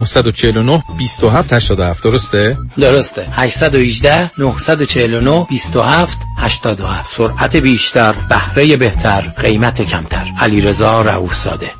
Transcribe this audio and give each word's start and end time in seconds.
949 0.00 0.82
27 0.98 1.52
87 1.52 2.02
درسته؟ 2.02 2.56
درسته. 2.78 3.26
818 3.36 4.30
949 4.38 5.46
27 5.50 6.18
87 6.38 7.04
سرعت 7.10 7.56
بیشتر 7.56 8.12
بهره 8.12 8.76
بهتر 8.76 9.20
قیمت 9.20 9.82
کمتر. 9.82 10.24
علیرضا 10.40 11.02
رؤوف 11.02 11.34
زاده 11.34 11.79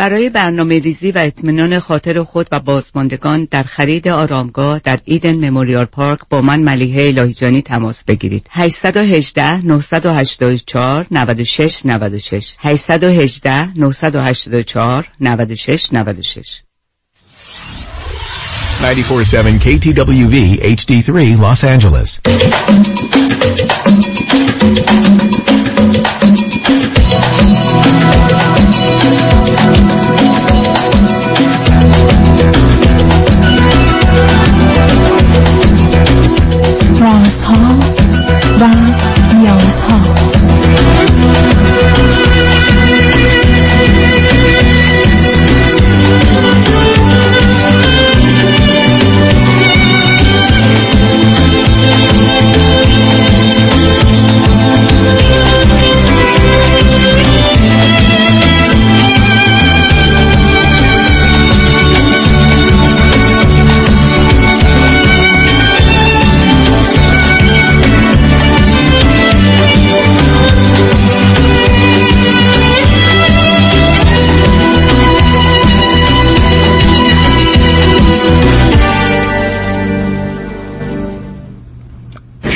برای 0.00 0.30
برنامه 0.30 0.78
ریزی 0.78 1.10
و 1.10 1.18
اطمینان 1.18 1.78
خاطر 1.78 2.22
خود 2.22 2.48
و 2.52 2.60
بازماندگان 2.60 3.48
در 3.50 3.62
خرید 3.62 4.08
آرامگاه 4.08 4.78
در 4.78 4.98
ایدن 5.04 5.50
مموریال 5.50 5.84
پارک 5.84 6.18
با 6.30 6.40
من 6.40 6.60
ملیحه 6.60 7.06
الهیجانی 7.06 7.62
تماس 7.62 8.04
بگیرید 8.04 8.46
818 8.50 9.66
984 9.66 11.06
96 11.10 11.86
96 11.86 12.56
818 12.58 13.78
984 13.78 15.08
96 15.20 15.92
96 15.92 16.62
94.7 18.80 19.60
KTWV 19.60 20.60
HD3 20.62 21.36
Los 21.40 21.64
Angeles 21.64 22.20
رازها 37.30 37.78
و 38.60 38.68
نیازها 39.34 40.29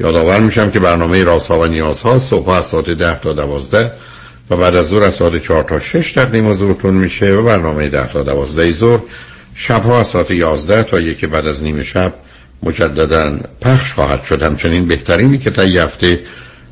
یادآور 0.00 0.40
میشم 0.40 0.70
که 0.70 0.80
برنامه 0.80 1.24
رازها 1.24 1.60
و 1.60 1.66
نیازها 1.66 2.18
صبح 2.18 2.48
از 2.48 2.64
ساعت 2.64 2.90
ده 2.90 3.20
تا 3.20 3.32
دوازده 3.32 3.92
و 4.50 4.56
بعد 4.56 4.76
از 4.76 4.86
ظهر 4.86 5.02
از 5.02 5.14
ساعت 5.14 5.42
چهار 5.42 5.62
تا 5.62 5.80
شش 5.80 6.12
تقدیم 6.12 6.48
حضورتون 6.48 6.94
میشه 6.94 7.26
و 7.26 7.42
برنامه 7.42 7.88
ده 7.88 8.06
تا 8.06 8.22
دوازده 8.22 8.72
ظهر 8.72 9.00
شبها 9.54 10.00
از 10.00 10.06
ساعت 10.06 10.30
یازده 10.30 10.82
تا 10.82 11.00
یک 11.00 11.24
بعد 11.24 11.46
از 11.46 11.62
نیمه 11.62 11.82
شب 11.82 12.12
مجددا 12.62 13.38
پخش 13.60 13.92
خواهد 13.92 14.22
شد. 14.22 14.42
همچنین 14.42 14.88
بهترینی 14.88 15.38
که 15.38 15.50
تا 15.50 15.62
هفته 15.62 16.20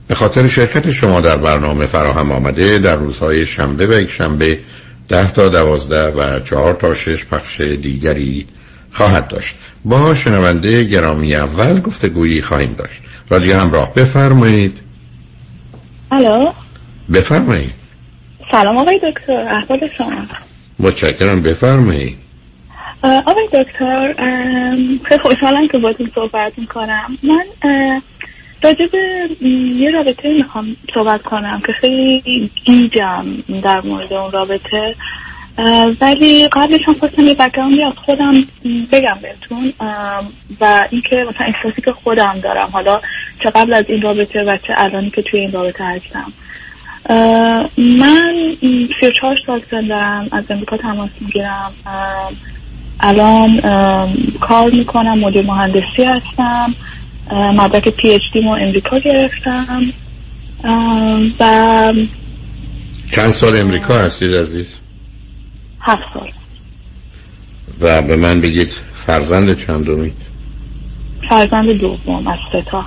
به 0.08 0.14
خاطر 0.14 0.46
شرکت 0.46 0.90
شما 0.90 1.20
در 1.20 1.36
برنامه 1.36 1.86
فراهم 1.86 2.32
آمده 2.32 2.78
در 2.78 2.96
روزهای 2.96 3.46
شنبه 3.46 3.86
و 3.86 4.00
یک 4.00 4.10
شنبه 4.10 4.58
ده 5.08 5.32
تا 5.32 5.48
دوازده 5.48 6.06
و 6.06 6.40
چهار 6.40 6.74
تا 6.74 6.94
شش 6.94 7.24
پخش 7.24 7.60
دیگری 7.60 8.46
خواهد 8.92 9.28
داشت. 9.28 9.56
با 9.84 10.14
شنونده 10.14 10.84
گرامی 10.84 11.36
اول 11.36 11.80
گفته 11.80 12.08
گویی 12.08 12.42
خواهیم 12.42 12.72
داشت. 12.78 13.00
رادیو 13.28 13.56
همراه 13.60 13.94
بفرمایید. 13.94 14.78
الو؟ 16.10 16.52
بفرمایید. 17.12 17.72
سلام 18.50 18.76
آقای 18.76 19.00
دکتر 19.10 19.32
احوال 19.32 19.88
شما. 19.98 20.26
متشکرم 20.78 21.42
بفرمایید. 21.42 22.16
آقای 23.02 23.48
دکتر 23.52 24.14
خیلی 25.08 25.20
خوشحالم 25.22 25.68
که 25.68 25.78
باتون 25.78 26.10
صحبت 26.14 26.52
می‌کنم. 26.56 27.18
من 27.22 27.44
راجع 28.62 28.86
به 28.92 29.28
یه 29.76 29.90
رابطه 29.90 30.28
می‌خوام 30.28 30.76
صحبت 30.94 31.22
کنم 31.22 31.62
که 31.66 31.72
خیلی 31.80 32.50
گیجم 32.64 33.26
در 33.62 33.80
مورد 33.80 34.12
اون 34.12 34.32
رابطه. 34.32 34.94
ولی 36.00 36.48
قبلش 36.48 36.80
هم 36.86 36.94
خواستم 36.94 37.22
یه 37.22 37.34
بکراندی 37.34 37.84
از 37.84 37.92
خودم 38.06 38.34
بگم 38.92 39.18
بهتون 39.22 39.72
و 40.60 40.88
اینکه 40.90 41.16
مثلا 41.16 41.46
احساسی 41.46 41.82
که 41.82 41.92
خودم 41.92 42.40
دارم. 42.42 42.70
حالا 42.72 43.00
چه 43.42 43.50
قبل 43.50 43.74
از 43.74 43.84
این 43.88 44.02
رابطه 44.02 44.42
و 44.42 44.56
چه 44.56 44.72
الانی 44.76 45.10
که 45.10 45.22
توی 45.22 45.40
این 45.40 45.52
رابطه 45.52 45.84
هستم. 45.84 46.32
من 47.78 48.56
سی 49.00 49.06
و 49.06 49.10
چهار 49.20 49.38
سال 49.46 49.62
سن 49.70 49.86
دارم 49.86 50.28
از 50.32 50.44
امریکا 50.50 50.76
تماس 50.76 51.10
می‌گیرم. 51.20 51.72
الان 53.00 53.60
کار 54.40 54.70
می‌کنم 54.70 55.18
مدیر 55.18 55.42
مهندسی 55.42 56.04
هستم. 56.04 56.74
مدرک 57.32 57.88
پی 57.88 58.10
اچ 58.10 58.22
دی 58.32 58.40
مو 58.40 58.50
امریکا 58.50 58.98
گرفتم. 58.98 59.92
و 61.40 61.92
چند 63.10 63.30
سال 63.30 63.56
امریکا 63.56 63.94
هستید 63.94 64.34
عزیز؟ 64.34 64.81
هفت 65.82 66.02
سال. 66.14 66.32
و 67.80 68.02
به 68.02 68.16
من 68.16 68.40
بگید 68.40 68.80
فرزند 69.06 69.58
چندمید 69.58 70.16
فرزند 71.28 71.70
دوم 71.70 72.26
از 72.26 72.38
سه 72.52 72.62
تا. 72.62 72.84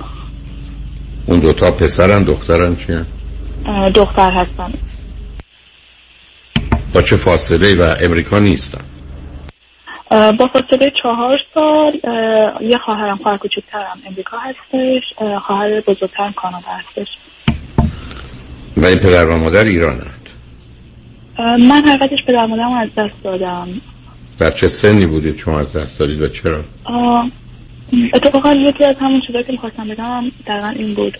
اون 1.26 1.40
دوتا 1.40 1.70
پسرن 1.70 2.22
دخترن 2.22 2.76
چی 2.76 2.92
دختر 3.94 4.30
هستن. 4.30 4.72
با 6.94 7.02
چه 7.02 7.16
فاصله 7.16 7.74
و 7.74 7.94
امریکا 8.00 8.38
نیستن؟ 8.38 8.84
با 10.10 10.50
فاصله 10.52 10.92
چهار 11.02 11.38
سال 11.54 11.92
یه 12.60 12.78
خواهرم 12.78 13.16
خواهر 13.16 13.36
کوچکترم 13.36 14.02
امریکا 14.06 14.36
هستش 14.38 15.02
خواهر 15.46 15.80
بزرگترم 15.80 16.32
کانادا 16.32 16.68
هستش. 16.68 17.08
و 18.76 18.86
این 18.86 18.98
پدر 18.98 19.26
و 19.26 19.36
مادر 19.36 19.64
ایرانند 19.64 20.15
من 21.38 21.82
حقیقتش 21.86 22.18
پدر 22.26 22.46
مادرم 22.46 22.72
از 22.72 22.88
دست 22.96 23.22
دادم. 23.24 23.68
در 24.38 24.50
چه 24.50 24.68
سنی 24.68 25.06
بودید 25.06 25.36
شما 25.36 25.60
از 25.60 25.72
دست 25.72 25.98
دادید 25.98 26.22
و 26.22 26.28
چرا؟ 26.28 26.64
اتفاقا 28.14 28.52
یکی 28.52 28.84
از 28.84 28.96
همون 29.00 29.22
چیزایی 29.26 29.44
که 29.44 29.52
می‌خواستم 29.52 29.88
بگم 29.88 30.24
دقیقا 30.46 30.68
این 30.68 30.94
بود. 30.94 31.16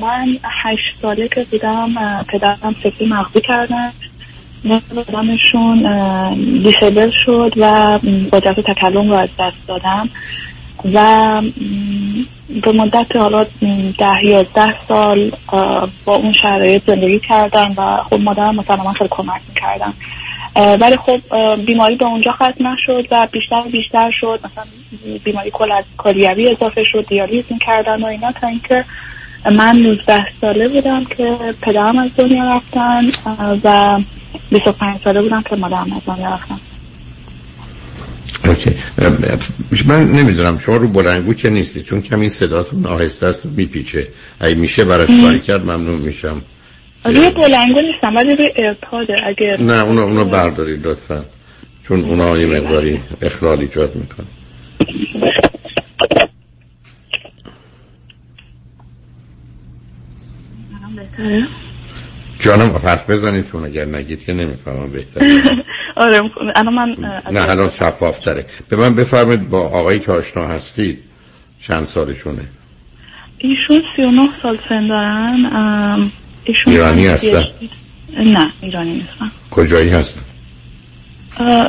من 0.00 0.38
هشت 0.64 1.02
ساله 1.02 1.28
که 1.28 1.46
بودم 1.50 1.94
پدرم 2.28 2.74
سفی 2.84 3.06
مغزی 3.06 3.40
کردن. 3.40 3.92
بدنشون 4.96 5.82
دیسیبل 6.62 7.10
شد 7.24 7.52
و 7.56 7.98
قدرت 8.32 8.60
تکلم 8.60 9.10
رو 9.10 9.16
از 9.16 9.28
دست 9.38 9.68
دادم. 9.68 10.10
و 10.84 11.42
به 12.64 12.72
مدت 12.72 13.16
حالا 13.16 13.46
ده 13.98 14.24
یازده 14.24 14.74
سال 14.88 15.32
با 16.04 16.14
اون 16.16 16.32
شرایط 16.32 16.82
زندگی 16.86 17.20
کردم 17.28 17.74
و 17.76 17.96
خب 17.96 18.20
مادرم 18.20 18.56
مثلا 18.56 18.76
من 18.84 18.92
خیلی 18.92 19.10
کمک 19.10 19.40
می‌کردم 19.48 19.94
ولی 20.56 20.96
خب 20.96 21.20
بیماری 21.56 21.96
به 21.96 22.04
اونجا 22.06 22.32
ختم 22.32 22.66
نشد 22.68 23.08
و 23.10 23.28
بیشتر 23.32 23.62
و 23.66 23.70
بیشتر 23.70 24.10
شد. 24.20 24.40
مثلا 24.44 24.64
بیماری 25.24 25.50
کل- 25.50 25.82
کلیوی 25.98 26.50
اضافه 26.50 26.84
شد 26.84 27.06
دیالیز 27.08 27.44
می‌کردن 27.50 28.02
و 28.02 28.06
اینا 28.06 28.32
تا 28.32 28.46
اینکه 28.46 28.84
من 29.44 29.76
19 29.76 30.26
ساله 30.40 30.68
بودم 30.68 31.04
که 31.04 31.38
پدرم 31.62 31.98
از 31.98 32.10
دنیا 32.16 32.54
رفتن 32.56 33.04
و 33.64 33.98
25 34.50 35.00
ساله 35.04 35.22
بودم 35.22 35.42
که 35.42 35.56
مادرم 35.56 35.92
از 35.92 36.04
دنیا 36.06 36.28
رفتن. 36.28 36.60
اوکی. 38.44 38.70
من 39.86 40.12
نمی‌دونم 40.12 40.58
شما 40.58 40.76
رو 40.76 40.88
بلنگو 40.88 41.34
که 41.34 41.50
نیستی 41.50 41.82
چون 41.82 42.02
کمی 42.02 42.28
صداتون 42.28 42.86
آهسته 42.86 43.26
است 43.26 43.46
میپیچه. 43.46 44.08
اگه 44.40 44.54
میشه 44.54 44.84
براش 44.84 45.08
کاری 45.22 45.40
کرد 45.40 45.62
ممنون 45.62 46.00
میشم. 46.00 46.42
روی 47.04 47.30
بلنگو 47.30 47.80
نیستم 47.80 48.16
ولی 48.16 48.36
روی 48.36 48.50
اگر 49.26 49.60
نه 49.60 49.82
اونو 49.82 50.00
اونو 50.00 50.24
بردارید 50.24 50.86
لطفا. 50.86 51.24
چون 51.88 52.00
اونا 52.00 52.38
یه 52.38 52.46
مقداری 52.46 53.00
اخلال 53.22 53.60
ایجاد 53.60 53.94
می‌کنه 53.94 54.26
بهتره؟ 60.96 61.46
جانم 62.42 62.76
حرف 62.84 63.10
بزنید 63.10 63.50
چون 63.52 63.64
اگر 63.64 63.84
نگید 63.84 64.24
که 64.24 64.32
نمی‌فهمم 64.32 64.90
بهتر. 64.90 65.20
آره 65.96 66.20
الان 66.54 66.74
من 66.74 66.96
نه 67.32 67.50
الان 67.50 67.70
شفافتره. 67.70 68.46
به 68.68 68.76
من 68.76 68.94
بفرمید 68.94 69.50
با 69.50 69.60
آقایی 69.60 70.00
که 70.00 70.12
آشنا 70.12 70.46
هستید 70.46 70.98
چند 71.60 71.84
سالشونه؟ 71.84 72.42
ایشون 73.38 73.82
39 73.96 74.28
سال 74.42 74.58
سن 74.68 74.86
دارن 74.86 76.10
ایشون 76.44 76.72
ایرانی 76.72 77.06
هستن؟ 77.06 77.44
نه 78.16 78.52
ایرانی 78.60 78.92
نیستن. 78.94 79.30
کجایی 79.50 79.90
هستن؟ 79.90 80.20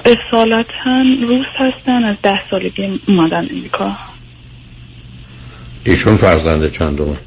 اصالتا 0.05 1.03
روس 1.21 1.45
هستن 1.57 2.03
از 2.03 2.15
ده 2.23 2.39
سالگی 2.51 3.01
اومدن 3.07 3.47
امریکا. 3.51 3.97
ایشون 5.83 6.17
فرزنده 6.17 6.69
چندم 6.69 7.17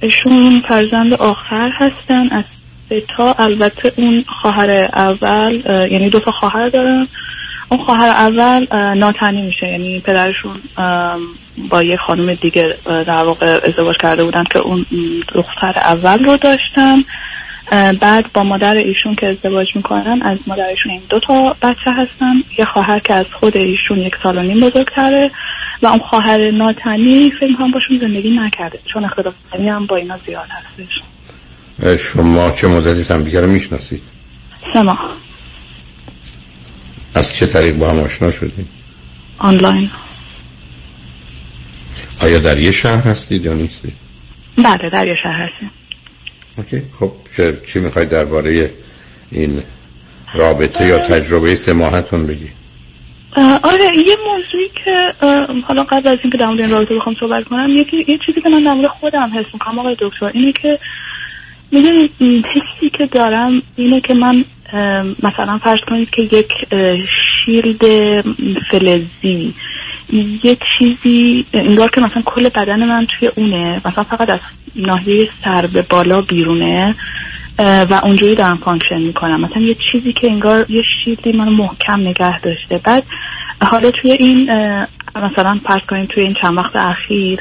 ایشون 0.00 0.62
فرزند 0.68 1.12
آخر 1.12 1.70
هستن 1.74 2.28
از 2.32 2.44
تا. 3.16 3.34
البته 3.38 3.92
اون 3.96 4.24
خواهر 4.42 4.70
اول 4.94 5.62
یعنی 5.90 6.10
دو 6.10 6.20
تا 6.20 6.30
خواهر 6.30 6.68
دارن. 6.68 7.08
اون 7.68 7.84
خواهر 7.84 8.10
اول 8.10 8.66
ناتنی 8.94 9.42
میشه. 9.42 9.66
یعنی 9.66 10.00
پدرشون 10.00 10.56
با 11.70 11.82
یه 11.82 11.96
خانم 11.96 12.34
دیگه 12.34 12.76
در 12.84 13.22
واقع 13.22 13.58
ازدواج 13.64 13.96
کرده 14.02 14.24
بودن 14.24 14.44
که 14.44 14.58
اون 14.58 14.86
دختر 15.34 15.72
اول 15.76 16.24
رو 16.24 16.36
داشتن. 16.36 16.96
اه، 17.72 17.92
بعد 17.92 18.32
با 18.32 18.44
مادر 18.44 18.74
ایشون 18.74 19.14
که 19.14 19.26
ازدواج 19.26 19.66
می‌کنن 19.74 20.22
از 20.22 20.38
مادر 20.46 20.66
ایشون 20.66 20.92
این 20.92 21.02
دو 21.08 21.20
تا 21.20 21.56
بچه 21.62 21.90
هستن. 21.90 22.34
یه 22.58 22.64
خواهر 22.64 22.98
که 22.98 23.14
از 23.14 23.26
خود 23.40 23.56
ایشون 23.56 23.98
یک 23.98 24.16
سال 24.22 24.38
و 24.38 24.42
نیم 24.42 24.60
بزرگتره 24.60 25.30
و 25.82 25.86
اون 25.86 25.98
خواهر 25.98 26.50
ناتنی 26.50 27.30
فکر 27.30 27.46
می‌کنم 27.46 27.70
باشون 27.70 27.98
زندگی 27.98 28.30
نکرده 28.30 28.78
چون 28.92 29.04
اختلاف 29.04 29.34
هم 29.54 29.86
با 29.86 29.96
اینا 29.96 30.18
زیاد 30.26 30.46
هستش. 30.50 31.00
شما 31.98 32.50
چه 32.50 32.68
مدتی 32.68 33.14
هم 33.14 33.22
دیگه 33.22 33.40
رو 33.40 33.46
می‌شناسید؟ 33.46 34.02
سه 34.72 34.82
ماه 34.82 35.16
از 37.14 37.34
چه 37.34 37.46
طریق 37.46 37.76
با 37.76 37.90
هم 37.90 37.98
آشنا 37.98 38.30
شدید؟ 38.30 38.68
آنلاین. 39.38 39.90
آیا 42.22 42.38
در 42.38 42.58
یه 42.58 42.70
شهر 42.70 43.08
هستید 43.08 43.44
یا 43.44 43.54
نیستید؟ 43.54 43.94
بله 44.56 44.90
در 44.92 45.06
یه 45.06 45.14
شهر 45.22 45.48
هستیم. 45.48 45.70
اوکی. 46.56 46.82
خب 47.00 47.12
چه 47.36 47.56
چی 47.72 47.78
می‌خواید 47.78 48.08
درباره 48.08 48.70
این 49.30 49.62
رابطه 50.34 50.86
یا 50.86 50.98
تجربه 50.98 51.54
سه 51.54 51.72
ماهتون 51.72 52.26
بگی 52.26 52.48
آره 53.62 53.84
یه 54.06 54.16
موضوعی 54.26 54.70
که 54.84 55.12
حالا 55.66 55.82
قبل 55.82 56.08
از 56.08 56.18
اینکه 56.22 56.38
در 56.38 56.46
مورد 56.46 56.60
این 56.60 56.70
رابطه 56.70 56.94
بخوام 56.94 57.14
صحبت 57.20 57.44
کنم 57.44 57.68
یکی 57.70 57.96
یه 58.08 58.18
چیزی 58.26 58.40
که 58.40 58.48
من 58.48 58.64
در 58.64 58.72
مورد 58.72 58.86
خودم 58.86 59.30
حس 59.38 59.46
می‌کنم 59.52 59.78
آقای 59.78 59.96
دکتر 60.00 60.30
اینه 60.34 60.52
که 60.52 60.78
می‌دونید 61.72 62.10
حسی 62.20 62.90
که 62.98 63.06
دارم 63.06 63.62
اینه 63.76 64.00
که 64.00 64.14
من 64.14 64.44
مثلا 65.22 65.58
فرض 65.58 65.78
کنید 65.88 66.10
که 66.10 66.22
یک 66.22 66.52
shield 67.44 67.82
فلزی 68.70 69.54
یه 70.44 70.56
چیزی 70.78 71.44
انگار 71.52 71.88
که 71.88 72.00
مثلا 72.00 72.22
کل 72.24 72.48
بدن 72.48 72.84
من 72.84 73.06
توی 73.06 73.28
اونه 73.36 73.80
مثلا 73.84 74.04
فقط 74.04 74.30
از 74.30 74.40
ناحیه 74.76 75.28
سر 75.44 75.66
به 75.66 75.82
بالا 75.82 76.20
بیرونه 76.20 76.94
و 77.58 78.00
اونجوری 78.04 78.34
دارم 78.34 78.56
function 78.56 78.98
می‌کنم. 78.98 79.40
مثلا 79.40 79.62
یه 79.62 79.76
چیزی 79.92 80.12
که 80.12 80.26
انگار 80.26 80.66
یه 80.68 80.82
shield 81.04 81.28
ی 81.28 81.32
منو 81.32 81.50
محکم 81.50 82.00
نگه 82.00 82.40
داشته. 82.40 82.80
بعد 82.84 83.04
حالا 83.62 83.90
توی 83.90 84.12
این 84.12 84.50
مثلا 85.16 85.60
فرض 85.68 85.80
کنیم 85.88 86.06
توی 86.06 86.22
این 86.22 86.34
چند 86.42 86.58
وقت 86.58 86.76
اخیر 86.76 87.40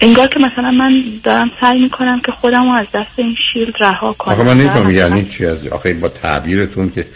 انگار 0.00 0.26
که 0.28 0.40
مثلا 0.40 0.70
من 0.70 1.02
دارم 1.24 1.50
سعی 1.60 1.80
می‌کنم 1.80 2.20
که 2.20 2.32
خودم 2.32 2.62
رو 2.62 2.72
از 2.72 2.86
دست 2.94 3.10
این 3.16 3.36
شیلد 3.52 3.74
رها 3.80 4.12
کنم. 4.12 4.34
آخه 4.34 4.42
من 4.44 4.54
نمیفهم 4.54 4.80
مثلا- 4.80 4.92
یعنی 4.92 5.24
چی 5.24 5.46
از 5.46 5.66
آخه 5.66 5.94
با 5.94 6.08
تعبیرتون 6.08 6.90
که 6.90 7.06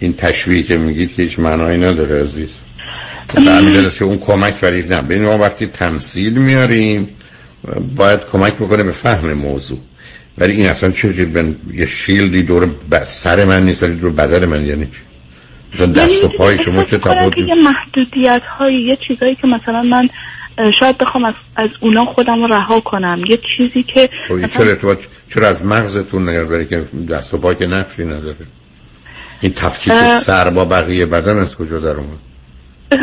این 0.00 0.12
تشویقی 0.12 0.62
که 0.62 0.76
میگید 0.78 1.14
که 1.14 1.22
هیچ 1.22 1.38
معنایی 1.38 1.78
نداره 1.78 2.22
عزیز. 2.22 2.50
است 3.86 3.98
که 3.98 4.04
اون 4.04 4.18
کمک 4.18 4.54
ولی 4.62 4.82
نه 4.82 5.02
ببین 5.02 5.24
ما 5.24 5.38
وقتی 5.38 5.66
تمثیل 5.66 6.32
میاریم 6.32 7.08
باید 7.96 8.20
کمک 8.32 8.54
بکنه 8.54 8.82
به 8.82 8.92
فهم 8.92 9.32
موضوع. 9.32 9.78
ولی 10.38 10.52
این 10.52 10.66
اصلا 10.66 10.90
چه 10.90 11.08
بن... 11.08 11.56
یه 11.74 11.86
شیلدی 11.86 12.42
دور. 12.42 12.68
سر 13.06 13.44
من 13.44 13.64
نیست 13.64 13.82
ولی 13.82 13.94
دور 13.94 14.12
بدن 14.12 14.44
من 14.44 14.66
یعنی 14.66 14.84
چی؟ 14.86 14.92
مثلا 15.74 15.86
دست 15.86 16.24
و 16.24 16.26
یعنی 16.26 16.36
پای 16.38 16.58
شما 16.58 16.84
چه 16.84 16.98
که 16.98 17.40
یه 17.40 17.54
محدودیت 17.54 18.42
هایی 18.58 18.86
یه 18.86 18.98
چیزایی 19.08 19.34
که 19.34 19.46
مثلا 19.46 19.82
من 19.82 20.08
شاید 20.80 20.98
بخوام 20.98 21.24
از, 21.24 21.34
از 21.56 21.70
اونا 21.80 22.04
خودم 22.04 22.42
رو 22.42 22.46
رها 22.46 22.80
کنم. 22.80 23.24
یه 23.28 23.38
چیزی 23.56 23.82
که 23.82 24.10
خب 24.28 24.46
چرا 24.46 24.64
ارتباط 24.64 24.98
چرا 25.28 25.48
از 25.48 25.66
مغزتون 25.66 26.28
نگرد 26.28 26.68
که 26.68 26.84
دست 27.10 27.34
و 27.34 27.38
پای 27.38 27.54
که 27.54 27.66
نقشی 27.66 28.04
نداره؟ 28.04 28.36
این 29.40 29.52
تفکیک 29.52 29.92
اه. 29.92 30.08
سر 30.08 30.50
با 30.50 30.64
بقیه 30.64 31.06
بدن 31.06 31.38
از 31.38 31.56
کجا 31.56 31.78
در 31.78 31.88
اومد؟ 31.88 32.18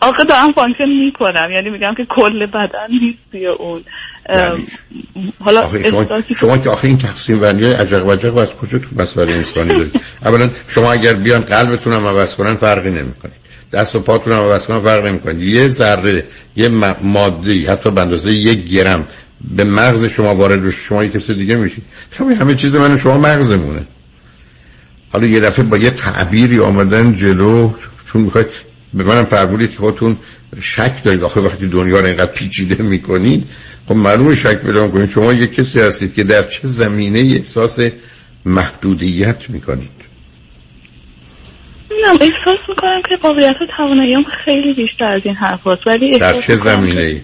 آخه 0.00 0.24
دارم 0.24 0.52
function 0.52 0.88
می‌کنم. 0.88 1.50
یعنی 1.52 1.70
میگم 1.70 1.94
که 1.96 2.06
کل 2.10 2.46
بدن 2.46 2.88
نیست 3.00 3.18
توی 3.32 3.46
اون. 3.46 3.84
یعنی 4.28 4.66
حالا 5.40 5.60
آخه 5.60 5.82
شما, 5.82 6.06
شما 6.36 6.58
که 6.58 6.70
آخه 6.70 6.88
این 6.88 6.98
تقسیم 6.98 7.40
بندی 7.40 7.64
های 7.64 7.72
عجق 7.72 8.06
وجق 8.06 8.36
از 8.36 8.54
کجا 8.54 8.78
تو 8.78 8.86
مسائل 8.96 9.30
انسانی 9.30 9.68
دارید؟ 9.68 10.00
اولا 10.24 10.50
شما 10.68 10.92
اگر 10.92 11.12
بیان 11.12 11.40
قلبتون 11.40 11.92
هم 11.92 12.06
عوض 12.06 12.34
کنن 12.34 12.54
فرقی 12.54 12.90
نمی‌کنه. 12.90 13.32
دست 13.72 13.94
و 13.94 14.00
پاتون 14.00 14.32
هم 14.32 14.38
عوض 14.38 14.66
کنن 14.66 14.80
فرق 14.80 15.06
نمی‌کنه. 15.06 15.44
یه 15.44 15.68
ذره 15.68 16.24
یه 16.56 16.68
م- 16.68 16.96
مادی 17.02 17.66
حتی 17.66 17.90
به 17.90 18.00
اندازه 18.00 18.32
یک 18.32 18.64
گرم 18.64 19.06
به 19.56 19.64
مغز 19.64 20.04
شما 20.04 20.34
وارد 20.34 20.62
بشه. 20.62 20.76
شما 20.76 21.04
یه 21.04 21.10
کسی 21.10 21.34
دیگه 21.34 21.56
میشید 21.56 21.84
شما 22.10 22.34
همه 22.34 22.54
چیز 22.54 22.74
من 22.74 22.96
شما 22.96 23.18
مغزمونه. 23.18 23.86
حالا 25.10 25.26
یه 25.26 25.40
دفعه 25.40 25.64
با 25.64 25.76
یه 25.76 25.90
تعبیری 25.90 26.60
آمدن 26.60 27.14
جلو 27.14 27.72
چون 28.12 28.22
می‌خواید 28.22 28.46
به 28.94 29.04
منم 29.04 29.24
فرمودید 29.24 29.70
که 29.70 29.76
خودتون 29.76 30.16
شک 30.60 31.04
دارید. 31.04 31.22
آخه 31.22 31.40
وقتی 31.40 31.68
دنیا 31.68 32.00
رو 32.00 32.06
اینقدر 32.06 32.32
پیچیده 32.32 32.82
می‌کنید 32.82 33.44
خب 33.86 33.96
معلومه 33.96 34.36
شک 34.36 34.54
پیدا 34.62 34.88
کنید 34.88 35.10
شما 35.10 35.32
یک 35.32 35.54
کسی 35.54 35.80
هستید 35.80 36.14
که 36.14 36.24
در 36.24 36.42
چه 36.42 36.68
زمینه 36.68 37.18
احساس 37.18 37.78
محدودیت 38.44 39.50
می‌کنید. 39.50 40.07
نه 42.04 42.10
احساس 42.10 42.68
می‌کنم 42.68 43.02
که 43.08 43.16
قابلیت 43.16 43.62
و 43.62 43.66
تواناییام 43.76 44.24
خیلی 44.44 44.74
بیشتر 44.74 45.04
از 45.04 45.22
این 45.24 45.34
حرف 45.34 45.66
هست 45.66 45.86
ولی 45.86 46.18
در 46.18 46.32
چه 46.32 46.54
زمینه 46.54 46.94
که- 46.94 47.22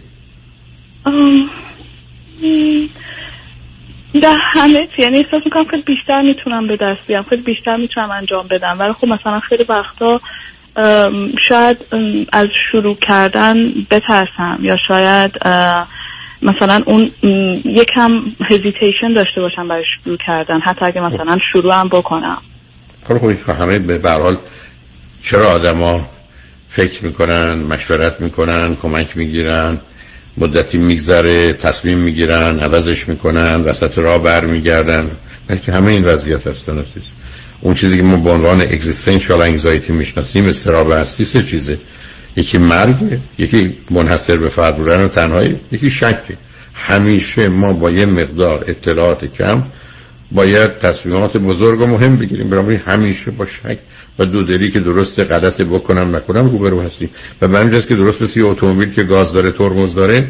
ای 4.13 4.21
در 4.21 4.37
همه 4.53 4.89
چی. 4.97 5.03
یعنی 5.03 5.17
احساس 5.19 5.43
می‌کنم 5.45 5.65
خیلی 5.65 5.83
بیشتر 5.83 6.23
می‌تونم 6.23 6.67
به 6.67 6.77
دست 6.77 7.01
بیارم 7.07 7.27
خیلی 7.31 7.43
بیشتر 7.43 7.77
می‌تونم 7.77 8.11
انجام 8.11 8.47
بدم. 8.51 8.77
ولی 8.79 8.93
خب 8.93 9.09
مثلا 9.09 9.41
خیلی 9.41 9.65
وقتا 9.69 10.21
شاید 11.49 11.77
از 12.33 12.49
شروع 12.73 12.97
کردن 12.97 13.73
بترسم 13.91 14.59
یا 14.63 14.77
شاید 14.89 15.31
مثلا 16.43 16.83
اون 16.87 17.11
یکم 17.65 18.23
هزیتیشن 18.51 19.13
داشته 19.15 19.41
باشم 19.41 19.69
برای 19.69 19.85
شروع 20.05 20.17
کردن 20.27 20.61
حتی 20.61 20.85
اگه 20.85 21.01
مثلا 21.01 21.39
شروعم 21.53 21.89
بکنم. 21.89 22.43
حالا 23.09 23.21
خب 23.21 23.51
همه 23.63 23.79
به 23.79 24.11
حال 24.11 24.37
چرا 25.25 25.51
آدما 25.51 26.09
فکر 26.69 27.05
می‌کنن 27.05 27.55
مشورت 27.55 28.21
می‌کنن 28.21 28.77
کمک 28.77 29.17
می‌گیرن 29.17 29.81
مدتی 30.37 30.79
میگذره 30.79 31.53
تصمیم 31.53 31.99
می‌گیرن 31.99 32.59
عوضش 32.59 33.09
می‌کنن 33.09 33.61
وسط 33.61 33.99
راه 33.99 34.23
برمیگردن؟ 34.23 35.11
بلکه 35.49 35.73
همه 35.73 35.93
این 35.93 36.05
وضعیت 36.05 36.47
هستن 36.47 36.79
عزیز 36.79 37.03
اون 37.61 37.75
چیزی 37.75 37.97
که 37.97 38.03
ما 38.03 38.17
به 38.17 38.31
عنوان 38.31 38.61
اگزیستنشال 38.61 39.43
انگزایتی 39.43 39.93
می‌شناسیم 39.93 40.49
استراب 40.49 40.93
هستی 40.93 41.25
سه 41.25 41.43
چیزه. 41.43 41.79
یکی 42.37 42.59
مرگ 42.59 42.97
یکی 43.39 43.77
منحصر 43.91 44.37
به 44.37 44.49
فرد 44.49 44.77
بودن 44.77 45.05
و 45.05 45.09
تنهایی 45.09 45.61
یکی 45.73 45.91
شکه 45.91 46.37
همیشه 46.75 47.49
ما 47.49 47.73
با 47.73 47.91
یه 47.91 48.07
مقدار 48.07 48.65
اطلاعات 48.69 49.25
کم 49.25 49.63
باید 50.33 50.79
تصمیمات 50.79 51.37
بزرگ 51.37 51.81
و 51.81 51.87
مهم 51.87 52.17
بگیریم. 52.17 52.51
برای 52.51 52.77
همیشه 52.77 53.31
با 53.31 53.47
شک 53.47 53.79
و 54.19 54.25
دودلی 54.25 54.71
که 54.71 54.81
درست 54.81 55.21
غلط 55.21 55.61
بکنم 55.61 56.17
نکنم 56.17 56.51
روبرو 56.51 56.81
هستیم. 56.81 57.11
و 57.43 57.49
به 57.49 57.59
همین 57.59 57.81
که 57.81 57.95
درست 57.95 58.23
مثل 58.23 58.41
اتومبیل 58.41 58.91
که 58.91 59.03
گاز 59.03 59.33
داره 59.33 59.51
ترمز 59.51 59.95
داره 59.95 60.29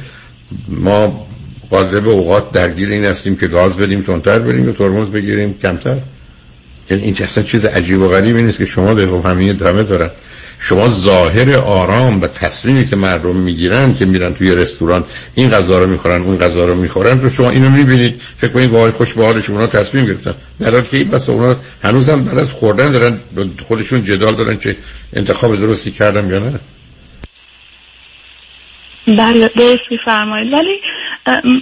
ما 0.69 1.27
قالب 1.71 2.09
اوقات 2.09 2.53
درگیر 2.53 2.89
این 2.89 3.05
هستیم 3.05 3.37
که 3.37 3.47
گاز 3.47 3.77
بدیم 3.77 4.03
تندتر 4.03 4.39
بریم 4.39 4.69
و 4.69 4.73
ترمز 4.73 5.09
بگیریم 5.09 5.59
کمتر. 5.63 5.99
یعنی 6.91 7.03
این 7.03 7.17
اصلا 7.21 7.45
چیز 7.45 7.65
عجیب 7.65 8.01
و 8.01 8.09
غریبی 8.09 8.43
نیست 8.43 8.59
که 8.59 8.65
شما 8.65 8.95
به 8.95 9.21
همین 9.29 9.57
دمه 9.57 9.83
دارن. 9.83 10.11
شما 10.69 10.89
ظاهر 10.89 11.57
آرام 11.57 12.21
و 12.21 12.27
تصمیمی 12.27 12.87
که 12.87 12.97
مردم 12.97 13.37
می‌گیرن 13.37 13.95
که 13.95 14.05
میرن 14.05 14.35
توی 14.35 14.55
رستوران 14.55 15.05
این 15.35 15.51
غذا 15.51 15.79
رو 15.79 15.87
می‌خورن 15.87 16.23
اون 16.23 16.39
غذا 16.39 16.65
رو 16.65 16.75
می‌خورن 16.75 17.21
رو 17.21 17.31
شما 17.31 17.51
اینو 17.51 17.71
می‌بینید. 17.71 18.23
فکر 18.37 18.51
کنید 18.53 18.71
وای 18.71 18.91
خوش 18.91 19.15
به 19.15 19.51
اونا 19.51 19.67
تصمیم 19.67 20.07
گرفتن. 20.07 20.35
در 20.61 20.71
حالی 20.71 20.87
که 20.87 20.97
این 20.97 21.09
بس 21.09 21.29
اونا 21.29 21.57
هنوزم 21.83 22.25
بعد 22.25 22.39
از 22.39 22.53
خوردن 22.53 22.93
دارن 22.93 23.21
خودشون 23.69 24.05
جدال 24.05 24.37
دارن 24.37 24.59
که 24.59 24.77
انتخاب 25.13 25.57
درستی 25.57 25.91
کردم 25.91 26.31
یا 26.31 26.39
نه. 26.39 26.61
بله 29.07 29.51
درست 29.57 29.85
میفرمایید. 29.91 30.53
ولی 30.53 30.81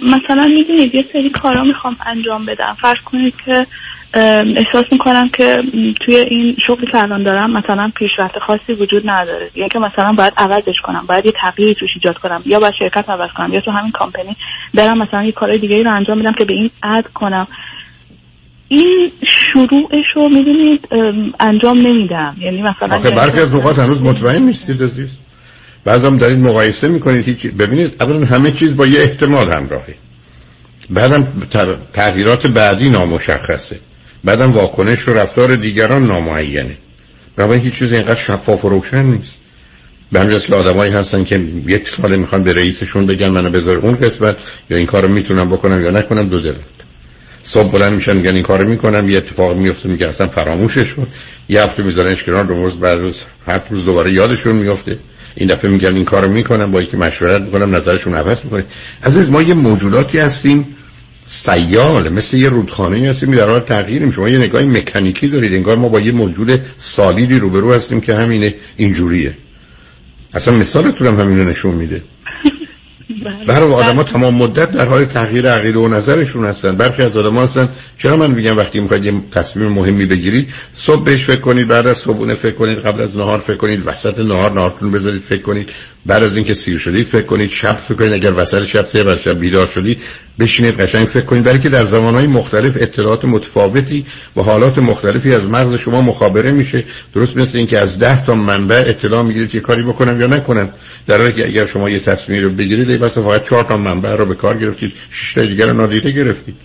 مثلا 0.03 0.47
می‌دونید 0.47 0.95
یه 0.95 1.05
سری 1.13 1.29
کارا 1.29 1.63
می‌خوام 1.63 1.97
انجام 2.05 2.45
بدم. 2.45 2.77
فرض 2.81 2.97
کنید 3.05 3.33
که 3.45 3.67
احساس 4.13 4.85
می‌کنم 4.91 5.29
که 5.29 5.63
توی 6.05 6.15
این 6.15 6.57
شغلی 6.67 6.91
که 6.91 7.03
الان 7.03 7.23
دارم 7.23 7.57
مثلا 7.57 7.91
پیشرفت 7.95 8.39
خاصی 8.47 8.73
وجود 8.73 9.09
نداره. 9.09 9.49
یا 9.55 9.67
که 9.67 9.79
مثلا 9.79 10.11
باید 10.11 10.33
عوضش 10.37 10.75
کنم 10.83 11.05
باید 11.07 11.25
یه 11.25 11.33
تغییری 11.41 11.75
توش 11.75 11.89
ایجاد 11.95 12.17
کنم. 12.17 12.43
یا 12.45 12.59
باید 12.59 12.73
شرکت 12.79 13.09
عوض 13.09 13.29
کنم 13.37 13.53
یا 13.53 13.61
تو 13.61 13.71
همین 13.71 13.91
کامپنی 13.91 14.37
برم 14.73 14.97
مثلا 14.97 15.23
یه 15.23 15.31
کارهای 15.31 15.57
دیگه 15.57 15.83
رو 15.83 15.95
انجام 15.95 16.19
بدم 16.19 16.33
که 16.33 16.45
به 16.45 16.53
این 16.53 16.69
اد 16.83 17.07
کنم. 17.13 17.47
این 18.67 19.11
شروعش 19.53 20.05
رو 20.15 20.29
می‌دونید 20.29 20.87
انجام 21.39 21.77
نمیدم. 21.77 22.35
یعنی 22.39 22.61
مثلا 22.61 22.95
آخه 22.95 23.11
برخی 23.11 23.39
از 23.39 23.53
اوقات 23.53 23.79
هنوز 23.79 24.01
مطمئن 24.01 24.43
نیستید 24.43 24.83
عزیز. 24.83 25.19
بعضم 25.85 26.17
دارید 26.17 26.39
مقایسه 26.39 26.87
می‌کنید 26.87 27.25
هیچ 27.25 27.47
ببینید 27.47 27.95
اولا 28.01 28.25
همه 28.25 28.51
چیز 28.51 28.77
با 28.77 28.85
یه 28.85 29.01
احتمال 29.01 29.51
همراهه. 29.53 29.95
بعدم 30.89 31.27
تغییرات 31.93 32.47
بعدی 32.47 32.89
نامشخصه. 32.89 33.79
بعدم 34.23 34.51
واکنش 34.51 35.07
و 35.07 35.13
رفتار 35.13 35.55
دیگران 35.55 36.07
نامعینه. 36.07 36.77
برای 37.35 37.59
هیچ 37.59 37.73
چیز 37.73 37.93
اینقدر 37.93 38.15
شفاف 38.15 38.65
و 38.65 38.69
روشن 38.69 39.03
نیست. 39.03 39.39
به 40.11 40.19
همین 40.19 40.39
که 40.39 40.55
آدمایی 40.55 40.91
هستن 40.91 41.23
که 41.23 41.39
یک 41.67 41.89
سال 41.89 42.15
می‌خوان 42.15 42.43
به 42.43 42.53
رئیسشون 42.53 43.05
بگن 43.05 43.29
منو 43.29 43.49
بذار 43.49 43.77
اون 43.77 43.95
قسمت 43.95 44.37
یا 44.69 44.77
این 44.77 44.85
کارو 44.85 45.07
می‌تونم 45.07 45.49
بکنم 45.49 45.83
یا 45.83 45.91
نکنم 45.91 46.27
دو 46.27 46.41
دلت 46.41 46.55
صبح 47.43 47.71
بلند 47.71 47.93
میشن 47.93 48.15
میگن 48.15 48.35
این 48.35 48.43
کارو 48.43 48.69
می‌کنم 48.69 49.09
یه 49.09 49.17
اتفاق 49.17 49.57
میفته 49.57 49.89
میگه 49.89 50.07
اصلا 50.07 50.27
فراموشش 50.27 50.87
شد 50.87 51.07
یه 51.49 51.63
هفته 51.63 51.83
میذارنش 51.83 52.23
کنار 52.23 52.43
دو 52.43 52.53
روز 52.53 52.75
بعد 52.75 52.99
روز 52.99 53.15
هفت 53.47 53.71
روز 53.71 53.85
دوباره 53.85 54.13
یادشون 54.13 54.55
میفته. 54.55 54.99
این 55.35 55.49
دفعه 55.49 55.71
میگن 55.71 55.95
این 55.95 56.05
کارو 56.05 56.31
می‌کنم 56.31 56.71
با 56.71 56.79
اینکه 56.79 56.97
مشورت 56.97 57.41
می‌کنم 57.41 57.75
نظرشون 57.75 58.15
عوض 58.15 58.43
می‌کنه. 58.43 58.65
عزیز 59.03 59.29
ما 59.29 59.41
یه 59.41 59.53
موجوداتی 59.53 60.19
هستیم 60.19 60.75
سیال 61.25 62.09
مثل 62.09 62.37
یه 62.37 62.49
رودخانه 62.49 63.09
هستیم 63.09 63.31
در 63.31 63.49
حال 63.49 63.59
تغییریم 63.59 64.11
شما 64.11 64.29
یه 64.29 64.37
نگاه 64.37 64.61
مکانیکی 64.61 65.27
دارید 65.27 65.53
انگار 65.53 65.77
ما 65.77 65.89
با 65.89 65.99
یه 65.99 66.11
موجود 66.11 66.61
سالیدی 66.77 67.39
روبرو 67.39 67.73
هستیم 67.73 68.01
که 68.01 68.15
همینه 68.15 68.55
اینجوریه. 68.77 69.33
اصلا 70.33 70.53
مثالتون 70.53 71.07
هم 71.07 71.19
همینو 71.19 71.43
نشون 71.43 71.73
میده. 71.73 72.01
بله. 73.23 73.45
برای 73.45 73.73
آدم 73.73 73.95
ها 73.95 74.03
تمام 74.03 74.35
مدت 74.35 74.71
در 74.71 74.85
حال 74.85 75.05
تغییر 75.05 75.49
عقیده 75.49 75.79
و 75.79 75.87
نظرشون 75.87 76.45
هستن. 76.45 76.75
برخی 76.75 77.01
از 77.01 77.17
آدم 77.17 77.37
هستن 77.37 77.69
چرا 77.97 78.15
من 78.15 78.31
میگم 78.31 78.57
وقتی 78.57 78.79
می‌خواید 78.79 79.05
یه 79.05 79.13
تصمیم 79.31 79.67
مهمی 79.71 80.05
بگیرید 80.05 80.47
صبح 80.73 81.03
بهش 81.03 81.25
فکر 81.25 81.39
کنید 81.39 81.67
بعد 81.67 81.87
از 81.87 81.97
صبحونه 81.97 82.33
فکر 82.33 82.55
کنید 82.55 82.77
قبل 82.77 83.01
از 83.01 83.17
نهار 83.17 83.37
فکر 83.37 83.57
کنید 83.57 83.87
وسط 83.87 84.19
نهار 84.19 84.51
نهارتون 84.51 84.91
بذارید 84.91 85.21
فکر 85.21 85.41
کنید. 85.41 85.69
بعد 86.05 86.23
از 86.23 86.35
اینکه 86.35 86.53
سیر 86.53 86.77
شدید 86.77 87.07
فکر 87.07 87.25
کنید 87.25 87.49
شب 87.49 87.75
فکر 87.75 87.93
کنید 87.93 88.13
اگر 88.13 88.33
وسط 88.35 88.65
شب 88.65 88.85
سه 88.85 89.03
بعد 89.03 89.19
شب 89.19 89.39
بیدار 89.39 89.67
شدید 89.67 89.99
بشینید 90.39 90.81
قشنگ 90.81 91.07
فکر 91.07 91.25
کنید. 91.25 91.43
برای 91.43 91.59
که 91.59 91.69
در 91.69 91.85
زمانهای 91.85 92.27
مختلف 92.27 92.77
اطلاعات 92.79 93.25
متفاوتی 93.25 94.05
و 94.35 94.41
حالات 94.41 94.77
مختلفی 94.77 95.33
از 95.33 95.45
مغز 95.45 95.75
شما 95.75 96.01
مخابره 96.01 96.51
میشه. 96.51 96.83
درست 97.13 97.37
مثل 97.37 97.57
اینکه 97.57 97.79
از 97.79 97.99
ده 97.99 98.25
تا 98.25 98.35
منبع 98.35 98.83
اطلاع 98.87 99.23
می‌گیرید 99.23 99.49
که 99.49 99.59
کاری 99.59 99.83
بکنم 99.83 100.21
یا 100.21 100.27
نکنم 100.27 100.69
در 101.07 101.17
حالی 101.17 101.33
که 101.33 101.47
اگر 101.47 101.65
شما 101.65 101.89
یه 101.89 101.99
تصمیم 101.99 102.43
رو 102.43 102.49
بگیرید 102.49 102.89
ای 102.89 102.97
بس 102.97 103.17
فقط 103.17 103.43
چهار 103.43 103.63
تا 103.63 103.77
منبع 103.77 104.15
رو 104.15 104.25
به 104.25 104.35
کار 104.35 104.57
گرفتید 104.57 104.93
شش 105.09 105.33
تا 105.33 105.45
دیگر 105.45 105.67
رو 105.67 105.73
نادیده 105.73 106.11
گرفتید. 106.11 106.55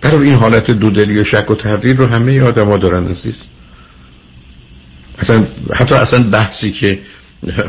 برای 0.00 0.28
این 0.28 0.36
حالت 0.36 0.70
دودلی 0.70 1.18
و 1.18 1.24
شک 1.24 1.50
و 1.50 1.54
تردید 1.54 1.98
رو 1.98 2.06
همه 2.06 2.42
آدم‌ها 2.42 2.76
دارن 2.76 3.08
عزیز. 3.08 3.34
اصلا 5.18 5.44
حتی 5.74 5.94
اصلا 5.94 6.22
بحثی 6.22 6.72
که 6.72 6.98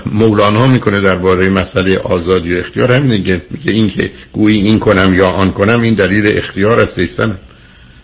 مولانا 0.05 0.67
می‌کنه 0.67 1.01
درباره 1.01 1.49
مسئله 1.49 1.97
آزادی 1.97 2.55
و 2.55 2.57
اختیار. 2.57 2.91
همینه 2.91 3.41
میگه 3.49 3.71
این 3.71 3.89
که 3.89 4.11
گویی 4.31 4.61
این 4.61 4.79
کنم 4.79 5.13
یا 5.15 5.29
آن 5.29 5.51
کنم 5.51 5.81
این 5.81 5.93
دلیل 5.93 6.37
اختیار 6.37 6.79
است 6.79 6.99
ایستن 6.99 7.37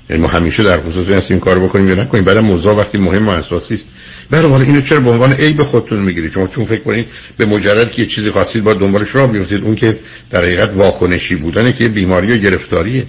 یعنی 0.10 0.22
ما 0.22 0.28
همیشه 0.28 0.64
در 0.64 0.80
خصوص 0.82 1.08
این 1.10 1.22
این 1.30 1.40
کار 1.40 1.60
بکنیم 1.60 1.90
یا 1.90 1.96
نکنیم. 1.96 2.24
بعد 2.24 2.38
موضوع 2.38 2.74
وقتی 2.74 2.98
مهم 2.98 3.28
و 3.28 3.32
اساسی 3.32 3.74
است. 3.74 3.88
برای 4.30 4.50
حالا 4.50 4.64
اینو 4.64 4.82
چرا 4.82 5.00
به 5.00 5.10
عنوان 5.10 5.34
عیب 5.34 5.64
خودتون 5.64 6.00
می‌گیرید؟ 6.00 6.32
شما 6.32 6.48
چون 6.48 6.66
فکر 6.66 6.84
کنید 6.84 7.06
به 7.38 7.46
مجرد 7.46 7.92
که 7.92 8.06
چیزی 8.06 8.32
خواستید 8.32 8.64
با 8.64 8.74
دنبالش 8.74 9.16
راه 9.16 9.32
بیفتید. 9.32 9.64
اون 9.64 9.76
که 9.76 10.00
در 10.30 10.44
حقیقت 10.44 10.72
واکنشی 10.76 11.36
بودنه 11.36 11.74
که 11.74 11.90
بیماری 11.90 12.34
و 12.34 12.38
گرفتاریه. 12.38 13.04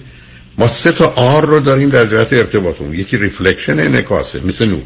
ما 0.57 0.67
سه 0.67 0.91
تا 0.91 1.13
R 1.15 1.45
رو 1.45 1.59
داریم 1.59 1.89
در 1.89 2.05
جهت 2.05 2.33
ارتباطمون. 2.33 2.93
یکی 2.93 3.17
reflection 3.17 3.79
انعکاسه 3.79 4.39
مثل 4.45 4.65
نور. 4.65 4.83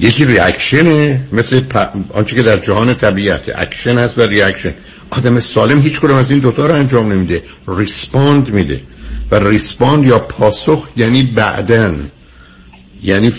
یکی 0.00 0.24
reaction 0.24 1.09
ه 1.09 1.20
مثل 1.32 1.62
آنچه 2.14 2.36
که 2.36 2.42
در 2.42 2.56
جهان 2.56 2.94
طبیعت 2.94 3.42
اکشن 3.54 3.98
هست 3.98 4.18
و 4.18 4.22
reaction 4.22 4.74
آدم 5.10 5.40
سالم 5.40 5.80
هیچ 5.80 6.00
کدوم 6.00 6.16
از 6.16 6.30
این 6.30 6.40
دوتا 6.40 6.66
رو 6.66 6.74
انجام 6.74 7.12
نمیده. 7.12 7.42
respond 7.68 8.48
میده. 8.48 8.80
و 9.30 9.48
respond 9.48 10.06
یا 10.06 10.18
پاسخ 10.18 10.88
یعنی 10.96 11.22
بعدن. 11.22 12.10
یعنی 13.02 13.32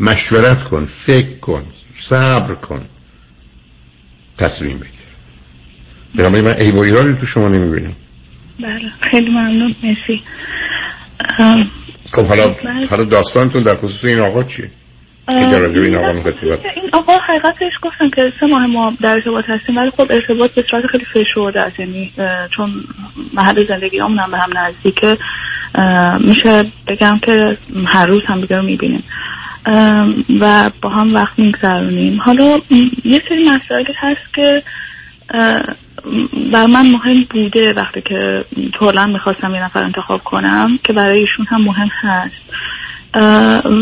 مشورت 0.00 0.64
کن 0.64 0.84
فکر 0.84 1.38
کن 1.38 1.64
صبر 2.00 2.54
کن. 2.54 2.82
تصمیم 4.38 4.78
بگیر. 4.78 4.90
برای 6.14 6.42
همین 6.42 6.54
عیبی 6.58 7.14
تو 7.14 7.26
شما 7.26 7.48
نمی‌بینم. 7.48 7.92
بله 8.60 8.92
خیلی 9.10 9.30
ممنون 9.30 9.74
مرسی. 9.82 10.22
خب 12.12 12.24
حالا 12.24 12.54
حالا 12.90 13.04
داستانتون 13.04 13.62
در 13.62 13.76
خصوص 13.76 14.04
این 14.04 14.20
آقا 14.20 14.44
چیه؟ 14.44 14.70
این 15.28 15.96
آقا 15.96 16.30
این 16.74 16.90
آقا 16.92 17.12
حقیقتش 17.28 17.72
گفتم 17.82 18.10
که 18.10 18.32
سه 18.40 18.46
ماه 18.46 18.66
ما 18.66 18.92
در 19.00 19.12
ارتباط 19.12 19.44
هستیم 19.50 19.76
ولی 19.76 19.90
خب 19.90 20.06
ارتباط 20.10 20.50
به 20.54 20.64
صورت 20.70 20.86
خیلی 20.86 21.04
فشرده 21.04 21.62
است. 21.62 21.80
یعنی 21.80 22.12
چون 22.56 22.84
محل 23.34 23.64
زندگی 23.68 23.98
هم 23.98 24.16
به 24.16 24.38
هم 24.38 24.58
نزدیکه 24.58 25.18
میشه 26.20 26.64
بگم 26.86 27.20
که 27.26 27.58
هر 27.86 28.06
روز 28.06 28.22
هم 28.26 28.40
دیگه 28.40 28.56
رو 28.56 28.62
می‌بینیم. 28.62 29.04
و 30.40 30.70
با 30.82 30.88
هم 30.88 31.14
وقت 31.14 31.38
میگذرونیم. 31.38 32.20
حالا 32.20 32.60
یه 33.04 33.22
سری 33.28 33.50
مسائلی 33.50 33.92
هست 33.96 34.34
که 34.34 34.62
بر 36.52 36.66
من 36.66 36.90
مهم 36.90 37.24
بوده 37.30 37.72
وقتی 37.76 38.00
که 38.00 38.44
طولا 38.78 39.06
می‌خواستم 39.06 39.54
یه 39.54 39.64
نفر 39.64 39.84
انتخاب 39.84 40.24
کنم 40.24 40.78
که 40.84 40.92
برای 40.92 41.18
ایشون 41.18 41.46
هم 41.48 41.62
مهم 41.62 41.88
هست. 42.00 42.34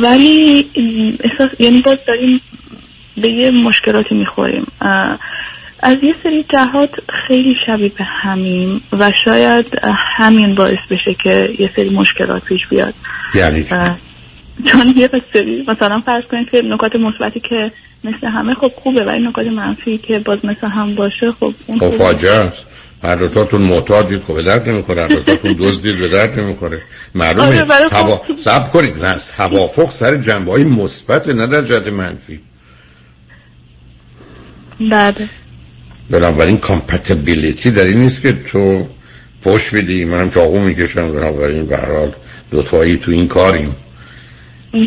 ولی 0.02 0.70
احساس 1.24 1.50
یعنی 1.58 1.82
باز 1.82 1.98
داریم 2.06 2.40
به 3.16 3.28
یه 3.28 3.50
مشکلاتی 3.50 4.14
می‌خوریم. 4.14 4.66
از 5.82 5.96
یه 6.02 6.14
سری 6.22 6.44
جهات 6.52 6.90
خیلی 7.26 7.54
شبیه 7.66 7.88
به 7.88 8.04
همین 8.04 8.80
و 8.92 9.12
شاید 9.24 9.66
همین 10.16 10.54
باعث 10.54 10.78
بشه 10.90 11.16
که 11.24 11.48
یه 11.58 11.70
سری 11.76 11.90
مشکلات 11.90 12.44
پیش 12.44 12.60
بیاد. 12.70 12.94
یعنی 13.34 13.64
چون 14.64 14.94
یه 14.96 15.10
سری 15.32 15.64
مثلا 15.68 16.00
فرض 16.00 16.24
کنید 16.30 16.50
که 16.50 16.62
نکات 16.62 16.96
مثبتی 16.96 17.40
که 17.40 17.72
مثل 18.04 18.26
همه 18.26 18.54
خب 18.54 18.72
خوبه 18.82 19.04
ولی 19.04 19.28
نکات 19.28 19.46
منفی 19.46 19.98
که 19.98 20.18
باز 20.18 20.38
مثل 20.44 20.66
هم 20.66 20.94
باشه 20.94 21.32
خب 21.40 21.54
اون 21.66 21.78
خب 21.78 21.88
فاجعه 21.88 22.32
است. 22.32 22.66
هر 23.04 23.16
دوتاتون 23.16 23.62
معتادید 23.62 24.23
خب 24.23 24.34
به 24.34 24.42
درد 24.42 24.68
نمی‌خوره. 24.68 25.02
هر 25.02 25.08
دوتاتون 25.08 25.56
دزدید 25.58 25.99
به 25.99 26.08
درد 26.08 26.40
نمی‌خوره. 26.40 26.82
معلومه 27.14 27.62
آره 27.62 27.88
توا... 27.88 28.20
سب 28.38 28.70
کنید 28.70 29.04
نه 29.04 29.16
توافق 29.37 29.90
سر 29.90 30.16
جنبه 30.16 30.52
های 30.52 30.64
مثبت 30.64 31.28
نه 31.28 31.46
در 31.46 31.62
جهت 31.62 31.87
منفی. 31.87 32.40
بله. 34.80 35.28
بنابراین 36.11 36.58
کامپتیبیلیتی 36.58 37.70
در 37.70 37.82
این 37.82 37.99
نیست 37.99 38.23
که 38.23 38.32
تو 38.32 38.87
پشت 39.42 39.75
بدی 39.75 40.04
منم 40.04 40.30
چاقو 40.30 40.61
می‌کشم. 40.61 41.12
بنابراین 41.12 41.66
به 41.66 41.76
هر 41.76 41.92
حال 41.99 42.12
دوتایی 42.50 42.96
تو 42.96 43.11
این 43.11 43.28
کاریم. 43.28 43.76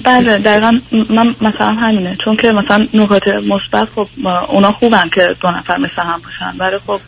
بله 0.05 0.37
دقیقا 0.37 0.79
من 0.91 1.35
مثلا 1.41 1.73
همینه. 1.73 2.17
چون 2.25 2.37
که 2.37 2.51
مثلا 2.51 2.87
نکات 2.93 3.27
مثبت 3.27 3.87
خب 3.95 4.07
اونا 4.49 4.71
خوبن 4.71 5.09
که 5.09 5.21
دو 5.41 5.47
نفر 5.47 5.77
مثل 5.77 6.01
هم 6.01 6.21
باشن. 6.21 6.57
ولی 6.59 6.79
خب 6.87 6.99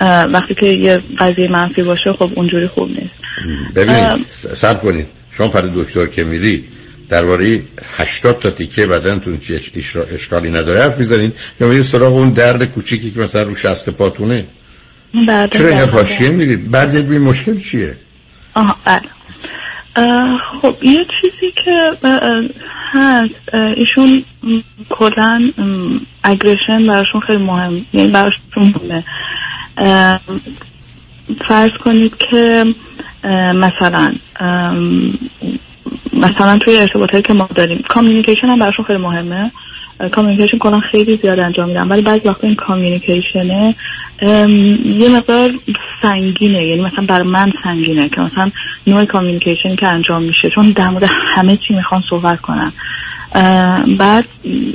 وقتی 0.00 0.54
که 0.60 0.66
یه 0.66 1.00
قضیه 1.18 1.48
منفی 1.50 1.82
باشه 1.82 2.12
خب 2.18 2.30
اونجوری 2.36 2.66
خوب 2.66 2.88
نیست. 2.88 3.14
ببینید 3.76 4.26
سب 4.54 4.82
کنید. 4.82 5.06
شما 5.30 5.48
پر 5.48 5.60
دکتر 5.60 6.06
که 6.06 6.24
میری 6.24 6.64
درباره 7.08 7.62
80 7.96 8.38
تا 8.38 8.50
تیکه 8.50 8.86
بدنتون 8.86 9.38
چه 9.38 9.60
اشکالی 10.12 10.50
نداره 10.50 10.82
حرف 10.82 10.98
می‌زنین 10.98 11.32
یا 11.60 11.68
میری 11.68 11.82
سراغ 11.82 12.14
اون 12.14 12.30
درد 12.30 12.64
کوچیکی 12.64 13.10
که 13.10 13.20
مثلا 13.20 13.42
رو 13.42 13.54
شست 13.54 13.90
پاتونه؟ 13.90 14.44
چرا 15.52 15.68
این 15.68 15.88
حاشیه 15.88 16.28
میری 16.28 16.56
بعد 16.56 16.94
یک 16.94 17.06
مشکل 17.06 17.60
چیه؟ 17.60 17.96
آها 18.54 18.76
بله. 18.84 19.00
خب 20.62 20.76
یه 20.82 21.06
چیزی 21.20 21.52
که 21.64 22.06
هست. 22.92 23.34
ایشون 23.76 24.24
کلا 24.88 25.50
اگریشن 26.24 26.86
براشون 26.86 27.20
خیلی 27.26 27.42
مهم 27.42 27.86
یعنی 27.92 28.10
براشون 28.10 28.42
مهمه. 28.56 29.04
فرض 31.48 31.70
کنید 31.84 32.16
که 32.16 32.64
مثلا 33.54 34.12
مثلا 36.12 36.58
توی 36.58 36.76
ارتباطی 36.76 37.22
که 37.22 37.32
ما 37.32 37.48
داریم 37.54 37.84
communication 37.88 38.46
هم 38.46 38.58
براشون 38.58 38.84
خیلی 38.84 38.98
مهمه. 38.98 39.52
communication 40.12 40.58
کنن 40.58 40.80
خیلی 40.80 41.18
زیاد 41.22 41.38
انجام 41.38 41.68
میدن 41.68 41.88
ولی 41.88 42.02
بعضی 42.02 42.28
وقتا 42.28 42.46
این 42.46 42.56
communication 42.56 43.66
ه 43.66 43.74
یه 44.84 45.16
مقدار 45.16 45.50
سنگینه 46.02 46.66
یعنی 46.66 46.80
مثلا 46.80 47.06
برای 47.08 47.28
من 47.28 47.52
سنگینه 47.64 48.08
که 48.08 48.20
مثلا 48.20 48.50
نوع 48.86 49.04
communication 49.04 49.76
که 49.76 49.88
انجام 49.88 50.22
میشه 50.22 50.48
چون 50.54 50.70
در 50.70 50.88
مورد 50.88 51.10
همه 51.34 51.56
چی 51.56 51.74
می‌خوان 51.74 52.02
صحبت 52.10 52.40
کنن. 52.40 52.72
بعد 53.98 54.24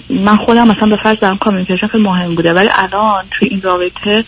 من 0.09 0.37
خودم 0.37 0.67
مثلا 0.67 0.87
به 0.89 0.95
فرض 0.95 1.17
برام 1.17 1.37
communication 1.37 1.87
خیلی 1.87 2.03
مهم 2.03 2.35
بوده 2.35 2.53
ولی 2.53 2.69
الان 2.73 3.25
توی 3.31 3.47
این 3.51 3.61
رابطه 3.61 4.23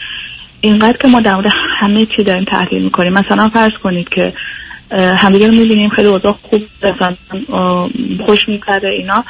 اینقدر 0.61 0.97
که 0.97 1.07
ما 1.07 1.21
در 1.21 1.35
مورد 1.35 1.51
همه 1.79 2.05
چی 2.05 2.23
داریم 2.23 2.45
تحلیل 2.45 2.83
می‌کنیم. 2.83 3.13
مثلا 3.13 3.49
فرض 3.49 3.71
کنید 3.83 4.09
که 4.09 4.33
همدیگه 4.91 5.47
رو 5.47 5.53
می‌بینیم 5.53 5.89
خیلی 5.89 6.07
اوضاع 6.07 6.37
خوب 6.41 6.61
مثلا 6.83 7.15
خوش 8.25 8.39
میگذره 8.47 8.89
اینا. 8.89 9.23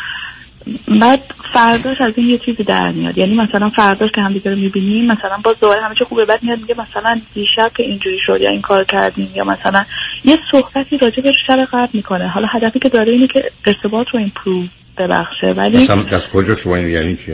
بعد 1.01 1.23
فرداش 1.53 2.01
از 2.01 2.13
این 2.15 2.29
یه 2.29 2.37
چیزی 2.45 2.63
در 2.63 2.91
میاد. 2.91 3.17
یعنی 3.17 3.35
مثلا 3.35 3.69
فرداش 3.75 4.09
که 4.15 4.21
همدیگه 4.21 4.51
رو 4.51 4.57
می‌بینیم 4.57 5.05
مثلا 5.05 5.37
باز 5.43 5.55
دوباره 5.61 5.81
همه 5.81 5.95
چی 5.99 6.05
خوبه. 6.05 6.25
بعد 6.25 6.43
میاد 6.43 6.59
میگه 6.59 6.75
مثلا 6.77 7.21
دیشب 7.33 7.71
که 7.77 7.83
اینجوری 7.83 8.17
شد 8.25 8.41
یا 8.41 8.49
این 8.51 8.61
کار 8.61 8.83
کردیم 8.83 9.29
یا 9.35 9.43
مثلا 9.43 9.83
یه 10.25 10.37
صحبتی 10.51 10.97
راجع 10.97 11.21
به 11.23 11.31
شر 11.47 11.65
قبل 11.65 11.89
می‌کنه. 11.93 12.27
حالا 12.27 12.47
هدفی 12.47 12.79
که 12.79 12.89
داره 12.89 13.11
اینه 13.11 13.27
که 13.27 13.51
ارتباط 13.67 14.07
رو 14.13 14.19
ایمپروو 14.19 14.63
ببخشه. 14.97 15.47
ولی 15.57 15.77
مثلا 15.77 15.95
از 16.11 16.29
کجا 16.29 16.55
شما 16.55 16.77
یعنی 16.77 17.15
چی؟ 17.15 17.31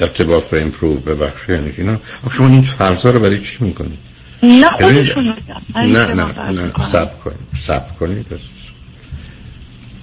ارتباط 0.00 0.52
رو 0.52 0.58
improve 0.58 1.00
ببخشه 1.00 1.52
یعنی 1.52 1.72
اینا. 1.78 2.00
شما 2.32 2.48
این 2.48 2.62
فرضا 2.62 3.10
رو 3.10 3.20
برای 3.20 3.40
چی 3.40 3.56
می‌کنید؟ 3.60 3.98
نه 4.42 4.70
خودشون 4.70 5.34
نه 5.76 6.14
نه 6.14 6.50
نه 6.50 6.72
صبر 6.92 7.20
کنید 7.20 7.38
صبر 7.66 7.98
کنید 7.98 8.26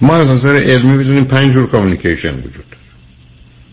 ما 0.00 0.16
از 0.16 0.28
نظر 0.28 0.56
علمی 0.56 0.98
بدونیم 0.98 1.24
پنج 1.24 1.52
جور 1.52 1.70
communication 1.70 2.34
وجود 2.34 2.52
داره. 2.52 2.82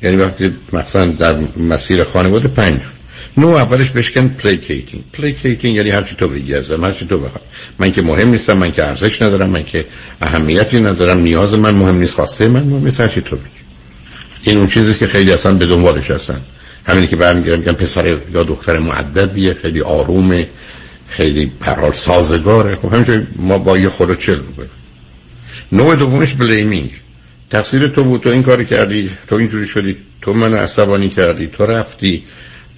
یعنی 0.02 0.16
وقتی 0.16 0.56
مثلا 0.74 1.06
در 1.06 1.36
مسیر 1.58 2.04
خانواده 2.04 2.48
پنج 2.48 2.80
جور. 2.80 2.92
نوع 3.38 3.54
اولش 3.54 3.90
بهش 3.90 4.09
میگن 4.09 4.28
placating 4.28 5.04
placating 5.14 5.76
یعنی 5.76 5.90
هرچی 5.90 6.16
تو 6.16 6.28
بگی 6.28 6.56
ازم 6.56 6.84
هرچی 6.84 7.06
تو 7.06 7.18
بخوای. 7.18 7.44
من 7.80 7.92
که 7.92 8.02
مهم 8.02 8.30
نیستم 8.30 8.54
من 8.54 8.72
که 8.72 8.84
ارزش 8.84 9.22
ندارم 9.22 9.50
من 9.50 9.64
که 9.64 9.86
اهمیتی 10.22 10.80
ندارم 10.80 11.18
نیاز 11.18 11.54
من 11.54 11.76
مهم 11.76 11.96
نیست 11.96 12.14
خواسته 12.14 12.48
من 12.48 12.64
مهم 12.64 12.86
نیست 12.86 13.02
هرچی 13.02 13.22
تو 13.22 13.36
بگی. 13.36 13.59
این 14.42 14.58
اون 14.58 14.68
چیزی 14.68 14.94
که 14.94 15.08
خیلی 15.08 15.32
اصلا 15.32 15.54
به 15.54 15.66
دنبالش 15.66 16.12
هستن. 16.12 16.42
همینی 16.86 17.08
که 17.08 17.16
برمیگردم 17.16 17.60
میگم 17.60 17.74
پسر 17.74 18.18
یا 18.34 18.44
دختر 18.44 18.78
معدبیه 18.78 19.54
خیلی 19.54 19.82
آرومه 19.82 20.48
خیلی 21.08 21.52
پرال 21.60 21.92
سازگاره. 21.92 22.76
خب 22.76 22.94
همینجوری 22.94 23.28
ما 23.36 23.58
با 23.58 23.78
یه 23.78 23.90
خود 23.90 24.20
چل 24.20 24.36
رو 24.36 24.52
بریم. 24.58 24.70
نوع 25.72 25.96
دومش 25.96 26.34
بلیمینگ. 26.34 26.92
تقصیر 27.50 27.88
تو 27.88 28.04
بود 28.04 28.22
تو 28.22 28.30
این 28.30 28.44
کاری 28.44 28.66
کردی 28.66 29.12
تو 29.28 29.36
اینجوری 29.36 29.66
شدی 29.66 29.98
تو 30.22 30.34
من 30.34 30.54
عصبانی 30.54 31.10
کردی 31.10 31.48
تو 31.48 31.66
رفتی 31.66 32.24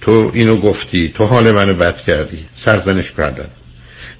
تو 0.00 0.30
اینو 0.34 0.56
گفتی 0.56 1.12
تو 1.14 1.24
حال 1.24 1.52
منو 1.52 1.74
بد 1.74 2.02
کردی 2.02 2.44
سرزنش 2.54 3.12
کردن. 3.12 3.48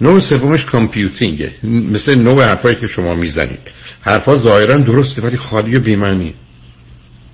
نوع 0.01 0.21
سومش 0.21 0.65
کامپیوتینگه. 0.65 1.51
مثل 1.62 2.14
نوع 2.14 2.45
حرفایی 2.45 2.77
که 2.77 2.87
شما 2.87 3.14
می‌زنید. 3.14 3.59
حرفا 4.01 4.37
ظاهرا 4.37 4.79
درسته 4.79 5.23
ولی 5.23 5.37
خالی 5.37 5.77
و 5.77 5.81
بیمعنی 5.81 6.35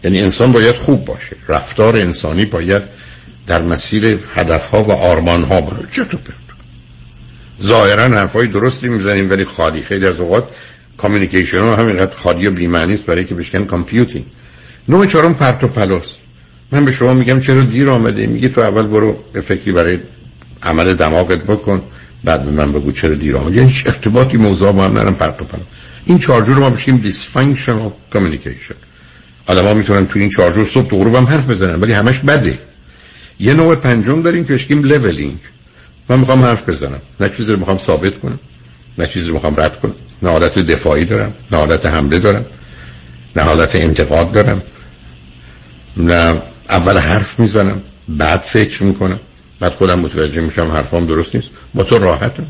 یعنی 0.04 0.20
انسان 0.20 0.52
باید 0.52 0.74
خوب 0.74 1.04
باشه. 1.04 1.36
رفتار 1.48 1.96
انسانی 1.96 2.44
باید 2.44 2.82
در 3.46 3.62
مسیر 3.62 4.18
هدفها 4.34 4.82
و 4.82 4.92
آرمانها 4.92 5.60
باشه. 5.60 5.86
چطور 5.92 6.20
ظاهرا 7.62 8.02
حرفای 8.02 8.46
درستی 8.46 8.88
می‌زنیم 8.88 9.30
ولی 9.30 9.44
خالی. 9.44 9.82
خیلی 9.82 10.06
از 10.06 10.20
اوقات 10.20 10.48
communication 10.96 11.60
ها 11.60 11.76
همینقدر 11.76 12.14
خالی 12.14 12.46
و 12.46 12.50
بی‌معنی 12.50 12.94
است 12.94 13.02
برای 13.02 13.24
که 13.24 13.34
بهش 13.34 13.49
میگن 13.49 13.64
computing 13.64 14.24
نوع 14.88 15.06
چهارم 15.06 15.34
پرت 15.34 15.64
و 15.64 15.68
پلاست 15.68 16.16
من 16.72 16.84
به 16.84 16.92
شما 16.92 17.14
میگم 17.14 17.40
چرا 17.40 17.62
دیر 17.62 17.90
آمدی؟ 17.90 18.26
میگه 18.26 18.48
تو 18.48 18.60
اول 18.60 18.82
برو 18.82 19.18
یه 19.32 19.40
فکری 19.40 19.72
برای 19.72 19.98
عمل 20.62 20.94
دماغت 20.94 21.38
بکن 21.38 21.82
بعد 22.24 22.44
به 22.44 22.50
من 22.50 22.72
بگو 22.72 22.92
چرا 22.92 23.14
دیر 23.14 23.36
آمده. 23.36 23.56
یعنی 23.56 23.74
ارتباطی 23.86 24.36
موضوع 24.36 24.72
با 24.72 24.84
هم 24.84 24.98
ندارن 24.98 25.14
پرت 25.14 25.42
و 25.42 25.44
پلاس 25.44 25.66
این 26.04 26.18
چارجور 26.18 26.56
رو 26.56 26.60
ما 26.60 26.70
بشیم 26.70 27.02
dysfunctional 27.02 28.16
communication. 28.16 28.87
آدم 29.48 29.64
ها 29.64 29.74
می‌تونن 29.74 30.06
تو 30.06 30.18
این 30.18 30.30
چارجور 30.30 30.64
صبح 30.64 30.90
تو 30.90 31.16
هم 31.16 31.24
حرف 31.24 31.46
بزنن 31.46 31.80
ولی 31.80 31.92
همش 31.92 32.18
بده. 32.18 32.58
یه 33.40 33.54
نوع 33.54 33.74
پنجم 33.74 34.22
داریم 34.22 34.44
که 34.44 34.52
بهش 34.52 34.66
میگیم 34.66 34.82
leveling 34.84 35.38
من 36.08 36.18
می‌خوام 36.18 36.42
حرف 36.42 36.68
بزنم. 36.68 37.00
نه 37.20 37.28
چیزی 37.28 37.52
رو 37.52 37.58
می‌خوام 37.58 37.78
ثابت 37.78 38.18
کنم 38.18 38.40
نه 38.98 39.06
چیزی 39.06 39.28
رو 39.28 39.34
می‌خوام 39.34 39.60
رد 39.60 39.80
کنم. 39.80 39.94
نه 40.22 40.30
حالت 40.30 40.58
دفاعی 40.58 41.04
دارم 41.04 41.34
نه 41.52 41.58
حالت 41.58 41.86
حمله 41.86 42.18
دارم 42.18 42.46
نه 43.36 43.42
حالت 43.42 43.76
انتقاد 43.76 44.32
دارم 44.32 44.62
نه 45.96 46.42
اول 46.68 46.98
حرف 46.98 47.40
می‌زنم 47.40 47.82
بعد 48.08 48.40
فکر 48.40 48.82
می‌کنم. 48.82 49.20
بعد 49.60 49.72
خودم 49.72 49.98
متوجه 49.98 50.40
میشم 50.40 50.72
حرفام 50.72 51.06
درست 51.06 51.34
نیست. 51.34 51.48
با 51.74 51.82
تو 51.84 51.98
راحتم. 51.98 52.46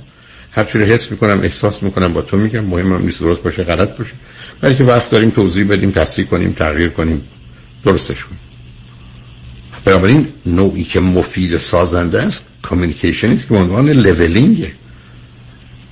هر 0.53 0.65
چی 0.65 0.79
رو 0.79 0.85
حس 0.85 1.11
می‌کنم 1.11 1.41
احساس 1.43 1.83
می‌کنم 1.83 2.13
با 2.13 2.23
تو 2.23 2.37
میگم. 2.37 2.65
مهمم 2.65 3.03
نیست 3.03 3.21
درست 3.21 3.43
باشه 3.43 3.65
غلط 3.65 3.97
باشه. 3.97 4.75
که 4.75 4.85
وقت 4.85 5.11
داریم 5.11 5.31
توضیح 5.31 5.69
بدیم 5.69 5.91
تصحیح 5.91 6.27
کنیم 6.27 6.53
تغییر 6.53 6.89
کنیم 6.89 7.23
درستش 7.85 8.25
کنیم. 8.25 8.41
بنابراین 9.85 10.29
نوعی 10.47 10.85
که 10.85 11.01
مفید 11.01 11.59
سازنده 11.59 12.23
است 12.23 12.45
کامیونیکیشن 12.63 13.31
است 13.31 13.43
که 13.43 13.55
به 13.55 13.61
عنوان 13.61 13.89
لولینگه 13.91 14.73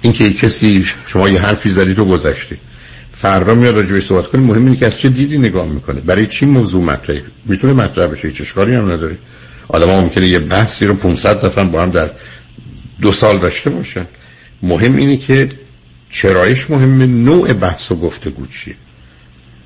اینکه 0.03 0.33
کسی 0.33 0.87
شما 1.07 1.29
یه 1.29 1.41
حرفی 1.41 1.71
زدی 1.71 1.95
تو 1.95 2.05
گذشته. 2.05 2.59
فردا 3.13 3.55
میاد 3.55 3.77
راجعش 3.77 4.07
صحبت 4.07 4.27
کنیم 4.27 4.45
مهم 4.45 4.65
اینه 4.65 4.77
که 4.77 4.87
از 4.87 4.99
چه 4.99 5.09
دیدی 5.09 5.39
نگاه 5.39 5.67
می‌کنه. 5.67 6.01
برای 6.01 6.27
چی 6.27 6.47
موضوع 6.47 6.83
مطرحه؟ 6.83 7.23
می‌تونه 7.45 7.73
مطرح 7.73 8.07
بشه. 8.07 8.29
هیچ 8.29 8.41
اشکالی 8.41 8.75
هم 8.75 8.93
نداره. 8.93 9.19
آدم 9.69 9.91
ممکنه 9.91 10.29
یه 10.29 10.39
بحثی 10.39 10.87
رو 10.87 10.95
500 10.95 11.47
دفعه 11.47 11.65
با 11.65 11.83
هم 11.83 11.91
در 11.91 12.11
دو 13.01 13.13
سال 13.13 13.39
داشته 13.39 13.71
باشن. 13.71 14.07
مهم 14.63 14.97
اینه 14.97 15.17
که 15.17 15.49
چرایش 16.11 16.71
مهمه 16.71 17.07
نوع 17.07 17.53
بحث 17.53 17.93
و 17.93 17.95
گفتگو 17.95 18.47
چیه. 18.47 18.75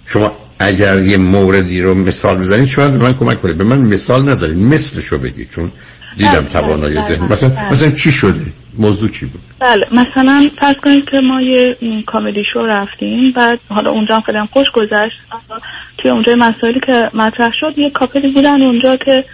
شما 0.06 0.32
اگر 0.58 0.98
یه 0.98 1.16
موردی 1.16 1.82
رو 1.82 1.94
مثال 1.94 2.38
بزنید 2.38 2.68
شاید 2.68 2.92
به 2.92 2.98
من 2.98 3.14
کمک 3.14 3.42
کنید. 3.42 3.58
به 3.58 3.64
من 3.64 3.78
مثال 3.78 4.28
نذارید 4.28 4.56
مثلشو 4.56 5.18
بگید 5.18 5.50
چون 5.50 5.72
دیدم 6.16 6.30
بله، 6.30 6.48
توانایی 6.48 6.94
بله، 6.94 7.06
ذهن. 7.06 7.32
مثلا 7.32 7.48
بله. 7.48 7.72
مثلا 7.72 7.90
چی 7.90 8.12
شده؟ 8.12 8.46
موضوع 8.78 9.10
چی 9.10 9.26
بود؟ 9.26 9.40
بله 9.58 9.86
مثلا 9.92 10.50
فرض 10.58 10.76
کنید 10.82 11.04
که 11.10 11.20
ما 11.20 11.40
یه 11.40 11.76
کمدی 12.06 12.42
شو 12.52 12.60
رفتیم 12.60 13.32
بعد 13.36 13.58
حالا 13.68 13.90
اونجا 13.90 14.14
هم 14.14 14.20
خیلی 14.20 14.38
خوش 14.52 14.66
گذشت. 14.74 15.16
توی 15.98 16.10
اونجا 16.10 16.34
مسائلی 16.34 16.80
که 16.86 17.10
مطرح 17.14 17.52
شد 17.60 17.78
یه 17.78 17.90
couple 17.90 18.26
ی 18.26 18.32
بودن 18.32 18.62
اونجا 18.62 18.96
که 18.96 19.24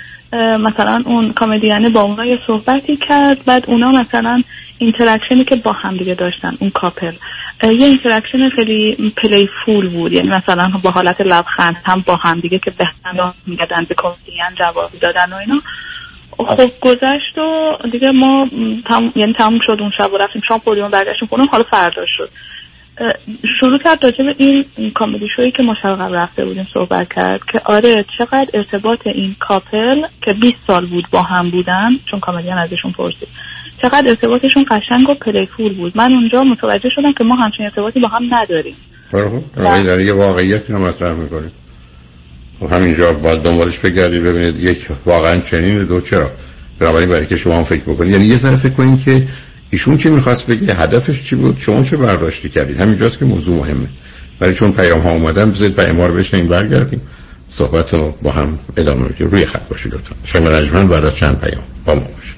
مثلا 0.61 1.03
اون 1.07 1.33
comedian 1.41 1.84
ه 1.84 1.89
با 1.89 2.03
اونا 2.03 2.25
یه 2.25 2.39
صحبتی 2.47 2.99
کرد 3.09 3.45
بعد 3.45 3.63
اونا 3.67 3.91
مثلا 3.91 4.43
interaction 4.79 5.39
ی 5.39 5.45
که 5.45 5.57
با 5.57 5.73
هم 5.73 5.97
دیگه 5.97 6.15
داشتن 6.15 6.57
اون 6.61 6.71
couple. 6.71 7.13
یه 7.63 7.87
interaction 7.87 8.49
خیلی 8.49 9.13
playful 9.17 9.89
بود. 9.89 10.13
یعنی 10.13 10.29
مثلا 10.29 10.73
با 10.83 10.91
حالت 10.91 11.21
لبخند 11.21 11.77
هم 11.85 12.05
با 12.07 12.17
هم 12.17 12.41
دیگه 12.41 12.59
که 12.59 12.71
به 12.71 12.85
هم 13.05 13.35
می‌گفتن 13.47 13.87
به 13.89 13.95
کمدین 13.95 14.43
جواب 14.59 14.91
دادن 15.01 15.33
و 15.33 15.37
اینا. 15.37 15.63
خب 16.39 16.71
گذشت 16.81 17.39
و 17.39 17.77
دیگه 17.93 18.11
ما 18.11 18.49
تم... 18.89 19.13
یعنی 19.17 19.33
تموم 19.33 19.59
شد 19.67 19.77
اون 19.81 19.91
شب 19.99 20.13
و 20.13 20.17
رفتیم 20.17 20.43
شام 20.49 20.59
خوردیم 20.59 20.89
برگشتیم 20.89 21.29
خونه 21.29 21.47
حالا 21.47 21.65
فردا 21.71 22.03
شد. 22.17 22.31
شروع 23.61 23.79
کرد 23.79 24.05
راجع 24.05 24.25
به 24.25 24.35
این 24.39 24.91
کامدی 24.95 25.29
شویی 25.37 25.51
که 25.51 25.63
ما 25.63 25.75
شب 25.83 25.95
قبل 25.95 26.15
رفته 26.15 26.45
بودیم 26.45 26.69
صحبت 26.75 27.09
کرد 27.15 27.41
که 27.53 27.61
آره 27.65 28.05
چقدر 28.19 28.47
ارتباط 28.55 29.07
این 29.07 29.37
کاپل 29.41 30.03
که 30.23 30.33
20 30.33 30.55
سال 30.67 30.87
بود 30.87 31.05
با 31.11 31.23
هم 31.23 31.51
بودن 31.51 31.91
چون 32.11 32.21
کامدیان 32.21 32.59
ازشون 32.59 32.93
پرسید. 32.93 33.29
چقدر 33.83 34.09
ارتباطشون 34.09 34.65
قشنگ 34.71 35.11
و 35.11 35.15
پلیفول 35.15 35.75
بود. 35.75 35.97
من 35.97 36.13
اونجا 36.13 36.45
متوجه 36.45 36.89
شدم 36.97 37.13
که 37.13 37.25
ما 37.25 37.35
همچین 37.35 37.67
ارتباطی 37.67 38.01
با 38.01 38.09
هم 38.09 38.23
نداریم. 38.35 38.77
آره 39.13 39.83
در 39.83 40.01
یه 40.01 40.13
واقعیت 40.13 40.71
رو 40.71 40.79
مطرح 40.79 41.13
می‌کنیم 41.13 41.51
و 42.63 42.67
همینجا 42.67 43.13
باید 43.13 43.43
دنبالش 43.43 43.79
بگردید 43.79 44.23
ببینید 44.23 44.57
یک 44.65 44.87
واقعا 45.07 45.41
چنین 45.41 45.85
دو 45.85 46.01
چرا؟ 46.01 46.31
بنابراین 46.79 47.09
برای 47.09 47.27
که 47.27 47.37
شما 47.37 47.57
هم 47.57 47.65
فکر 47.65 47.83
بکنید 47.83 48.13
یعنی 48.13 48.25
یه 48.25 48.37
ذره 48.37 48.57
فکر 48.57 48.73
کنید 48.73 49.03
که 49.03 49.27
ایشون 49.71 49.97
چی 49.97 50.09
می‌خواست 50.09 50.47
بگه 50.47 50.75
هدفش 50.75 51.23
چی 51.23 51.37
بود؟ 51.37 51.59
شما 51.59 51.83
چه 51.83 51.97
برداشتی 51.97 52.49
کردید 52.49 52.81
همینجاست 52.81 53.19
که 53.19 53.25
موضوع 53.25 53.57
مهمه. 53.57 53.89
ولی 54.41 54.55
چون 54.55 54.73
پیام 54.73 55.01
ها 55.01 55.11
اومدن 55.11 55.51
بذارید 55.51 55.77
پیام 55.77 55.97
ها 55.97 56.07
رو 56.07 56.15
بشنیم 56.15 56.49
برگردیم. 56.49 57.01
صحبت 57.49 57.95
رو 57.95 58.15
با 58.23 58.31
هم 58.33 58.59
ادامه 58.77 59.03
میدیم. 59.03 59.27
روی 59.27 59.47
خط 59.47 59.69
باشید 59.69 59.95
لطفا. 59.95 60.15
شنگ 60.25 60.47
رجمن 60.47 60.89
بعد 60.89 61.05
از 61.05 61.17
چند 61.17 61.41
پیام. 61.41 61.63
با 61.85 61.95
ما 61.95 62.01
باشید. 62.01 62.36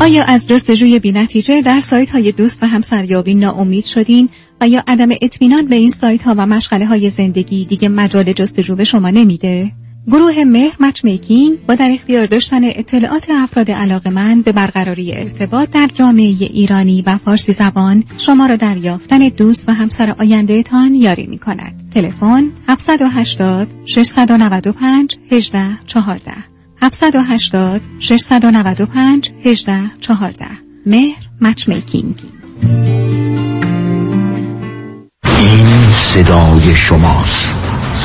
آیا 0.00 0.24
از 0.24 0.48
جستجوی 0.48 0.98
بی 0.98 1.12
نتیجه 1.12 1.62
در 1.62 1.80
سایت 1.80 2.10
های 2.10 2.32
دوست 2.32 2.62
و 2.62 2.66
همسریابی 2.66 3.34
ناامید 3.34 3.84
شدین 3.84 4.28
و 4.60 4.68
یا 4.68 4.82
عدم 4.86 5.08
اطمینان 5.22 5.66
به 5.66 5.74
این 5.74 5.88
سایت 5.88 6.22
ها 6.22 6.34
و 6.38 6.46
مشغله 6.46 6.86
های 6.86 7.10
زندگی 7.10 7.64
دیگه 7.64 7.88
مجال 7.88 8.32
جستجو 8.32 8.76
به 8.76 8.84
شما 8.84 9.10
نمیده؟ 9.10 9.72
گروه 10.10 10.44
مهر 10.44 10.76
مچ 10.80 11.04
میکینگ 11.04 11.66
با 11.66 11.74
در 11.74 11.90
اختیار 11.90 12.26
داشتن 12.26 12.60
اطلاعات 12.64 13.26
افراد 13.30 13.70
علاقه 13.70 14.10
من 14.10 14.42
به 14.42 14.52
برقراری 14.52 15.14
ارتباط 15.14 15.70
در 15.70 15.88
جامعه 15.94 16.24
ایرانی 16.40 17.02
و 17.06 17.18
فارسی 17.24 17.52
زبان 17.52 18.04
شما 18.18 18.46
را 18.46 18.56
در 18.56 18.76
یافتن 18.76 19.28
دوست 19.28 19.68
و 19.68 19.72
همسر 19.72 20.14
آینده 20.18 20.62
تان 20.62 20.94
یاری 20.94 21.26
می 21.26 21.38
کند. 21.38 21.90
تلفن 21.94 22.44
780 22.68 23.68
695 23.86 25.16
18 25.32 25.64
14 25.86 26.32
780 26.82 27.80
695 28.00 29.30
18 29.44 29.80
14 30.00 30.46
مهر 30.86 31.28
Matchmaking 31.40 32.14
این 35.38 35.90
صدای 35.90 36.74
شماست. 36.74 37.57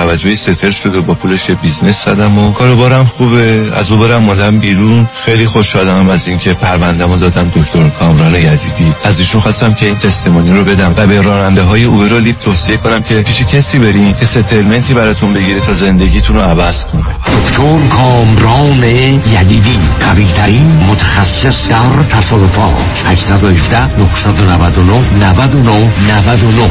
توجهی 0.00 0.36
settle 0.36 0.70
شده 0.70 1.00
با 1.00 1.14
پولش 1.14 1.50
business 1.50 2.04
زدم 2.04 2.38
و 2.38 2.52
کاروبارم 2.52 3.04
خوبه. 3.04 3.70
از 3.74 3.90
اوبرم 3.90 4.22
مولم 4.22 4.58
بیرون. 4.58 5.08
خیلی 5.24 5.46
خوشحالم 5.46 6.08
از 6.08 6.28
اینکه 6.28 6.54
پروندهمو 6.54 7.16
دادم 7.16 7.52
دکتر 7.56 7.88
کامران 7.88 8.34
یدیدی. 8.34 8.94
از 9.04 9.18
ایشون 9.18 9.40
خواستم 9.40 9.74
که 9.74 9.86
این 9.86 9.96
تستمونی 9.96 10.52
رو 10.52 10.64
بدم 10.64 10.94
و 10.96 11.06
به 11.06 11.22
راننده 11.22 11.62
های 11.62 11.84
اوبر 11.84 12.08
رو 12.08 12.18
لیفت 12.18 12.40
توصیه 12.40 12.76
کنم 12.76 13.02
که 13.02 13.22
پیش 13.22 13.42
کسی 13.42 13.78
برین 13.78 14.14
که 14.14 14.24
ستلمنتی 14.24 14.94
براتون 14.94 15.32
بگیره 15.32 15.60
تا 15.60 15.72
زندگیتون 15.72 16.36
رو 16.36 16.42
عوض 16.42 16.84
کنه. 16.84 17.02
دکتر 17.02 17.78
کامران 17.88 18.84
یدیدی 19.40 19.78
ترین 20.34 20.80
متخصص 20.88 21.68
در 21.68 22.02
تصادفات. 22.10 23.02
818 23.06 23.98
999 23.98 24.94
99 25.20 25.90
99 26.08 26.70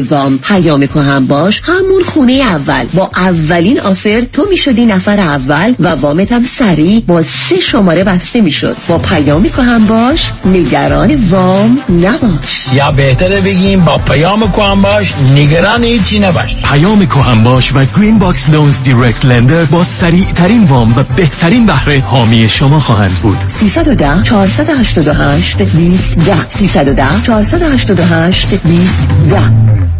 وام 0.09 0.37
پیام 0.37 0.83
کهن 0.83 1.27
باش. 1.27 1.61
همون 1.65 2.03
خونه 2.03 2.33
اول. 2.33 2.85
با 2.93 3.11
اولین 3.15 3.79
offer 3.79 4.21
تو 4.33 4.45
می‌شدی 4.49 4.85
نفر 4.85 5.19
اول 5.19 5.73
و 5.79 5.87
وامت 5.87 6.31
هم 6.31 6.43
سریع 6.43 7.03
با 7.07 7.23
سه 7.23 7.59
شماره 7.59 8.03
بسته 8.03 8.41
می‌شد. 8.41 8.77
با 8.87 8.97
پیام 8.97 9.45
کهن 9.45 9.85
باش. 9.85 10.31
نگران 10.45 11.29
وام 11.29 11.77
نباش. 11.89 12.67
یا 12.73 12.91
بهتره 12.91 13.41
بگیم 13.41 13.85
با 13.85 13.97
پیام 13.97 14.43
کهن 14.43 14.81
باش. 14.81 15.13
نگران 15.35 15.83
هیچی 15.83 16.19
نباش. 16.19 16.55
پیام 16.55 17.05
کهن 17.05 17.43
باش 17.43 17.71
و 17.75 17.85
Green 17.97 18.19
Box 18.19 18.49
Loans 18.49 18.75
direct 18.83 19.25
lender 19.25 19.65
با 19.65 19.83
سریع 19.83 20.31
ترین 20.31 20.63
وام 20.63 20.93
و 20.97 21.03
بهترین 21.15 21.65
بهره 21.65 21.99
حامی 21.99 22.49
شما 22.49 22.79
خواهند 22.79 23.15
بود. 23.15 23.37
310 23.47 24.23
488 24.23 25.61
20 25.61 26.19
10 26.19 26.47
310 26.47 27.03
488 27.23 28.47
20 28.55 28.97
10 29.29 29.90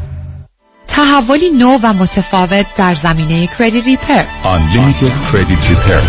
تحولی 0.92 1.50
نو 1.50 1.78
و 1.84 1.94
متفاوت 1.94 2.66
در 2.76 2.96
زمینه 2.96 3.48
کردیت 3.48 3.86
ریپر 3.86 4.24
Unlimited 4.44 5.32
Credit 5.32 5.64
Repair. 5.70 6.04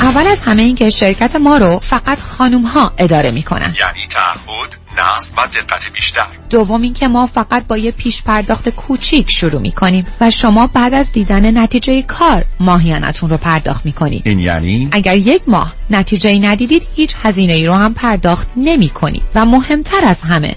اول 0.00 0.26
از 0.26 0.38
همه 0.38 0.62
این 0.62 0.74
که 0.74 0.90
شرکت 0.90 1.36
ما 1.36 1.56
رو 1.56 1.78
فقط 1.78 2.20
خانوم 2.20 2.62
ها 2.62 2.92
اداره 2.98 3.30
می 3.30 3.42
کنن. 3.42 3.74
یعنی 3.80 4.06
تعهد 4.08 4.76
نصب 4.98 5.34
و 5.38 5.46
دقت 5.46 5.92
بیشتر. 5.92 6.26
دوم 6.50 6.82
اینکه 6.82 7.08
ما 7.08 7.26
فقط 7.26 7.66
با 7.66 7.76
یه 7.76 7.90
پیش 7.90 8.22
پرداخت 8.22 8.68
کوچیک 8.68 9.30
شروع 9.30 9.60
می 9.60 9.72
کنیم 9.72 10.06
و 10.20 10.30
شما 10.30 10.66
بعد 10.66 10.94
از 10.94 11.12
دیدن 11.12 11.58
نتیجه 11.58 12.02
کار 12.02 12.44
ماهیانتون 12.60 13.30
رو 13.30 13.36
پرداخت 13.36 13.86
می 13.86 13.92
کنید 13.92 14.22
این 14.24 14.38
یعنی؟ 14.38 14.88
اگر 14.92 15.16
یک 15.16 15.42
ماه 15.46 15.72
نتیجه 15.90 16.38
ندیدید 16.38 16.86
هیچ 16.96 17.14
هزینه 17.22 17.52
ای 17.52 17.66
رو 17.66 17.74
هم 17.74 17.94
پرداخت 17.94 18.48
نمی 18.56 18.88
کنید 18.88 19.22
و 19.34 19.44
مهمتر 19.44 20.04
از 20.04 20.16
همه 20.28 20.56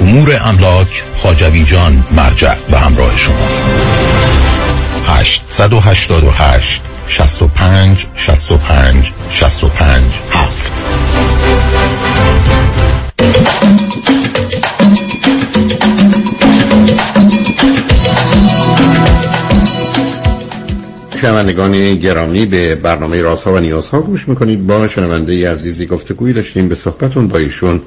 امور 0.00 0.40
املاک 0.44 1.02
خاجوی 1.22 1.64
جان 1.64 2.04
مرجع 2.16 2.54
و 2.70 2.78
همراه 2.78 3.16
شماست 3.16 3.70
888 5.06 6.82
65 7.08 8.06
65 8.16 9.12
65 9.30 10.02
7 10.30 10.72
شنوندگان 21.20 21.94
گرامی 21.94 22.46
به 22.46 22.74
برنامه 22.74 23.22
رازها 23.22 23.52
و 23.52 23.58
نیازها 23.58 24.00
گوش 24.00 24.28
می‌کنید. 24.28 24.66
با 24.66 24.88
شنونده 24.88 25.50
عزیزی 25.50 25.86
گفتگویی 25.86 26.34
داشتیم. 26.34 26.68
به 26.68 26.74
صحبتون 26.74 27.28
با 27.28 27.38
ایشون 27.38 27.80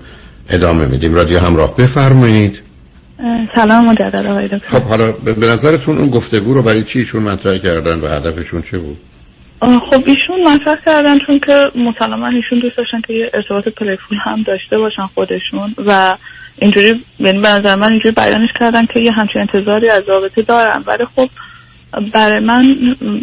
ادامه 0.49 0.85
میدیم. 0.85 1.13
رادیو 1.13 1.39
همراه. 1.39 1.75
بفرمایید. 1.75 2.59
سلام 3.55 3.89
مجدد 3.89 4.25
آقای 4.25 4.47
دکتر. 4.47 4.79
خب 4.79 4.83
حالا 4.83 5.11
به 5.11 5.47
نظرتون 5.47 5.97
اون 5.97 6.09
گفتگو 6.09 6.53
رو 6.53 6.63
برای 6.63 6.83
چی 6.83 6.99
ایشون 6.99 7.23
مطرح 7.23 7.57
کردن 7.57 7.99
و 7.99 8.07
هدفشون 8.07 8.61
چه 8.61 8.77
بود؟ 8.77 8.97
خب 9.61 10.03
ایشون 10.05 10.43
مطرح 10.47 10.77
کردن 10.85 11.17
چون 11.27 11.39
که 11.39 11.71
مسلما 11.75 12.27
ایشون 12.27 12.59
دوست 12.59 12.77
داشتن 12.77 13.01
که 13.07 13.13
یه 13.13 13.31
ارتباط 13.33 13.67
پلیفول 13.67 14.17
هم 14.23 14.43
داشته 14.43 14.77
باشن 14.77 15.07
خودشون 15.15 15.75
و 15.85 16.17
اینجوری 16.61 17.05
یعنی 17.19 17.39
به 17.39 17.47
نظر 17.47 17.75
من 17.75 17.91
اینجوری 17.91 18.15
بیانش 18.15 18.49
کردن 18.59 18.85
که 18.85 18.99
یه 18.99 19.11
همچین 19.11 19.41
انتظاری 19.41 19.89
از 19.89 20.03
رابطه 20.07 20.41
دارن. 20.41 20.83
ولی 20.87 21.05
خب 21.15 21.29
برای 22.13 22.39
من 22.39 22.75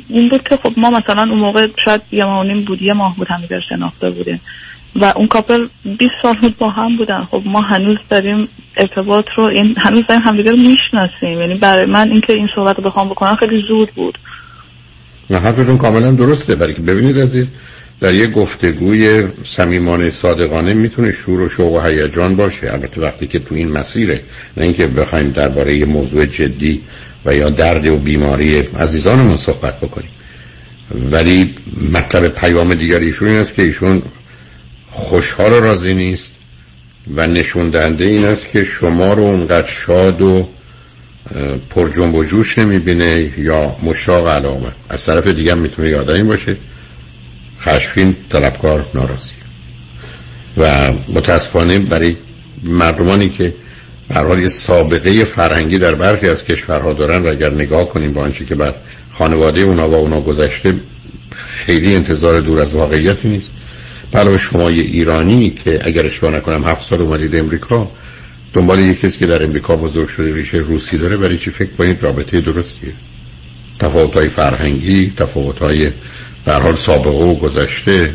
این 0.09 0.29
بود 0.29 0.49
که 0.49 0.57
خب 0.57 0.73
ما 0.77 0.91
مثلا 0.91 1.23
اون 1.23 1.39
موقع 1.39 1.67
شاید 1.85 2.01
یه 2.13 2.25
ماه 2.25 2.47
نیم 2.47 2.65
بود 2.65 2.83
یه 2.83 2.93
ماه 2.93 3.17
بود 3.17 3.27
همدیگر 3.31 3.61
شناخته 3.69 4.11
بودیم. 4.11 4.41
و 5.01 5.13
اون 5.17 5.27
کاپل 5.27 5.67
20 5.85 6.11
سال 6.23 6.55
با 6.59 6.69
هم 6.69 6.97
بودن. 6.97 7.25
خب 7.31 7.43
ما 7.45 7.61
هنوز 7.61 7.99
داریم 8.11 8.49
ارتباط 8.77 9.25
رو 9.37 9.45
این 9.45 9.75
هنوز 9.79 10.05
داریم 10.09 10.23
همدیگر 10.23 10.51
رو 10.51 10.57
می‌شناسیم. 10.57 11.41
یعنی 11.41 11.55
برای 11.55 11.87
من 11.87 12.11
اینکه 12.11 12.33
این 12.33 12.49
صحبت 12.55 12.77
رو 12.77 12.85
بخوام 12.85 13.09
بکنم 13.09 13.37
خیلی 13.37 13.63
زود 13.69 13.91
بود. 13.91 14.19
نه 15.31 15.39
حرفتون 15.39 15.79
کاملا 15.79 16.11
درسته. 16.11 16.55
برای 16.55 16.75
که 16.75 16.83
ببینید 16.83 17.19
عزیز 17.21 17.53
در 18.01 18.15
یه 18.15 18.27
گفتگوی 18.27 19.29
صمیمانه 19.45 20.11
صادقانه 20.11 20.75
می‌تونه 20.75 21.13
شور 21.13 21.41
و 21.41 21.49
شوق 21.49 21.73
و 21.73 21.81
هیجان 21.81 22.37
باشه. 22.37 22.73
البته 22.73 23.01
وقتی 23.01 23.27
که 23.27 23.39
تو 23.39 23.55
این 23.55 23.73
مسیره 23.73 24.21
نه 24.57 24.65
اینکه 24.65 24.87
بخوایم 24.87 25.31
درباره 25.31 25.77
یه 25.77 25.87
موضوع 25.87 26.27
جدی 26.27 26.83
و 27.25 27.35
یا 27.35 27.51
درد 27.51 27.87
و 27.87 27.97
بیماری 27.97 28.59
عزیزانمون 28.59 29.37
صحبت 29.37 29.81
بکنیم. 29.81 30.11
ولی 31.11 31.55
مطلب 31.93 32.29
پیام 32.29 32.75
دیگر 32.75 33.01
ایشون 33.01 33.29
این 33.29 33.37
است 33.37 33.55
که 33.55 33.63
ایشون 33.63 34.03
خوشحال 34.97 35.53
و 35.53 35.61
راضی 35.61 35.95
نیست 35.95 36.33
و 37.15 37.27
نشون 37.27 37.71
دهنده 37.71 38.05
این 38.05 38.25
است 38.25 38.51
که 38.53 38.65
شما 38.65 39.13
رو 39.13 39.23
اونقدر 39.23 39.67
شاد 39.67 40.23
و 40.23 40.49
پر 41.71 41.91
جنب 41.97 42.15
و 42.15 42.25
جوش 42.25 42.59
نمی‌بینه 42.59 43.33
یا 43.39 43.77
مشتاق 43.83 44.29
علامه 44.29 44.69
از 44.89 45.05
طرف 45.05 45.27
دیگه 45.27 45.55
می‌تونه 45.55 45.89
یادانی 45.89 46.23
باشه. 46.23 46.57
خشفین 47.61 48.17
طلبکار 48.31 48.87
ناراضی. 48.95 49.31
و 50.57 50.93
متاسفانه 50.93 51.79
برای 51.79 52.17
مردمانی 52.65 53.29
که 53.29 53.55
برای 54.09 54.43
یه 54.43 54.49
سابقه 54.49 55.25
فرهنگی 55.25 55.79
در 55.79 55.95
برخی 55.95 56.29
از 56.29 56.45
کشورها 56.45 56.93
دارن 56.93 57.23
و 57.23 57.29
اگر 57.29 57.51
نگاه 57.51 57.89
کنیم 57.89 58.13
با 58.13 58.23
آنچه 58.23 58.45
که 58.45 58.55
بر 58.55 58.75
خانواده 59.11 59.61
اونا 59.61 59.91
و 59.91 59.95
اونا 59.95 60.21
گذشته 60.21 60.75
خیلی 61.37 61.95
انتظار 61.95 62.41
دور 62.41 62.61
از 62.61 62.75
واقعیتی 62.75 63.29
نیست. 63.29 63.56
برای 64.13 64.39
شما 64.39 64.71
یه 64.71 64.83
ایرانی 64.83 65.51
که 65.51 65.81
اگر 65.85 66.07
اشتباه 66.07 66.31
نکنم 66.31 66.65
هفت 66.65 66.89
سال 66.89 67.01
اومدید 67.01 67.37
امریکا 67.37 67.89
دنبال 68.57 68.79
یه 68.79 68.95
کسی 68.95 69.19
که 69.19 69.27
در 69.27 69.43
امریکا 69.43 69.77
بزرگ 69.77 70.09
شده 70.09 70.35
ریشه 70.35 70.59
روسی 70.59 70.99
داره 70.99 71.17
برای 71.17 71.39
چی 71.39 71.51
فکر 71.51 71.71
کنید؟ 71.79 72.03
رابطه 72.03 72.41
درستیه. 72.41 72.93
تفاوت 73.79 74.15
های 74.15 74.29
فرهنگی 74.29 75.13
تفاوت 75.17 75.59
های 75.59 75.91
در 76.45 76.61
حال 76.61 76.75
سابقه 76.75 77.25
و 77.25 77.35
گذشته. 77.35 78.15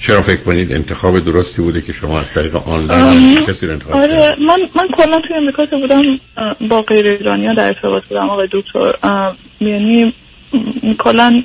چرا 0.00 0.22
فکر 0.22 0.40
کنید 0.40 0.72
انتخاب 0.72 1.24
درستی 1.24 1.62
بوده 1.62 1.80
که 1.80 1.92
شما 1.92 2.20
از 2.20 2.34
طریق 2.34 2.68
آنلاین 2.68 3.46
کسی 3.46 3.66
رو 3.66 3.72
انتخاب 3.72 3.96
آره. 3.96 4.36
من 4.40 4.60
من 4.76 4.88
کلا 4.96 5.20
توی 5.20 5.36
امریکا 5.36 5.66
بودم 5.66 6.02
با 6.68 6.82
غیر 6.82 7.08
ایرانی 7.08 7.46
ها 7.46 7.54
در 7.54 7.66
ارتباط 7.66 8.04
بودم. 8.04 8.30
آقای 8.30 8.48
دکتر 8.52 8.92
یعنی 9.60 10.14
کلا 10.98 11.42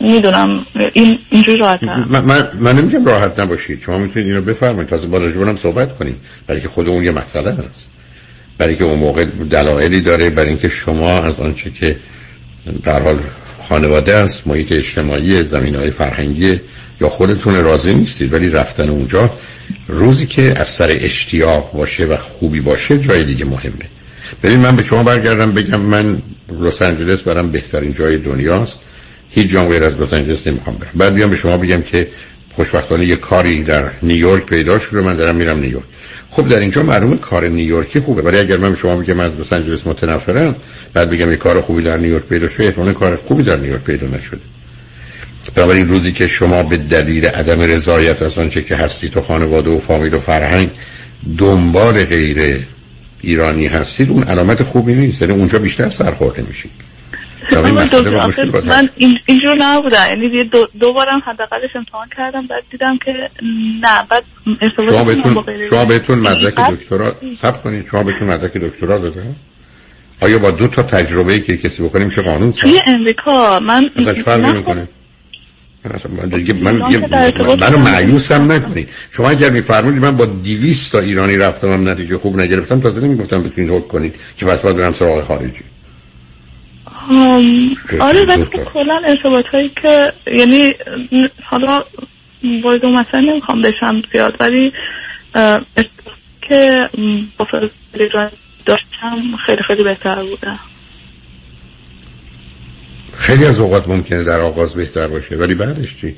می‌دونم 0.00 0.66
این 0.92 1.18
اینجوری 1.30 1.58
راحت 1.58 1.82
من, 1.82 2.48
من, 2.60 2.78
نمیگم 2.78 3.04
راحت 3.04 3.40
نباشید. 3.40 3.82
شما 3.82 3.98
می‌تونید 3.98 4.28
اینو 4.28 4.42
بفرمایید. 4.42 4.88
تازه 4.88 5.06
با 5.06 5.18
رجبونم 5.18 5.56
صحبت 5.56 5.98
کنیم. 5.98 6.16
برای 6.46 6.60
که 6.60 6.68
خود 6.68 6.88
اون 6.88 7.04
یه 7.04 7.10
مسئله 7.10 7.50
هست 7.50 7.90
برای 8.58 8.76
که 8.76 8.84
اون 8.84 8.98
موقع 8.98 9.24
دلایلی 9.24 10.00
داره. 10.00 10.30
برای 10.30 10.48
اینکه 10.48 10.68
شما 10.68 11.10
از 11.10 11.40
آنچه 11.40 11.70
که 11.70 11.96
در 12.82 13.02
حال 13.02 13.18
خانواده 13.68 14.14
است 14.14 14.46
محیط 14.46 14.72
اجتماعی 14.72 15.44
زمین 15.44 15.74
های 15.74 15.90
فرهنگی 15.90 16.60
یا 17.00 17.08
خودتون 17.08 17.64
راضی 17.64 17.94
نیستید 17.94 18.32
ولی 18.32 18.50
رفتن 18.50 18.88
اونجا 18.88 19.30
روزی 19.86 20.26
که 20.26 20.54
از 20.56 20.68
سر 20.68 20.88
اشتیاق 20.90 21.72
باشه 21.72 22.04
و 22.04 22.16
خوبی 22.16 22.60
باشه 22.60 22.98
جای 22.98 23.24
دیگه 23.24 23.44
مهمه. 23.44 23.88
ببین 24.42 24.58
من 24.58 24.76
به 24.76 24.82
شما 24.82 25.02
برگردم 25.02 25.52
بگم 25.52 25.80
من 25.80 26.22
لس 26.60 26.82
آنجلس 26.82 27.20
برام 27.20 27.50
بهترین 27.50 27.92
جای 27.92 28.16
دنیاست. 28.16 28.78
هیچ 29.30 29.50
جا 29.50 29.68
غیر 29.68 29.84
از 29.84 30.00
لس 30.00 30.12
آنجلس 30.12 30.46
نمی‌خوام 30.46 30.76
برم. 30.76 30.90
بعد 30.94 31.14
بیام 31.14 31.30
به 31.30 31.36
شما 31.36 31.56
بگم 31.56 31.82
که 31.82 32.08
خوشبختانه 32.52 33.06
یه 33.06 33.16
کاری 33.16 33.62
در 33.62 33.90
نیویورک 34.02 34.46
پیدا 34.46 34.78
شده 34.78 35.00
من 35.00 35.16
دارم 35.16 35.34
میرم 35.34 35.58
نیویورک. 35.58 35.84
خب 36.30 36.48
در 36.48 36.60
اینجا 36.60 36.82
معلومه 36.82 37.16
کار 37.16 37.48
نیویورکی 37.48 38.00
خوبه 38.00 38.22
ولی 38.22 38.38
اگر 38.38 38.56
من 38.56 38.70
به 38.70 38.76
شما 38.76 38.96
بگم 38.96 39.20
از 39.20 39.40
لس 39.40 39.52
آنجلس 39.52 39.86
متنفرم 39.86 40.56
بعد 40.92 41.10
بگم 41.10 41.30
یه 41.30 41.36
کار 41.36 41.60
خوبی 41.60 41.82
در 41.82 41.96
نیویورک 41.96 42.24
پیدا 42.24 42.48
شده 42.48 42.66
احتمال 42.66 42.92
کار 42.92 43.16
خوبی 43.16 43.42
در 43.42 43.56
نیویورک 43.56 43.82
پیدا 43.82 44.06
نشده. 44.06 44.40
بنابراین 45.54 45.88
روزی 45.88 46.12
که 46.12 46.26
شما 46.26 46.62
به 46.62 46.76
دلیل 46.76 47.26
عدم 47.26 47.60
رضایت 47.60 48.22
از 48.22 48.38
آنچه 48.38 48.62
که 48.62 48.76
هستی 48.76 49.08
تو 49.08 49.20
خانواده 49.20 49.70
و 49.70 49.78
فامیل 49.78 50.14
و 50.14 50.20
فرهنگ 50.20 50.70
دنبال 51.38 52.04
غیر 52.04 52.58
ایرانی 53.22 53.66
هستید 53.66 54.10
اون 54.10 54.22
علامت 54.22 54.62
خوبی 54.62 54.94
نیست. 54.94 55.22
یعنی 55.22 55.34
اونجا 55.34 55.58
بیشتر 55.58 55.88
سرخورده 55.88 56.42
میشید. 56.42 56.70
من 58.66 58.88
اینجور 59.26 59.56
نبودم. 59.58 60.06
یعنی 60.10 60.44
دو, 60.44 60.66
دو 60.80 60.92
بارم 60.92 61.22
حداقلش 61.26 61.70
امتحان 61.76 62.08
کردم 62.16 62.46
بعد 62.46 62.62
دیدم 62.70 62.98
که 63.04 63.12
نه 63.82 64.06
بعد 64.10 64.24
شما 64.76 65.04
بهتون 65.04 65.44
شما 65.70 65.84
بهتون 65.84 66.18
مدرک 66.18 66.54
دکترا 66.54 67.16
سب 67.36 67.62
کنید. 67.62 67.86
شما 67.90 68.02
بهتون 68.02 68.28
مدرک 68.28 68.52
دکترا 68.52 68.98
داده 68.98 69.22
آیا 70.20 70.38
با 70.38 70.50
دو 70.50 70.68
تا 70.68 70.82
تجربه 70.82 71.40
که 71.40 71.56
کسی 71.56 71.82
بکنیم 71.82 72.10
چه 72.10 72.22
قانون 72.22 72.52
توی 72.52 72.80
امریکا 72.86 73.60
من 73.60 73.90
فرقی 74.24 74.52
می‌کنه. 74.52 74.88
من 75.84 76.78
منو 77.60 77.78
معیوسم 77.78 78.52
نکنید 78.52 78.88
شما 79.10 79.30
اگر 79.30 79.50
میفرمایید 79.50 80.02
من 80.02 80.16
با 80.16 80.26
200 80.26 80.92
تا 80.92 80.98
ایرانی 80.98 81.36
رفتم 81.36 81.72
هم 81.72 81.88
نتیجه 81.88 82.18
خوب 82.18 82.40
نگرفتم 82.40 82.80
تازه 82.80 83.00
نمی‌گفتم 83.00 83.42
بتونید 83.42 83.70
حکم 83.70 83.88
کنید 83.88 84.14
که 84.36 84.46
پس 84.46 84.60
باید 84.60 84.76
برم 84.76 84.92
سراغ 84.92 85.24
خارجی. 85.24 85.64
آره 88.00 88.24
ولی 88.24 88.44
کلا 88.44 89.00
ارتباط 89.08 89.46
هایی 89.46 89.72
که 89.82 90.12
یعنی 90.26 90.72
حالا 91.44 91.84
وارد 92.62 92.86
مثلا 92.86 93.20
نمی‌خوام 93.20 93.62
بشم 93.62 94.02
زیاد 94.12 94.36
ولی 94.40 94.72
که 96.48 96.88
با 97.38 97.46
داشتم 98.66 99.36
خیلی 99.46 99.62
خیلی 99.66 99.84
بهتر 99.84 100.22
بوده. 100.22 100.58
خیلی 103.16 103.44
از 103.44 103.58
اوقات 103.58 103.88
ممکنه 103.88 104.22
در 104.22 104.40
آغاز 104.40 104.74
بهتر 104.74 105.06
باشه 105.06 105.36
ولی 105.36 105.54
بعدش 105.54 105.96
چی؟ 106.00 106.14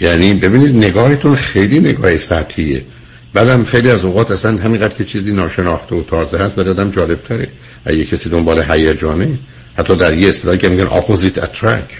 یعنی 0.00 0.34
ببینید 0.34 0.76
نگاهتون 0.76 1.36
خیلی 1.36 1.80
نگاه 1.80 2.16
سطحیه. 2.16 2.84
بعدم 3.32 3.64
خیلی 3.64 3.90
از 3.90 4.04
اوقات 4.04 4.30
اصلا 4.30 4.56
همینقدر 4.56 4.94
که 4.94 5.04
چیزی 5.04 5.32
ناشناخته 5.32 5.94
و 5.94 6.02
تازه 6.02 6.38
هست 6.38 6.54
برای 6.54 6.70
آدم 6.70 6.90
جالب 6.90 7.22
تره 7.22 7.48
اگه 7.84 8.04
کسی 8.04 8.28
دنبال 8.28 8.62
هیجانه 8.62 9.38
حتی 9.78 9.96
در 9.96 10.18
یه 10.18 10.28
اصطلاحی 10.28 10.58
که 10.58 10.68
میگن 10.68 10.86
opposite 10.86 11.38
attract 11.38 11.92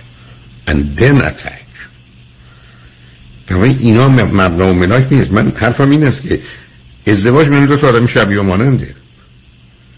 and 0.69 1.01
then 1.01 1.23
attack. 1.23 1.63
برای 3.49 3.77
اینا 3.81 4.09
مبنا 4.09 4.71
و 4.71 4.73
ملاک 4.73 5.07
نیست. 5.11 5.33
من 5.33 5.53
حرفم 5.57 5.91
این 5.91 6.05
است 6.05 6.23
که 6.23 6.41
ازدواج 7.07 7.49
من 7.49 7.67
دو 7.67 7.77
تا 7.77 7.89
آدم 7.89 8.07
شبیه 8.07 8.41
و 8.41 8.43
ماننده. 8.43 8.95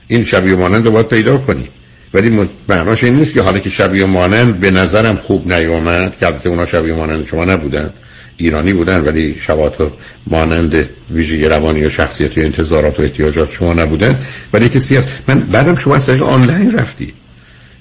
این 0.08 0.24
شبیه 0.24 0.54
و 0.54 0.58
مانند 0.58 0.84
رو 0.86 0.92
باید 0.92 1.08
پیدا 1.08 1.38
کنی 1.38 1.68
ولی 2.14 2.48
معناش 2.68 3.04
این 3.04 3.14
نیست 3.14 3.34
که 3.34 3.42
حالا 3.42 3.58
که 3.58 3.70
شبیه 3.70 4.04
مانند 4.04 4.60
به 4.60 4.70
نظرم 4.70 5.16
خوب 5.16 5.52
نیومد 5.52 6.16
که 6.20 6.26
البته 6.26 6.48
اونا 6.48 6.66
شبیه 6.66 6.94
مانند 6.94 7.26
شما 7.26 7.44
نبودن. 7.44 7.90
ایرانی 8.36 8.72
بودن 8.72 9.00
ولی 9.00 9.36
شبات 9.40 9.80
و 9.80 9.90
مانند 10.26 10.88
ویژگی 11.10 11.44
روانی 11.44 11.84
و 11.84 11.90
شخصیت 11.90 12.38
و 12.38 12.40
انتظارات 12.40 13.00
و 13.00 13.02
احتیاجات 13.02 13.50
شما 13.50 13.74
نبودن. 13.74 14.18
ولی 14.52 14.68
کسی 14.68 14.96
هست 14.96 15.08
من 15.28 15.40
بعدم 15.40 15.76
شما 15.76 15.94
از 15.96 16.08
آنلاین 16.08 16.72
رفتی. 16.72 17.12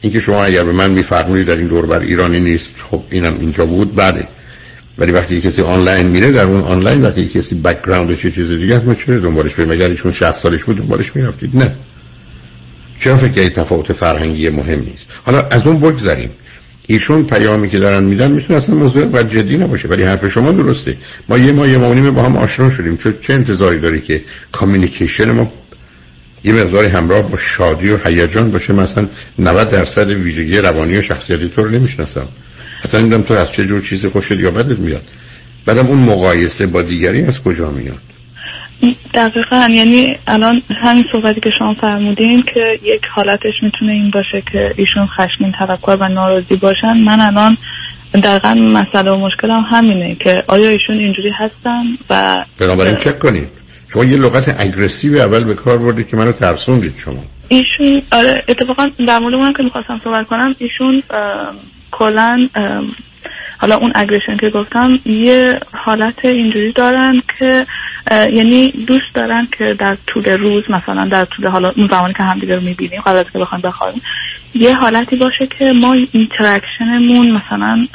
اینکه 0.01 0.19
شما 0.19 0.43
اگر 0.43 0.63
به 0.63 0.71
من 0.71 0.91
میفرمایید 0.91 1.47
در 1.47 1.55
این 1.55 1.67
دور 1.67 1.85
بر 1.85 1.99
ایرانی 1.99 2.39
نیست 2.39 2.75
خب 2.91 3.03
اینم 3.09 3.37
اینجا 3.39 3.65
بود 3.65 3.95
بله. 3.95 4.27
ولی 4.97 5.11
وقتی 5.11 5.41
کسی 5.41 5.61
آنلاین 5.61 6.07
میره 6.07 6.31
در 6.31 6.45
اون 6.45 6.61
آنلاین 6.61 7.01
وقتی 7.01 7.27
کسی 7.27 7.55
background 7.55 8.17
چه 8.17 8.31
چیز 8.31 8.51
دیگه 8.51 8.75
است 8.75 8.85
ما 8.85 8.93
چرا 8.93 9.19
دنبالش 9.19 9.53
بریم؟ 9.53 9.71
اگر 9.71 9.89
ایشون 9.89 10.11
60 10.11 10.31
سالش 10.31 10.63
بود 10.63 10.77
دنبالش 10.77 11.15
می‌رفتید. 11.15 11.57
نه. 11.57 11.75
چرا 13.03 13.17
فکر 13.17 13.49
تفاوت 13.49 13.93
فرهنگی 13.93 14.49
مهم 14.49 14.79
نیست. 14.79 15.07
حالا 15.25 15.41
از 15.41 15.67
اون 15.67 15.79
بگذاریم 15.79 16.29
ایشون 16.87 17.23
پیامی 17.23 17.69
که 17.69 17.79
دارن 17.79 18.03
میدن 18.03 18.31
می‌تونه 18.31 18.57
اصلا 18.57 18.75
موضوع 18.75 19.05
و 19.05 19.23
جدی 19.23 19.57
نباشه 19.57 19.87
ولی 19.87 20.03
حرف 20.03 20.27
شما 20.27 20.51
درسته. 20.51 20.97
ما 21.29 21.37
یه 21.37 21.51
ما 21.51 21.67
یه 21.67 21.77
مونیم 21.77 22.11
با 22.11 22.23
هم 22.23 22.37
آشنا 22.37 22.69
شدیم. 22.69 22.97
چه 22.97 23.13
چه 23.21 23.33
انتظاری 23.33 23.79
داری 23.79 24.01
که 24.01 24.21
communication 24.51 25.31
ما 25.31 25.53
یه 26.43 26.53
مقداری 26.53 26.87
همراه 26.87 27.31
با 27.31 27.37
شادی 27.37 27.89
و 27.89 27.97
هیجان 28.05 28.51
باشه؟ 28.51 28.73
مثلا 28.73 29.07
90 29.39 29.69
درصد 29.69 30.09
ویژگی 30.09 30.57
روانی 30.57 30.97
و 30.97 31.01
شخصیتی 31.01 31.51
تو 31.55 31.63
رو 31.63 31.69
نمی‌شناسم. 31.69 32.27
اصلا 32.83 32.99
نمی‌دونم 32.99 33.23
تو 33.23 33.33
از 33.33 33.51
چه 33.51 33.65
جور 33.65 33.81
چیزی 33.81 34.07
خوشت 34.07 34.31
یا 34.31 34.51
بدت 34.51 34.79
میاد. 34.79 35.03
بعدم 35.65 35.87
اون 35.87 35.99
مقایسه 35.99 36.65
با 36.65 36.81
دیگری 36.81 37.21
از 37.23 37.41
کجا 37.41 37.71
میاد؟ 37.71 38.12
دقیقا 39.13 39.67
یعنی 39.69 40.07
الان 40.27 40.61
همین 40.83 41.05
صحبتی 41.11 41.39
که 41.39 41.49
شما 41.59 41.75
فرمودین 41.81 42.43
که 42.43 42.79
یک 42.83 43.01
حالتش 43.15 43.53
می‌تونه 43.61 43.91
این 43.91 44.11
باشه 44.11 44.43
که 44.51 44.73
ایشون 44.77 45.05
خشمین 45.05 45.51
توکر 45.59 45.97
و 45.99 46.07
ناراضی 46.07 46.55
باشن. 46.55 46.97
من 46.97 47.19
الان 47.19 47.57
دقیقا 48.13 48.53
مسئله 48.53 49.11
و 49.11 49.17
مشکلم 49.17 49.65
همینه 49.71 50.15
که 50.15 50.43
آیا 50.47 50.69
ایشون 50.69 50.97
اینجوری 50.97 51.29
هستن 51.29 51.83
و 52.09 52.45
بنابراین 52.59 52.95
چک 52.95 53.19
کنید. 53.19 53.47
شما 53.93 54.05
یه 54.05 54.17
لغت 54.17 54.55
aggressive 54.61 55.17
اول 55.17 55.43
به 55.43 55.53
کار 55.53 55.77
بردید 55.77 56.07
که 56.07 56.17
منو 56.17 56.31
ترسوندید 56.31 56.95
شما. 56.97 57.23
ایشون 57.47 58.01
آره 58.11 58.43
اتفاقا 58.47 58.89
در 59.07 59.19
مورد 59.19 59.35
من 59.35 59.53
که 59.53 59.63
می‌خواستم 59.63 60.01
صحبت 60.03 60.27
کنم 60.27 60.55
ایشون 60.59 61.03
کلا 61.91 62.47
حالا 63.63 63.75
اون 63.77 63.91
aggression 63.95 64.37
که 64.37 64.49
گفتم 64.49 64.99
یه 65.05 65.59
حالت 65.73 66.25
اینجوری 66.25 66.71
دارن 66.71 67.21
که 67.39 67.65
یعنی 68.11 68.71
دوست 68.71 69.13
دارن 69.13 69.47
که 69.57 69.73
در 69.79 69.97
طول 70.07 70.29
روز 70.29 70.63
مثلا 70.69 71.05
در 71.05 71.25
طول 71.25 71.47
حالا 71.47 71.73
اون 71.77 71.87
زمانی 71.87 72.13
که 72.13 72.23
همدیگه 72.23 72.55
رو 72.55 72.61
می‌بینیم 72.61 73.01
قبل 73.01 73.23
که 73.23 73.39
بخوایم 73.39 73.61
بخوابیم 73.61 74.01
یه 74.53 74.75
حالتی 74.75 75.15
باشه 75.15 75.47
که 75.59 75.65
ما 75.65 75.95
interaction 76.11 77.05
مون 77.05 77.31
مثلا 77.31 77.87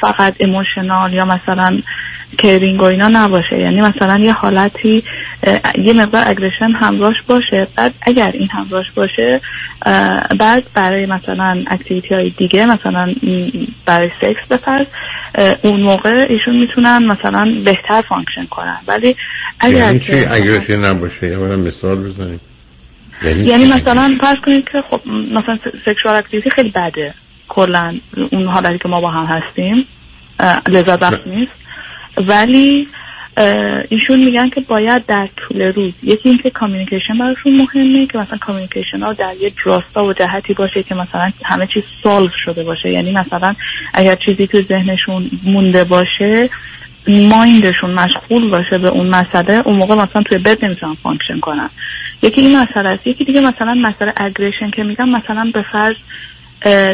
فقط 0.00 0.34
emotional 0.38 1.12
یا 1.12 1.24
مثلا 1.24 1.78
caring 2.38 2.82
و 2.82 2.84
اینا 2.84 3.08
نباشه. 3.08 3.60
یعنی 3.60 3.80
مثلا 3.80 4.18
یه 4.18 4.32
حالتی 4.32 5.02
یه 5.84 5.92
مقدار 5.92 6.22
aggression 6.26 6.70
همراهش 6.80 7.16
باشه. 7.26 7.68
بعد 7.76 7.94
اگر 8.02 8.30
این 8.34 8.48
همراهش 8.48 8.86
باشه 8.94 9.40
بعد 10.40 10.64
برای 10.74 11.06
مثلا 11.06 11.64
activity 11.66 12.14
های 12.14 12.30
دیگه 12.30 12.66
مثلا 12.66 13.14
برای 13.86 14.10
سکس 14.20 14.48
بپرس 14.50 14.86
اون 15.62 15.80
موقع 15.80 16.26
ایشون 16.28 16.56
می‌تونن 16.60 16.98
مثلا 17.06 17.52
بهتر 17.64 18.02
function 18.08 18.46
کنن. 18.50 18.78
ولی 18.88 19.16
اگر 19.60 19.76
یعنی 19.76 19.98
چی 19.98 20.24
aggression 20.24 20.84
نباشه؟ 20.84 21.26
یه 21.26 21.36
مثال 21.36 21.96
بزنید 21.96 22.40
یعنی, 23.22 23.44
یعنی 23.44 23.64
مثلا 23.64 24.16
فرض 24.20 24.36
کنید 24.46 24.64
که 24.72 24.82
خب 24.90 25.00
مثلا 25.08 25.58
سکشوال 25.86 26.16
اکتیویتی 26.16 26.50
خیلی 26.50 26.70
بده. 26.70 27.14
کلا 27.48 27.94
اون 28.32 28.46
حالتی 28.46 28.78
که 28.78 28.88
ما 28.88 29.00
با 29.00 29.10
هم 29.10 29.26
هستیم 29.26 29.86
لذت 30.68 31.00
بخش 31.00 31.26
نیست. 31.26 31.52
ولی 32.16 32.88
ایشون 33.88 34.24
میگن 34.24 34.48
که 34.48 34.60
باید 34.60 35.06
در 35.06 35.28
طول 35.36 35.62
روز 35.62 35.92
یکی 36.02 36.28
اینکه 36.28 36.50
communication 36.50 37.18
براشون 37.18 37.56
مهمه 37.56 38.06
که 38.06 38.18
مثلا 38.18 38.38
communication 38.38 39.02
ها 39.02 39.12
در 39.12 39.34
یه 39.40 39.52
راستا 39.64 40.04
و 40.04 40.12
جهتی 40.12 40.54
باشه 40.54 40.82
که 40.82 40.94
مثلا 40.94 41.32
همه 41.44 41.66
چیز 41.66 41.82
solve 42.02 42.28
شده 42.44 42.64
باشه. 42.64 42.90
یعنی 42.90 43.12
مثلا 43.12 43.54
اگر 43.94 44.14
چیزی 44.14 44.46
تو 44.46 44.62
ذهنشون 44.62 45.30
مونده 45.44 45.84
باشه 45.84 46.50
mind 47.08 47.49
شون 47.49 47.90
مشغول 47.90 48.50
باشه 48.50 48.78
به 48.78 48.88
اون 48.88 49.06
مسئله 49.06 49.62
اون 49.64 49.76
موقع 49.76 49.94
مثلا 49.94 50.22
توی 50.22 50.38
bed 50.38 50.64
نمی‌تونن 50.64 50.94
function 51.02 51.40
کنن. 51.40 51.70
یکی 52.22 52.40
این 52.40 52.58
مسئله 52.58 52.88
است. 52.88 53.06
یکی 53.06 53.24
دیگه 53.24 53.40
مثلا 53.40 53.74
مسئله 53.74 54.12
اگریشن 54.16 54.70
که 54.70 54.82
میگم 54.82 55.08
مثلا 55.08 55.50
به 55.54 55.64
فرض 55.72 55.96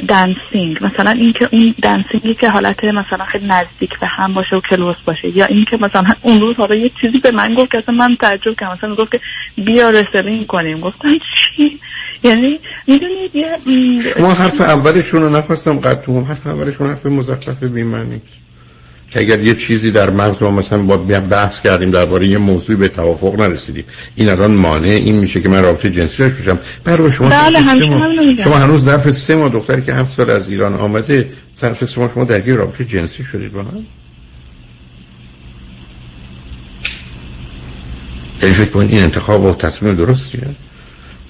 دنسینگ 0.09 0.85
مثلا 0.85 1.11
اینکه 1.11 1.49
اون 1.53 1.75
دنسینگی 1.83 2.35
که 2.35 2.51
حالت 2.51 2.85
مثلا 2.85 3.25
خیلی 3.33 3.47
نزدیک 3.47 3.99
به 4.01 4.07
هم 4.07 4.35
باشه 4.35 4.57
و 4.57 4.61
کلوس 4.61 4.97
باشه. 5.07 5.37
یا 5.37 5.45
اینکه 5.45 5.77
مثلا 5.81 6.05
اون 6.23 6.41
روز 6.41 6.57
حالا 6.57 6.75
یه 6.75 6.91
چیزی 7.01 7.19
به 7.19 7.31
من 7.31 7.55
گفت 7.55 7.71
که 7.71 7.93
من 7.93 8.17
تعجب 8.21 8.55
کردم. 8.61 8.73
مثلا 8.73 8.95
گفت 8.95 9.13
که 9.13 9.21
بیا 9.57 9.91
رسلینگ 9.91 10.47
کنیم. 10.47 10.81
گفتم 10.81 11.09
چی؟ 11.11 11.81
یعنی 12.23 12.61
می‌دونید 12.87 13.35
یه 13.35 13.59
شما 14.15 14.33
حرف 14.33 14.61
اولشون 14.61 15.23
رو 15.23 15.29
نخواستم 15.29 15.81
قطع 15.81 16.13
حرف 16.13 16.47
اولشون 16.47 16.87
حرف 16.87 17.07
مزخرف 17.07 17.63
بی‌معنی 17.63 18.21
که 19.13 19.21
اگر 19.21 19.41
یه 19.41 19.55
چیزی 19.55 19.91
در 19.91 20.11
مغز 20.11 20.43
ما 20.43 20.51
مثلا 20.51 20.83
با 20.83 20.97
بحث 20.97 21.61
کردیم 21.61 21.91
درباره 21.91 22.29
یه 22.29 22.39
موضوعی 22.39 22.79
به 22.79 22.89
توافق 22.89 23.41
نرسیدیم 23.41 23.85
این 24.15 24.29
الان 24.29 24.55
مانع 24.55 24.89
این 24.89 25.15
میشه 25.15 25.41
که 25.41 25.49
من 25.49 25.63
رابطه 25.63 25.91
جنسی 25.91 26.19
داشته 26.19 26.39
باشم. 26.39 26.59
برای 26.85 27.13
شما 27.13 27.29
بله 27.29 27.63
شما 28.45 28.57
هنوز 28.57 28.85
ظرف 28.85 29.11
سه 29.11 29.37
ماه 29.37 29.49
دختری 29.49 29.83
که 29.83 29.95
هفت 29.95 30.13
سال 30.13 30.31
از 30.31 30.49
ایران 30.49 30.75
آمده 30.75 31.29
ظرف 31.61 31.85
سه 31.85 32.01
ماه 32.01 32.11
شما 32.15 32.25
درگیر 32.25 32.55
رابطه 32.55 32.85
جنسی 32.85 33.25
شدید 33.33 33.53
با 33.53 33.61
هم 33.63 33.87
یعنی 38.43 38.55
فکر 38.55 38.79
این 38.79 39.03
انتخاب 39.03 39.45
و 39.45 39.55
تصمیم 39.55 39.95
درستیه؟ 39.95 40.47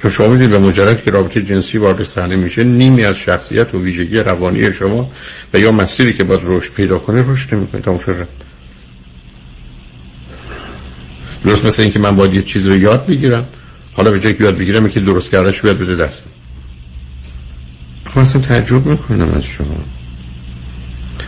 چون 0.02 0.10
شما 0.10 0.28
می‌دید 0.28 0.50
به 0.50 0.58
مجرد 0.58 1.04
که 1.04 1.10
رابطه 1.10 1.42
جنسی 1.42 1.78
وارد 1.78 2.02
صحنه 2.02 2.36
میشه 2.36 2.64
نیمی 2.64 3.04
از 3.04 3.16
شخصیت 3.16 3.74
و 3.74 3.78
ویژگی 3.82 4.18
روانی 4.18 4.72
شما 4.72 5.10
و 5.54 5.58
یا 5.58 5.72
مسیری 5.72 6.12
که 6.12 6.24
باید 6.24 6.40
رشد 6.44 6.72
پیدا 6.72 6.98
کنه 6.98 7.24
رشد 7.28 7.54
نمی‌کنه. 7.54 7.80
تمام 7.80 7.98
شد. 7.98 8.28
درست 11.44 11.64
مثل 11.64 11.82
اینکه 11.82 11.98
من 11.98 12.16
باید 12.16 12.34
یه 12.34 12.42
چیز 12.42 12.66
رو 12.66 12.76
یاد 12.76 13.06
بگیرم. 13.06 13.46
حالا 13.92 14.10
به 14.10 14.20
جایی 14.20 14.34
که 14.34 14.44
یاد 14.44 14.58
بگیرم 14.58 14.88
که 14.88 15.00
درست 15.00 15.30
کردش 15.30 15.62
بیاد 15.62 15.78
بده 15.78 15.96
دست. 15.96 16.24
خب 18.04 18.18
اصلا 18.18 18.40
تعجب 18.40 18.86
می‌کنم 18.86 19.34
از 19.34 19.44
شما. 19.44 19.84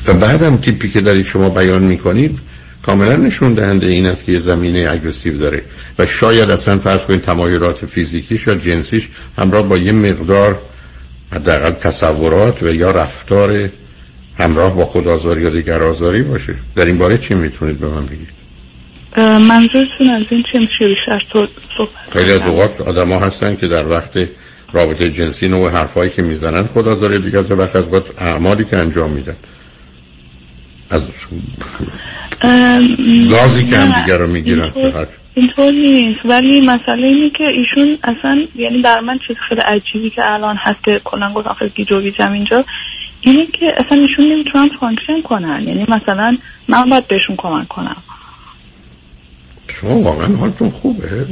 و 0.06 0.14
بعدم 0.14 0.56
تیپی 0.56 0.90
که 0.90 1.00
دارید 1.00 1.26
شما 1.26 1.48
بیان 1.48 1.82
می‌کنید 1.82 2.38
کاملا 2.86 3.16
نشون 3.16 3.54
دهنده 3.54 3.86
این 3.86 4.06
است 4.06 4.24
که 4.24 4.32
یه 4.32 4.38
زمینه 4.38 4.88
اگریسیو 4.90 5.38
داره. 5.38 5.62
و 5.98 6.06
شاید 6.06 6.50
اصلا 6.50 6.78
فرض 6.78 7.02
کنید 7.02 7.22
تمایلات 7.22 7.86
فیزیکیش 7.86 8.46
یا 8.46 8.54
جنسیش 8.54 9.08
همراه 9.38 9.68
با 9.68 9.78
یه 9.78 9.92
مقدار 9.92 10.58
حداقل 11.32 11.70
تصورات 11.70 12.62
و 12.62 12.74
یا 12.74 12.90
رفتار 12.90 13.68
همراه 14.38 14.76
با 14.76 14.84
خودآزاری 14.84 15.42
یا 15.42 15.50
دیگر 15.50 15.82
آزاری 15.82 16.22
باشه. 16.22 16.54
در 16.76 16.84
این 16.84 16.98
باره 16.98 17.18
چی 17.18 17.34
می‌تونید 17.34 17.80
به 17.80 17.88
من 17.88 18.06
بگید؟ 18.06 18.28
منظورتون 19.16 20.10
از 20.10 20.24
این 20.30 20.44
چه 20.52 20.58
میشه 20.58 20.94
بیشتر 20.94 21.20
صحبت 21.32 21.90
خیلی 22.12 22.32
از 22.32 22.42
اوقات 22.42 22.80
آدم 22.80 23.12
ها 23.12 23.18
هستن 23.18 23.56
که 23.56 23.68
در 23.68 23.88
وقت 23.88 24.28
رابطه 24.72 25.10
جنسی 25.10 25.48
نوع 25.48 25.70
حرفایی 25.70 26.10
که 26.10 26.22
می‌زنن 26.22 26.62
خودآزاری 26.62 27.18
دیگر 27.18 27.38
از 27.38 27.50
وقت 27.50 27.76
از 27.76 27.84
وقت 27.92 28.04
اعمالی 28.18 28.64
که 28.64 28.76
انجام 28.76 29.10
میدن. 29.10 29.36
از 30.90 31.02
گازی 33.30 33.66
که 33.66 33.76
هم 33.76 34.00
دیگر 34.00 34.16
رو 34.16 34.26
می‌گیرن 34.26 34.72
اینطور 35.34 35.72
نیست. 35.72 36.20
ولی 36.24 36.60
مسئله 36.60 37.06
اینه 37.06 37.30
که 37.30 37.44
ایشون 37.44 37.98
اصلا 38.04 38.46
یعنی 38.54 38.82
در 38.82 39.00
من 39.00 39.18
چیز 39.26 39.36
خیلی 39.48 39.60
عجیبی 39.60 40.10
که 40.10 40.32
الان 40.32 40.56
هست 40.56 40.84
که 40.84 41.00
کلا 41.04 41.32
گفت 41.32 41.46
آخر 41.46 41.68
گیجو 41.68 42.00
گیجم 42.00 42.32
اینجا 42.32 42.64
اینه 43.20 43.46
که 43.46 43.66
اصلا 43.76 43.98
ایشون 43.98 44.32
نمی‌تونن 44.32 44.68
function 44.80 45.22
کنن. 45.24 45.64
یعنی 45.66 45.86
مثلا 45.88 46.36
من 46.68 46.84
باید 46.84 47.08
بهشون 47.08 47.36
کمک 47.38 47.68
کنم. 47.68 47.96
شما 49.68 50.00
واقعا 50.00 50.36
حالتون 50.36 50.70
خوبه؟ 50.70 51.26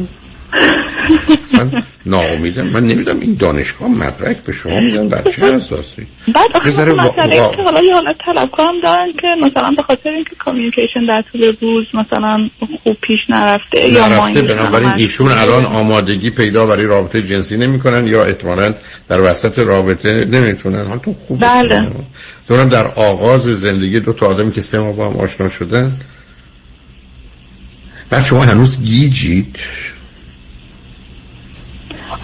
من 1.55 1.83
ناامیدم. 2.07 2.67
من 2.67 2.87
نمیدم 2.87 3.21
این 3.21 3.37
دانشگاه 3.41 3.89
مدرک 3.89 4.37
به 4.37 4.53
شما 4.53 4.81
میدن 4.81 5.09
بر 5.09 5.31
چه 5.31 5.45
اساسی 5.47 6.07
بعد 6.35 6.51
آخه 6.55 6.71
مسئله 6.71 7.41
با... 7.41 7.53
که 7.57 7.63
حالا 7.63 7.83
یه 7.83 7.95
حالت 7.95 8.17
طلبکارم 8.27 8.81
دارن 8.83 9.13
که 9.13 9.27
مثلا 9.47 9.71
به 9.77 9.83
خاطر 9.83 10.09
اینکه 10.09 10.37
کامیونیکیشن 10.39 11.07
در 11.09 11.25
طول 11.33 11.57
روز 11.61 11.87
مثلا 11.95 12.49
خوب 12.85 12.97
پیش 13.03 13.19
نرفته 13.29 13.89
یا 13.89 14.09
نرفته 14.09 14.43
بنابراین 14.43 14.93
ایشون 14.97 15.29
الان 15.29 15.65
آمادگی 15.65 16.31
پیدا 16.31 16.67
برای 16.67 16.85
رابطه 16.85 17.23
جنسی 17.23 17.57
نمی‌کنن 17.57 18.07
یا 18.07 18.25
احتمالا 18.25 18.75
در 19.09 19.21
وسط 19.21 19.59
رابطه 19.59 20.25
نمی‌تونن. 20.25 20.87
حالتون 20.87 21.15
خوبه 21.15 21.47
بله. 21.47 21.91
دورم 22.49 22.69
در 22.69 22.87
آغاز 22.87 23.43
زندگی 23.43 24.01
دو 24.01 24.13
تا 24.13 24.27
آدمی 24.27 24.53
که 24.53 24.61
سه 24.61 24.79
ماه 24.79 24.97
با 24.97 25.11
هم 25.11 25.17
آشنا 25.17 25.49
شدن. 25.49 26.01
بعد 28.11 28.25
شما 28.25 28.43
هنوز 28.43 28.81
گیجید. 28.81 29.57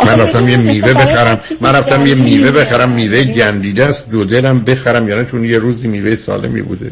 من 0.07 0.21
رفتم 0.21 0.49
یه 0.49 0.57
میوه 0.57 0.95
بخرم. 0.95 1.41
من 1.61 1.73
رفتم 1.73 2.07
یه 2.07 2.15
میوه 2.15 2.51
بخرم 2.51 2.91
میوه 2.91 3.25
گندیده 3.25 3.85
است 3.85 4.09
دو 4.11 4.25
دلم 4.25 4.61
بخرم. 4.61 5.09
یعنی 5.09 5.27
چون 5.27 5.45
یه 5.45 5.59
روزی 5.59 5.89
میوه 5.89 6.17
سالمی 6.17 6.63
بوده. 6.63 6.91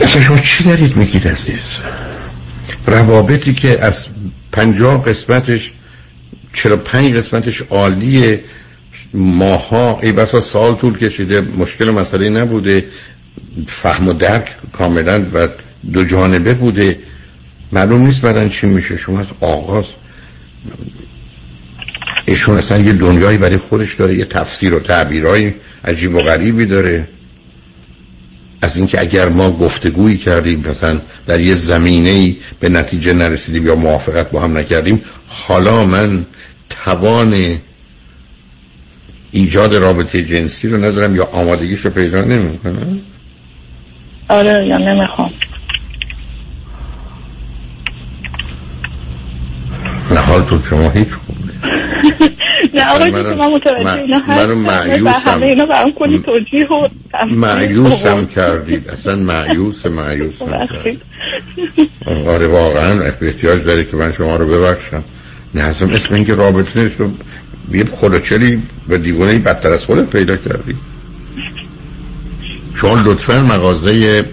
اصلا 0.00 0.22
شما 0.22 0.38
چی 0.38 0.64
دارید 0.64 0.96
میگید 0.96 1.28
عزیز؟ 1.28 1.58
روابطی 2.86 3.54
که 3.54 3.84
از 3.84 4.06
پنجاه 4.52 5.04
قسمتش 5.04 5.72
چرا 6.54 6.76
پنج 6.76 7.14
قسمتش 7.14 7.62
عالیه 7.62 8.44
ماها 9.14 10.00
ای 10.02 10.12
بسا 10.12 10.40
سال 10.40 10.74
طول 10.74 10.98
کشیده 10.98 11.40
مشکل 11.40 11.90
مسئله 11.90 12.28
نبوده. 12.28 12.84
فهم 13.66 14.08
و 14.08 14.12
درک 14.12 14.54
کاملا 14.72 15.26
و 15.34 15.48
دو 15.92 16.04
جانبه 16.04 16.54
بوده. 16.54 16.98
معلوم 17.72 18.06
نیست 18.06 18.20
بعدن 18.20 18.48
چی 18.48 18.66
میشه. 18.66 18.96
شما 18.96 19.20
از 19.20 19.26
آغاز 19.40 19.84
ایشون 22.26 22.58
اصلا 22.58 22.78
یه 22.78 22.92
دنیایی 22.92 23.38
برای 23.38 23.56
خودش 23.56 23.94
داره 23.94 24.16
یه 24.16 24.24
تفسیر 24.24 24.74
و 24.74 24.80
تعبیرهای 24.80 25.52
عجیب 25.84 26.14
و 26.14 26.20
غریبی 26.20 26.66
داره. 26.66 27.08
از 28.62 28.76
اینکه 28.76 29.00
اگر 29.00 29.28
ما 29.28 29.50
گفتگویی 29.50 30.18
کردیم 30.18 30.64
مثلا 30.68 31.00
در 31.26 31.40
یه 31.40 31.54
زمینه 31.54 32.36
به 32.60 32.68
نتیجه 32.68 33.12
نرسیدیم 33.12 33.66
یا 33.66 33.74
موافقت 33.74 34.30
با 34.30 34.40
هم 34.40 34.58
نکردیم 34.58 35.02
حالا 35.26 35.84
من 35.84 36.26
توان 36.70 37.58
ایجاد 39.30 39.74
رابطه 39.74 40.24
جنسی 40.24 40.68
رو 40.68 40.84
ندارم 40.84 41.16
یا 41.16 41.24
آمادگیش 41.24 41.80
رو 41.80 41.90
پیدا 41.90 42.20
نمی‌کنم. 42.20 43.00
آره 44.28 44.66
یا 44.66 44.78
نمی‌خوام. 44.78 45.30
حال 50.34 50.44
تو 50.44 50.58
شما 50.64 50.90
هیچ 50.90 51.08
خوب 51.08 51.36
نه 52.74 52.90
آقای 52.94 53.10
دکتر 53.10 53.34
من 53.34 53.50
متوجه 53.50 53.94
اینا 53.94 54.54
معیوسم 54.54 55.30
همه 55.30 55.46
اینا 55.46 55.66
برام 55.66 55.92
کلی 55.98 56.18
توجیه 56.18 56.66
و 56.66 56.88
معیوسم 57.30 58.26
کردید. 58.26 58.88
اصلا 58.88 59.16
معیوس 59.16 59.86
معیوسم 59.86 60.46
کردید. 60.46 61.02
آره 62.26 62.46
واقعا 62.46 63.02
احتیاج 63.02 63.62
داره 63.64 63.84
که 63.84 63.96
من 63.96 64.12
شما 64.12 64.36
رو 64.36 64.46
ببخشم. 64.46 65.04
نه 65.54 65.62
اصلا 65.62 65.94
اسم 65.94 66.14
اینکه 66.14 66.34
رابطه 66.34 66.82
نیست. 66.82 67.00
یه 67.72 67.84
خلوچلی 67.84 68.62
و 68.88 68.98
دیوانه 68.98 69.38
بدتر 69.38 69.70
از 69.70 69.84
خودت 69.84 70.10
پیدا 70.10 70.36
کردی. 70.36 70.76
شما 72.74 73.02
لطفا 73.04 73.38
مغازه 73.38 74.24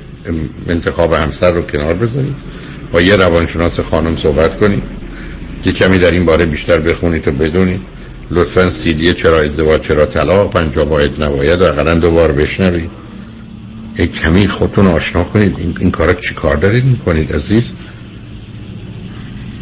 انتخاب 0.70 1.14
همسر 1.14 1.52
رو 1.52 1.62
کنار 1.62 1.94
بذارید. 1.94 2.36
با 2.92 3.02
یه 3.02 3.16
روانشناس 3.16 3.80
خانم 3.80 4.16
صحبت 4.16 4.60
کنید. 4.60 5.01
یه 5.66 5.72
کمی 5.72 6.00
در 6.00 6.12
این 6.12 6.26
باره 6.26 6.46
بیشتر 6.46 6.80
بخونید 6.80 7.28
و 7.28 7.32
بدونید. 7.32 7.82
لطفا 8.32 8.70
سیدی 8.70 9.14
چرا 9.14 9.42
ازدواج 9.42 9.82
چرا 9.82 10.06
طلاق؟ 10.06 10.54
پنجا 10.54 10.86
باید 10.86 11.24
نباید 11.24 11.62
اقلا 11.62 11.94
دو 11.96 12.12
بار 12.12 12.32
بشنوید 12.32 13.02
کمی 14.08 14.48
خودتون 14.48 14.88
آشنا 14.88 15.24
کنید. 15.24 15.56
این, 15.60 15.78
این 15.80 15.92
کارا 15.92 16.14
چی 16.14 16.34
کار 16.34 16.56
دارید 16.56 16.86
می‌کنید 16.86 17.34
عزیز؟ 17.34 17.64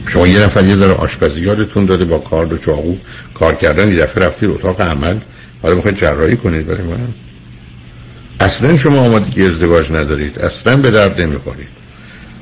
شما 0.07 0.27
یه 0.27 0.39
نفر 0.39 0.65
یه 0.65 0.75
ذره 0.75 0.93
آشپزی 0.93 1.41
یادتون 1.41 1.85
داده 1.85 2.05
با 2.05 2.19
کار 2.19 2.53
و 2.53 2.57
چاقو 2.57 2.95
کار 3.33 3.55
کردن 3.55 3.87
یه 3.87 3.95
دفعه 3.95 4.25
رفتید 4.25 4.49
اتاق 4.49 4.81
عمل. 4.81 5.15
حالا 5.61 5.75
می‌خواید 5.75 5.97
جراحی 5.97 6.37
کنید 6.37 6.67
برای 6.67 6.83
من؟ 6.83 7.07
اصلا 8.39 8.77
شما 8.77 8.99
آمادگی 8.99 9.45
ازدواج 9.45 9.91
ندارید. 9.91 10.39
اصلا 10.39 10.77
به 10.77 10.91
درد 10.91 11.21
نمی‌خورید. 11.21 11.78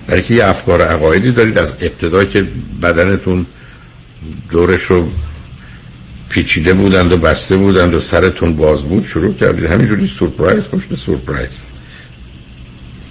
برای 0.07 0.21
که 0.21 0.33
یه 0.33 0.45
افکار 0.45 0.81
عقایدی 0.81 1.31
دارید 1.31 1.57
از 1.57 1.73
ابتدا 1.81 2.25
که 2.25 2.47
بدنتون 2.81 3.45
دورش 4.51 4.83
رو 4.83 5.09
پیچیده 6.29 6.73
بودند 6.73 7.11
و 7.11 7.17
بسته 7.17 7.57
بودند 7.57 7.93
و 7.93 8.01
سرتون 8.01 8.53
باز 8.53 8.81
بود 8.81 9.03
شروع 9.03 9.33
کردید. 9.33 9.65
همینجوری 9.65 10.07
سورپرایز 10.07 10.67
پشت 10.67 10.95
سورپرایز. 10.95 11.49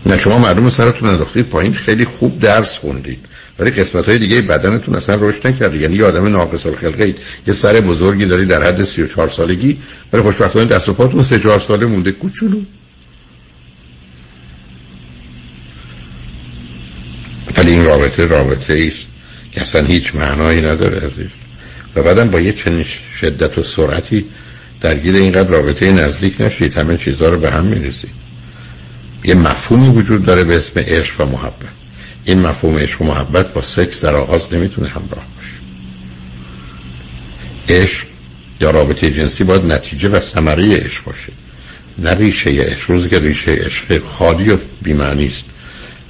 نه 0.06 0.16
شما 0.16 0.38
معلوم 0.38 0.70
سرتون 0.70 1.08
انداختید 1.08 1.48
پایین 1.48 1.74
خیلی 1.74 2.04
خوب 2.04 2.40
درس 2.40 2.78
خوندید. 2.78 3.18
ولی 3.58 3.70
قسمت 3.70 4.08
های 4.08 4.18
دیگه 4.18 4.42
بدنتون 4.42 4.94
اصلا 4.94 5.18
رشد 5.20 5.46
نکرده. 5.46 5.78
یعنی 5.78 5.96
یه 5.96 6.04
آدم 6.04 6.26
ناقص 6.26 6.66
الخلقه 6.66 7.04
اید 7.04 7.18
یه 7.46 7.54
سر 7.54 7.80
بزرگی 7.80 8.26
داری 8.26 8.46
در 8.46 8.62
حد 8.62 8.84
34 8.84 9.28
سالگی. 9.28 9.78
ولی 10.12 10.22
خوشبختانه 10.22 10.64
دست 10.64 10.88
و 10.88 10.92
پاتون 10.92 11.22
3 11.22 11.40
4 11.40 11.58
ساله 11.58 11.86
مونده. 11.86 12.12
کوچولو. 12.12 12.60
ولی 17.56 17.72
این 17.72 17.84
رابطه 17.84 18.26
رابطه 18.26 18.84
است 18.86 19.06
که 19.52 19.60
اصلا 19.60 19.84
هیچ 19.84 20.14
معنایی 20.14 20.62
نداره 20.62 20.96
عزیز. 20.96 21.30
و 21.94 22.02
بعدم 22.02 22.30
با 22.30 22.40
یه 22.40 22.52
چنین 22.52 22.84
شدت 23.20 23.58
و 23.58 23.62
سرعتی 23.62 24.24
درگیر 24.80 25.14
اینقدر 25.14 25.48
رابطه 25.48 25.92
نزدیک 25.92 26.40
نشید 26.40 26.78
همه 26.78 26.96
چیزها 26.96 27.28
رو 27.28 27.38
به 27.38 27.50
هم 27.50 27.64
می‌رسید 27.64 28.10
یه 29.24 29.34
مفهومی 29.34 29.88
وجود 29.88 30.24
داره 30.24 30.44
به 30.44 30.56
اسم 30.56 30.80
عشق 30.80 31.20
و 31.20 31.24
محبت. 31.24 31.68
این 32.24 32.40
مفهوم 32.40 32.78
عشق 32.78 33.02
و 33.02 33.04
محبت 33.04 33.52
با 33.52 33.62
سکس 33.62 34.04
در 34.04 34.16
آغاز 34.16 34.54
نمی‌تونه 34.54 34.88
همراه 34.88 35.26
باشه. 35.36 35.56
عشق 37.80 38.06
یا 38.60 38.70
رابطه 38.70 39.10
جنسی 39.10 39.44
باید 39.44 39.64
نتیجه 39.64 40.08
و 40.08 40.20
ثمره 40.20 40.76
عشق 40.76 41.04
باشه. 41.04 41.32
نه 41.98 42.14
ریشه 42.14 42.50
عشق. 42.50 42.90
روزی 42.90 43.08
که 43.08 43.18
ریشه 43.18 43.52
عشق 43.52 44.02
خالی 44.04 44.50
و 44.50 44.56
بیمعنی 44.82 45.26
است. 45.26 45.44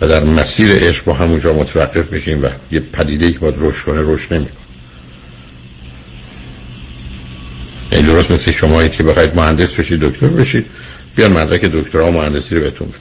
و 0.00 0.08
در 0.08 0.24
مسیر 0.24 0.72
عشق 0.72 1.04
با 1.04 1.12
همونجا 1.12 1.52
متوقف 1.52 2.06
بشیم 2.06 2.42
و 2.44 2.48
یه 2.70 2.80
پدیده 2.80 3.32
که 3.32 3.38
باید 3.38 3.54
رشد 3.58 3.84
کنه 3.84 4.00
رشد 4.00 4.34
نمی‌کنه. 4.34 4.66
این 7.92 8.06
درست 8.06 8.30
مثل 8.30 8.52
شما 8.52 8.88
که 8.88 9.02
بخواید 9.02 9.36
مهندس 9.36 9.74
بشید 9.74 10.00
دکتر 10.00 10.26
بشید 10.26 10.66
بیان 11.16 11.32
مدرک 11.32 11.64
دکترا 11.64 12.10
مهندسی 12.10 12.54
رو 12.54 12.60
بهتون 12.60 12.88
بده 12.88 12.98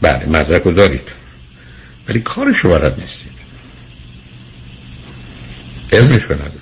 بله 0.00 0.26
مدرک 0.26 0.62
رو 0.62 0.72
دارید. 0.72 1.08
ولی 2.08 2.20
کارشو 2.20 2.68
بلد 2.68 3.00
نیستید. 3.00 3.32
علمشو 5.92 6.34
ندارید. 6.34 6.60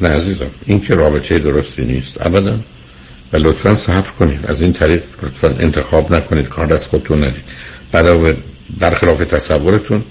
نه 0.00 0.08
عزیزم 0.08 0.50
این 0.66 0.80
که 0.80 0.94
رابطه 0.94 1.38
درستی 1.38 1.84
نیست 1.84 2.26
ابدا. 2.26 2.58
و 3.32 3.36
لطفا 3.36 3.74
صبر 3.74 4.10
کنید. 4.10 4.46
از 4.46 4.62
این 4.62 4.72
طریق 4.72 5.02
لطفا 5.22 5.48
انتخاب 5.48 6.14
نکنید 6.14 6.48
کار 6.48 6.66
دست 6.66 6.86
خودتون 6.86 7.24
ندید. 7.24 7.44
علاوه 7.94 8.34
برخلاف 8.80 9.18
تصورتون 9.18 10.04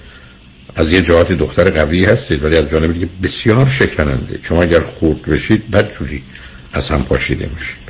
از 0.75 0.91
یه 0.91 1.01
جهات 1.01 1.31
دختر 1.31 1.69
قوی 1.69 2.05
هستید 2.05 2.43
ولی 2.43 2.57
از 2.57 2.69
جانب 2.69 2.93
دیگه 2.93 3.07
بسیار 3.23 3.67
شکننده. 3.67 4.39
شما 4.43 4.63
اگر 4.63 4.79
خورد 4.79 5.21
بشید 5.21 5.71
بدجوری 5.71 6.23
از 6.73 6.89
هم 6.89 7.03
پاشیده 7.03 7.49
میشید. 7.55 7.81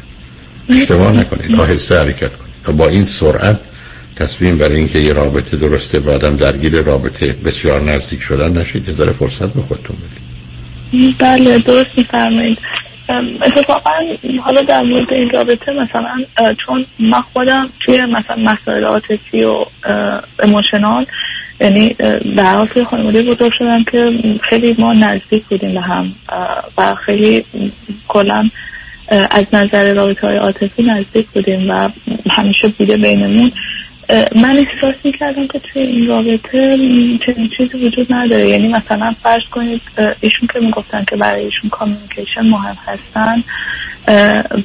اشتباه 0.69 1.11
نکنید. 1.11 1.59
آهسته 1.59 1.99
حرکت 1.99 2.31
کنید. 2.33 2.77
با 2.77 2.87
این 2.87 3.03
سرعت 3.03 3.59
تصمیم 4.15 4.57
برای 4.57 4.75
اینکه 4.75 4.99
یه 4.99 5.13
رابطه 5.13 5.57
درسته 5.57 5.99
و 5.99 6.09
آدم 6.09 6.35
درگیر 6.35 6.81
رابطه 6.81 7.33
بسیار 7.33 7.81
نزدیک 7.81 8.21
شدن 8.21 8.57
نشید 8.57 8.87
یه 8.87 8.93
ذره 8.93 9.11
فرصت 9.11 9.53
به 9.53 9.61
خودتون 9.61 9.95
بدید. 9.97 11.17
بله 11.19 11.59
درست 11.59 11.89
میفرمایید. 11.97 12.57
اتفاقا 13.41 13.91
حالا 14.41 14.61
در 14.61 14.81
مورد 14.81 15.13
این 15.13 15.29
رابطه 15.29 15.71
مثلا 15.71 16.25
چون 16.65 16.85
من 16.99 17.21
خودم 17.21 17.69
توی 17.79 18.01
مثلا 18.01 18.35
مسائل 18.35 18.83
عاطفی 18.83 19.43
و 19.43 19.65
اموشنال 20.39 21.05
یعنی 21.61 21.89
در 22.35 22.55
حال 22.55 22.83
خانواده 22.83 23.23
بزرگ 23.23 23.51
شدم 23.57 23.83
که 23.83 24.11
خیلی 24.43 24.75
ما 24.79 24.93
نزدیک 24.93 25.45
بودیم 25.45 25.73
به 25.73 25.81
هم 25.81 26.15
و 26.77 26.95
خیلی 26.95 27.45
کلا 28.07 28.49
از 29.31 29.45
نظر 29.53 29.93
رابطه 29.93 30.27
های 30.27 30.37
عاطفی 30.37 30.83
نزدیک 30.83 31.27
بودیم 31.27 31.69
و 31.69 31.89
همیشه 32.31 32.67
بوده 32.67 32.97
بینمون. 32.97 33.51
من 34.35 34.57
احساس 34.57 34.95
می‌کردم 35.03 35.47
که 35.47 35.59
توی 35.59 35.81
این 35.81 36.07
رابطه 36.07 36.77
چنین 37.25 37.49
چیزی 37.57 37.77
وجود 37.85 38.13
نداره. 38.13 38.49
یعنی 38.49 38.67
مثلا 38.67 39.15
فرض 39.23 39.43
کنید 39.51 39.81
ایشون 40.21 40.47
که 40.53 40.59
می‌گفتن 40.59 41.03
که 41.09 41.15
برای 41.15 41.45
ایشون 41.45 41.69
communication 41.69 42.41
مهم 42.41 42.77
هستن 42.85 43.43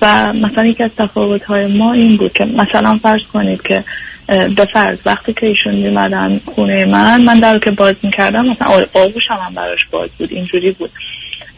و 0.02 0.32
مثلا 0.32 0.66
یکی 0.66 0.82
از 0.82 0.90
تفاوت 0.98 1.44
های 1.44 1.66
ما 1.66 1.92
این 1.92 2.16
بود 2.16 2.32
که 2.32 2.44
مثلا 2.44 2.98
فرض 3.02 3.20
کنید 3.32 3.62
که 3.62 3.84
به 4.28 4.66
فرض 4.72 4.98
وقتی 5.06 5.32
که 5.40 5.46
ایشون 5.46 5.74
میمدن 5.74 6.40
خونه 6.54 6.84
من 6.84 7.22
من 7.22 7.40
در 7.40 7.58
که 7.58 7.70
باز 7.70 7.94
می‌کردم 8.02 8.48
مثلا 8.48 8.68
آغوش 8.94 9.22
هم, 9.30 9.38
هم 9.46 9.54
براش 9.54 9.86
باز 9.90 10.10
بود 10.18 10.32
اینجوری 10.32 10.70
بود. 10.70 10.90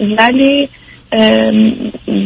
ولی 0.00 0.68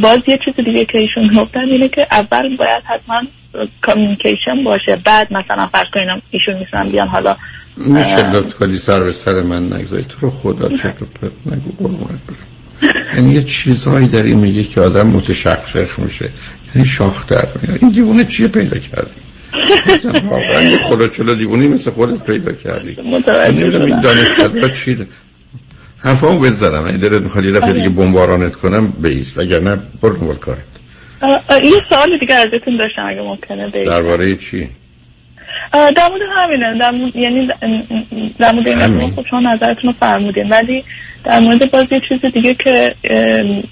باز 0.03 0.21
یه 0.27 0.39
چیز 0.45 0.65
دیگه 0.65 0.85
که 0.85 0.99
ایشون 0.99 1.35
گفتن 1.37 1.61
اینه 1.61 1.89
که 1.89 2.07
اول 2.13 2.57
باید 2.57 2.83
حتما 2.85 3.23
communication 3.83 4.65
باشه. 4.65 5.03
بعد 5.05 5.33
مثلا 5.33 5.67
فرض 5.67 5.87
کنیم 5.95 6.23
ایشون 6.31 6.59
می‌تونن 6.59 6.89
بیان 6.89 7.09
حالا 7.09 7.37
میشه 7.77 8.33
لطف 8.33 8.55
کنی 8.55 8.79
سر 8.79 9.01
به 9.01 9.13
سر 9.13 9.43
من 9.43 9.63
نگذاری 9.63 10.05
تو 10.09 10.17
رو 10.21 10.31
خدا 10.31 10.69
چطور 10.69 11.09
پرت 11.21 11.33
نگو 11.47 11.71
قربونت 11.79 12.21
برم. 12.29 12.93
یعنی 13.17 13.35
یه 13.35 13.43
چیزهایی 13.43 14.09
در 14.09 14.23
این 14.23 14.39
میگه 14.39 14.65
که 14.65 14.81
آدم 14.81 15.07
متشخص 15.07 15.99
میشه. 15.99 16.31
یعنی 16.75 16.89
شاخ 16.89 17.27
در 17.27 17.49
میاد. 17.63 17.79
این 17.83 17.91
دیوونه 17.91 18.25
چیه 18.25 18.49
پیدا 18.49 18.79
کردی؟ 18.79 19.11
واقعا 20.25 20.63
یه 20.63 20.79
خدا 20.79 21.09
چلو 21.09 21.35
دیوونی 21.35 21.69
مثل 21.69 21.91
خودت 21.91 22.25
پیدا 22.25 22.53
کردی. 22.53 22.97
نمی‌دونم 23.49 23.85
این 23.85 24.01
دانشگاه 24.01 24.71
چی 24.71 25.07
حرفامو 25.99 26.41
بزنم. 26.41 26.85
این 26.85 26.97
دلت 26.97 27.23
می‌خواد 27.23 27.45
یه 27.45 27.53
دفعه 27.53 27.73
دیگه 27.73 27.89
بمبارانت 27.89 28.55
کنم 28.55 28.93
بیست. 29.03 29.39
اگر 29.39 29.61
نه 29.61 29.81
برو 30.03 30.17
دنبال 30.17 30.37
کارت. 30.37 30.72
یه 31.63 31.81
سوال 31.89 32.19
دیگه 32.19 32.35
ازتون 32.35 32.77
داشتم 32.77 33.07
اگه 33.07 33.23
ممکنه 33.23 33.69
بیست 33.69 33.89
درباره 33.89 34.37
چی؟ 34.37 34.69
در 35.73 36.09
مورد 36.11 36.23
همینه. 36.37 36.79
در 36.79 36.91
مورد 36.91 37.17
یعنی 37.17 37.47
در 38.39 38.53
مورد 38.53 38.69
این 38.69 39.11
خب 39.11 39.27
شما 39.31 39.41
نظرتون 39.41 39.85
رو 39.85 39.93
فرمودین. 39.93 40.49
ولی 40.49 40.85
در 41.25 41.41
مورد 41.41 41.71
باز 41.71 41.87
یه 41.91 42.01
چیز 42.09 42.33
دیگه 42.33 42.55
که 42.55 42.95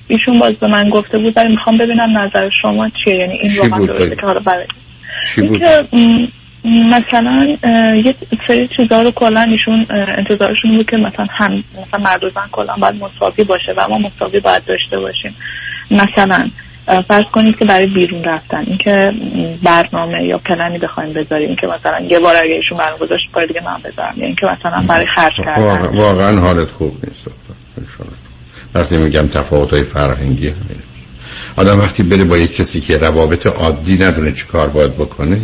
ایشون 0.09 0.39
باز 0.39 0.55
به 0.55 0.67
من 0.67 0.91
گفته 0.91 1.19
بود 1.19 1.37
ولی 1.37 1.49
می‌خوام 1.49 1.79
ببینم 1.79 2.19
نظر 2.19 2.51
شما 2.63 2.91
چیه. 3.05 3.15
یعنی 3.15 3.39
این 3.43 3.53
واقعا 3.59 3.87
درسته 3.87 4.17
که 4.17 4.23
حالا 4.23 4.41
برای؟ 4.41 4.67
مثلا 6.65 7.57
یه 8.05 8.15
سری 8.49 8.69
چیزا 8.77 9.03
رو 9.03 9.11
کلا 9.11 9.41
ایشون 9.41 9.87
انتظارشون 10.19 10.77
بود 10.77 10.91
که 10.91 10.97
مثلا 10.97 11.27
هم 11.31 11.65
مثلا 11.73 12.01
مرد 12.05 12.25
و 12.25 12.31
زن 12.31 12.49
کلا 12.53 12.77
باید 12.77 12.95
مساوی 12.95 13.45
باشه 13.45 13.73
و 13.77 13.89
ما 13.89 13.99
مساوی 13.99 14.41
باید 14.41 14.65
داشته 14.65 14.99
باشیم. 14.99 15.37
مثلا 15.91 16.51
فرض 17.09 17.25
کنید 17.33 17.59
که 17.59 17.65
برای 17.65 17.87
بیرون 17.87 18.25
رفتن. 18.25 18.65
اینکه 18.67 19.13
برنامه 19.63 20.25
یا 20.25 20.39
پلنی 20.39 20.79
بخوایم 20.79 21.13
بذاریم 21.13 21.57
که 21.57 21.67
مثلا 21.67 22.01
یه 22.01 22.19
بار 22.19 22.37
اگه 22.37 22.55
ایشون 22.55 22.79
برنامه 22.79 22.99
گذاشت 22.99 23.33
بار 23.33 23.47
دیگه 23.47 23.61
من 23.65 23.81
بذارم. 23.85 24.15
یا 24.17 24.27
اینکه 24.27 24.47
مثلا 24.47 24.85
برای 24.89 25.07
خرج 25.07 25.33
کردن. 25.45 25.63
واقعا, 25.63 25.93
واقعا 25.93 26.41
حالت 26.41 26.69
خوب 26.69 26.93
نیست 27.05 27.27
وقتی 28.75 28.97
میگم 28.97 29.29
تفاوت 29.29 29.71
های 29.71 29.83
فرهنگی 29.83 30.47
همین 30.47 30.83
آدم 31.57 31.79
وقتی 31.79 32.03
بره 32.03 32.25
با 32.25 32.39
یک 32.39 32.57
کسی 32.57 32.81
که 32.81 32.99
روابط 32.99 33.47
عادی 33.47 34.05
ندونه 34.05 34.33
چی 34.33 34.47
کار 34.47 34.69
باید 34.69 34.95
بکنه 34.95 35.41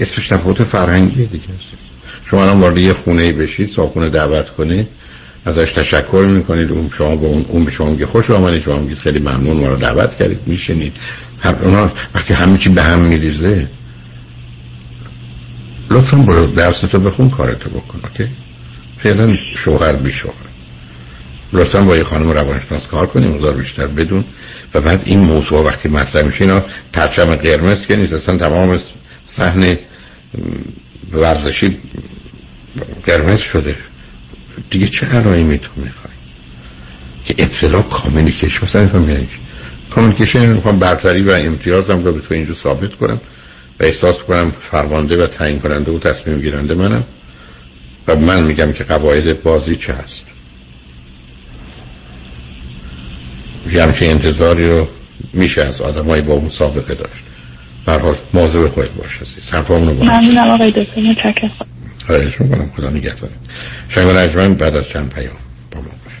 اسمش 0.00 0.28
تفاوت 0.28 0.62
فرهنگی 0.64 1.26
دیگه 1.26 1.44
است. 1.44 1.90
شما 2.24 2.42
الان 2.42 2.60
وارد 2.60 2.78
یه 2.78 2.92
خونه 2.92 3.32
بشید 3.32 3.70
صاحب 3.70 4.08
دعوت 4.08 4.50
کنه 4.50 4.86
ازش 5.44 5.72
تشکر 5.72 6.24
می‌کنید. 6.34 6.70
اون 6.70 6.90
شما 6.98 7.16
به 7.16 7.26
اون, 7.26 7.44
اون 7.48 7.64
به 7.64 7.70
شما 7.70 7.90
میگه 7.90 8.06
خوش 8.06 8.30
آمدید. 8.30 8.62
شما 8.62 8.78
میگید 8.78 8.98
خیلی 8.98 9.18
ممنون. 9.18 9.56
ما 9.56 9.68
رو 9.68 9.76
دعوت 9.76 10.16
کردید. 10.16 10.40
میشنید. 10.46 10.96
هم 11.40 11.54
اونا 11.62 11.90
وقتی 12.14 12.34
همه 12.34 12.58
چی 12.58 12.68
به 12.68 12.82
هم 12.82 12.98
میریزه 12.98 13.68
لطفا 15.90 16.16
برو 16.16 16.46
درس 16.46 16.80
تو 16.80 16.98
بخون 16.98 17.30
کارتو 17.30 17.70
بکن 17.70 18.00
اوکی؟ 18.04 18.30
فعلا 18.98 19.36
شوهر 19.56 19.92
بی 19.92 20.12
شوهر. 20.12 20.34
لطفا 21.52 21.80
با 21.80 21.96
یه 21.96 22.04
خانم 22.04 22.30
روانشناس 22.30 22.86
کار 22.86 23.06
کنیم 23.06 23.30
مقدار 23.30 23.54
بیشتر 23.54 23.86
بدون. 23.86 24.24
و 24.74 24.80
بعد 24.80 25.02
این 25.04 25.18
موضوع 25.18 25.64
وقتی 25.64 25.88
مطرح 25.88 26.22
میشه 26.22 26.44
اینا 26.44 26.62
پرچم 26.92 27.36
قرمز 27.36 27.86
که 27.86 27.96
نیست. 27.96 28.12
اصلا 28.12 28.36
تمام 28.36 28.78
صحنه 29.24 29.78
ورزشی 31.12 31.78
قرمز 33.06 33.40
شده. 33.40 33.76
دیگه 34.70 34.86
چه 34.86 35.06
علائمی 35.06 35.58
تو 35.58 35.70
می‌خوای 35.76 36.14
که 37.24 37.34
اطلاع 37.38 37.82
communication 37.82 38.64
مثلا 38.64 38.82
می‌خوام 38.82 39.26
communication 39.90 40.46
می‌خوام 40.46 40.78
برتری 40.78 41.22
و 41.22 41.30
امتیازم 41.30 42.04
رو 42.04 42.12
به 42.12 42.20
تو 42.20 42.34
اینجا 42.34 42.54
ثابت 42.54 42.94
کنم 42.94 43.20
و 43.80 43.84
احساس 43.84 44.18
کنم 44.18 44.50
فرمانده 44.50 45.24
و 45.24 45.26
تعیین 45.26 45.60
کننده 45.60 45.92
و 45.92 45.98
تصمیم 45.98 46.40
گیرنده 46.40 46.74
منم 46.74 47.04
و 48.08 48.16
من 48.16 48.42
میگم 48.42 48.72
که 48.72 48.84
قواعد 48.84 49.42
بازی 49.42 49.76
چه 49.76 49.92
هست. 49.92 50.26
یه 53.72 53.82
همچه 53.82 54.06
انتظاری 54.06 54.68
رو 54.68 54.88
میشه 55.32 55.62
از 55.62 55.80
آدم 55.80 56.04
های 56.04 56.20
با 56.20 56.34
اون 56.34 56.48
سابقه 56.48 56.94
داشت. 56.94 57.24
به‌هرحال 57.86 58.16
موضوع 58.34 58.68
خواهد 58.68 58.94
باش 58.96 59.16
عزیز. 59.22 59.50
حرفامونو 59.50 59.94
باش 59.94 60.08
ممنونم 60.08 60.48
آقای 60.48 60.70
دکتر. 60.70 61.50
خواهش 62.06 62.40
می‌کنم 62.40 62.72
خدا 62.76 62.90
نگهدارت. 62.90 63.32
شنگ 63.88 64.10
نجمن 64.10 64.54
بعد 64.54 64.76
از 64.76 64.88
چند 64.88 65.14
پیام 65.14 65.36
با 65.70 65.80
ما 65.80 65.86
رکورد 65.86 66.20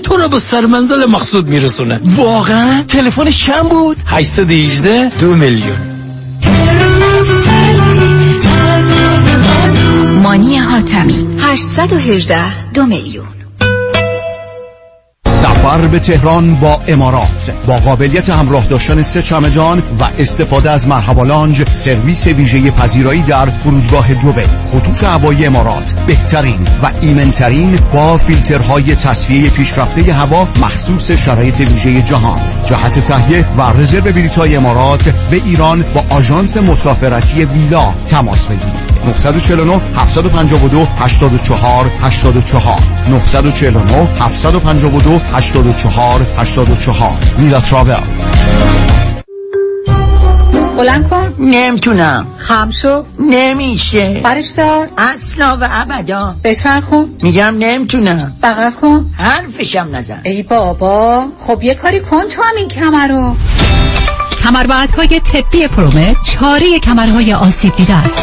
تو 0.00 0.16
رو 0.16 0.28
به 0.28 0.38
سرمنزل 0.38 1.06
مقصود 1.06 1.48
میرسونه. 1.48 2.00
واقعا؟ 2.16 2.82
تلفنش 2.82 3.46
چند 3.46 3.68
بود؟ 3.68 3.96
818 4.06 5.10
دو 5.20 5.34
میلیون. 5.34 5.76
مانی 10.22 10.56
حاتمی 10.56 11.26
818 11.40 12.72
دو 12.74 12.86
میلیون. 12.86 13.35
سفر 15.66 15.86
به 15.86 15.98
تهران 15.98 16.54
با 16.54 16.80
امارات. 16.88 17.52
با 17.66 17.76
قابلیت 17.76 18.30
همراه 18.30 18.66
داشتن 18.66 19.02
سه 19.02 19.22
چمدان 19.22 19.78
و 19.78 20.04
استفاده 20.18 20.70
از 20.70 20.88
مرحبا 20.88 21.22
لانج 21.22 21.68
سرویس 21.72 22.26
ویژه 22.26 22.70
پذیرایی 22.70 23.22
در 23.22 23.46
فرودگاه 23.50 24.14
دبی 24.14 24.42
خطوط 24.72 25.04
هوایی 25.04 25.46
امارات. 25.46 25.92
بهترین 26.06 26.68
و 26.82 26.90
ایمنترین 27.00 27.78
با 27.92 28.16
فیلترهای 28.16 28.94
تصفیه 28.94 29.50
پیشرفته 29.50 30.12
هوا 30.12 30.48
مخصوص 30.62 31.10
شرایط 31.10 31.60
ویژه 31.60 32.02
جهان. 32.02 32.40
جهت 32.64 32.98
تهیه 32.98 33.44
و 33.58 33.62
رزرو 33.62 34.12
بلیط‌های 34.12 34.56
امارات 34.56 35.08
به 35.08 35.36
ایران 35.36 35.84
با 35.94 36.16
آژانس 36.16 36.56
مسافرتی 36.56 37.44
ویلا 37.44 37.94
تماس 38.06 38.46
بگیرید. 38.46 38.96
949 39.06 39.80
752 39.96 40.86
84 40.98 41.90
84 42.00 42.80
949 43.08 44.08
752 44.20 45.20
84 45.56 46.26
84 46.36 47.12
ویلا 47.38 47.60
تراول 47.60 47.94
بلند 50.76 51.08
کن. 51.08 51.34
نمی‌تونم. 51.38 52.26
خم 52.38 52.70
شو. 52.70 53.04
نمیشه. 53.18 54.20
برش 54.24 54.48
دار. 54.48 54.88
اصلا 54.98 55.58
و 55.60 55.68
ابدا. 55.72 56.34
بچرخون. 56.44 57.10
میگم 57.22 57.54
نمی‌تونم. 57.58 58.32
بغل 58.42 58.70
کن. 58.70 59.10
حرفشم 59.18 59.88
نزن. 59.92 60.20
ای 60.24 60.42
بابا. 60.42 61.24
خب 61.38 61.62
یه 61.62 61.74
کاری 61.74 62.00
کن 62.00 62.22
تو 62.28 62.42
همین 62.42 62.68
کمر 62.68 63.08
رو. 63.08 63.36
کمربندهای 64.44 65.20
طبی 65.20 65.68
پرومت 65.68 66.16
چاره 66.22 66.78
کمرهای 66.78 67.32
آسیب 67.34 67.76
دیده 67.76 67.94
است. 67.94 68.20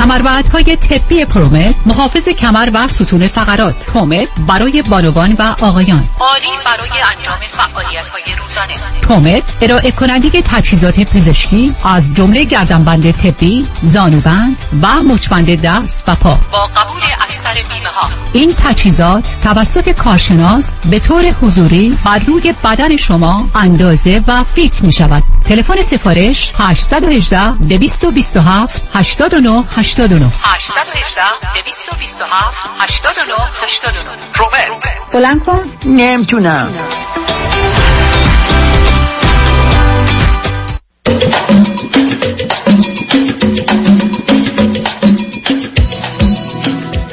کمربندهای 0.00 0.76
طبی 0.76 1.24
پرومت 1.24 1.74
محافظ 1.86 2.28
کمر 2.28 2.68
و 2.74 2.88
ستون 2.88 3.28
فقرات. 3.28 3.86
پرومت 3.86 4.28
برای 4.46 4.82
بانوان 4.82 5.36
و 5.38 5.42
آقایان. 5.60 6.04
عالی 6.20 6.46
برای 6.64 7.00
انجام 7.16 7.38
فعالیت 7.52 8.08
های 8.08 8.34
روزانه. 8.42 8.74
پرومت 9.02 9.42
ارائه 9.60 9.90
کننده 9.90 10.42
تجهیزات 10.42 11.00
پزشکی 11.00 11.74
از 11.84 12.14
جمله 12.14 12.44
گردنبند 12.44 13.10
طبی 13.10 13.66
زانوبند 13.82 14.56
و 14.82 15.02
مچبند 15.02 15.62
دست 15.62 16.04
و 16.08 16.14
پا. 16.14 16.38
با 16.52 16.66
قبول 16.66 17.02
اکثر 17.28 17.54
بیمه 17.54 17.88
ها 17.88 18.08
این 18.32 18.54
تجهیزات 18.64 19.24
توسط 19.44 19.88
کارشناس 19.90 20.80
به 20.90 20.98
طور 20.98 21.30
حضوری 21.42 21.98
بر 22.04 22.18
روی 22.18 22.54
بدن 22.64 22.96
شما 22.96 23.48
اندازه 23.54 24.22
و 24.26 24.44
فیت 24.54 24.82
می 24.82 24.92
شود 24.92 25.22
تلفن 25.44 25.82
سفارش 25.82 26.52
818 26.58 27.50
227 27.50 28.82
89 28.94 29.64
89 29.90 30.26
818 30.42 31.22
227 31.54 32.68
89 32.78 33.34
89 33.62 34.22
پرومت 34.34 35.12
بلند 35.12 35.44
کن. 35.44 35.64
نمی‌تونم. 35.84 36.74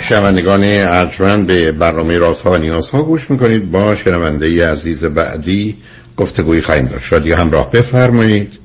شنوندگان 0.10 0.64
ارجمند 0.64 1.48
به 1.48 1.72
برنامه 1.72 2.18
راست 2.18 2.42
ها 2.42 2.52
و 2.52 2.58
نیاز 2.58 2.90
ها 2.90 3.04
گوش 3.04 3.32
می‌کنید. 3.32 3.72
با 3.72 3.96
شنونده 3.96 4.72
عزیز 4.72 5.06
بعدی 5.06 5.78
گفتگوی 6.18 6.62
خواهیم 6.62 6.86
داشت. 6.86 7.14
رادیو 7.14 7.36
همراه 7.36 7.72
بفرمایید. 7.72 8.60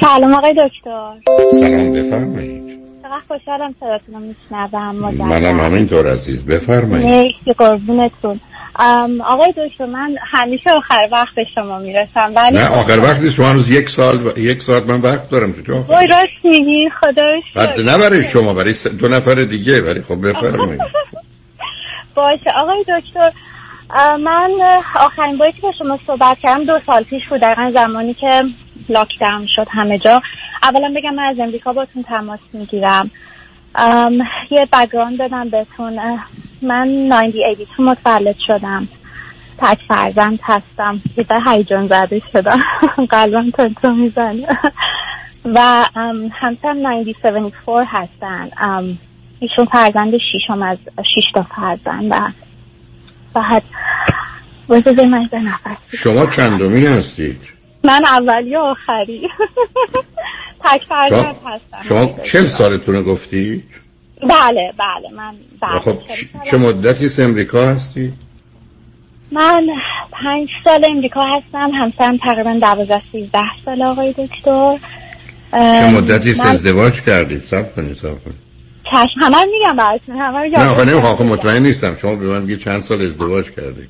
سلام 0.00 0.34
آقای 0.34 0.52
دکتر. 0.52 1.14
سلام 1.50 1.92
بفرمایید. 1.92 2.65
چقدر 3.06 3.20
خوشحالم 3.28 3.74
صداتون 3.80 4.14
رو 4.14 4.20
میشنوم. 4.20 5.28
منم 5.28 5.60
همینطور 5.60 6.12
عزیز. 6.12 6.44
بفرمایید. 6.44 7.06
مرسی 7.06 7.52
قربونتون. 7.58 8.40
آقای 9.24 9.54
دکتر 9.56 9.86
من 9.86 10.16
همیشه 10.26 10.70
آخر 10.70 11.08
وقت 11.12 11.34
به 11.34 11.46
شما 11.54 11.78
می‌رسم. 11.78 12.32
ولی 12.36 12.56
نه 12.56 12.68
آخر 12.68 12.98
وقت 12.98 13.20
نیست. 13.20 13.34
شما 13.34 13.46
هنوز 13.46 13.70
یک 13.70 13.88
سال 13.90 14.16
و... 14.26 14.38
یک 14.38 14.62
ساعت 14.62 14.86
من 14.86 15.00
وقت 15.00 15.30
دارم 15.30 15.52
تو 15.52 15.62
تو 15.62 15.72
وای 15.72 16.06
راست 16.06 16.44
میگی. 16.44 16.88
بعد 17.54 17.80
نه 17.80 17.98
برای 17.98 18.22
شما 18.22 18.54
برای 18.54 18.74
دو 18.98 19.08
نفر 19.08 19.34
دیگه. 19.34 19.80
ولی 19.82 20.00
خب 20.00 20.28
بفرمایید. 20.28 20.80
باشه. 22.14 22.50
آقای 22.56 22.84
دکتر 22.88 23.32
من 24.24 24.50
آخرین 24.94 25.36
باری 25.36 25.52
که 25.52 25.60
با 25.60 25.72
شما 25.78 25.98
صحبت 26.06 26.38
کردم 26.38 26.64
دو 26.64 26.80
سال 26.86 27.02
پیش 27.02 27.22
بود. 27.28 27.40
دقیقا 27.40 27.70
زمانی 27.74 28.14
که 28.14 28.42
لاکداون 28.88 29.46
شد 29.56 29.66
همه 29.70 29.98
جا. 29.98 30.22
اولا 30.62 30.92
بگم 30.96 31.14
من 31.14 31.22
از 31.22 31.38
امریکا 31.38 31.72
باتون 31.72 32.02
تماس 32.02 32.40
می‌گیرم. 32.52 33.10
یه 34.50 34.68
بگراند 34.72 35.18
بدم 35.18 35.48
بهتون. 35.48 36.18
من 36.62 36.88
1982 36.88 37.82
متولد 37.82 38.36
شدم. 38.46 38.88
تک 39.58 39.78
فرزند 39.88 40.38
هستم. 40.42 41.00
دیگه 41.16 41.40
هیجان 41.46 41.88
زده 41.88 42.22
شدم. 42.32 42.58
قلبم 43.10 43.50
تنتو 43.50 43.90
می‌زنه. 43.90 44.46
و 45.44 45.84
همسرم 46.32 46.86
1974 46.86 47.84
هستن. 47.88 48.50
ایشون 49.40 49.64
فرزند 49.64 50.12
شیشم 50.32 50.62
از 50.62 50.78
شیش 51.14 51.24
تا 51.34 51.42
فرزند 51.42 52.08
بعد 53.34 53.62
بذار 54.68 55.06
من 55.06 55.28
شما 55.88 56.26
چندمی 56.26 56.86
هستید؟ 56.86 57.55
من 57.86 58.04
اولی 58.04 58.56
و 58.56 58.58
آخری. 58.58 59.28
تک 60.64 60.82
فرزند 60.88 61.36
هستم. 61.44 61.88
شما 61.88 62.18
چل 62.22 62.46
سالتونه 62.46 63.02
گفتی؟ 63.02 63.62
بله 64.22 64.72
بله 64.78 65.10
من 65.16 65.34
بله. 65.60 65.80
خب 65.80 65.98
چه 66.50 66.56
مدتی 66.56 67.04
از 67.04 67.20
امریکا 67.20 67.68
هستی؟ 67.68 68.12
من 69.32 69.66
پنج 70.12 70.48
سال 70.64 70.84
امریکا 70.90 71.26
هستم. 71.26 71.70
همسرم 71.74 72.16
تقریبا 72.16 72.58
دوازده 72.60 73.02
سیزده 73.12 73.42
سال 73.64 73.82
آقای 73.82 74.12
دکتر. 74.12 74.78
چه 75.52 75.90
مدتی 75.94 76.30
است؟ 76.30 76.40
ازدواج 76.40 77.02
کردید؟ 77.02 77.42
سب 77.42 77.74
کنید 77.74 77.96
سب 77.96 78.24
کنید. 78.24 78.46
چشم. 78.84 79.20
همه 79.20 79.36
میگم 79.52 79.76
براتون 79.76 80.16
همه 80.16 80.48
نه 80.48 81.04
آخه 81.04 81.22
کردم. 81.22 81.32
مطمئن 81.32 81.62
نیستم. 81.62 81.96
شما 82.02 82.16
به 82.16 82.26
من 82.26 82.40
میگید 82.40 82.58
چند 82.58 82.82
سال 82.82 83.02
ازدواج 83.02 83.50
کردید 83.50 83.88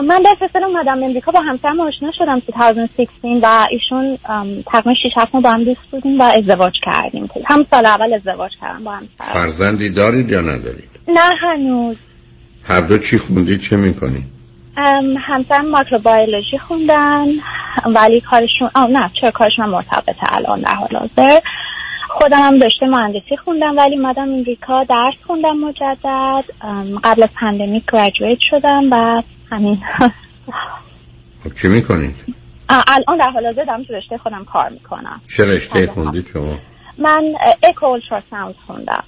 من 0.00 0.22
دست 0.26 0.42
اصلا 0.42 0.66
اومدم 0.66 1.02
امریکا 1.02 1.32
با 1.32 1.40
همسرم 1.40 1.80
آشنا 1.80 2.12
شدم 2.18 2.38
2016 2.38 3.28
و 3.42 3.66
ایشون 3.70 4.18
تقریبا 4.66 4.94
6 4.94 5.12
7 5.16 5.34
ماه 5.34 5.42
با 5.42 5.50
هم 5.50 5.64
دوست 5.64 5.80
بودیم 5.90 6.20
و 6.20 6.22
ازدواج 6.22 6.72
کردیم. 6.82 7.30
هم 7.44 7.66
سال 7.70 7.86
اول 7.86 8.14
ازدواج 8.14 8.50
کردم 8.60 8.84
با 8.84 8.90
همسرم. 8.92 9.08
فرزندی 9.18 9.90
دارید 9.90 10.30
یا 10.30 10.40
ندارید؟ 10.40 10.90
نه 11.08 11.34
هنوز. 11.40 11.96
هر 12.64 12.80
دو 12.80 12.98
چی 12.98 13.18
خوندید 13.18 13.60
چه 13.60 13.76
می‌کنید؟ 13.76 14.24
همسرم 15.20 15.68
ماکروبایولوژی 15.70 16.58
خوندن 16.58 17.26
ولی 17.86 18.20
کارشون 18.20 18.70
آه 18.74 18.90
نه 18.90 19.10
چرا 19.20 19.30
کارشون 19.30 19.66
مرتبطه 19.66 20.36
الان 20.36 20.60
در 20.60 20.74
حال 20.74 20.96
حاضر. 20.96 21.40
خودم 22.08 22.38
هم 22.38 22.60
رشته 22.60 22.86
مهندسی 22.86 23.36
خوندم 23.44 23.76
ولی 23.78 23.96
اومدم 23.96 24.22
امریکا 24.22 24.84
درس 24.84 25.14
خوندم 25.26 25.56
مجدد. 25.56 26.44
قبل 27.04 27.22
از 27.22 27.28
pandemic 27.40 27.84
graduate 27.92 28.38
شدم 28.50 28.88
و 28.90 29.22
همین 29.52 29.82
خب 31.44 31.52
چی 31.52 31.68
می‌کنید؟ 31.68 32.14
الان 32.68 33.18
در 33.18 33.30
حال 33.30 33.46
حاضر 33.46 33.64
دارم 33.64 33.84
تو 33.84 33.92
رشته 33.92 34.18
خودم 34.18 34.44
کار 34.44 34.68
می‌کنم. 34.68 35.20
چه 35.36 35.44
رشته 35.44 35.86
خوندید 35.86 36.26
شما؟ 36.32 36.58
من 36.98 37.34
echo 37.62 37.86
ultrasound 37.86 38.54
خوندم. 38.66 39.04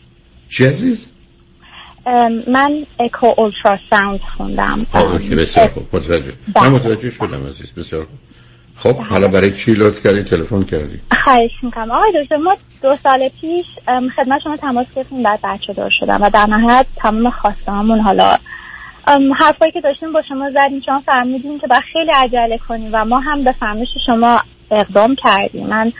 چی 0.49 0.67
عزیز؟ 0.67 1.09
من 2.53 2.87
echo 3.01 3.35
ultrasound 3.37 4.21
خوندم. 4.37 4.87
آه 4.93 5.13
okay 5.13 5.35
بسیار 5.35 5.69
خوب. 5.69 5.97
متوجه 5.97 6.33
من 6.57 6.69
متوجه 6.69 7.11
شدم 7.11 7.47
عزیز 7.47 7.73
بسیار 7.77 8.05
خوب. 8.05 8.19
خب 8.77 9.01
حالا 9.01 9.29
برای 9.29 9.53
چی 9.53 9.75
لطف 9.75 10.07
کردید 10.07 10.25
تلفن 10.25 10.63
کردید؟ 10.63 11.01
خواهش 11.25 11.51
می‌کنم. 11.63 11.91
آقای 11.91 12.23
دکتر 12.23 12.37
ما 12.37 12.57
دو 12.83 12.97
سال 12.97 13.29
پیش 13.41 13.67
خدمت 14.17 14.41
شما 14.45 14.57
تماس 14.57 14.87
گرفتیم 14.97 15.23
بعد 15.23 15.41
بچه 15.45 15.73
دار 15.73 15.91
شدم 16.01 16.23
و 16.23 16.31
در 16.31 16.47
نهایت 16.47 16.87
تمام 16.97 17.31
خواسته 17.31 17.73
همون 17.73 18.01
حالا 18.01 18.37
حرفایی 19.37 19.73
که 19.73 19.81
داشتیم 19.81 20.13
با 20.13 20.23
شما 20.23 20.51
زدیم 20.51 20.81
شما 20.81 21.03
فرمودین 21.07 21.59
که 21.59 21.67
باید 21.67 21.83
خیلی 21.93 22.11
عجله 22.11 22.59
کنیم 22.59 22.91
و 22.93 23.05
ما 23.05 23.21
هم 23.21 23.45
به 23.45 23.53
فرمایش 23.53 23.89
شما 24.07 24.41
اقدام 24.71 25.15
کردیم. 25.15 25.67
من 25.67 25.93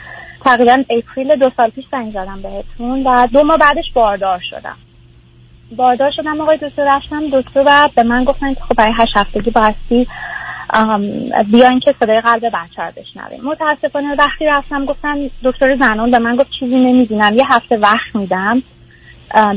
تقریبا 0.45 0.83
اپریل 0.89 1.35
دو 1.35 1.51
سال 1.57 1.69
پیش 1.69 1.85
زنگ 1.91 2.11
زدم 2.11 2.41
بهتون 2.41 3.03
و 3.03 3.27
دو 3.27 3.43
ماه 3.43 3.57
بعدش 3.57 3.85
باردار 3.93 4.41
شدم. 4.49 4.75
باردار 5.75 6.11
شدم 6.11 6.41
آقای 6.41 6.57
دکتر 6.57 6.95
رفتم 6.95 7.29
دکتر 7.31 7.63
و 7.65 7.89
به 7.95 8.03
من 8.03 8.23
گفتن 8.23 8.53
که 8.53 8.61
خب 8.61 8.75
برای 8.75 8.93
هشت 8.97 9.17
هفتگی 9.17 9.51
بایستی 9.51 10.07
ام، 10.73 11.01
بیاین 11.51 11.79
که 11.79 11.95
صدای 11.99 12.21
قلب 12.21 12.45
بچه 12.45 12.83
رو 12.83 12.91
بشنویم. 12.95 13.43
متاسفانه 13.43 14.15
وقتی 14.15 14.45
رفتم 14.45 14.85
گفتن 14.85 15.29
دکتر 15.43 15.77
زنان 15.77 16.11
به 16.11 16.19
من 16.19 16.35
گفت 16.35 16.49
چیزی 16.59 16.75
نمی‌دونم 16.75 17.35
یه 17.35 17.53
هفته 17.53 17.77
وقت 17.77 18.15
میدم. 18.15 18.63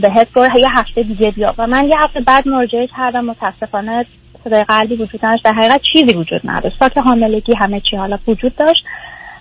بهت 0.00 0.32
برو 0.32 0.58
یه 0.58 0.78
هفته 0.78 1.02
دیگه 1.02 1.30
بیا 1.30 1.54
و 1.58 1.66
من 1.66 1.88
یه 1.88 2.02
هفته 2.02 2.20
بعد 2.20 2.48
مراجعه 2.48 2.86
کردم. 2.86 3.24
متاسفانه 3.24 4.06
صدای 4.44 4.64
قلبی 4.64 4.96
وجود 4.96 5.24
نداشت. 5.24 5.44
در 5.44 5.52
حقیقت 5.52 5.80
چیزی 5.92 6.12
وجود 6.12 6.40
نداشت. 6.44 6.76
ساک 6.80 6.98
حاملگی 6.98 7.54
همه 7.54 7.80
چی 7.80 7.96
حالا 7.96 8.18
وجود 8.26 8.56
داشت. 8.56 8.84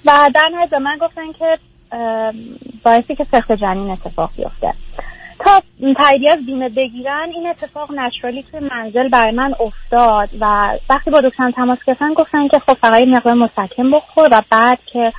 و 0.06 0.32
در 0.36 0.50
نهایت 0.52 0.70
به 0.70 0.80
من 0.80 0.98
گفتن 1.02 1.32
که 1.40 1.58
باعثی 2.84 3.16
که 3.16 3.26
سخت 3.32 3.52
جنین 3.52 3.90
اتفاق 3.90 4.32
بیفته. 4.38 4.74
تا 5.40 5.62
تاییدیه 5.98 6.32
از 6.32 6.46
بیمه 6.46 6.70
بگیرن 6.70 7.30
این 7.36 7.48
اتفاق 7.48 7.92
نچرالی 7.92 8.44
توی 8.44 8.60
منزل 8.60 9.10
برای 9.10 9.32
من 9.32 9.54
افتاد. 9.60 10.30
و 10.40 10.74
وقتی 10.90 11.12
با 11.12 11.22
دکترم 11.22 11.52
تماس 11.52 11.78
گرفتن 11.88 12.14
گفتن 12.14 12.48
که 12.48 12.60
خب 12.60 12.74
فقط 12.74 13.08
مقدار 13.08 13.34
مسکن 13.34 13.92
بخور 13.92 14.28
و 14.32 14.42
بعد 14.50 14.80
که 14.94 15.14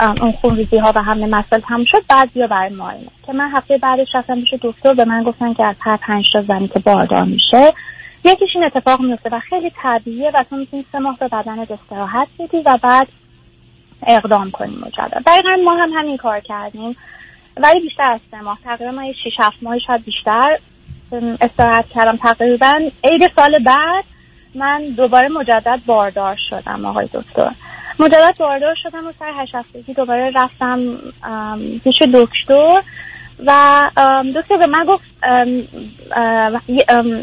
اون 0.00 0.32
خونریزی 0.32 0.78
ها 0.78 0.92
و 0.94 1.02
همه 1.02 1.26
مسائل 1.26 1.62
تموم 1.68 1.84
شد 1.84 2.02
بعد 2.08 2.32
بیا 2.32 2.46
برای 2.46 2.74
معاینه. 2.74 3.10
که 3.26 3.32
من 3.32 3.50
هفته 3.50 3.78
بعدش 3.78 4.08
رفتم 4.14 4.40
پیش 4.40 4.54
دکتر 4.62 4.94
به 4.94 5.04
من 5.04 5.22
گفتن 5.22 5.54
که 5.54 5.64
از 5.64 5.76
هر 5.80 5.96
پنج 5.96 6.24
تا 6.32 6.42
زنی 6.42 6.68
که 6.68 6.78
باردار 6.78 7.24
میشه 7.24 7.74
یکیش 8.24 8.48
این 8.54 8.64
اتفاق 8.64 9.00
میفته 9.00 9.30
و 9.32 9.40
خیلی 9.40 9.72
طبیعیه 9.82 10.30
و 10.34 10.44
تو 10.50 10.56
می‌تونی 10.56 10.84
سه 10.92 10.98
ماه 10.98 11.16
به 11.18 11.28
بدنت 11.28 11.70
استراحت 11.70 12.28
بدی 12.38 12.62
و 12.66 12.78
بعد 12.82 13.08
اقدام 14.06 14.50
کنیم 14.50 14.78
مجدد. 14.78 15.22
دقیقا 15.26 15.56
ما 15.64 15.74
هم 15.74 15.90
همین 15.90 16.16
کار 16.16 16.40
کردیم 16.40 16.96
ولی 17.56 17.80
بیشتر 17.80 18.10
از 18.10 18.20
سه 18.30 18.40
ماه. 18.40 18.58
تقریبا 18.64 18.90
من 18.92 19.04
یه 19.04 19.14
شیش 19.24 19.32
هفت 19.38 19.56
ماه 19.62 19.78
شاید 19.78 20.04
بیشتر 20.04 20.58
استراحت 21.40 21.88
کردم. 21.88 22.16
تقریبا 22.16 22.80
عید 23.04 23.32
سال 23.36 23.58
بعد 23.58 24.04
من 24.54 24.82
دوباره 24.96 25.28
مجدد 25.28 25.80
باردار 25.86 26.36
شدم 26.50 26.84
آقای 26.84 27.08
دکتر. 27.12 27.50
مجدد 28.00 28.34
باردار 28.38 28.74
شدم 28.82 29.06
و 29.06 29.12
سر 29.18 29.32
هشت 29.36 29.54
هفتگی 29.54 29.94
دوباره 29.94 30.32
رفتم 30.34 30.78
پیش 31.84 32.02
دکتر 32.02 32.82
و 33.46 33.90
دکتر 34.34 34.56
به 34.56 34.66
من 34.66 34.84
گفت 34.84 35.04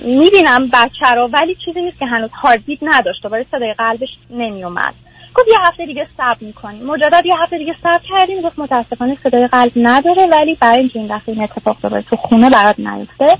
می‌بینم 0.05 0.67
بچه 0.73 1.15
رو 1.15 1.27
ولی 1.33 1.57
چیزی 1.65 1.81
نیست 1.81 1.99
که 1.99 2.05
هنوز 2.05 2.29
هارتبیت 2.43 2.79
نداشت. 2.81 3.23
دوباره 3.23 3.45
صدای 3.51 3.73
قلبش 3.73 4.09
نمیومد 4.29 4.93
گفت 5.35 5.47
یه 5.47 5.59
هفته 5.59 5.85
دیگه 5.85 6.07
صبر 6.17 6.37
می‌کنیم 6.41 6.85
مجدد 6.85 7.25
یه 7.25 7.41
هفته 7.41 7.57
دیگه 7.57 7.75
صبر 7.83 8.01
کردیم. 8.09 8.41
گفت 8.41 8.59
متاسفانه 8.59 9.17
صدای 9.23 9.47
قلب 9.47 9.71
نداره 9.75 10.25
ولی 10.25 10.55
برای 10.55 10.79
اینکه 10.79 10.99
این 10.99 11.07
دفعه 11.07 11.33
این 11.35 11.43
اتفاق 11.43 11.77
دوباره 11.81 12.01
تو 12.01 12.15
خونه 12.15 12.49
برات 12.49 12.79
نیفته 12.79 13.37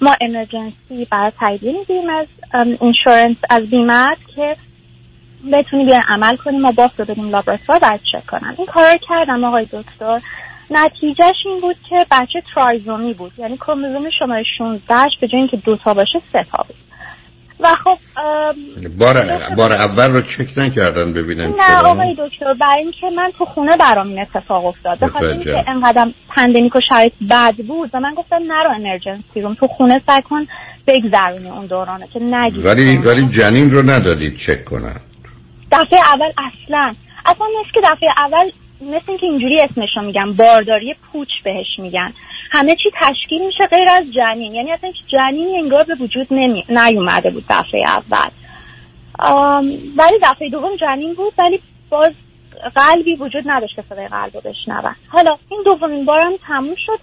ما 0.00 0.16
امرجنسی 0.20 1.06
برای 1.10 1.32
تاییدیه 1.40 1.72
می‌گیریم 1.72 2.10
از 2.10 2.26
insurance 2.80 3.36
از 3.50 3.70
بیمت 3.70 4.18
که 4.36 4.56
بتونی 5.52 5.84
بیان 5.84 6.02
عمل 6.08 6.36
کنیم 6.36 6.60
ما 6.60 6.72
باز 6.72 6.90
رو 6.98 7.04
بدیم 7.04 7.30
لابراتوار 7.30 7.78
بعد 7.78 8.00
چک 8.12 8.26
کنم 8.26 8.54
این 8.58 8.66
کار 8.66 8.98
کردم 9.08 9.44
آقای 9.44 9.64
دکتر. 9.64 10.20
نتیجهش 10.70 11.36
این 11.44 11.60
بود 11.60 11.76
که 11.88 12.06
بچه 12.10 12.42
trisomy 12.54 13.14
بود. 13.14 13.32
یعنی 13.38 13.56
کروموزوم 13.56 14.10
شماره 14.18 14.44
16 14.58 14.94
به 15.20 15.28
جای 15.28 15.40
اینکه 15.40 15.56
دو 15.56 15.76
تا 15.76 15.94
باشه 15.94 16.22
سه 16.32 16.46
تا 16.52 16.64
بود. 16.68 16.76
و 17.60 17.68
خب 17.84 17.98
بار 18.98 19.24
بار 19.56 19.72
اول 19.72 20.10
رو 20.10 20.22
چک 20.22 20.58
نکردن 20.58 21.12
ببینن 21.12 21.46
نه 21.46 21.78
آقای 21.84 22.16
دکتر 22.18 22.54
برای 22.54 22.82
اینکه 22.82 23.10
من 23.16 23.32
تو 23.38 23.44
خونه 23.44 23.76
برام 23.76 24.08
این 24.08 24.20
اتفاق 24.20 24.66
افتاد. 24.66 24.98
به 24.98 25.06
خاطر 25.06 25.26
متوجه. 25.26 25.54
اینکه 25.54 25.70
انقدر 25.70 26.08
pandemic 26.28 26.76
و 26.76 26.80
شرایط 26.88 27.12
بد 27.30 27.54
بود 27.56 27.90
و 27.94 28.00
من 28.00 28.14
گفتم 28.14 28.42
نرو 28.46 28.70
emergency 28.70 29.40
room 29.40 29.54
تو 29.54 29.66
خونه 29.66 30.02
سعی 30.06 30.22
کن 30.22 30.46
بگذرونی 30.86 31.50
اون 31.50 31.66
دورانه 31.66 32.08
که 32.12 32.20
نگی. 32.20 32.60
ولی 32.60 32.96
ولی 32.96 33.28
جنین 33.28 33.70
رو 33.70 33.90
ندادید 33.90 34.36
چک 34.36 34.64
کنن. 34.64 35.00
دفعه 35.72 35.98
اول 36.14 36.32
اصلا. 36.38 36.94
اصلا 37.26 37.46
مثل 37.60 37.70
که 37.74 37.80
دفعه 37.80 38.08
اول 38.18 38.50
مثل 38.80 39.04
اینکه 39.08 39.26
اینجوری 39.26 39.60
اسمشو 39.60 40.00
میگن 40.00 40.32
بارداری 40.32 40.96
پوچ 41.12 41.28
بهش 41.44 41.78
میگن. 41.78 42.12
همه 42.50 42.76
چی 42.76 42.90
تشکیل 43.00 43.46
میشه 43.46 43.66
غیر 43.66 43.88
از 43.88 44.12
جنین. 44.12 44.54
یعنی 44.54 44.72
اصلا 44.72 44.90
هیچ 44.90 45.06
جنینی 45.08 45.58
انگار 45.58 45.84
به 45.84 45.94
وجود 45.94 46.26
نمی... 46.30 46.64
نیومده 46.68 47.30
بود 47.30 47.44
دفعه 47.50 47.82
اول. 47.86 48.30
ولی 49.96 50.18
دفعه 50.22 50.48
دوم 50.50 50.76
جنین 50.76 51.14
بود 51.14 51.32
ولی 51.38 51.60
باز 51.90 52.12
قلبی 52.74 53.14
وجود 53.14 53.44
نداشت 53.46 53.76
که 53.76 53.84
صدای 53.88 54.08
قلب 54.08 54.34
رو 54.34 54.40
بشنون. 54.40 54.94
حالا 55.08 55.38
این 55.48 55.62
دومین 55.64 56.04
بارم 56.04 56.32
تموم 56.46 56.74
شد. 56.86 56.98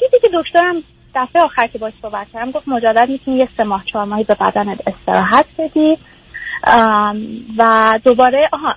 چیزی 0.00 0.20
که 0.22 0.28
دکترم 0.34 0.82
دفعه 1.14 1.42
آخر 1.42 1.66
که 1.66 1.78
باش 1.78 1.92
صحبت 2.02 2.26
کردم 2.32 2.50
گفت 2.50 2.68
مجدد 2.68 3.10
می‌تونی 3.10 3.36
یه 3.36 3.48
سه 3.56 3.64
ماه 3.64 3.84
چهار 3.92 4.04
ماهی 4.04 4.24
به 4.24 4.34
بدنت 4.34 4.78
استراحت 4.86 5.46
بدی. 5.58 5.98
و 7.58 7.98
دوباره 8.04 8.48
آها 8.52 8.74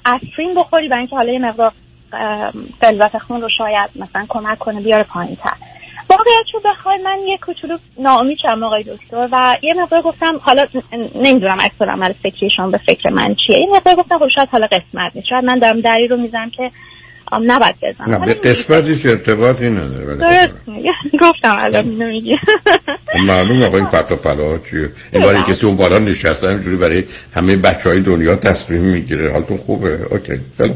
بخوری 0.57 0.87
برای 0.87 0.99
اینکه 0.99 1.15
حالا 1.15 1.33
یه 1.33 1.39
مقدار 1.39 1.71
فلزات 2.81 3.17
خون 3.17 3.41
رو 3.41 3.49
شاید 3.57 3.89
مثلا 3.95 4.25
کمک 4.29 4.59
کنه 4.59 4.81
بیاره 4.81 5.03
پایین 5.03 5.35
تر 5.35 5.53
واقعیت 6.09 6.45
رو 6.53 6.59
بخوای 6.65 6.97
من 6.97 7.19
یه 7.27 7.37
کوچولو 7.37 7.77
ناامید 7.97 8.37
شدم 8.41 8.63
آقای 8.63 8.83
دکتر 8.83 9.29
و 9.31 9.57
یه 9.61 9.73
مقدار 9.73 10.01
گفتم 10.01 10.39
حالا 10.41 10.65
نمی‌دونم 11.15 11.57
اکثر 11.59 11.89
عمل 11.89 12.13
فکری 12.23 12.49
شما 12.55 12.67
به 12.67 12.79
فکر 12.87 13.09
من 13.09 13.35
چیه. 13.35 13.59
یه 13.59 13.67
مقدار 13.75 13.95
گفتم 13.95 14.19
خب 14.19 14.27
شاید 14.27 14.49
حالا 14.49 14.67
قسمت 14.67 15.11
نیست. 15.15 15.27
شاید 15.27 15.45
من 15.45 15.59
دارم 15.59 15.81
دری 15.81 16.07
رو 16.07 16.17
می‌زنم 16.17 16.49
که 16.49 16.71
نباید 17.41 17.75
بزنم. 17.81 18.15
نه 18.15 18.25
به 18.25 18.33
قسمت 18.33 18.87
هیچ 18.87 19.05
ارتباطی 19.05 19.69
نداره 19.69 20.05
ولی 20.05 20.17
درست 20.17 20.67
میگه. 20.67 20.91
گفتم 21.27 21.55
الان 21.59 21.85
نمیگی 21.85 22.35
خب 22.35 23.19
معلوم 23.27 23.63
آقا 23.63 23.77
این 23.77 23.85
پرت 23.85 24.11
و 24.11 24.15
پلا 24.15 24.57
چیه؟ 24.57 24.89
این 25.13 25.23
باری 25.23 25.43
کسی 25.43 25.65
اون 25.65 25.75
بالا 25.75 25.99
نشسته 25.99 26.47
همینجوری 26.47 26.77
برای 26.77 27.03
همه 27.35 27.57
بچه 27.57 27.89
های 27.89 27.99
دنیا 27.99 28.35
تصمیم 28.35 28.81
می‌گیره. 28.81 29.31
حالتون 29.31 29.57
خوبه؟ 29.57 30.07
اوکی. 30.11 30.33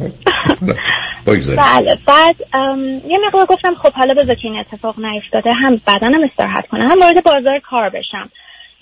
بله. 1.57 1.97
بعد 2.07 2.35
یه 3.07 3.17
مقدار 3.25 3.45
گفتم 3.45 3.75
خب 3.75 3.93
حالا 3.93 4.13
بذار 4.13 4.35
که 4.35 4.47
این 4.47 4.59
اتفاق 4.59 4.99
نیفتاده 4.99 5.53
هم 5.53 5.81
بدنم 5.87 6.23
استراحت 6.23 6.67
کنه 6.67 6.89
هم 6.89 6.99
وارد 6.99 7.23
بازار 7.23 7.59
کار 7.59 7.89
بشم. 7.89 8.29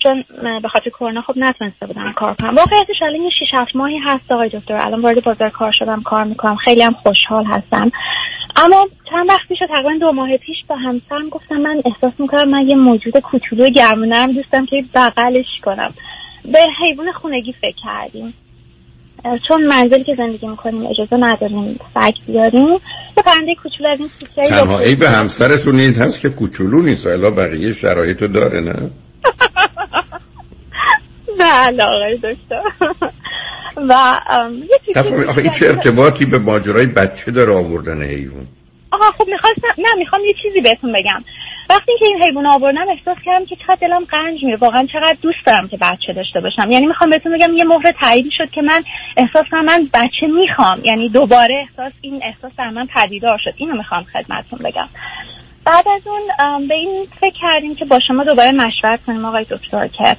چون 0.02 0.24
به 0.62 0.68
خاطر 0.68 0.90
کرونا 0.90 1.22
خب 1.22 1.34
نتونسته 1.36 1.86
بودم 1.86 2.12
کار 2.16 2.34
کنم. 2.34 2.54
واقعیتش 2.54 3.02
الان 3.02 3.22
یه 3.22 3.30
6 3.30 3.46
7 3.54 3.76
ماهی 3.76 3.98
هست 3.98 4.32
آقای 4.32 4.48
دکتر. 4.48 4.86
الان 4.86 5.00
وارد 5.00 5.24
بازار 5.24 5.50
کار 5.50 5.72
شدم 5.78 6.02
کار 6.02 6.24
می‌کنم. 6.24 6.56
خیلی 6.56 6.82
هم 6.82 6.92
خوشحال 6.92 7.44
هستم. 7.44 7.90
اما 8.56 8.88
چند 9.10 9.28
وقت 9.28 9.48
پیش 9.48 9.58
تقریبا 9.68 9.92
دو 10.00 10.12
ماه 10.12 10.36
پیش 10.36 10.56
با 10.68 10.76
همسرم 10.76 11.28
گفتم 11.30 11.56
من 11.56 11.82
احساس 11.84 12.12
می‌کنم 12.18 12.48
من 12.48 12.68
یه 12.68 12.76
موجود 12.76 13.18
کوچولو 13.18 13.70
گرمونرم 13.70 14.32
دوستم 14.32 14.66
که 14.66 14.84
بغلش 14.94 15.46
کنم. 15.64 15.94
به 16.52 16.58
حیوان 16.80 17.12
خونگی 17.12 17.52
فکر 17.52 17.76
کردیم. 17.84 18.34
چون 19.48 19.66
منزلی 19.66 20.04
که 20.04 20.14
زندگی 20.14 20.46
می‌کنیم 20.46 20.86
اجازه 20.86 21.16
نداریم 21.16 21.80
سگ 21.94 22.14
بیاریم. 22.26 22.68
یه 23.16 23.22
پرنده 23.26 23.54
کوچولو 23.62 23.90
از 23.90 23.98
این 23.98 24.08
سیکایی 24.08 24.48
تنها 24.48 24.78
عیب 24.78 25.02
همسرتون 25.02 25.80
این 25.80 25.94
هست 25.94 26.20
که 26.20 26.28
کوچولو 26.28 26.82
نیست. 26.82 27.06
الا 27.06 27.30
بقیه 27.30 27.72
شرایطو 27.72 28.26
داره 28.28 28.60
نه؟ 28.60 28.74
بله 31.38 31.84
آقای 31.84 32.16
دکتر 32.16 32.60
و 33.76 34.18
چیزی 34.86 35.24
آخه 35.24 35.42
این 35.42 35.52
چه 35.52 35.66
ارتباطی 35.66 36.24
به 36.26 36.38
ماجرای 36.38 36.86
بچه 36.86 37.30
داره 37.30 37.54
آوردن 37.54 38.02
حیوان؟ 38.02 38.46
آها 38.92 39.12
خب 39.18 39.28
می‌خواستم 39.28 39.68
نه 39.78 39.94
می‌خوام 39.98 40.24
یه 40.24 40.34
چیزی 40.42 40.60
بهتون 40.60 40.92
بگم. 40.92 41.24
وقتی 41.70 41.92
که 41.98 42.04
این 42.04 42.22
حیوان 42.22 42.46
آوردم 42.46 42.88
احساس 42.88 43.16
کردم 43.24 43.46
که 43.46 43.56
چقدر 43.56 43.78
دلم 43.80 44.04
قنج 44.04 44.44
میره. 44.44 44.56
واقعا 44.56 44.86
چقدر 44.92 45.16
دوست 45.22 45.38
دارم 45.46 45.68
که 45.68 45.76
بچه 45.76 46.12
داشته 46.12 46.40
باشم. 46.40 46.70
یعنی 46.70 46.86
می‌خوام 46.86 47.10
بهتون 47.10 47.32
بگم 47.32 47.56
یه 47.56 47.64
مهر 47.64 47.92
تاییدی 47.92 48.30
شد 48.38 48.50
که 48.50 48.62
من 48.62 48.84
احساس 49.16 49.46
کنم 49.50 49.64
من 49.64 49.88
بچه 49.94 50.26
می‌خوام. 50.26 50.80
یعنی 50.84 51.08
دوباره 51.08 51.66
احساس 51.68 51.92
این 52.00 52.22
احساس 52.24 52.52
در 52.58 52.70
من 52.70 52.86
پدیدار 52.94 53.38
شد. 53.44 53.54
اینو 53.56 53.76
می‌خوام 53.76 54.04
خدمتتون 54.04 54.58
بگم. 54.64 54.88
بعد 55.64 55.88
از 55.88 56.02
اون 56.06 56.68
به 56.68 56.74
این 56.74 57.06
فکر 57.20 57.34
کردیم 57.42 57.74
که 57.74 57.84
با 57.84 57.98
شما 58.08 58.24
دوباره 58.24 58.52
مشورت 58.52 59.04
کنیم 59.06 59.24
آقای 59.24 59.46
دکتر 59.50 59.86
که 59.86 60.16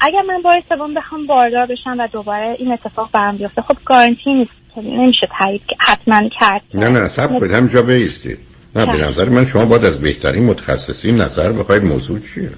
اگر 0.00 0.22
من 0.28 0.42
بار 0.42 0.62
سوم 0.68 0.94
بخوام 0.94 1.26
باردار 1.26 1.66
بشم 1.66 1.96
و 1.98 2.08
دوباره 2.12 2.56
این 2.58 2.72
اتفاق 2.72 3.10
برام 3.12 3.36
بیفته 3.36 3.62
خب 3.62 3.76
گارانتی 3.84 4.34
نیست. 4.34 4.50
که 4.74 4.80
نمیشه 4.80 5.28
تایید 5.38 5.62
حتما 5.78 6.28
کرد. 6.40 6.62
نه 6.74 6.88
نه 6.88 7.08
سب 7.08 7.38
کنید 7.38 7.52
همجا 7.52 7.82
بیستید 7.82 8.38
نه 8.76 8.86
به 8.86 9.04
نظر 9.04 9.28
من 9.28 9.44
شما 9.44 9.64
باید 9.64 9.84
از 9.84 10.00
بهترین 10.00 10.44
متخصصین 10.44 11.16
نظر 11.16 11.52
بخواید 11.52 11.84
موضوع 11.84 12.20
چیه؟ 12.34 12.50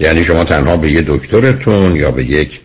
یعنی 0.00 0.24
شما 0.24 0.44
تنها 0.44 0.76
به 0.76 0.90
یه 0.90 1.04
دکترتون 1.06 1.96
یا 1.96 2.10
به 2.10 2.24
یک 2.24 2.60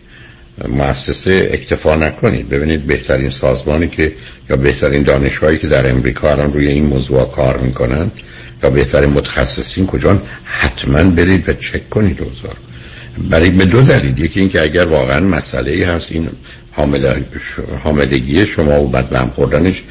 مؤسسه 0.68 1.48
اکتفا 1.52 1.96
نکنید. 1.96 2.48
ببینید 2.48 2.86
بهترین 2.86 3.30
سازمانی 3.30 3.88
که 3.88 4.12
یا 4.50 4.56
بهترین 4.56 5.02
دانشگاهی 5.02 5.58
که 5.58 5.66
در 5.66 5.90
امریکا 5.90 6.30
الان 6.30 6.52
روی 6.52 6.68
این 6.68 6.86
موضوع 6.86 7.24
کار 7.24 7.56
می‌کنن 7.56 8.10
یا 8.62 8.70
بهترین 8.70 9.10
متخصصین 9.10 9.86
کجا 9.86 10.22
حتما 10.44 11.10
برید 11.10 11.48
و 11.48 11.52
چک 11.52 11.90
کنید 11.90 12.22
اوضاع 12.22 12.50
رو. 12.50 12.69
برای 13.28 13.50
به 13.50 13.64
دو 13.64 13.82
دلیل. 13.82 14.18
یکی 14.18 14.40
اینکه 14.40 14.62
اگر 14.62 14.84
واقعا 14.84 15.20
مسئله 15.20 15.70
ای 15.70 15.82
هست 15.82 16.12
این 16.12 16.28
حامل- 16.72 17.22
حاملگی 17.84 18.46
شما 18.46 18.80
و 18.80 18.88
بد 18.88 19.08
به 19.08 19.18
هم 19.18 19.30
خوردنش 19.30 19.82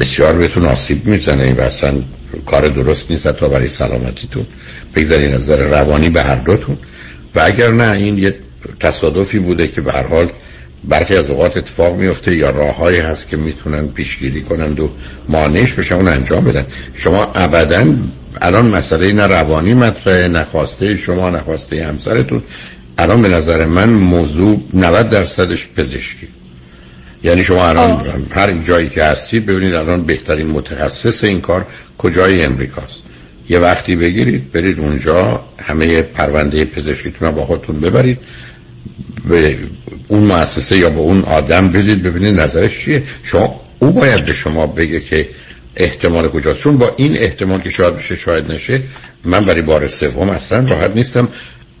بسیار 0.00 0.32
بهتون 0.32 0.64
آسیب 0.64 1.06
می‌زنه 1.06 1.54
و 1.54 1.60
اصلا 1.60 2.02
کار 2.46 2.68
درست 2.68 3.10
نیست 3.10 3.28
تا 3.28 3.48
برای 3.48 3.68
سلامتیتون. 3.68 4.46
بگذارین 4.94 5.34
از 5.34 5.42
نظر 5.42 5.68
روانی 5.68 6.10
به 6.10 6.22
هر 6.22 6.36
دوتون. 6.36 6.78
و 7.34 7.40
اگر 7.44 7.70
نه 7.70 7.90
این 7.90 8.18
یه 8.18 8.34
تصادفی 8.80 9.38
بوده 9.38 9.68
که 9.68 9.80
به 9.80 9.92
هر 9.92 10.06
حال 10.06 10.28
برخی 10.88 11.16
از 11.16 11.30
اوقات 11.30 11.56
اتفاق 11.56 11.96
میفته 11.96 12.36
یا 12.36 12.50
راههایی 12.50 12.98
هست 12.98 13.28
که 13.28 13.36
می‌تونن 13.36 13.88
پیشگیری 13.88 14.42
کنند 14.42 14.80
و 14.80 14.90
مانعش 15.28 15.72
بشن 15.72 15.94
اون 15.94 16.08
انجام 16.08 16.44
بدن. 16.44 16.66
شما 16.94 17.24
ابدا 17.34 17.94
الان 18.42 18.66
مسئله 18.66 19.12
نه 19.12 19.26
روانی 19.26 19.74
مطرحه 19.74 20.28
نخواسته 20.28 20.96
شما 20.96 21.30
نخواسته 21.30 21.86
همسرتون. 21.86 22.42
الان 22.98 23.22
به 23.22 23.28
نظر 23.28 23.66
من 23.66 23.90
موضوع 23.90 24.60
90 24.74 25.08
درصدش 25.08 25.68
پزشکی. 25.76 26.28
یعنی 27.24 27.44
شما 27.44 27.68
الان 27.68 28.26
هر 28.30 28.52
جایی 28.52 28.88
که 28.88 29.04
هستید 29.04 29.46
ببینید 29.46 29.74
الان 29.74 30.02
بهترین 30.02 30.46
متخصص 30.46 31.24
این 31.24 31.40
کار 31.40 31.66
کجای 31.98 32.44
امریکاست. 32.44 33.02
یه 33.48 33.58
وقتی 33.58 33.96
بگیرید 33.96 34.52
برید 34.52 34.80
اونجا 34.80 35.44
همه 35.58 36.02
پرونده 36.02 36.64
پزشکیتون 36.64 37.28
رو 37.28 37.34
با 37.34 37.46
خودتون 37.46 37.80
ببرید. 37.80 38.18
به 39.28 39.58
اون 40.08 40.24
مؤسسه 40.24 40.76
یا 40.78 40.90
به 40.90 40.98
اون 40.98 41.22
آدم 41.22 41.68
بدید 41.68 42.02
ببینید 42.02 42.40
نظرش 42.40 42.80
چیه 42.80 43.02
شما 43.22 43.60
او 43.78 43.92
باید 43.92 44.24
به 44.24 44.32
شما 44.32 44.66
بگه 44.66 45.00
که 45.00 45.28
احتمال 45.76 46.28
کجاست 46.28 46.58
چون 46.58 46.78
با 46.78 46.94
این 46.96 47.18
احتمال 47.18 47.60
که 47.60 47.70
شاید 47.70 47.96
بشه 47.96 48.16
شاید 48.16 48.52
نشه 48.52 48.82
من 49.24 49.44
برای 49.44 49.62
بار 49.62 49.88
سوم 49.88 50.28
اصلا 50.28 50.68
راحت 50.68 50.96
نیستم 50.96 51.28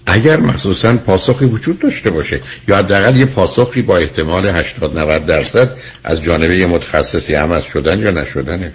اگر 0.06 0.40
مخصوصا 0.40 0.96
پاسخی 0.96 1.44
وجود 1.44 1.78
داشته 1.78 2.10
باشه 2.10 2.40
یا 2.68 2.76
حداقل 2.76 3.16
یه 3.16 3.26
پاسخی 3.26 3.82
با 3.82 3.98
احتمال 3.98 4.46
80 4.46 4.98
90 4.98 5.26
درصد 5.26 5.76
از 6.04 6.22
جانب 6.22 6.50
یه 6.50 6.66
متخصصی 6.66 7.34
هم 7.34 7.50
از 7.50 7.64
شدن 7.64 7.98
یا 7.98 8.10
نشدنش 8.10 8.72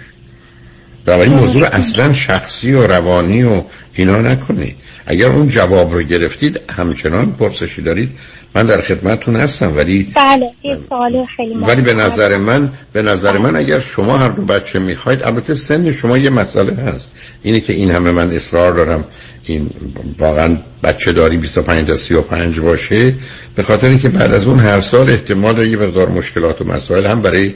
بنابراین 1.04 1.32
موضوع 1.32 1.60
رو 1.60 1.68
اصلا 1.72 2.12
شخصی 2.12 2.72
و 2.72 2.86
روانی 2.86 3.42
و 3.42 3.62
اینا 3.94 4.20
نکنید 4.20 4.76
اگر 5.06 5.28
اون 5.28 5.48
جواب 5.48 5.92
رو 5.92 6.02
گرفتید 6.02 6.60
همچنان 6.76 7.32
پرسشی 7.32 7.82
دارید. 7.82 8.10
من 8.54 8.66
در 8.66 8.80
خدمتتون 8.80 9.36
هستم 9.36 9.76
ولی 9.76 10.12
بله 10.16 10.76
سوال 10.88 11.26
خیلی 11.36 11.54
ولی 11.54 11.82
به. 11.82 11.94
نظر 11.94 12.36
من 12.36 12.72
به 12.92 13.02
نظر 13.02 13.38
من 13.38 13.56
اگر 13.56 13.80
شما 13.80 14.18
هر 14.18 14.28
دو 14.28 14.42
بچه 14.42 14.78
می‌خواید 14.78 15.22
البته 15.22 15.54
سن 15.54 15.92
شما 15.92 16.18
یه 16.18 16.30
مسئله 16.30 16.74
هست. 16.74 17.12
اینه 17.42 17.60
که 17.60 17.72
این 17.72 17.90
همه 17.90 18.10
من 18.10 18.30
اصرار 18.30 18.72
دارم. 18.72 19.04
این 19.44 19.70
واقعا 20.18 20.58
بچه 20.82 21.12
داری 21.12 21.36
25 21.36 21.86
تا 21.86 21.96
35 21.96 22.60
باشه. 22.60 23.14
به 23.54 23.62
خاطر 23.62 23.88
اینکه 23.88 24.08
بعد 24.08 24.34
از 24.34 24.44
اون 24.44 24.58
هر 24.58 24.80
سال 24.80 25.10
احتمال 25.10 25.66
یه 25.66 25.76
مقدار 25.76 26.08
مشکلات 26.08 26.60
و 26.60 26.64
مسائل 26.64 27.06
هم 27.06 27.22
برای 27.22 27.54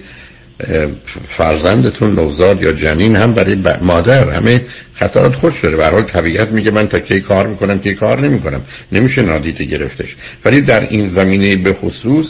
فرزندتون 1.28 2.14
نوزاد 2.14 2.62
یا 2.62 2.72
جنین 2.72 3.16
هم 3.16 3.32
برای 3.34 3.54
ب- 3.54 3.78
مادر 3.82 4.30
همه 4.30 4.60
خطرات 4.94 5.34
خوش 5.34 5.60
داره 5.60 5.76
به 5.76 5.86
حال 5.86 6.02
طبیعت 6.02 6.48
میگه 6.48 6.70
من 6.70 6.88
تا 6.88 6.98
کی 6.98 7.20
کار 7.20 7.46
می‌کنم 7.46 7.78
کی 7.78 7.94
کار 7.94 8.20
نمی‌کنم. 8.20 8.60
نمیشه 8.92 9.22
نادیده 9.22 9.64
گرفتش. 9.64 10.16
ولی 10.44 10.60
در 10.60 10.88
این 10.88 11.08
زمینه 11.08 11.56
به 11.56 11.72
خصوص 11.72 12.28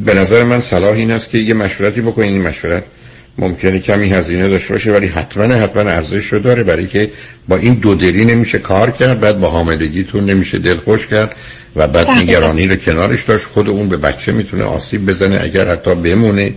به 0.00 0.14
نظر 0.14 0.44
من 0.44 0.60
صلاح 0.60 0.92
این 0.92 1.10
است 1.10 1.30
که 1.30 1.38
یه 1.38 1.54
مشورتی 1.54 2.00
بکنید 2.00 2.32
این 2.32 2.42
مشورت 2.42 2.84
ممکنه 3.38 3.78
کمی 3.78 4.08
هزینه 4.08 4.48
داشته 4.48 4.72
باشه 4.72 4.92
ولی 4.92 5.06
حتما 5.06 5.54
حتما 5.54 5.90
ارزش 5.90 6.24
رو 6.26 6.38
داره. 6.38 6.62
برای 6.62 6.86
که 6.86 7.10
با 7.48 7.56
این 7.56 7.74
دو 7.74 7.94
دلی 7.94 8.24
نمیشه 8.24 8.58
کار 8.58 8.90
کرد 8.90 9.20
بعد 9.20 9.40
با 9.40 9.50
حاملگیتون 9.50 10.30
نمیشه 10.30 10.58
دلخوش 10.58 11.06
کرد 11.06 11.36
و 11.76 11.88
بعد 11.88 12.06
دقیقاً. 12.06 12.22
نگرانی 12.22 12.66
رو 12.68 12.76
کنارش 12.76 13.22
داشت. 13.22 13.44
خود 13.44 13.68
اون 13.68 13.88
به 13.88 13.96
بچه 13.96 14.32
می‌تونه 14.32 14.64
آسیب 14.64 15.06
بزنه 15.06 15.40
اگر 15.42 15.68
حتی 15.68 15.94
بمونه. 15.94 16.52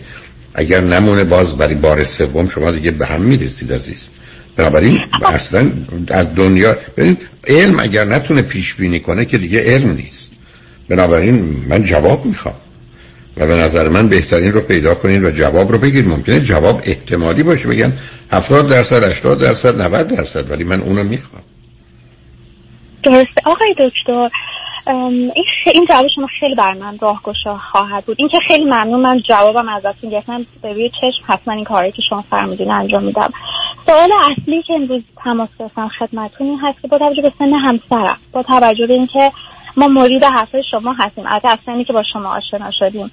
اگر 0.56 0.82
نمونه 0.82 1.24
باز 1.24 1.58
برای 1.58 1.76
بار 1.76 2.04
سوم 2.04 2.48
شما 2.48 2.72
دیگه 2.72 2.92
به 2.92 3.06
هم 3.06 3.22
می‌رسید 3.22 3.74
عزیز. 3.74 4.10
بنابراین 4.56 5.00
اصلا 5.26 5.72
از 6.08 6.36
دنیا 6.36 6.78
ببین 6.98 7.18
علم 7.48 7.80
اگر 7.80 8.06
نتونه 8.06 8.42
پیش 8.42 8.74
بینی 8.74 9.00
کنه 9.00 9.26
که 9.26 9.38
دیگه 9.38 9.64
علم 9.64 9.92
نیست. 9.92 10.32
بنابراین 10.90 11.66
من 11.70 11.84
جواب 11.84 12.26
می‌خوام. 12.26 12.56
و 13.38 13.48
به 13.48 13.56
نظر 13.56 13.88
من 13.88 14.10
بهترین 14.10 14.52
رو 14.52 14.62
پیدا 14.62 14.96
کنید 14.96 15.24
و 15.24 15.32
جواب 15.32 15.72
رو 15.72 15.78
بگید. 15.78 16.08
ممکنه 16.08 16.42
جواب 16.42 16.82
احتمالی 16.86 17.44
باشه 17.44 17.68
بگن 17.68 17.94
70 18.32 18.70
درصد 18.70 19.04
80 19.04 19.40
درصد 19.40 19.82
90 19.82 20.08
درصد 20.08 20.52
ولی 20.52 20.64
من 20.64 20.82
اونو 20.82 21.04
می‌خوام. 21.04 21.44
درسته. 23.04 23.42
آقای 23.46 23.76
دکتر 23.80 24.30
این 24.88 25.34
این 25.74 25.86
جواب 25.90 26.06
شما 26.16 26.28
خیلی 26.40 26.56
بر 26.56 26.74
من 26.74 26.98
راهگشا 27.02 27.58
خواهد 27.72 28.06
بود. 28.06 28.16
این 28.20 28.30
که 28.30 28.38
خیلی 28.48 28.66
ممنون 28.66 29.02
من 29.02 29.22
جوابم 29.30 29.70
ازتون 29.70 30.10
گرفتم. 30.10 30.46
به 30.62 30.74
روی 30.74 30.90
چشم 30.90 31.24
حتما 31.34 31.54
این 31.54 31.64
کاری 31.64 31.92
که 31.92 32.02
شما 32.10 32.22
فرمودین 32.22 32.72
انجام 32.72 33.04
میدم. 33.04 33.34
سوال 33.88 34.10
اصلی 34.32 34.64
که 34.64 34.74
امروز 34.74 35.02
تماس 35.24 35.50
گرفتم 35.60 35.88
خدمتتون 36.00 36.48
این 36.48 36.60
هست 36.60 36.82
که 36.82 36.88
با 36.88 36.98
توجه 36.98 37.22
به 37.22 37.32
سن 37.40 37.54
همسرم 37.54 38.18
با 38.32 38.44
توجه 38.44 38.88
به 38.88 38.94
اینکه 38.94 39.32
ما 39.78 39.88
مرید 39.88 40.24
حرفای 40.24 40.64
شما 40.72 40.94
هستیم 40.94 41.26
از 41.26 41.42
سنی 41.66 41.84
که 41.84 41.94
با 41.94 42.04
شما 42.14 42.36
آشنا 42.36 42.72
شدیم. 42.80 43.12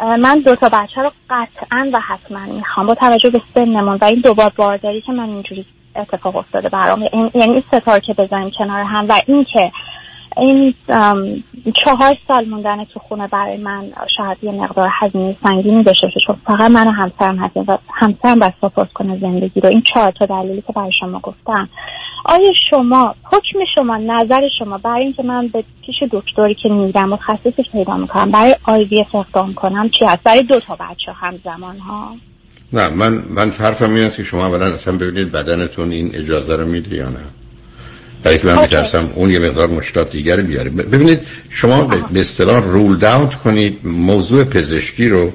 من 0.00 0.38
دو 0.40 0.56
تا 0.56 0.68
بچه 0.68 1.02
رو 1.02 1.12
قطعا 1.30 1.90
و 1.92 2.00
حتما 2.00 2.40
می‌خوام. 2.46 2.86
با 2.86 2.94
توجه 2.94 3.30
به 3.30 3.40
سنمون 3.54 3.98
و 4.00 4.04
این 4.04 4.20
دوبار 4.20 4.52
بارداری 4.56 5.00
که 5.00 5.12
من 5.12 5.28
اینجوری 5.28 5.66
اتفاق 5.96 6.36
افتاده 6.36 6.68
برام 6.68 7.02
یعنی 7.02 7.30
این 7.34 7.62
ستار 7.72 8.00
که 8.00 8.14
بزنیم 8.14 8.50
کنار 8.58 8.82
هم 8.82 9.06
و 9.08 9.14
این 9.26 9.44
که 9.44 9.72
این 10.36 10.74
چهار 11.84 12.16
سال 12.28 12.44
موندن 12.44 12.84
تو 12.84 13.00
خونه 13.00 13.28
برای 13.28 13.56
من 13.56 13.92
شاید 14.16 14.38
یه 14.42 14.52
مقدار 14.52 14.88
هزینه 15.00 15.36
سنگینی 15.42 15.82
داشته 15.82 16.08
چون 16.26 16.36
فقط 16.46 16.70
من 16.70 16.88
و 16.88 16.90
همسرم 16.90 17.38
هستیم 17.38 17.64
و 17.68 17.78
همسرم 17.94 18.38
باید 18.38 18.54
سپورت 18.62 18.92
کنه 18.92 19.18
زندگی 19.20 19.60
رو. 19.60 19.68
این 19.68 19.82
چهار 19.94 20.10
تا 20.10 20.26
دلیلی 20.26 20.62
که 20.66 20.72
برای 20.72 20.92
شما 21.00 21.18
گفتم. 21.18 21.68
آیا 22.24 22.52
شما 22.70 23.14
حکم 23.24 23.58
شما 23.74 23.96
نظر 23.96 24.48
شما 24.58 24.78
برای 24.78 25.02
اینکه 25.02 25.22
من 25.22 25.48
به 25.48 25.64
پیش 25.86 25.96
دکتری 26.10 26.54
که 26.54 26.68
میرم 26.68 27.08
متخصصی 27.08 27.62
پیدا 27.72 27.96
می‌کنم 27.96 28.30
برای 28.30 28.56
آیوی 28.64 29.04
اقدام 29.14 29.54
کنم 29.54 29.88
چی 29.98 30.04
هست 30.04 30.22
برای 30.22 30.42
دو 30.42 30.60
تا 30.60 30.76
بچه 30.76 31.12
همزمان 31.12 31.78
ها 31.78 32.14
نه 32.72 32.88
من 32.88 33.12
من 33.30 33.50
حرفم 33.50 33.90
این 33.90 34.04
است 34.04 34.16
که 34.16 34.22
شما 34.22 34.46
اولا 34.46 34.66
اصلا 34.66 34.98
ببینید 34.98 35.32
بدنتون 35.32 35.90
این 35.90 36.10
اجازه 36.14 36.56
رو 36.56 36.66
میده 36.66 36.96
یا 36.96 37.08
نه. 37.08 37.41
برای 38.22 38.38
که 38.38 38.46
من. 38.46 38.62
میترسم 38.62 39.12
اون 39.14 39.30
یه 39.30 39.38
مقدار 39.38 39.68
مشکلات 39.68 40.10
دیگری 40.10 40.42
بیاره 40.42 40.70
ببینید 40.70 41.20
شما 41.50 41.84
به 42.12 42.20
اصطلاح 42.20 42.64
رولد 42.64 43.04
اوت 43.04 43.34
کنید 43.34 43.78
موضوع 43.84 44.44
پزشکی 44.44 45.08
رو 45.08 45.32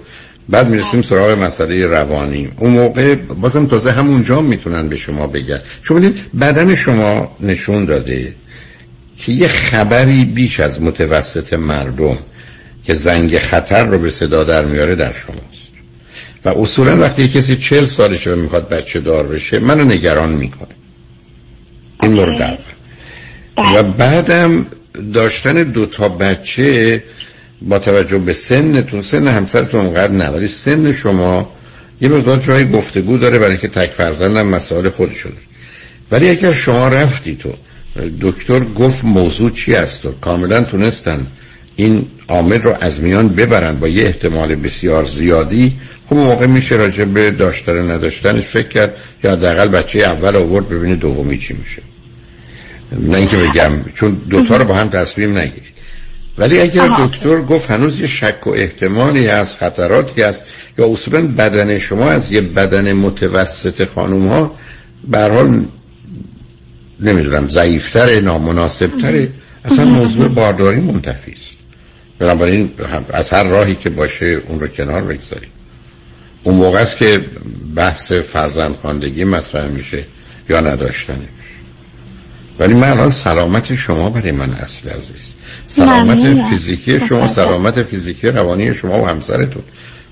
بعد 0.49 0.69
می‌رسیم 0.69 1.01
سراغ 1.01 1.39
مسئله 1.39 1.85
روانی. 1.85 2.49
اون 2.57 2.71
موقع 2.71 3.15
بازم 3.15 3.65
تازه 3.65 3.91
همونجا 3.91 4.41
می‌تونن 4.41 4.89
به 4.89 4.95
شما 4.95 5.27
بگن. 5.27 5.59
چون 5.81 5.97
ببینید 5.97 6.21
بدن 6.39 6.75
شما 6.75 7.37
نشون 7.39 7.85
داده 7.85 8.35
که 9.17 9.31
یه 9.31 9.47
خبری 9.47 10.25
بیش 10.25 10.59
از 10.59 10.81
متوسط 10.81 11.53
مردم 11.53 12.17
که 12.85 12.93
زنگ 12.93 13.37
خطر 13.37 13.85
رو 13.85 13.99
به 13.99 14.11
صدا 14.11 14.43
در 14.43 14.65
میاره 14.65 14.95
در 14.95 15.11
شماست. 15.11 15.67
و 16.45 16.49
اصولا 16.49 16.97
وقتی 16.97 17.27
کسی 17.27 17.55
چل 17.55 17.85
سالشه 17.85 18.33
و 18.33 18.35
می‌خواد 18.35 18.69
بچه 18.69 18.99
دار 18.99 19.27
بشه 19.27 19.59
منو 19.59 19.83
نگران 19.83 20.29
می‌کنه. 20.29 20.67
این 22.03 22.13
مورد 22.13 22.41
اول 22.41 22.57
و 23.57 23.83
بعدم 23.83 24.65
داشتن 25.13 25.63
دو 25.63 25.85
تا 25.85 26.09
بچه 26.09 27.03
با 27.61 27.79
توجه 27.79 28.17
به 28.17 28.33
سنتون 28.33 29.01
سن 29.01 29.27
همسرتون 29.27 29.79
اونقدر 29.79 30.13
نه 30.13 30.27
ولی 30.27 30.47
سن 30.47 30.91
شما 30.91 31.51
یه 32.01 32.09
مقدار 32.09 32.37
جای 32.37 32.71
گفتگو 32.71 33.17
داره 33.17 33.39
برای 33.39 33.57
که 33.57 33.67
تک 33.67 33.89
فرزندم 33.89 34.47
مسائل 34.47 34.89
خودشو 34.89 35.29
داره. 35.29 35.41
ولی 36.11 36.29
اگر 36.29 36.53
شما 36.53 36.87
رفتی 36.87 37.35
تو. 37.35 37.53
دکتر 38.21 38.59
گفت 38.59 39.05
موضوع 39.05 39.51
چی 39.51 39.75
است 39.75 40.05
و 40.05 40.11
کاملا 40.11 40.63
تونستن 40.63 41.27
این 41.75 42.05
عامل 42.27 42.61
رو 42.61 42.75
از 42.81 43.01
میان 43.01 43.29
ببرن 43.29 43.75
با 43.75 43.87
یه 43.87 44.03
احتمال 44.05 44.55
بسیار 44.55 45.05
زیادی. 45.05 45.73
خب 46.09 46.15
موقع 46.15 46.45
میشه 46.45 46.75
راجع 46.75 47.03
به 47.03 47.31
داشتن 47.31 47.91
نداشتنش 47.91 48.43
فکر 48.43 48.67
کرد 48.67 48.97
یا 49.23 49.31
حداقل 49.31 49.67
بچه 49.67 49.99
اول 49.99 50.35
آورد 50.35 50.69
ببینه 50.69 50.95
دومی 50.95 51.37
چی 51.37 51.53
میشه. 51.53 51.86
نه 52.91 53.17
اینکه 53.17 53.37
بگم 53.37 53.71
چون 53.93 54.11
دوتا 54.29 54.57
رو 54.57 54.65
با 54.65 54.73
هم 54.73 54.89
تصمیم 54.89 55.37
نگیرید 55.37 55.77
ولی 56.37 56.59
اگر. 56.59 56.89
دکتر 56.99 57.41
گفت 57.41 57.71
هنوز 57.71 57.99
یه 57.99 58.07
شک 58.07 58.47
و 58.47 58.49
احتمالی 58.49 59.27
هست 59.27 59.57
خطراتی 59.57 60.21
هست 60.21 60.43
یا 60.77 60.87
اصولا 60.87 61.27
بدن 61.27 61.79
شما 61.79 62.09
از 62.09 62.31
یه 62.31 62.41
بدن 62.41 62.93
متوسط 62.93 63.87
خانوم 63.95 64.27
ها 64.27 64.55
حال 65.13 65.65
نمی‌دونم 66.99 67.47
ضعیفتره 67.47 68.19
نامناسبتره 68.19 69.29
اصلا 69.65 69.85
موضوع 69.85 70.27
بارداری 70.27 70.79
منتفی 70.79 71.31
است. 71.31 71.57
بنابراین 72.19 72.71
از 73.13 73.29
هر 73.29 73.43
راهی 73.43 73.75
که 73.75 73.89
باشه 73.89 74.41
اون 74.47 74.59
رو 74.59 74.67
کنار 74.67 75.01
بگذاریم. 75.01 75.49
اون 76.43 76.55
موقع 76.55 76.79
است 76.79 76.97
که 76.97 77.25
بحث 77.75 78.11
فرزند 78.11 78.75
خواندگی 78.75 79.23
مطرح 79.23 79.67
میشه 79.67 80.05
یا 80.49 80.59
نداشتنش 80.59 81.36
ولی 82.59 82.73
من 82.73 82.87
الان 82.91 83.09
سلامت 83.09 83.75
شما 83.75 84.09
برای 84.09 84.31
من 84.31 84.49
اصل 84.49 84.89
عزیز. 84.89 85.33
سلامت. 85.67 86.49
فیزیکی 86.49 86.99
شما. 86.99 87.27
سلامت 87.27 87.83
فیزیکی 87.83 88.27
روانی 88.27 88.73
شما 88.73 89.01
و 89.03 89.07
همسرتون. 89.07 89.63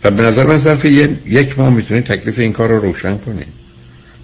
و 0.03 0.11
به 0.11 0.23
نظر 0.23 0.45
من 0.45 0.57
ظرف 0.57 0.85
یه- 0.85 1.17
یک 1.25 1.59
ماه 1.59 1.73
می‌تونید 1.73 2.03
تکلیف 2.05 2.39
این 2.39 2.53
کار 2.53 2.69
رو 2.69 2.79
روشن 2.79 3.17
کنید. 3.17 3.47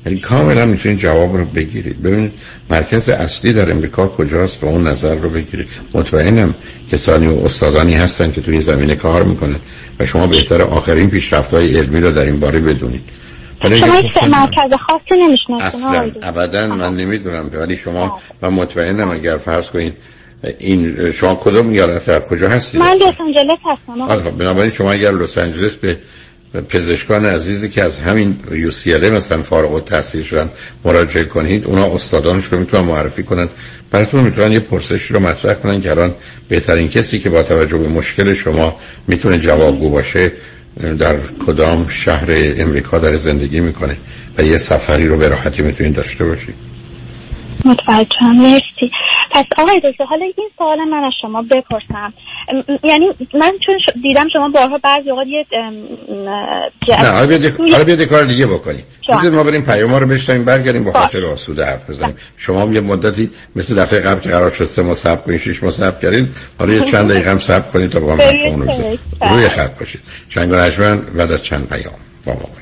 یعنی 0.05 0.19
کاملا 0.19 0.65
می‌تونید 0.65 0.97
جواب 0.97 1.37
رو 1.37 1.45
بگیرید. 1.45 2.01
ببینید 2.01 2.31
مرکز 2.69 3.09
اصلی 3.09 3.53
در 3.53 3.71
امریکا 3.71 4.07
کجاست 4.07 4.63
و 4.63 4.67
اون 4.67 4.87
نظر 4.87 5.15
رو 5.15 5.29
بگیرید. 5.29 5.67
مطمئنم 5.93 6.55
کسانی 6.91 7.27
و 7.27 7.45
استادانی 7.45 7.93
هستن 7.93 8.31
که 8.31 8.41
توی 8.41 8.61
زمینه 8.61 8.95
کار 8.95 9.23
می‌کنن 9.23 9.55
و 9.99 10.05
شما 10.05 10.27
بهتر 10.27 10.61
آخرین 10.61 11.09
پیشرفت 11.09 11.53
های 11.53 11.77
علمی 11.77 11.99
رو 11.99 12.11
در 12.11 12.25
این 12.25 12.39
باره 12.39 12.59
بدونید. 12.59 13.01
شما 13.61 13.95
هیچ 13.95 14.17
مرکز 14.17 14.73
خاصی 14.89 15.21
نمی‌شناسین 15.21 15.83
اصلا. 15.85 16.11
ابدا 16.21 16.67
من 16.67 16.93
نمی‌دونم 16.95 17.49
ولی 17.53 17.77
شما 17.77 18.19
و 18.41 18.51
مطمئنم 18.51 19.11
اگر 19.11 19.37
فرض 19.37 19.67
کنید 19.67 19.93
این 20.59 21.11
شما 21.11 21.35
کدوم 21.35 21.69
ایالت 21.69 22.05
در 22.05 22.19
کجا 22.19 22.49
هستید؟ 22.49 22.79
من 22.81 22.93
لس 22.93 23.15
آنجلس 23.19 23.59
هستم 23.65 24.01
آره 24.01 24.23
خب 24.23 24.37
بنابراین 24.37 24.71
شما 24.71 24.91
اگر 24.91 25.11
لس 25.11 25.37
آنجلس 25.37 25.75
به 25.75 25.97
پزشکان 26.69 27.25
عزیزی 27.25 27.69
که 27.69 27.83
از 27.83 27.99
همین 27.99 28.39
یو 28.51 28.71
سی 28.71 28.97
مثلا 28.97 29.41
فارغ 29.41 29.73
التحصیل 29.73 30.23
شدن 30.23 30.49
مراجعه 30.85 31.23
کنید 31.23 31.67
اونا 31.67 31.85
استادانش 31.85 32.45
رو 32.45 32.59
می‌تونن 32.59 32.83
معرفی 32.83 33.23
کنن. 33.23 33.49
براتون 33.91 34.23
می‌تونن 34.23 34.51
یه 34.51 34.59
پرسشی 34.59 35.13
رو 35.13 35.19
مطرح 35.19 35.53
کنن 35.53 35.81
که 35.81 35.91
الان 35.91 36.13
بهترین 36.49 36.89
کسی 36.89 37.19
که 37.19 37.29
با 37.29 37.43
توجه 37.43 37.77
به 37.77 37.87
مشکل 37.87 38.33
شما 38.33 38.75
می‌تونه 39.07 39.39
جوابگو 39.39 39.89
باشه 39.89 40.31
در 40.99 41.15
کدام 41.45 41.87
شهر 41.87 42.25
امریکا 42.57 42.99
در 42.99 43.15
زندگی 43.15 43.59
می‌کنه 43.59 43.97
و 44.37 44.43
یه 44.43 44.57
سفری 44.57 45.07
رو 45.07 45.17
به 45.17 45.27
راحتی 45.29 45.61
می‌تونید 45.61 45.95
داشته 45.95 46.25
باشید. 46.25 46.55
متوجهم. 47.65 48.41
مرسی. 48.41 48.91
پس 49.31 49.45
آقای 49.57 49.81
دکتر 49.83 50.03
حالا 50.03 50.25
این 50.37 50.49
سوال 50.57 50.83
من 50.83 51.03
از 51.03 51.13
شما 51.21 51.41
بپرسم. 51.41 52.13
یعنی 52.83 53.05
من 53.33 53.51
چون 53.65 53.77
دیدم 54.03 54.27
شما 54.33 54.49
بارها 54.49 54.77
بعضی 54.77 55.09
اوقات 55.09 55.27
یه 55.27 55.45
نه 56.87 57.07
حالا 57.07 57.25
بیاد 57.85 58.03
کار 58.03 58.23
دیگه 58.23 58.47
بکنیم. 58.47 58.83
بذارید 59.09 59.33
ما 59.33 59.43
بریم 59.43 59.61
پیام 59.61 59.93
رو 59.93 60.07
بشنویم 60.07 60.45
برگردیم 60.45 60.83
با 60.83 60.91
خاطر 60.91 61.25
آسوده 61.25 61.65
حرف 61.65 61.89
بزنیم. 61.89 62.15
شما 62.37 62.61
هم 62.61 62.73
یه 62.73 62.81
مدتی 62.81 63.29
مثل 63.55 63.75
دفعه 63.75 63.99
قبل 63.99 64.21
که 64.21 64.29
قرار 64.29 64.49
شد 64.49 64.65
سه 64.65 64.81
ماه 64.81 64.93
صبر 64.93 65.21
کنید 65.21 65.39
شش 65.39 65.63
ماه 65.63 65.71
صبر 65.71 66.01
کردید 66.01 66.35
حالا 66.59 66.73
یه 66.73 66.91
چند 66.91 67.09
دقیقه 67.09 67.31
هم 67.31 67.39
صبر 67.39 67.71
کنید 67.71 67.89
تا 67.91 67.99
با 67.99 68.07
من 68.07 68.17
بله، 68.17 68.27
حرفمون 68.27 68.67
رو. 68.67 68.97
روی 69.35 69.49
خط 69.49 69.79
باشید. 69.79 70.01
چند 70.29 70.47
گونه 70.47 70.95
بعد 71.17 71.31
از 71.31 71.43
چند 71.43 71.69
پیام 71.69 71.93
با 72.25 72.33
ما 72.33 72.39
باشید. 72.39 72.61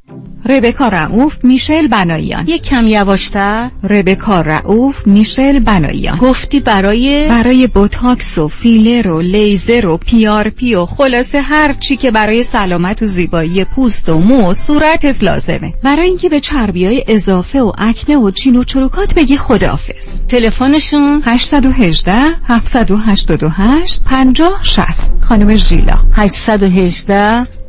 ربکا 0.45 0.87
رعوف 0.87 1.37
میشل 1.43 1.87
بناییان 1.87 2.47
یک 2.47 2.61
کم 2.63 2.87
یواشتر. 2.87 3.69
ربکا 3.89 4.41
رعوف 4.41 5.07
میشل 5.07 5.59
بناییان 5.59 6.17
گفتی 6.17 6.59
برای 6.59 7.27
برای 7.29 7.67
بوتاکس 7.67 8.37
و 8.37 8.47
فیلر 8.47 9.07
و 9.07 9.21
لیزر 9.21 9.85
و 9.85 9.97
PRP 9.97 10.75
و 10.75 10.85
خلاصه 10.85 11.41
هر 11.41 11.73
چی 11.73 11.97
که 11.97 12.11
برای 12.11 12.43
سلامت 12.43 13.01
و 13.01 13.05
زیبایی 13.05 13.63
پوست 13.63 14.09
و 14.09 14.19
مو 14.19 14.49
و 14.49 14.53
صورتت 14.53 15.23
لازمه. 15.23 15.73
برای 15.83 16.07
اینکه 16.07 16.29
به 16.29 16.39
چربی 16.39 16.85
های 16.85 17.05
اضافه 17.07 17.59
و 17.61 17.71
آکنه 17.77 18.17
و 18.17 18.31
چین 18.31 18.55
و 18.55 18.63
چروکات 18.63 19.15
بگی 19.15 19.37
خداحافظ. 19.37 20.25
تلفنشون؟ 20.25 21.21
818 21.25 22.13
788 22.43 24.03
50 24.03 24.59
60 24.63 25.13
خانم 25.21 25.55
ژیلا. 25.55 25.95
818 26.13 27.60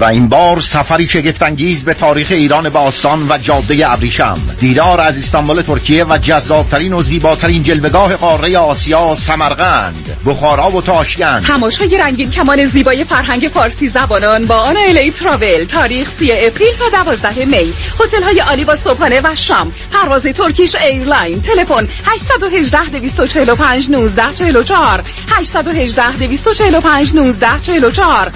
و 0.00 0.04
این 0.04 0.28
بار 0.28 0.60
سفری 0.60 1.08
شگفتانگیز 1.08 1.84
به 1.84 1.94
تاریخ 1.94 2.30
ایران 2.30 2.68
باستان 2.68 3.26
و 3.28 3.38
جاده 3.38 3.92
ابریشم. 3.92 4.40
دیدار 4.60 5.00
از 5.00 5.18
استانبول 5.18 5.62
ترکیه 5.62 6.04
و 6.04 6.18
جذابترین 6.18 6.92
و 6.92 7.02
زیباترین 7.02 7.62
جلوگاه 7.62 8.16
قاره 8.16 8.58
آسیا 8.58 9.14
سمرقند. 9.14 10.16
بخارا 10.26 10.70
و 10.70 10.82
تاشکند. 10.82 11.42
تماشای 11.42 11.98
رنگین 11.98 12.30
کمان 12.30 12.66
زیبای 12.66 13.04
فرهنگ 13.04 13.50
فارسی 13.54 13.88
زبانان 13.88 14.46
با 14.46 14.56
آنا 14.56 14.76
لا 14.76 15.10
travel. 15.10 15.64
تاریخ 15.64 16.08
3 16.08 16.26
اپریل 16.38 16.72
تا 16.78 17.04
12 17.04 17.44
می. 17.44 17.72
هتل 18.00 18.22
های 18.22 18.38
عالی 18.38 18.64
با 18.64 18.76
صبحانه 18.76 19.20
و 19.24 19.34
شام. 19.34 19.72
پرواز 19.92 20.22
Turkish 20.22 20.74
Airline. 20.74 21.40
تلفن 21.40 21.88
818 22.04 22.84
245 22.84 23.90
19 23.90 24.34
44 24.34 25.02
818 25.28 26.16
245 26.16 27.14
19 27.14 27.46
44 27.62 28.30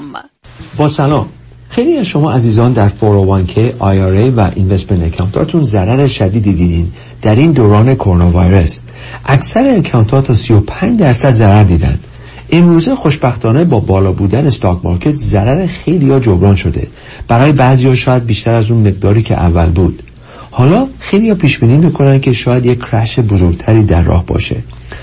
analatravel.com 0.00 0.40
با 0.76 0.88
سلام. 0.88 1.26
خیلی 1.68 1.96
از 1.96 2.06
شما 2.06 2.32
عزیزان 2.32 2.72
در 2.72 2.88
401k 2.88 3.54
IRA 3.80 4.32
و 4.36 4.50
investment 4.54 5.02
account 5.02 5.44
اتون 5.44 5.62
ضرر 5.62 6.06
شدیدی 6.06 6.52
دیدین 6.52 6.92
در 7.22 7.36
این 7.36 7.52
دوران 7.52 7.94
کرونا 7.94 8.30
ویروس. 8.30 8.78
اکثر 9.26 9.74
اکانتات 9.76 10.26
تا 10.26 10.34
35 10.34 10.98
درصد 11.00 11.30
ضرر 11.30 11.64
دیدن. 11.64 11.98
امروزه 12.52 12.94
خوشبختانه 12.94 13.64
با 13.64 13.80
بالا 13.80 14.12
بودن 14.12 14.46
استاک 14.46 14.78
مارکت 14.84 15.14
ضرر 15.14 15.66
خیلی 15.66 16.10
ها 16.10 16.20
جبران 16.20 16.54
شده. 16.54 16.88
برای 17.28 17.52
بعضی 17.52 17.88
ها 17.88 17.94
شاید 17.94 18.26
بیشتر 18.26 18.50
از 18.50 18.70
اون 18.70 18.88
مقداری 18.88 19.22
که 19.22 19.34
اول 19.34 19.66
بود. 19.66 20.02
حالا 20.50 20.88
خیلی 20.98 21.28
ها 21.28 21.34
پیش 21.34 21.58
بینی 21.58 21.76
می‌کنن 21.76 22.20
که 22.20 22.32
شاید 22.32 22.66
یک 22.66 22.78
کرش 22.78 23.18
بزرگتری 23.18 23.82
در 23.82 24.02
راه 24.02 24.26
باشه. 24.26 24.56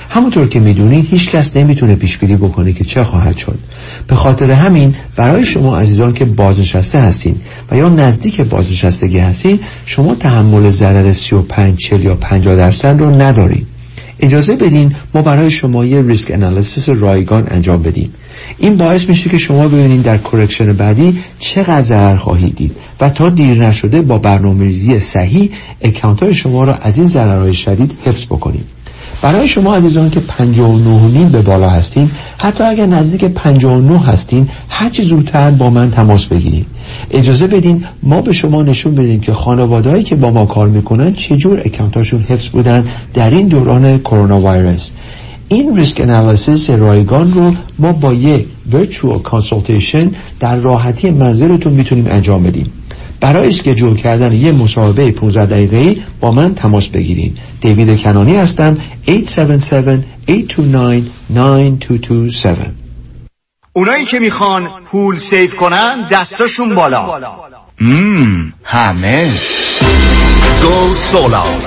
همونطور 0.10 0.48
که 0.48 0.60
می‌دونید 0.60 1.06
هیچ 1.06 1.30
کس 1.30 1.56
نمی‌تونه 1.56 1.96
پیشبینی 1.96 2.36
بکنه 2.36 2.74
که 2.74 2.84
چه 2.84 3.04
خواهد 3.04 3.38
شد. 3.38 3.60
به 4.08 4.16
خاطر 4.16 4.52
همین 4.52 4.96
برای 5.16 5.46
شما 5.46 5.78
عزیزان 5.78 6.14
که 6.14 6.26
بازنشسته 6.26 7.00
هستین 7.00 7.36
و 7.72 7.78
یا 7.78 7.90
نزدیک 7.90 8.42
بازنشستگی 8.42 9.20
هستین 9.20 9.60
شما 9.86 10.16
تحمل 10.16 10.70
ضرر 10.70 11.12
35 11.12 11.78
40 11.78 12.04
یا 12.04 12.16
50 12.16 12.56
درصد 12.56 13.00
رو 13.00 13.22
ندارید 13.22 13.68
اجازه 14.20 14.56
بدین 14.56 14.96
ما 15.14 15.22
برای 15.22 15.52
شما 15.52 15.86
یه 15.86 16.02
risk 16.02 16.32
analysis 16.32 16.90
رایگان 16.90 17.48
انجام 17.52 17.82
بدیم. 17.82 18.14
این 18.58 18.78
باعث 18.78 19.10
میشه 19.10 19.30
که 19.30 19.38
شما 19.38 19.68
ببینید 19.68 20.04
در 20.04 20.18
correction 20.18 20.74
بعدی 20.74 21.20
چقدر 21.40 21.82
ضرر 21.82 22.18
خواهید 22.18 22.56
دید 22.56 22.72
و 23.02 23.10
تا 23.10 23.30
دیر 23.30 23.68
نشده 23.68 24.02
با 24.02 24.18
برنامه 24.18 24.66
ریزی 24.66 25.00
صحیح 25.00 25.52
account 25.82 26.24
های 26.24 26.34
شما 26.34 26.64
را 26.64 26.74
از 26.74 26.98
این 26.98 27.08
ضررهای 27.08 27.54
شدید 27.54 27.98
حفظ 28.06 28.26
بکنیم. 28.26 28.64
برای 29.22 29.48
شما 29.48 29.76
عزیزان 29.76 30.10
که 30.10 30.20
59 30.20 31.02
نیم 31.02 31.30
به 31.30 31.42
بالا 31.42 31.70
هستین 31.70 32.12
حتی 32.38 32.64
اگر 32.64 32.86
نزدیک 32.86 33.26
59 33.26 34.00
هستین 34.00 34.50
هرچی 34.70 35.04
زودتر 35.04 35.52
با 35.52 35.70
من 35.70 35.92
تماس 35.92 36.26
بگیرید. 36.26 36.66
اجازه 37.12 37.48
بدین 37.48 37.86
ما 38.04 38.22
به 38.22 38.34
شما 38.34 38.64
نشون 38.64 38.96
بدیم 38.96 39.20
که 39.20 39.34
خانوادهایی 39.34 40.04
که 40.04 40.16
با 40.16 40.32
ما 40.32 40.46
کار 40.46 40.68
می‌کنن 40.68 41.14
چجور 41.14 41.62
account 41.66 42.04
اشون 42.04 42.26
حفظ 42.30 42.48
بودن 42.48 42.86
در 43.14 43.30
این 43.30 43.48
دوران 43.48 43.98
کرونا 43.98 44.40
ویروس 44.40 44.90
این 45.50 45.78
risk 45.78 46.02
analysis 46.02 46.70
رایگان 46.70 47.34
رو 47.34 47.54
ما 47.80 47.94
با 47.94 48.14
یه 48.14 48.46
virtual 48.72 49.20
consultation 49.20 50.12
در 50.40 50.56
راحتی 50.56 51.12
منزلتون 51.12 51.74
می‌تونیم 51.74 52.08
انجام 52.08 52.44
بدیم. 52.44 52.72
برای 53.22 53.50
schedule 53.50 53.96
کردن 53.96 54.34
یه 54.34 54.52
مصاحبه 54.52 55.12
15 55.12 55.46
دقیقه‌ای 55.46 56.02
با 56.20 56.32
من 56.32 56.56
تماس 56.56 56.88
بگیرین. 56.88 57.38
دیوید 57.62 58.02
کنانی 58.02 58.36
هستم. 58.36 58.78
877-829-9227 59.08 59.12
اونایی 63.74 64.06
که 64.06 64.20
می‌خوان 64.20 64.68
پول 64.86 65.18
save 65.18 65.56
کنن 65.56 66.08
دستاشون 66.12 66.76
بالا. 66.76 67.06
مم 67.82 68.54
همه. 68.64 69.32
go 70.62 70.96
solar 70.96 71.67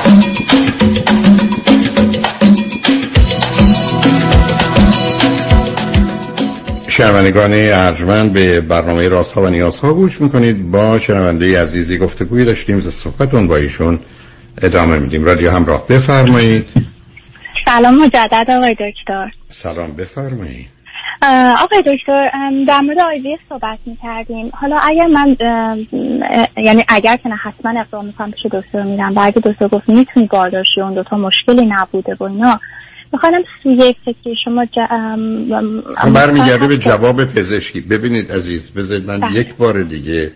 شنوندگان 7.01 7.51
ارجمند 7.53 8.33
به 8.33 8.61
برنامه 8.61 9.09
راست 9.09 9.31
ها 9.31 9.41
و 9.41 9.47
نیاز 9.47 9.79
ها 9.79 9.93
گوش 9.93 10.21
می‌کنید. 10.21 10.71
با 10.71 10.99
شنونده 10.99 11.61
عزیزی 11.61 11.97
گفتگوی 11.97 12.45
داشتیم 12.45 12.79
ز 12.79 12.87
صحبتون 12.87 13.47
با 13.47 13.55
ایشون 13.55 13.99
ادامه 14.61 14.99
میدیم. 14.99 15.23
رادیو 15.23 15.51
همراه 15.51 15.87
بفرمایید. 15.87 16.69
سلام 17.65 17.95
مجدد 17.95 18.51
آقای 18.51 18.73
دکتر. 18.73 19.31
سلام 19.49 19.91
بفرمایید. 19.93 20.67
آقای 21.63 21.83
دکتر 21.87 22.29
در 22.67 22.81
مورد 22.81 22.99
آیوی 22.99 23.37
صحبت 23.49 23.79
می‌کردیم. 23.85 24.51
حالا 24.53 24.77
اگر 24.77 25.07
من 25.07 25.37
یعنی 26.57 26.85
اگر 26.87 27.17
که 27.17 27.29
نه 27.29 27.35
حتما 27.35 27.79
اقدام 27.79 28.05
می‌کنم 28.05 28.31
پیش 28.31 28.45
دکتر 28.51 28.81
میرم 28.81 29.13
بعد 29.13 29.33
دکتر 29.33 29.67
گفت 29.67 29.89
می‌تونی 29.89 30.27
بارداشتی 30.27 30.81
اون 30.81 30.93
دوتا 30.93 31.17
مشکلی 31.17 31.65
نبوده 31.65 32.15
و 32.19 32.23
اینا 32.23 32.59
می‌خوانم 33.13 33.43
سوی 33.63 33.95
فکری 34.05 34.35
شما 34.45 34.65
جا... 34.65 34.87
برمیگرده 36.13 36.67
به 36.67 36.77
جواب 36.77 37.25
پزشکی. 37.25 37.81
ببینید 37.81 38.31
عزیز 38.31 38.71
بذارید 38.71 39.05
من 39.05 39.19
بله. 39.19 39.39
یک 39.39 39.55
بار 39.55 39.83
دیگه 39.83 40.31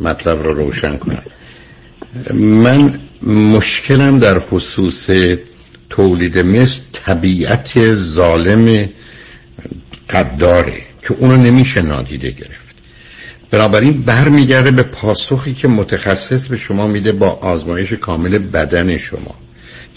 مطلب 0.00 0.42
رو 0.42 0.54
روشن 0.54 0.96
کنم. 0.96 1.22
من 2.34 2.98
مشکلم 3.56 4.18
در 4.18 4.38
خصوص 4.38 5.10
تولید 5.90 6.38
مثل 6.38 6.82
طبیعت 6.92 7.94
ظالم 7.94 8.88
قد 10.10 10.36
داره 10.36 10.80
که 11.02 11.14
اونو 11.14 11.36
نمیشه 11.36 11.82
نادیده 11.82 12.30
گرفت. 12.30 12.70
بنابراین 13.50 14.02
برمیگرده 14.02 14.70
به 14.70 14.82
پاسخی 14.82 15.54
که 15.54 15.68
متخصص 15.68 16.46
به 16.46 16.56
شما 16.56 16.86
میده 16.86 17.12
با 17.12 17.28
آزمایش 17.28 17.92
کامل 17.92 18.38
بدن 18.38 18.96
شما. 18.96 19.34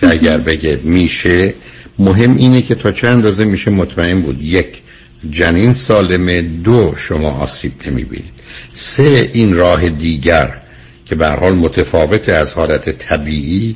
که 0.01 0.09
اگر 0.09 0.37
بگه 0.37 0.79
میشه 0.83 1.53
مهم 1.99 2.37
اینه 2.37 2.61
که 2.61 2.75
تا 2.75 2.91
چند 2.91 3.11
اندازه 3.11 3.45
میشه 3.45 3.71
مطمئن 3.71 4.21
بود. 4.21 4.41
یک 4.41 4.81
جنین 5.29 5.73
سالمه 5.73 6.41
دو 6.41 6.93
شما 6.97 7.31
آسیب 7.31 7.71
نمی‌بینید. 7.87 8.33
سه 8.73 9.29
این 9.33 9.55
راه 9.55 9.89
دیگر 9.89 10.61
که 11.05 11.15
به 11.15 11.27
حال 11.27 11.53
متفاوت 11.53 12.29
از 12.29 12.53
حالت 12.53 12.89
طبیعی 12.89 13.75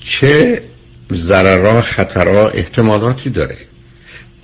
چه 0.00 0.62
ضررها 1.12 1.82
خطرها 1.82 2.48
احتمالاتی 2.48 3.30
داره. 3.30 3.56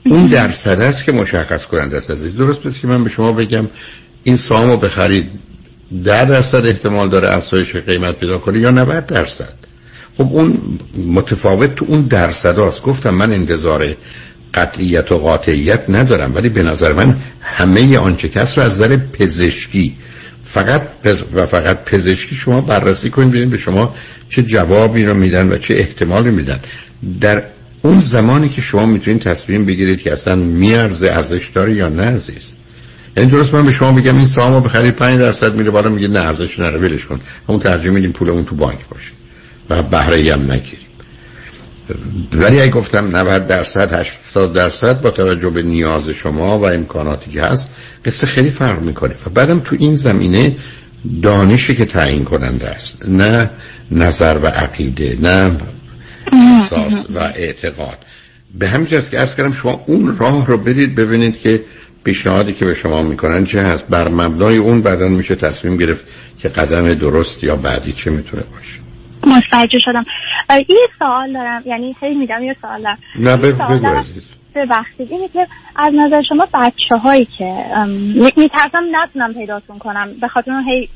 اون 0.06 0.26
درصد 0.26 0.80
است 0.80 1.04
که 1.04 1.12
مشخص 1.12 1.66
کننده 1.66 1.96
است 1.96 2.10
عزیز. 2.10 2.36
درست 2.36 2.60
پس 2.60 2.76
که 2.76 2.86
من 2.86 3.04
به 3.04 3.10
شما 3.10 3.32
بگم 3.32 3.68
این 4.24 4.36
سامو 4.36 4.76
بخرید 4.76 5.30
ده 6.04 6.24
درصد 6.24 6.66
احتمال 6.66 7.08
داره 7.08 7.34
افزایش 7.34 7.76
قیمت 7.76 8.18
پیدا 8.18 8.38
کنه 8.38 8.58
یا 8.58 8.70
90 8.70 9.06
درصد. 9.06 9.57
خب 10.18 10.28
اون 10.32 10.78
متفاوت 11.06 11.74
تو 11.74 11.84
اون 11.88 12.00
درصد 12.00 12.58
هاست. 12.58 12.82
گفتم 12.82 13.10
من 13.10 13.32
انتظار 13.32 13.96
قطعیت 14.54 15.12
و 15.12 15.18
قاطعیت 15.18 15.84
ندارم 15.88 16.34
ولی 16.34 16.48
به 16.48 16.62
نظر 16.62 16.92
من 16.92 17.16
همه 17.40 17.98
آنچه 17.98 18.28
کس 18.28 18.58
رو 18.58 18.64
از 18.64 18.72
نظر 18.72 18.96
پزشکی 18.96 19.96
فقط 20.44 20.82
و 21.34 21.46
فقط 21.46 21.84
پزشکی 21.84 22.34
شما 22.34 22.60
بررسی 22.60 23.10
کنید 23.10 23.28
ببینید 23.28 23.50
به 23.50 23.58
شما 23.58 23.94
چه 24.28 24.42
جوابی 24.42 25.04
رو 25.04 25.14
میدن 25.14 25.52
و 25.52 25.58
چه 25.58 25.74
احتمالی 25.74 26.30
میدن. 26.30 26.60
در 27.20 27.42
اون 27.82 28.00
زمانی 28.00 28.48
که 28.48 28.60
شما 28.60 28.86
می‌تونید 28.86 29.22
تصمیم 29.22 29.66
بگیرید 29.66 30.00
که 30.00 30.12
اصلا 30.12 30.34
میارزه 30.34 31.06
ارزش 31.10 31.50
داره 31.54 31.74
یا 31.74 31.88
نه 31.88 32.02
عزیز. 32.02 32.52
یعنی 33.16 33.30
درست 33.30 33.54
من 33.54 33.66
به 33.66 33.72
شما 33.72 33.92
بگم 33.92 34.16
این 34.16 34.26
سامو 34.26 34.60
بخرید 34.60 34.94
5 34.94 35.20
درصد 35.20 35.54
میره 35.54 35.70
بالا 35.70 35.90
میگه 35.90 36.08
نه 36.08 36.20
ارزش 36.20 36.58
نره 36.58 36.80
ولش 36.80 37.06
کن. 37.06 37.20
همون 37.48 37.60
ترجمه 37.60 37.92
میدیم 37.92 38.12
پولمون 38.12 38.44
تو 38.44 38.54
بانک 38.54 38.78
باشه. 38.90 39.17
و 39.70 39.82
بهره 39.82 40.34
هم 40.34 40.52
نگیریم. 40.52 40.88
ولی 42.32 42.60
اگه 42.60 42.70
گفتم 42.70 43.16
90 43.16 43.46
درصد 43.46 43.92
80 43.92 44.52
درصد 44.52 45.00
با 45.00 45.10
توجه 45.10 45.50
به 45.50 45.62
نیاز 45.62 46.08
شما 46.08 46.58
و 46.58 46.66
امکاناتی 46.66 47.30
که 47.30 47.42
هست 47.42 47.68
قصه 48.04 48.26
خیلی 48.26 48.50
فرق 48.50 48.82
می‌کنه. 48.82 49.14
و 49.26 49.30
بعدم 49.30 49.60
تو 49.60 49.76
این 49.78 49.94
زمینه 49.94 50.56
دانشی 51.22 51.74
که 51.76 51.84
تعیین 51.84 52.24
کننده 52.24 52.68
است 52.68 53.08
نه 53.08 53.50
نظر 53.90 54.38
و 54.42 54.46
عقیده 54.46 55.18
نه 55.20 55.56
احساس 56.32 56.94
و 57.14 57.18
اعتقاد. 57.18 57.98
به 58.54 58.68
همین 58.68 58.86
جاست 58.86 59.10
که 59.10 59.20
ارز 59.20 59.34
کردم 59.34 59.52
شما 59.52 59.84
اون 59.86 60.16
راه 60.16 60.46
رو 60.46 60.58
برید 60.58 60.94
ببینید 60.94 61.40
که 61.40 61.64
پیشنهادی 62.04 62.52
که 62.52 62.64
به 62.64 62.74
شما 62.74 63.02
می‌کنن 63.02 63.44
چه 63.44 63.62
هست. 63.62 63.86
بر 63.86 64.08
مبنای 64.08 64.56
اون 64.56 64.82
بعدا 64.82 65.08
میشه 65.08 65.34
تصمیم 65.34 65.76
گرفت 65.76 66.04
که 66.38 66.48
قدم 66.48 66.94
درست 66.94 67.44
یا 67.44 67.56
بعدی 67.56 67.92
چه 67.92 68.10
می‌تونه 68.10 68.42
باشه. 68.42 68.87
مستعجل 69.28 69.78
شدم. 69.78 70.04
یه 70.50 70.88
سوال 70.98 71.32
دارم. 71.32 71.62
یعنی 71.66 71.96
خیلی 72.00 72.14
میدم 72.14 72.42
یه 72.42 72.56
سوال 72.60 72.82
دارم. 72.82 72.98
نه 73.18 73.36
بگو 73.36 73.64
ببخشید. 74.54 75.12
اینه 75.12 75.28
که 75.28 75.46
از 75.76 75.94
نظر 75.94 76.22
شما 76.28 76.48
بچه 76.54 76.96
هایی 77.02 77.28
که 77.38 77.64
میترسم 78.36 78.84
نتونم 78.92 79.34
پیداتون 79.34 79.78
کنم. 79.78 80.08
به 80.20 80.28
خاطر 80.28 80.50
اون 80.50 80.64
هی 80.64 80.88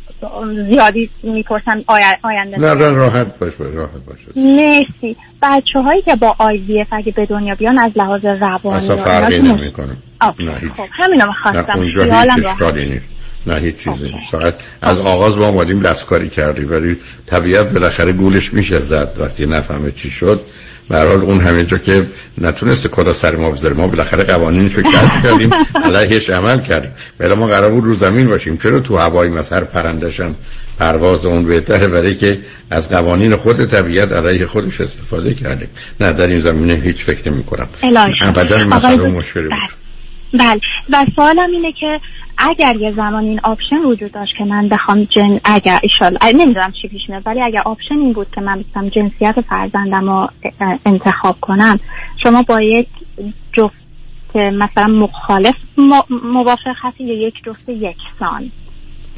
زیادی 0.71 1.11
می‌پرسن 1.23 1.85
آینده 2.23 2.61
نه 2.61 2.75
نه 2.75 2.91
راحت 2.91 3.39
باش 3.39 3.53
باش 3.55 3.75
راحت 3.75 4.05
باش. 4.07 4.19
مرسی. 4.37 5.17
بچه 5.43 5.81
هایی 5.85 6.03
که 6.03 6.17
با 6.17 6.37
آی 6.39 6.87
اگه 6.91 7.13
به 7.13 7.27
دنیا 7.27 7.55
بیان 7.55 7.79
از 7.79 7.91
لحاظ 7.97 8.25
روانی 8.25 8.77
اصلا 8.77 8.97
فرقی 8.97 9.39
نمی 9.39 9.73
کنم 9.73 9.97
نه 10.39 10.53
خب 10.53 10.85
همینو 10.93 11.27
می‌خواستم. 11.27 11.73
اونجا 11.77 12.03
هیچ 12.03 12.47
اشکالی 12.47 12.87
نیست. 12.87 13.12
نه 13.47 13.57
هیچ 13.57 13.77
چیزی 13.77 14.15
فقط 14.31 14.55
از 14.83 14.99
آغاز 14.99 15.37
با 15.37 15.49
اومدیم 15.49 15.81
دستکاری 15.83 16.29
کردیم 16.29 16.71
ولی 16.71 16.97
طبیعت 17.27 17.73
بالاخره 17.73 18.13
گولش 18.13 18.55
میشه 18.55 18.79
زد 18.79 19.15
وقتی 19.19 19.47
نفهمه 19.47 19.91
چی 19.91 20.11
شد. 20.11 20.41
به 20.89 20.99
حال 20.99 21.21
اون 21.21 21.41
همینجا 21.41 21.79
که 21.79 22.07
نتونست 22.39 22.87
کلاه 22.87 23.13
سر 23.13 23.37
ما 23.37 23.51
بذاره 23.51 23.75
ما 23.75 23.89
بالاخره 23.89 24.25
قوانینش 24.25 24.75
رو 24.75 24.83
کشف 24.83 25.23
کردیم 25.25 25.51
علیهش 25.85 26.31
عمل 26.31 26.61
کردیم. 26.61 26.91
ولی 27.21 27.35
ما 27.35 27.47
قرار 27.47 27.71
بود 27.71 27.85
رو 27.85 27.95
زمین 27.95 28.29
باشیم. 28.29 28.57
چرا 28.57 28.81
تو 28.81 28.97
هوای 28.97 29.29
مثلا 29.29 29.65
پرندشم 29.65 30.35
پرواز 30.79 31.25
اون 31.25 31.45
بهتره؟ 31.45 31.89
برای 31.89 32.15
که 32.15 32.39
از 32.71 32.89
قوانین 32.89 33.37
خود 33.37 33.65
طبیعت 33.65 34.13
علیه 34.13 34.47
خودش 34.47 34.81
استفاده 34.81 35.35
کردیم. 35.35 35.69
نه 36.01 36.13
در 36.13 36.27
این 36.27 36.41
زمینه 36.41 36.75
هیچ 36.75 37.05
فکر 37.05 37.31
نمی 37.31 37.45
کنم 37.45 37.69
ابدا 38.23 38.65
مسئله 38.65 39.19
مشکلی 39.19 39.49
بله. 40.33 40.61
و 40.93 41.07
سوالم 41.17 41.51
اینه 41.53 41.73
که 41.73 42.01
اگر 42.39 42.77
یه 42.77 42.93
زمان 42.93 43.25
این 43.25 43.41
option 43.45 43.77
وجود 43.77 44.13
داشت 44.13 44.33
که 44.39 44.45
من 44.45 44.69
بخوام 44.69 45.05
جن 45.05 45.41
اگر 45.45 45.79
ایشال 45.83 46.19
نمی‌دونم 46.35 46.73
چی 46.83 46.89
پیش 46.89 47.03
میاد 47.09 47.23
ولی 47.27 47.43
اگر 47.43 47.63
option 47.65 47.95
این 47.95 48.13
بود 48.13 48.27
که 48.35 48.41
من 48.41 48.65
بخوام 48.71 48.89
جنسیت 48.89 49.41
فرزندم 49.41 50.11
رو 50.11 50.29
انتخاب 50.87 51.41
کنم 51.41 51.81
شما 52.23 52.43
با 52.43 52.61
یک 52.61 52.89
جفت 53.53 53.83
مثلا 54.37 54.87
مخالف 54.87 55.55
موافق 56.11 56.75
هستی 56.83 57.05
یا 57.05 57.15
یک 57.15 57.35
جفت 57.45 57.69
یکسان 57.69 58.53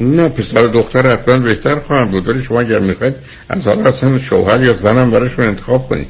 نه 0.00 0.28
پسر 0.28 0.64
و 0.64 0.68
دختر 0.68 1.06
حتما 1.06 1.38
بهتر 1.38 1.74
خواهم 1.74 2.10
بود 2.10 2.28
ولی 2.28 2.42
شما 2.42 2.60
اگر 2.60 2.78
می‌خواید 2.78 3.14
از 3.48 3.66
حالا 3.66 3.84
اصلا 3.84 4.18
شوهر 4.18 4.64
یا 4.64 4.72
زنم 4.72 5.10
براشون 5.10 5.44
انتخاب 5.44 5.88
کنید. 5.88 6.08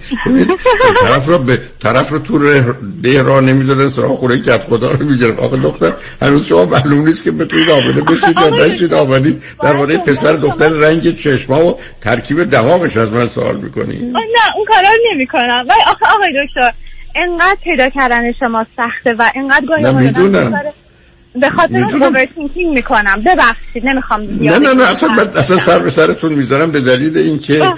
طرف 1.01 1.27
رو 1.27 1.39
به 1.39 1.59
طرف 1.83 2.11
رو 2.11 2.19
تو 2.19 2.39
ده 3.03 3.23
راه 3.23 3.41
نمی‌داده 3.41 3.89
سراغ 3.89 4.19
خوره 4.19 4.39
کت 4.39 4.63
خدا 4.63 4.91
رو 4.91 5.07
می‌گرفت 5.07 5.39
آقا 5.39 5.57
دختر 5.57 5.93
هنوز 6.23 6.47
شما 6.47 6.65
معلوم 6.65 7.07
نیست 7.07 7.25
که 7.25 7.31
بتونید 7.31 7.71
آمده 7.71 8.01
بشید 8.01 8.37
یا 8.37 8.67
نشید 8.67 8.95
آمدید 8.95 9.43
درباره 9.63 9.99
پسر 9.99 10.33
دختر 10.33 10.69
رنگ 10.69 11.17
چشما 11.17 11.65
و 11.65 11.79
ترکیب 12.01 12.45
دماغش 12.45 12.97
از 12.97 13.13
من 13.13 13.27
سوال 13.27 13.57
می‌کنی. 13.57 13.97
نه 13.97 14.57
اون 14.57 14.65
کارا 14.69 14.89
رو 14.89 15.15
نمی‌کنم. 15.15 15.67
ولی 15.69 15.81
آقا 15.87 16.17
آقای 16.17 16.47
دکتر 16.47 16.73
انقدر 17.17 17.59
پیدا 17.65 17.89
کردن 17.89 18.33
شما 18.33 18.67
سخته 18.77 19.15
و 19.19 19.31
انقدر 19.35 19.67
گاهی 19.67 20.75
به 21.41 21.51
خاطر 21.51 21.85
overthinking 21.85 22.75
می‌کنم. 22.75 23.23
ببخشید 23.27 23.85
نمی‌خوام 23.85 24.21
نه 24.21 24.59
نه 24.59 24.75
نه 24.75 24.83
اصلا 25.39 25.59
سر 25.59 25.79
به 25.79 25.91
سرتون 25.91 26.33
می‌ذارم 26.33 26.71
به 26.71 26.81
دلیل 26.81 27.19
اینکه 27.19 27.73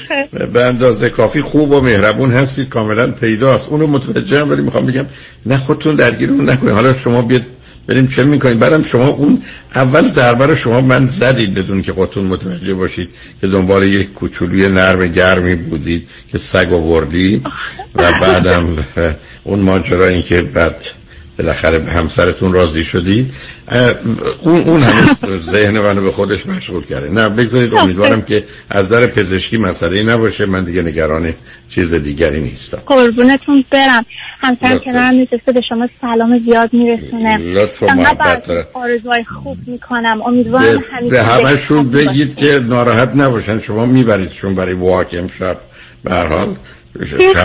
به 0.53 0.65
اندازه 0.65 1.09
کافی 1.09 1.43
خوب 1.43 1.73
و 1.73 1.81
مهربون 1.81 2.31
هستید 2.31 2.69
کاملا 2.69 3.11
پیداست. 3.11 3.69
اونو 3.69 3.87
متوجه 3.87 4.43
ولی 4.43 4.63
می‌خوام 4.63 4.87
بگم 4.87 5.07
نه 5.47 5.57
خودتون 5.57 5.95
درگیر 5.95 6.31
اون 6.31 6.51
نکنید. 6.51 6.73
حالا 6.73 6.95
شما 6.95 7.23
بیاد 7.23 7.43
بریم 7.87 8.07
چه 8.07 8.25
می‌کنید؟ 8.25 8.59
بعدم 8.59 8.83
شما 8.83 9.07
اون 9.07 9.43
اول 9.75 10.03
ضربه 10.03 10.47
رو 10.47 10.55
شما 10.55 10.81
من 10.81 11.07
زدید 11.07 11.55
بدون 11.55 11.83
که 11.83 11.93
خودتون 11.93 12.25
متوجه 12.25 12.75
باشید 12.75 13.09
که 13.41 13.47
دنبال 13.47 13.83
یک 13.83 14.13
کوچولوی 14.13 14.69
نرم 14.69 15.07
گرمی 15.07 15.55
بودید 15.55 16.09
که 16.33 16.39
سگ 16.39 16.73
آوردی 16.73 17.43
و 17.95 18.13
بعدم 18.21 18.67
اون 19.45 19.61
ماجرا 19.61 20.07
این 20.07 20.23
که 20.23 20.43
بعد 20.43 20.77
بالاخره 21.39 21.79
به 21.79 21.91
همسرتون 21.91 22.53
راضی 22.53 22.85
شدید. 22.85 23.33
اون 24.43 24.61
اون 24.61 24.83
همه 24.83 25.39
ذهن 25.53 25.79
منو 25.81 26.03
به 26.03 26.13
خودش 26.13 26.47
مشغول 26.47 26.85
کرده. 26.85 27.09
نه 27.09 27.29
بگذارید 27.29 27.75
امیدوارم 27.75 28.23
که 28.23 28.45
از 28.71 28.87
نظر 28.87 29.07
پزشکی 29.07 29.57
مسئله 29.57 30.03
نباشه. 30.03 30.47
من 30.47 30.65
دیگه 30.65 30.83
نگران 30.83 31.35
چیز 31.71 31.95
دیگری 31.95 32.41
نیستم. 32.41 32.79
قربونتون 32.87 33.65
برم. 33.71 34.07
همسرم 34.41 34.79
کنارم 34.79 35.15
نشسته 35.15 35.53
به 35.53 35.61
شما 35.69 35.89
سلام 36.01 36.39
زیاد 36.47 36.71
میرسونه. 36.73 37.39
لطف 37.39 37.83
آرزوهای 38.73 39.25
خوب 39.43 39.59
می‌کنم. 39.67 40.23
امیدوارم 40.23 40.85
همیشه 40.93 41.17
به 41.17 41.23
همشون 41.23 41.91
بگید 41.91 42.37
که 42.37 42.59
ناراحت 42.59 43.13
نباشن. 43.17 43.61
شما 43.61 43.87
میبریدشون 43.87 44.55
برای 44.55 44.75
واک 44.75 45.15
امشب. 45.19 45.61
به 46.05 46.15
هر 46.15 46.27
حال. 46.27 46.57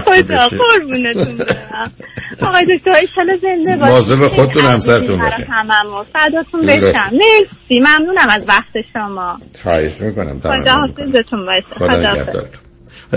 خدا 0.06 0.48
قربونتون 0.48 1.38
برم. 1.38 1.92
آقای 2.42 2.78
دکتر 2.78 2.92
ایشالا 2.92 3.38
زنده 3.42 3.72
باشید. 3.72 3.84
مواظب 3.84 4.28
خودتون 4.28 4.66
همسرتون 4.66 5.18
باشید 5.18 5.46
هممون. 5.50 6.06
فداتون 6.14 6.66
بشم 6.66 7.12
مرسی. 7.12 7.80
ممنونم 7.80 8.30
از 8.30 8.46
وقت 8.48 8.74
شما. 8.94 9.40
خواهش 9.64 9.92
می‌کنم. 10.00 10.40
خدا 10.40 10.72
حافظتون 10.72 11.46
باشه. 11.46 11.76
خدا 11.76 12.16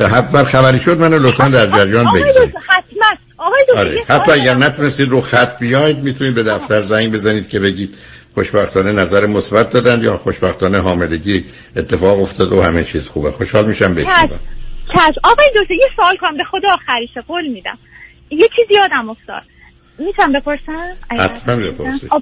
حتما 0.06 0.44
خبری 0.44 0.78
شد 0.78 0.98
منو 1.00 1.18
لطفا 1.18 1.48
در 1.48 1.66
جریان 1.66 2.04
بگذارید 2.04 2.54
حتما. 2.68 3.06
آقای 3.38 3.64
دکتر 3.68 3.80
آره. 3.80 4.02
حتی 4.08 4.32
اگر 4.32 4.54
نتونستید 4.54 5.08
رو 5.08 5.20
خط 5.20 5.58
بیاید 5.58 5.98
می‌تونید 5.98 6.34
به 6.34 6.42
دفتر 6.42 6.80
زنگ 6.80 7.12
بزنید 7.12 7.48
که 7.48 7.60
بگید 7.60 7.94
خوشبختانه 8.34 8.92
نظر 8.92 9.26
مثبت 9.26 9.70
دادن 9.70 10.04
یا 10.04 10.16
خوشبختانه 10.16 10.78
حاملگی 10.78 11.44
اتفاق 11.76 12.20
افتاد 12.20 12.52
و 12.52 12.62
همه 12.62 12.84
چیز 12.84 13.08
خوبه. 13.08 13.30
خوشحال 13.30 13.68
میشم. 13.68 13.94
بشنوم. 13.94 14.38
آقای 15.24 15.46
دکتر 15.56 15.74
یه 15.74 15.88
سوال 15.96 16.16
کنم. 16.16 16.36
به 16.36 16.44
خدا 16.44 16.72
آخریشه 16.72 17.20
قول 17.20 17.46
میدم. 17.46 17.78
یه 18.30 18.48
چیزی 18.56 18.74
یادم 18.74 19.10
افتاد. 19.10 19.42
می‌تونم 19.98 20.32
بپرسم؟ 20.32 20.88
حتما 21.10 21.56
بپرسید. 21.56 22.12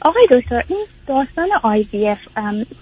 آقای 0.00 0.26
دکتر 0.30 0.62
این 0.68 0.86
داستان 1.06 1.48
آی 1.62 1.82
بی 1.82 2.08
اف 2.08 2.18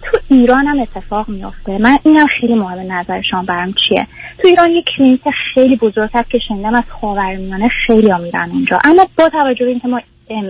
تو 0.01 0.17
ایران 0.29 0.67
هم 0.67 0.79
اتفاق 0.79 1.29
میافته. 1.29 1.77
من 1.77 1.99
اینم 2.03 2.27
خیلی 2.27 2.55
مهم 2.55 2.91
نظر 2.91 3.21
شما 3.31 3.43
برام 3.43 3.73
چیه؟ 3.89 4.07
تو 4.41 4.47
ایران 4.47 4.71
یک 4.71 4.85
کلینیک 4.97 5.21
خیلی 5.53 5.75
بزرگ 5.75 6.09
هست 6.13 6.29
که 6.29 6.39
شنیدم 6.47 6.75
از 6.75 6.83
خاورمیانه 7.01 7.69
خیلی 7.87 8.09
ها 8.09 8.17
میرن 8.17 8.49
اونجا. 8.51 8.79
اما 8.83 9.07
با 9.17 9.29
توجه 9.29 9.65
به 9.65 9.71
اینکه 9.71 9.87
ما 9.87 10.01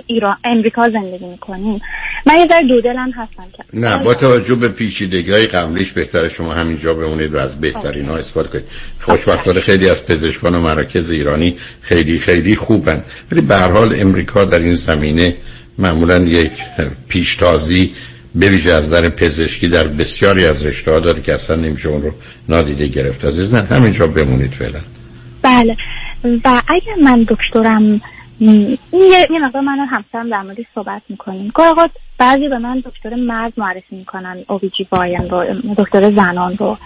ایران 0.08 0.38
امریکا 0.44 0.90
زندگی 0.90 1.26
می‌کنیم. 1.26 1.82
من 2.26 2.36
یه 2.40 2.48
ذره 2.48 2.68
دودلم 2.68 3.12
هستم 3.12 3.44
که 3.58 3.64
نه 3.74 3.98
با 3.98 4.14
توجه 4.14 4.56
به 4.56 4.68
پیچیدگی 4.68 5.32
های 5.32 5.48
قبلیش 5.48 5.91
بهتره 5.91 6.30
شما 6.30 6.54
همینجا 6.54 6.94
بمونید 6.94 7.34
و 7.34 7.38
از 7.38 7.62
بهترین 7.62 8.06
ها 8.06 8.18
استفاده 8.18 8.50
کنید. 8.50 8.64
خوشبختانه 9.00 9.62
خیلی 9.62 9.90
از 9.90 10.06
پزشکان 10.06 10.56
و 10.56 10.60
مراکز 10.60 11.10
ایرانی 11.10 11.56
خیلی 11.82 12.20
خیلی 12.20 12.56
خوبن. 12.56 13.04
ولی 13.32 13.41
به 13.41 13.56
هر 13.56 13.72
حال 13.72 13.95
امریکا 14.02 14.45
در 14.45 14.60
این 14.60 14.76
زمینه 14.76 15.36
معمولا 15.78 16.18
یک 16.18 16.52
پیشتازی 17.08 17.94
بویژه 18.34 18.72
از 18.72 18.90
در 18.90 19.10
پزشکی 19.10 19.68
در 19.68 19.88
بسیاری 19.88 20.45
از 20.45 20.66
رشته 20.66 20.91
ها 20.91 21.00
داره 21.00 21.22
که 21.22 21.34
اصلا 21.34 21.56
نمیشه 21.56 21.90
اون 21.90 22.02
رو 22.02 22.12
نادیده 22.50 22.88
گرفت. 22.88 23.26
عزیز 23.26 23.54
نه 23.54 23.62
همینجا 23.62 24.08
بمونید 24.08 24.52
فعلا. 24.52 24.80
بله. 25.41 25.78
و 26.24 26.62
اگر 26.68 26.95
من 27.04 27.28
دکترم 27.30 28.02
یه 28.39 28.77
یه 29.31 29.39
مقدار 29.41 29.61
من 29.61 29.80
همسرم 29.80 30.30
در 30.30 30.41
موردش 30.41 30.65
صحبت 30.76 31.01
می‌کنیم. 31.10 31.51
گاه 31.55 31.89
بعضی 32.18 32.49
به 32.49 32.57
من 32.57 32.80
دکتر 32.80 33.15
مرد 33.15 33.53
معرفی 33.57 33.95
می‌کنن 33.95 34.38
اوبیجی 34.49 34.88
باین 34.89 35.30
رو 35.30 35.45
دکتر 35.77 36.11
زنان 36.11 36.57
رو. 36.57 36.77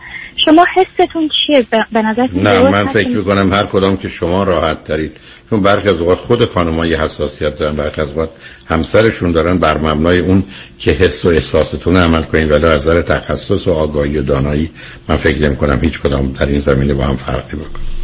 شما 0.46 0.66
حستون 0.76 1.30
چیه؟ 1.48 1.66
به 1.92 2.02
نظر 2.02 2.28
نه 2.44 2.70
من 2.72 2.86
فکر 2.86 3.10
می‌کنم 3.10 3.54
هر 3.54 3.64
کدام 3.64 3.98
که 3.98 4.08
شما 4.08 4.44
راحت 4.44 4.84
دارید 4.84 5.18
چون 5.50 5.62
برخی 5.62 5.90
از 5.90 6.02
اوقات 6.02 6.18
خود 6.18 6.46
خانم 6.46 6.74
های 6.74 6.96
حساسیت 6.96 7.56
دارن 7.56 7.76
برخی 7.76 8.02
از 8.02 8.10
اوقات 8.10 8.30
همسرشون 8.66 9.32
دارن 9.32 9.58
بر 9.58 9.78
مبنای 9.78 10.20
اون 10.20 10.44
که 10.80 10.92
حس 10.92 11.26
و 11.26 11.28
احساستون 11.28 11.98
عمل 11.98 12.22
کنید 12.22 12.52
ولی 12.52 12.66
از 12.66 12.88
نظر 12.88 13.02
تخصص 13.02 13.68
و 13.68 13.72
آگاهی 13.72 14.18
و 14.18 14.22
دانایی 14.22 14.72
من 15.08 15.16
فکر 15.16 15.42
نمی 15.42 15.56
کنم 15.56 15.80
هیچ 15.82 16.00
کدام 16.00 16.32
در 16.32 16.46
این 16.46 16.60
زمینه 16.60 16.94
با 16.94 17.04
هم 17.04 17.18
فرقی 17.18 17.58
بکنه. 17.58 17.97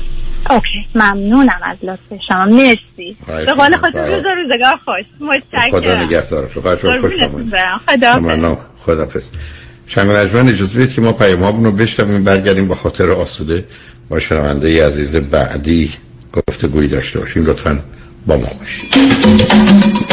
اوکی 0.50 0.88
ممنونم 0.96 1.60
از 1.64 1.78
لطف 1.84 2.22
شما. 2.28 2.46
مرسی. 2.46 3.18
به 3.28 3.54
قول 3.54 3.78
خودتون 3.78 4.02
روز 4.02 4.24
روزگار 4.26 4.80
خوش. 4.86 5.06
متشکرم. 5.20 5.82
خدا 5.82 6.04
نگهدار. 6.04 6.50
خدا 6.50 6.76
خوش 6.76 7.14
خدا 8.86 9.06
خدا 9.06 9.08
شنگ 9.88 10.10
نجمن 10.10 10.48
اجازه 10.50 10.80
بدید 10.80 10.94
که 10.94 11.02
ما 11.02 11.14
پیام 11.14 11.64
رو 11.64 11.72
بشنویم 11.72 12.24
برگردیم 12.24 12.68
با 12.68 12.76
خاطر 12.76 13.12
آسوده 13.12 13.66
با 14.10 14.20
شنونده 14.20 14.88
عزیز 14.88 15.16
بعدی 15.16 15.94
گفته 16.34 16.68
گویی 16.68 16.88
داشته 16.88 17.20
باشیم. 17.20 17.46
لطفا 17.46 17.80
با 18.28 18.38
ما 18.38 18.50
باشید. 18.60 20.13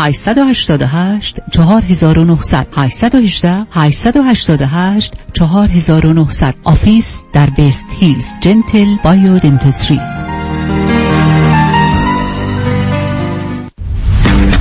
888 0.00 1.40
4900 1.50 2.66
818 2.76 3.66
888 3.72 5.12
4900 5.32 6.54
office 6.64 7.22
در 7.32 7.50
West 7.50 7.86
Hills 8.00 8.26
Gentle 8.40 8.96
Biodentistry 9.04 10.00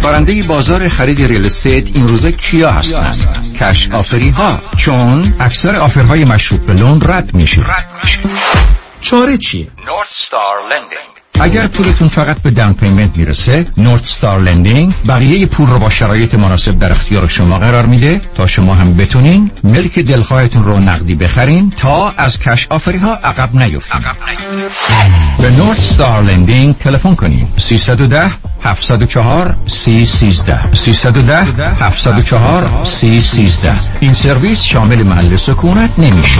برنده 0.03 0.43
بازار 0.43 0.87
خرید 0.87 1.21
real 1.21 1.45
estate 1.45 1.95
این 1.95 2.07
روزا 2.07 2.31
کیا 2.31 2.71
هستند؟ 2.71 3.55
cash 3.59 3.89
offer 3.91 4.23
ی 4.23 4.29
ها 4.29 4.61
چون 4.77 5.35
اکثر 5.39 5.75
offer 5.75 6.11
های 6.11 6.25
مشروط 6.25 6.61
به 6.61 6.73
loan 6.73 7.01
رد 7.01 7.33
میشه 7.33 7.63
چاره 9.01 9.37
چیه؟ 9.37 9.67
North 9.87 10.09
Star 10.09 10.55
Lending. 10.69 11.18
اگر 11.41 11.67
پولتون 11.67 12.07
فقط 12.07 12.41
به 12.41 12.51
down 12.51 12.73
payment 12.73 13.17
می‌رسه 13.17 13.67
North 13.77 14.05
Star 14.05 14.39
Lending 14.39 14.93
بقیه 15.07 15.45
پول 15.45 15.67
رو 15.67 15.79
با 15.79 15.89
شرایط 15.89 16.35
مناسب 16.35 16.79
در 16.79 16.91
اختیار 16.91 17.27
شما 17.27 17.59
قرار 17.59 17.85
میده 17.85 18.21
تا 18.35 18.47
شما 18.47 18.75
هم 18.75 18.93
بتونین 18.93 19.51
ملک 19.63 19.99
دلخواهتون 19.99 20.63
رو 20.63 20.79
نقدی 20.79 21.15
بخرین 21.15 21.73
تا 21.77 22.13
از 22.17 22.39
cash 22.39 22.67
offer 22.69 22.93
ی 22.93 22.97
ها 22.97 23.13
عقب 23.13 23.55
نیفتین. 23.55 24.01
به 25.39 25.49
North 25.51 25.79
Star 25.79 26.21
Lending 26.21 26.77
تلفن 26.77 27.15
کنین. 27.15 27.47
310 27.57 28.31
704 28.63 29.55
313 29.67 30.73
310 30.73 31.35
704 31.79 32.69
313 32.83 33.75
این 33.99 34.13
سرویس 34.13 34.63
شامل 34.63 35.03
محل 35.03 35.37
سکونت 35.37 35.99
نمیشه. 35.99 36.39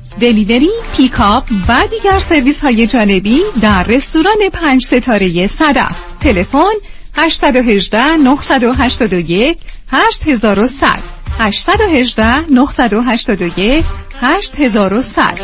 دلیوری، 0.21 0.69
پیکاپ 0.97 1.43
و 1.67 1.87
دیگر 1.89 2.19
سرویس 2.19 2.61
های 2.61 2.87
جانبی 2.87 3.39
در 3.61 3.83
رستوران 3.83 4.49
پنج 4.53 4.85
ستاره 4.85 5.47
صدف. 5.47 6.03
تلفن 6.19 6.73
818 7.15 8.17
981 8.17 9.57
8100 9.91 10.99
818 11.39 12.51
981 12.51 13.85
8100 14.21 15.39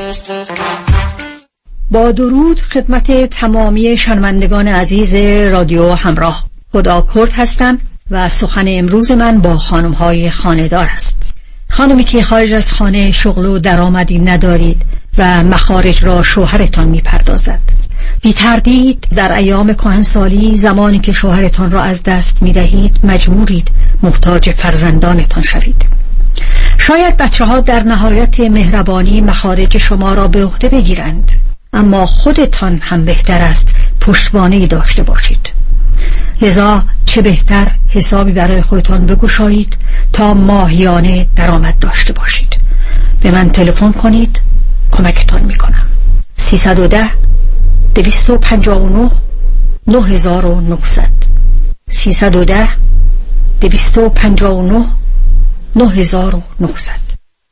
با 1.92 2.12
درود 2.12 2.60
خدمت 2.60 3.26
تمامی 3.30 3.98
شنوندگان 3.98 4.68
عزیز 4.68 5.16
رادیو 5.52 5.92
همراه. 5.92 6.46
خدا 6.72 7.08
کرد 7.16 7.34
هستم 7.34 7.80
و 8.12 8.30
سخن 8.30 8.66
امروز 8.68 9.12
من 9.12 9.42
با 9.42 9.58
خانم 9.58 9.92
های 9.92 10.30
خاندار 10.30 10.90
است 10.94 11.37
خانمی 11.78 12.04
که 12.04 12.24
خارج 12.24 12.54
از 12.54 12.72
خانه 12.72 13.12
شغل 13.12 13.46
و 13.46 13.60
درآمدی 13.60 14.20
ندارید 14.20 14.82
و 15.18 15.44
مخارج 15.44 16.04
را 16.04 16.24
شوهرتان 16.24 16.88
می‌پردازد. 16.88 17.60
بی 18.22 18.34
تردید 18.34 19.08
در 19.16 19.34
ایام 19.34 19.74
کهنسالی 19.74 20.58
زمانی 20.58 21.00
که 21.00 21.12
شوهرتان 21.12 21.72
را 21.72 21.82
از 21.82 22.04
دست 22.04 22.42
می 22.42 22.54
دهید 22.54 23.00
مجبورید 23.04 23.72
محتاج 24.04 24.52
فرزندانتان 24.52 25.44
شوید. 25.44 25.86
شاید 26.78 27.18
بچه 27.18 27.46
ها 27.46 27.60
در 27.60 27.84
نهایت 27.84 28.40
مهربانی 28.40 29.22
مخارج 29.22 29.78
شما 29.78 30.14
را 30.14 30.28
به 30.28 30.46
عهده 30.46 30.70
بگیرند 30.70 31.32
اما 31.74 32.06
خودتان 32.06 32.80
هم 32.82 33.06
بهتر 33.06 33.42
است 33.42 33.68
پشتوانه 34.02 34.68
داشته 34.68 35.04
باشید. 35.04 35.57
لذا 36.42 36.84
چه 37.06 37.22
بهتر 37.22 37.72
حسابی 37.90 38.32
برای 38.32 38.62
خودتان 38.62 39.06
بگشایید 39.06 39.78
تا 40.14 40.34
ماهیانه 40.34 41.28
درآمد 41.36 41.80
داشته 41.80 42.14
باشید. 42.14 42.58
به 43.22 43.32
من 43.32 43.50
تلفن 43.50 43.92
کنید 43.92 44.42
کمکتان 44.92 45.42
می‌کنم. 45.44 45.88
310 46.38 47.10
259 47.96 49.10
9900 49.88 51.10
310 51.90 52.68
259 53.62 54.86
9900 55.76 57.07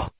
devil. 0.00 0.19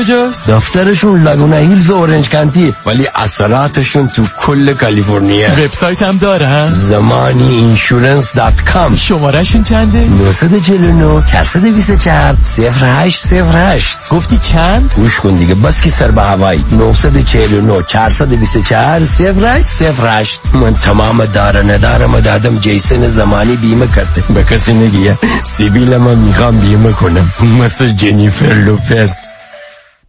کجاست؟ 0.00 0.50
دفترشون 0.50 1.22
لاگونا 1.22 1.56
هیلز 1.56 1.90
و 1.90 1.92
اورنج 1.92 2.28
کانتی 2.28 2.74
ولی 2.86 3.08
اثراتشون 3.14 4.08
تو 4.08 4.22
کل 4.40 4.74
کالیفرنیا. 4.74 5.48
وبسایت 5.52 6.02
هم 6.02 6.18
داره 6.18 6.70
زمانی 6.70 7.54
insurance 7.54 8.32
dot 8.34 8.62
com 8.64 8.96
شمارهشون 8.96 9.62
چنده؟ 9.62 9.98
949 10.08 11.22
424 11.26 12.36
0808 12.52 13.98
گفتی 14.10 14.38
چند؟ 14.38 14.94
گوش 14.96 15.20
کن 15.20 15.34
دیگه 15.34 15.54
بس 15.54 15.80
که 15.80 15.90
سر 15.90 16.10
به 16.10 16.22
هوایی. 16.22 16.64
949 16.72 17.82
424 17.88 19.00
0808 19.00 20.40
من 20.52 20.74
تمام 20.74 21.24
دار 21.24 21.49
و 21.49 21.62
ندارم 21.62 22.20
دادم 22.20 22.58
جیسن 22.58 23.08
زمانی 23.08 23.56
بیمه 23.56 23.86
کرده. 23.86 24.22
به 24.34 24.44
کسی 24.44 24.74
نگیه 24.74 25.18
سیبیل 25.42 25.96
من 25.96 26.18
می‌خوام 26.18 26.60
بیمه 26.60 26.92
کنم. 26.92 27.32
مثل 27.60 27.92
جنیفر 27.92 28.54
لوپز. 28.54 29.39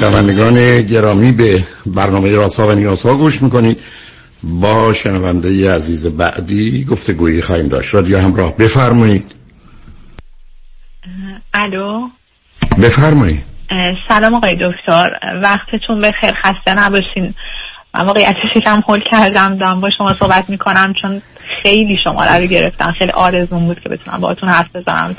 شنوندگان 0.00 0.82
گرامی 0.82 1.32
به 1.32 1.64
برنامه 1.86 2.30
راسا 2.30 2.68
و 2.68 2.72
نیاسا 2.72 3.14
گوش 3.14 3.42
می‌کنید. 3.42 3.80
با 4.42 4.92
شنونده 4.92 5.74
عزیز 5.74 6.06
بعدی 6.06 6.84
گفتگویی 6.84 7.42
خواهیم 7.42 7.68
داشت. 7.68 7.94
رادیو 7.94 8.18
همراه 8.18 8.56
بفرمایید. 8.56 9.34
الو؟ 11.54 12.08
بفرمایید. 12.82 13.44
سلام 14.08 14.34
آقای 14.34 14.54
دکتر. 14.54 15.10
وقتتون 15.42 16.00
بخیر. 16.00 16.32
خسته 16.44 16.74
نباشین. 16.74 17.34
من 17.98 18.04
واقعیتش 18.04 18.56
یکم 18.56 18.80
هول 18.88 19.00
کردم. 19.10 19.58
دارم 19.58 19.80
با 19.80 19.88
شما 19.98 20.14
صحبت 20.14 20.50
می‌کنم 20.50 20.94
چون 21.02 21.22
خیلی 21.62 21.96
شماره 22.04 22.40
رو 22.40 22.46
گرفتم. 22.46 22.94
خیلی 22.98 23.12
آرزون 23.12 23.64
بود 23.64 23.80
که 23.80 23.88
بتونم 23.88 24.20
باهاتون 24.20 24.48
حرف 24.48 24.76
بزنم. 24.76 25.16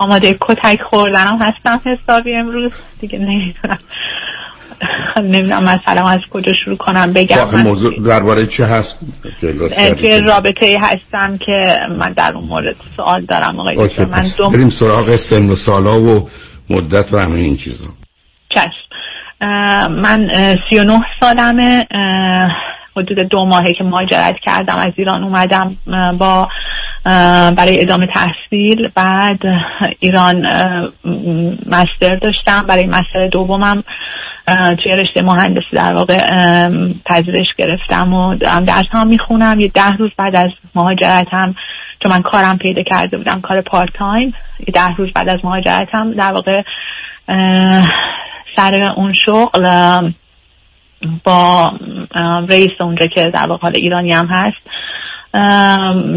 آماده 0.00 0.36
کتک 0.40 0.82
خوردنم 0.82 1.38
هستم 1.42 1.80
حسابی 1.86 2.34
امروز. 2.34 2.72
دیگه 3.00 3.18
نمی‌دونم. 3.18 3.78
نمی‌دونم 5.16 5.62
مثلا 5.62 6.08
از 6.08 6.20
کجا 6.30 6.52
شروع 6.64 6.76
کنم 6.76 7.12
بگم 7.12 7.62
موضوع 7.64 8.02
درباره 8.02 8.46
چه 8.46 8.64
هست؟ 8.64 9.00
توی 9.40 10.20
رابطه 10.20 10.78
هستم 10.82 11.36
که 11.46 11.78
من 11.98 12.12
در 12.12 12.32
اون 12.34 12.44
مورد 12.44 12.76
سوال 12.96 13.24
دارم 13.24 13.60
آقای 13.60 14.06
من 14.10 14.30
دو 14.38 14.50
بریم 14.50 14.68
سراغ 14.68 15.16
سن 15.16 15.50
و 15.50 15.54
سالا 15.54 16.00
و 16.00 16.28
مدت 16.70 17.12
و 17.12 17.18
همه 17.18 17.34
این 17.34 17.56
چیزا. 17.56 17.86
چشم. 18.48 18.70
من 19.90 20.28
سی 20.70 20.78
و 20.78 20.84
نه 20.84 21.00
سالمه. 21.20 21.86
حدود 22.96 23.18
دو 23.18 23.44
ماهه 23.44 23.72
که 23.72 23.84
مهاجرت 23.84 24.34
کردم 24.44 24.76
از 24.76 24.92
ایران 24.96 25.24
اومدم 25.24 25.76
با 26.18 26.48
برای 27.56 27.82
ادامه 27.82 28.06
تحصیل. 28.06 28.88
بعد 28.94 29.38
ایران 30.00 30.46
مستر 31.66 32.16
داشتم. 32.22 32.66
برای 32.68 32.86
مستر 32.86 33.26
دومم 33.32 33.82
توی 34.82 34.92
رشته 34.92 35.22
مهندسی 35.22 35.66
در 35.72 35.94
واقع 35.94 36.18
پذیرش 37.06 37.46
گرفتم 37.58 38.12
و 38.12 38.34
درس 38.34 38.86
هم 38.90 39.06
می‌خونم. 39.06 39.60
یه 39.60 39.68
ده 39.68 39.96
روز 39.96 40.10
بعد 40.18 40.36
از 40.36 40.50
مهاجرتم 40.74 41.54
چون 42.02 42.12
من 42.12 42.22
کارم 42.22 42.58
پیدا 42.58 42.82
کرده 42.82 43.16
بودم 43.16 43.40
کار 43.40 43.60
پارت 43.60 43.88
تایم 43.98 44.34
یه 44.58 44.72
ده 44.74 44.96
روز 44.96 45.08
بعد 45.14 45.28
از 45.28 45.38
مهاجرتم 45.44 46.12
در 46.12 46.32
واقع 46.32 46.62
سر 48.56 48.74
اون 48.96 49.12
شغل 49.26 49.68
با 51.24 51.72
رئیس 52.48 52.70
اونجا 52.80 53.06
که 53.06 53.30
در 53.34 53.46
واقع 53.48 53.62
حال 53.62 53.72
ایرانی 53.76 54.12
هم 54.12 54.26
هست 54.26 54.56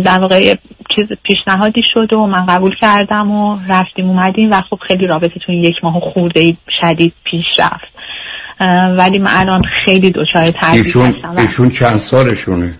در 0.05 0.19
واقع 0.19 0.55
چیز 0.95 1.05
پیشنهادی 1.23 1.81
شد 1.93 2.13
و 2.13 2.27
من 2.27 2.45
قبول 2.45 2.75
کردم 2.81 3.31
و 3.31 3.59
رفتیم 3.69 4.09
اومدیم 4.09 4.51
و 4.51 4.61
خب 4.69 4.79
خیلی 4.87 5.07
رابطه 5.07 5.39
تو 5.45 5.51
یک 5.51 5.75
ماه 5.83 5.99
خورده 6.13 6.57
شدید 6.81 7.13
پیش 7.23 7.45
رفت. 7.59 7.93
ولی 8.97 9.19
من 9.19 9.31
الان 9.33 9.61
خیلی 9.85 10.11
دچار 10.11 10.51
تردید 10.51 10.85
هستم 10.85 11.35
ایشون 11.37 11.69
چند 11.69 11.95
سالشونه؟ 11.99 12.73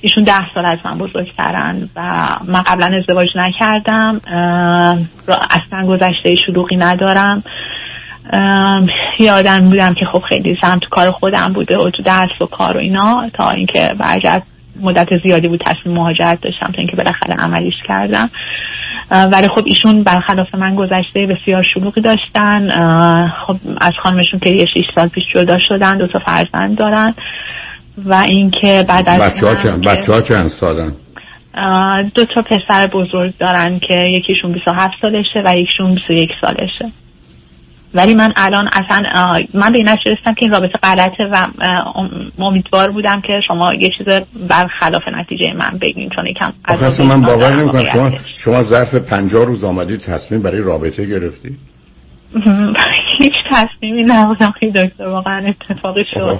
ایشون 0.00 0.24
ده 0.24 0.54
سال 0.54 0.66
از 0.66 0.78
من 0.84 0.98
بزرگترن 0.98 1.88
و 1.96 2.28
من 2.46 2.62
قبلا 2.62 2.90
ازدواج 2.98 3.28
نکردم. 3.36 4.20
اصلا 5.50 5.86
گذشته 5.86 6.34
شلوغی 6.46 6.76
ندارم. 6.76 7.42
یه 9.18 9.32
آدم 9.32 9.58
بودم 9.58 9.94
که 9.94 10.06
خب 10.06 10.18
خیلی 10.18 10.56
سمت 10.60 10.84
کار 10.90 11.10
خودم 11.10 11.52
بوده 11.52 11.78
و 11.78 11.90
تو 11.90 12.02
درس 12.02 12.40
و 12.40 12.46
کار 12.46 12.76
و 12.76 12.80
اینا 12.80 13.30
تا 13.34 13.50
اینکه 13.50 13.90
بعد 14.00 14.20
از 14.24 14.42
مدت 14.80 15.08
زیادی 15.24 15.48
بود 15.48 15.60
تصمیم 15.66 15.96
مهاجرت 15.96 16.40
داشتم 16.40 16.66
تا 16.66 16.78
اینکه 16.78 16.96
بالاخره 16.96 17.34
عملیش 17.38 17.74
کردم. 17.88 18.30
ولی 19.10 19.48
خب 19.48 19.62
ایشون 19.66 20.02
برخلاف 20.02 20.54
من 20.54 20.74
گذشته 20.74 21.26
بسیار 21.26 21.66
شلوغی 21.74 22.00
داشتن. 22.00 22.70
خب 23.46 23.56
از 23.80 23.92
خانمشون 24.02 24.40
که 24.40 24.50
یه 24.50 24.66
6 24.74 24.82
سال 24.94 25.08
پیش 25.08 25.24
جدا 25.34 25.58
شدن 25.68 25.98
دو 25.98 26.06
تا 26.06 26.18
فرزند 26.26 26.78
دارن 26.78 27.14
و 28.04 28.24
اینکه 28.28 28.84
بعد 28.88 29.08
از 29.08 29.20
بچه 29.20 29.46
ها 29.46 29.54
چند, 29.54 29.84
بچه 29.88 30.12
ها 30.12 30.20
چند 30.20 30.46
سالن؟ 30.46 30.92
دو 32.14 32.24
تا 32.24 32.42
پسر 32.42 32.86
بزرگ 32.86 33.32
دارن 33.38 33.78
که 33.78 33.94
یکیشون 33.94 34.52
27 34.52 34.94
سالشه 35.02 35.42
و 35.44 35.54
یکیشون 35.56 35.94
21 35.94 36.28
سالشه. 36.40 36.92
ولی 37.94 38.14
من 38.14 38.32
الان 38.36 38.68
اصلا 38.72 39.02
من 39.54 39.72
به 39.72 39.78
این 39.78 39.88
رسیدم 39.88 40.34
که 40.34 40.42
این 40.42 40.50
رابطه 40.50 40.78
غلطه 40.82 41.24
و 41.32 41.48
امیدوار 42.38 42.90
بودم 42.90 43.20
که 43.20 43.40
شما 43.48 43.74
یه 43.74 43.90
چیز 43.98 44.06
برخلاف 44.48 45.02
نتیجه 45.12 45.52
من 45.58 45.78
بگین 45.78 46.10
چون 46.16 46.26
یکم 46.26 46.52
از 46.64 47.00
من 47.00 47.20
باور 47.20 47.52
نمی‌کنم. 47.52 47.84
شما 47.84 48.10
شما 48.36 48.62
ظرف 48.62 48.94
50 48.94 49.44
روز 49.44 49.64
آمدی 49.64 49.96
تصمیم 49.96 50.42
برای 50.42 50.60
رابطه 50.60 51.04
گرفتی؟ 51.04 51.56
هیچ 53.18 53.32
تصمیمی 53.52 54.04
نبودم 54.06 54.52
که 54.60 54.66
دکتر 54.66 55.06
واقعا 55.06 55.42
اتفاقی 55.48 56.04
شد. 56.14 56.38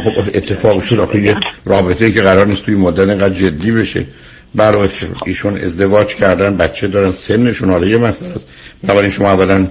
خب 0.00 0.18
اتفاق 0.34 0.82
شد. 0.82 0.98
آخه 0.98 1.20
یه 1.20 1.36
رابطه 1.64 2.12
که 2.12 2.22
قرار 2.22 2.46
نیست 2.46 2.64
توی 2.66 2.74
مدت 2.74 3.08
اینقدر 3.08 3.34
جدی 3.34 3.72
بشه. 3.72 4.06
برای 4.54 4.88
ایشون 5.26 5.56
ازدواج 5.56 6.14
کردن 6.14 6.56
بچه 6.56 6.88
دارن 6.88 7.10
سنشون 7.10 7.70
حالا 7.70 7.86
یه 7.86 7.98
مسئله 7.98 8.34
است. 8.34 8.48
بنابراین 8.82 9.10
شما 9.10 9.30
اولا 9.30 9.66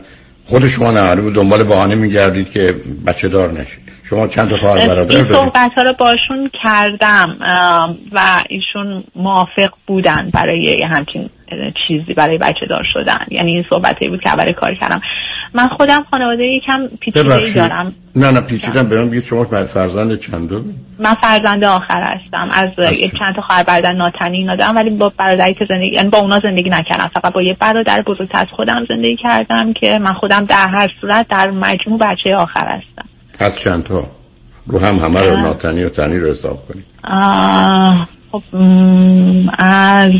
خود 0.45 0.67
شما 0.67 0.91
نه 0.91 1.15
دنبال 1.15 1.63
بهانه 1.63 1.95
میگردید 1.95 2.51
که 2.51 2.75
بچه 3.07 3.29
دار 3.29 3.51
نشید. 3.51 3.85
شما 4.03 4.27
چند 4.27 4.49
تا 4.49 4.57
خواهر 4.57 4.87
برادر 4.87 5.03
دارید 5.03 5.31
این 5.31 5.35
صحبت 5.35 5.73
ها 5.73 5.81
رو 5.81 5.93
باشون 5.99 6.51
کردم 6.63 7.27
و 8.11 8.43
ایشون 8.49 9.03
موافق 9.15 9.69
بودن 9.87 10.29
برای 10.33 10.83
همچین 10.91 11.29
چیزی 11.87 12.13
برای 12.13 12.37
بچه 12.37 12.65
دار 12.69 12.83
شدن. 12.93 13.25
یعنی 13.31 13.51
این 13.51 13.63
صحبتی 13.69 14.09
بود 14.09 14.21
که 14.21 14.29
برای 14.37 14.53
کار 14.53 14.75
کردم. 14.75 15.01
من 15.53 15.67
خودم 15.67 16.05
خانواده 16.11 16.43
یکم 16.43 16.87
پیچیده 16.99 17.53
دارم. 17.53 17.95
نه 18.15 18.31
نه 18.31 18.41
پیچیدم. 18.41 18.89
برام 18.89 19.09
بگید 19.09 19.23
شما 19.23 19.43
فرزند 19.43 20.19
چندو 20.19 20.61
من 20.99 21.13
فرزند 21.13 21.63
آخر 21.63 22.03
هستم. 22.03 22.49
از 22.51 22.69
چند 23.19 23.35
تا 23.35 23.41
خواهر 23.41 23.63
برادر 23.63 23.93
ناتنی 23.93 24.37
اینا 24.37 24.55
دارم 24.55 24.75
ولی 24.75 24.89
با 24.89 25.11
برادری 25.17 25.53
که 25.53 25.65
زندگی 25.69 25.95
یعنی 25.95 26.09
با 26.09 26.17
اونا 26.17 26.39
زندگی 26.39 26.69
نکردم. 26.69 27.11
فقط 27.13 27.33
با 27.33 27.41
یه 27.41 27.57
برادر 27.59 28.01
بزرگتر 28.01 28.39
از 28.39 28.47
خودم 28.55 28.85
زندگی 28.89 29.17
کردم 29.23 29.73
که 29.73 29.99
من 29.99 30.13
خودم 30.13 30.45
در 30.45 30.67
هر 30.75 30.89
صورت 31.01 31.27
در 31.27 31.49
مجموع 31.51 31.99
بچه 31.99 32.35
آخر 32.35 32.67
هستم. 32.67 33.09
از 33.39 33.59
چند 33.59 33.83
تا؟ 33.83 34.03
رو 34.67 34.79
هم 34.79 34.95
همه 34.95 35.21
رو 35.21 35.37
ناتنی 35.37 35.83
و 35.83 35.89
تنی 35.89 36.19
رو 36.19 36.29
حساب 36.29 36.57
کنید. 36.67 36.85
خب 38.35 38.43
از 39.57 40.11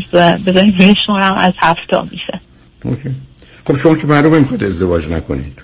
بذاریم 0.46 0.76
بشمارم 0.78 1.34
از 1.34 1.52
هفته 1.58 2.02
میشه. 2.10 2.40
اوکی. 2.84 3.10
خب 3.66 3.76
شما 3.76 3.94
که 3.94 4.06
معلومه 4.06 4.38
می‌خواید 4.38 4.64
ازدواج 4.64 5.08
نکنید 5.08 5.62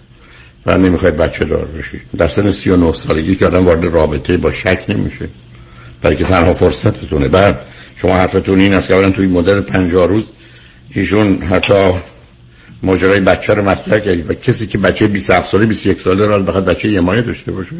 و 0.66 0.78
نمی‌خواید 0.78 1.16
بچه 1.16 1.44
دار 1.44 1.64
بشید. 1.64 2.00
در 2.16 2.28
سن 2.28 2.50
39 2.50 2.92
سالگی 2.92 3.36
که 3.36 3.46
آدم 3.46 3.66
وارد 3.66 3.84
رابطه 3.84 4.36
با 4.36 4.52
شک 4.52 4.84
نمیشه. 4.88 5.28
برای 6.02 6.16
که 6.16 6.24
تنها 6.24 6.54
فرصتتونه. 6.54 7.28
بعد 7.28 7.60
شما 7.96 8.14
حرفتون 8.14 8.60
این 8.60 8.74
است 8.74 8.88
که 8.88 8.94
اولا 8.94 9.10
توی 9.10 9.26
مدت 9.26 9.70
50 9.70 10.08
روز 10.08 10.32
ایشون 10.90 11.38
حتی 11.42 11.92
ماجرای 12.82 13.20
بچه 13.20 13.54
رو 13.54 13.62
مطرح 13.62 13.98
کردی. 13.98 14.22
و 14.22 14.34
کسی 14.34 14.66
که 14.66 14.78
بچه 14.78 15.06
27 15.06 15.50
ساله 15.50 15.66
21 15.66 16.00
ساله 16.00 16.26
رو 16.26 16.42
بخواد 16.42 16.64
بچه 16.64 16.88
یه 16.88 17.00
مایه 17.00 17.22
داشته 17.22 17.52
باشه. 17.52 17.70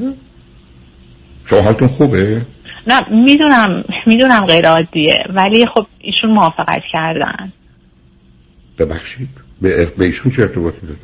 شما 1.45 1.61
حالتون 1.61 1.89
خوبه؟ 1.89 2.43
نه 2.87 3.09
می‌دونم 3.11 3.85
می‌دونم 4.07 4.45
غیر 4.47 4.69
عادیه 4.69 5.21
ولی 5.35 5.67
خب 5.67 5.87
ایشون 6.01 6.31
موافقت 6.31 6.83
کردن. 6.93 7.53
ببخشید 8.79 9.29
به, 9.63 9.87
به 9.87 10.05
ایشون 10.05 10.33
چه 10.33 10.43
ارتباطی 10.43 10.87
داره؟ 10.87 10.99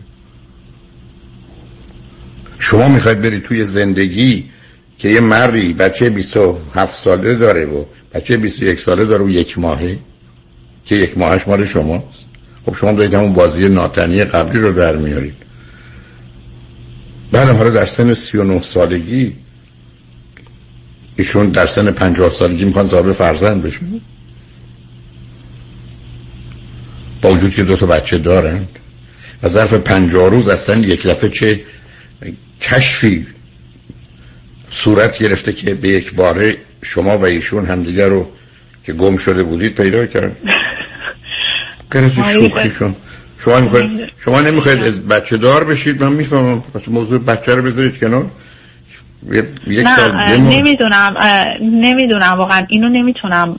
شما 2.59 2.89
می‌خواید 2.89 3.21
برید 3.21 3.43
توی 3.43 3.65
زندگی 3.65 4.51
که 4.99 5.09
یه 5.09 5.21
مردی 5.21 5.73
بچه 5.73 6.11
27 6.11 6.95
ساله 6.95 7.35
داره 7.35 7.65
و 7.65 7.85
بچه 8.15 8.37
21 8.37 8.81
ساله 8.81 9.05
داره 9.05 9.25
و 9.25 9.31
یک 9.31 9.59
ماهه 9.59 9.99
که 10.85 10.95
یک 10.95 11.19
ماهش 11.19 11.49
مال 11.49 11.65
شماست؟ 11.65 12.25
خب 12.67 12.75
شما 12.75 12.93
دارید 12.93 13.15
همون 13.15 13.33
بازی 13.33 13.69
ناتنی 13.69 14.25
قبلی 14.25 14.61
رو 14.61 14.73
در 14.73 14.97
میارید. 14.97 15.35
بعد 17.33 17.49
حالا 17.49 17.71
در 17.71 17.85
سن 17.85 18.15
39 18.15 18.61
سالگی 18.61 19.35
ایشون 21.19 21.49
در 21.49 21.67
سن 21.67 21.91
50 21.91 22.31
سالگی 22.31 22.65
می‌خوان 22.65 22.87
صاحب 22.87 23.13
فرزند 23.13 23.63
بشه 23.63 23.79
با 27.23 27.31
وجود 27.31 27.55
که 27.55 27.65
دو 27.65 27.77
تا 27.77 27.87
بچه 27.87 28.19
دارند 28.19 28.69
و 29.43 29.49
ظرف 29.49 29.75
50 29.75 30.31
روز 30.31 30.49
اصلا 30.49 30.77
یک 30.77 31.07
دفعه 31.07 31.31
چه 31.31 31.61
کشفی 32.61 33.27
صورت 34.71 35.19
گرفته 35.19 35.53
که 35.53 35.75
به 35.75 35.89
یک 35.89 36.15
باره 36.15 36.57
شما 36.83 37.19
و 37.19 37.25
ایشون 37.25 37.67
همدیگر 37.67 38.09
رو 38.09 38.31
که 38.85 38.93
گم 38.93 39.17
شده 39.17 39.43
بودید 39.43 39.75
پیدا 39.75 40.07
کرد 40.07 40.37
غیر 41.91 42.09
شوخیشون 42.09 42.97
شما. 43.39 43.59
نمی‌خواید 43.59 44.11
شما 44.19 44.41
نمی‌خواید 44.41 44.83
از 44.83 45.07
بچه 45.07 45.37
دار 45.37 45.65
بشید. 45.65 46.05
من 46.05 46.13
می‌فهمم. 46.13 46.65
موضوع 46.87 47.19
بچه 47.19 47.55
رو 47.55 47.63
بذارید 47.63 47.99
کنار. 48.01 48.31
یک 49.67 49.87
نه 49.87 50.37
نمی‌دونم 50.37 51.15
نمی‌دونم 51.61 52.35
واقعا 52.39 52.63
اینو 52.69 52.89
نمی‌تونم 52.89 53.59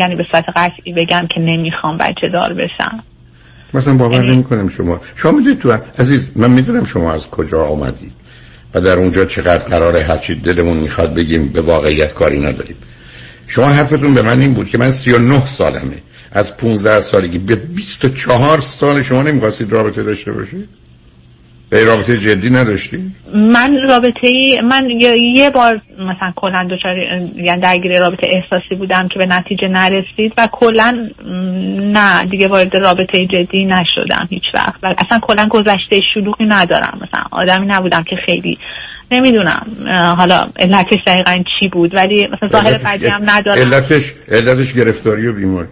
یعنی 0.00 0.16
به 0.16 0.24
صورت 0.30 0.44
قطعی 0.56 0.92
بگم 0.92 1.26
که 1.34 1.40
نمی‌خوام 1.40 1.96
بچه 1.96 2.28
دار 2.32 2.54
بشم. 2.54 3.02
مثلا 3.74 3.94
باور 3.94 4.14
یعنی 4.14 4.32
نمی 4.32 4.44
کنم 4.44 4.68
شما. 4.68 5.00
شما 5.14 5.32
می‌دونید 5.32 5.58
تو 5.58 5.78
عزیز 5.98 6.30
من 6.36 6.50
می‌دونم 6.50 6.84
شما 6.84 7.12
از 7.12 7.26
کجا 7.26 7.64
آمدید 7.64 8.12
و 8.74 8.80
در 8.80 8.96
اونجا 8.96 9.24
چقدر 9.24 9.64
قراره 9.68 10.02
هرچی 10.02 10.34
دلمون 10.34 10.76
می‌خواد 10.76 11.14
بگیم 11.14 11.48
به 11.48 11.60
واقعیت 11.60 12.14
کاری 12.14 12.40
نداریم. 12.40 12.76
شما 13.46 13.66
حرفتون 13.66 14.14
به 14.14 14.22
من 14.22 14.40
این 14.40 14.54
بود 14.54 14.68
که 14.68 14.78
من 14.78 14.90
39 14.90 15.46
سالمه. 15.46 16.02
از 16.32 16.56
15 16.56 17.00
سالگی 17.00 17.38
به 17.38 17.56
24 17.56 18.60
سال 18.60 19.02
شما 19.02 19.22
نمی‌خواستید 19.22 19.72
رابطه 19.72 20.02
داشته 20.02 20.32
باشید؟ 20.32 20.68
به 21.70 21.84
رابطه 21.84 22.18
جدی 22.18 22.50
نداشتی؟ 22.50 22.98
من 23.34 23.78
رابطه 23.88 24.26
ای 24.26 24.60
من 24.64 24.90
یه 25.34 25.50
بار 25.50 25.80
مثلا 25.98 26.32
کلا 26.36 26.68
دچار 26.70 26.96
یعنی 27.36 27.60
درگیر 27.60 28.00
رابطه 28.00 28.26
احساسی 28.30 28.74
بودم 28.74 29.08
که 29.08 29.18
به 29.18 29.26
نتیجه 29.26 29.68
نرسید 29.68 30.32
و 30.38 30.48
کلا 30.52 31.08
نه 31.92 32.24
دیگه 32.24 32.48
وارد 32.48 32.76
رابطه 32.76 33.26
جدی 33.26 33.64
نشدم 33.64 34.26
هیچ 34.30 34.42
وقت. 34.54 34.74
و 34.82 34.94
اصلا 35.06 35.18
کلا 35.22 35.48
گذشته 35.48 36.00
شلوغی 36.14 36.44
ندارم. 36.44 36.98
مثلا 37.02 37.24
آدمی 37.30 37.66
نبودم 37.66 38.02
که 38.02 38.16
خیلی 38.26 38.58
نمی‌دونم 39.10 39.66
حالا 40.18 40.40
علتش 40.58 40.98
دقیقا 41.06 41.42
چی 41.60 41.68
بود 41.68 41.94
ولی 41.94 42.26
مثلا 42.32 42.48
ظاهر 42.48 42.78
بدی 42.78 43.06
هم 43.06 43.22
ندارم. 43.26 43.58
علتش 43.58 44.12
علتش 44.28 44.74
گرفتاری 44.74 45.26
و 45.26 45.32
بیماری. 45.32 45.68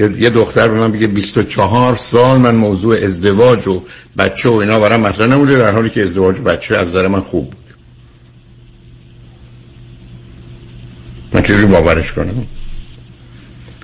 یه 0.00 0.30
دختر 0.30 0.68
به 0.68 0.74
من 0.74 0.92
بگه 0.92 1.06
24 1.06 1.96
سال 1.96 2.38
من 2.38 2.54
موضوع 2.54 2.96
ازدواج 2.96 3.68
و 3.68 3.82
بچه 4.18 4.48
و 4.48 4.52
اینا 4.52 4.80
برام 4.80 5.00
مطرح 5.00 5.26
نموده 5.26 5.58
در 5.58 5.70
حالی 5.70 5.90
که 5.90 6.02
ازدواج 6.02 6.40
و 6.40 6.42
بچه 6.42 6.76
از 6.76 6.88
نظر 6.88 7.06
من 7.06 7.20
خوب 7.20 7.50
بود. 7.50 7.60
من 11.32 11.42
چجوری 11.42 11.66
باورش 11.66 12.12
کنم؟ 12.12 12.46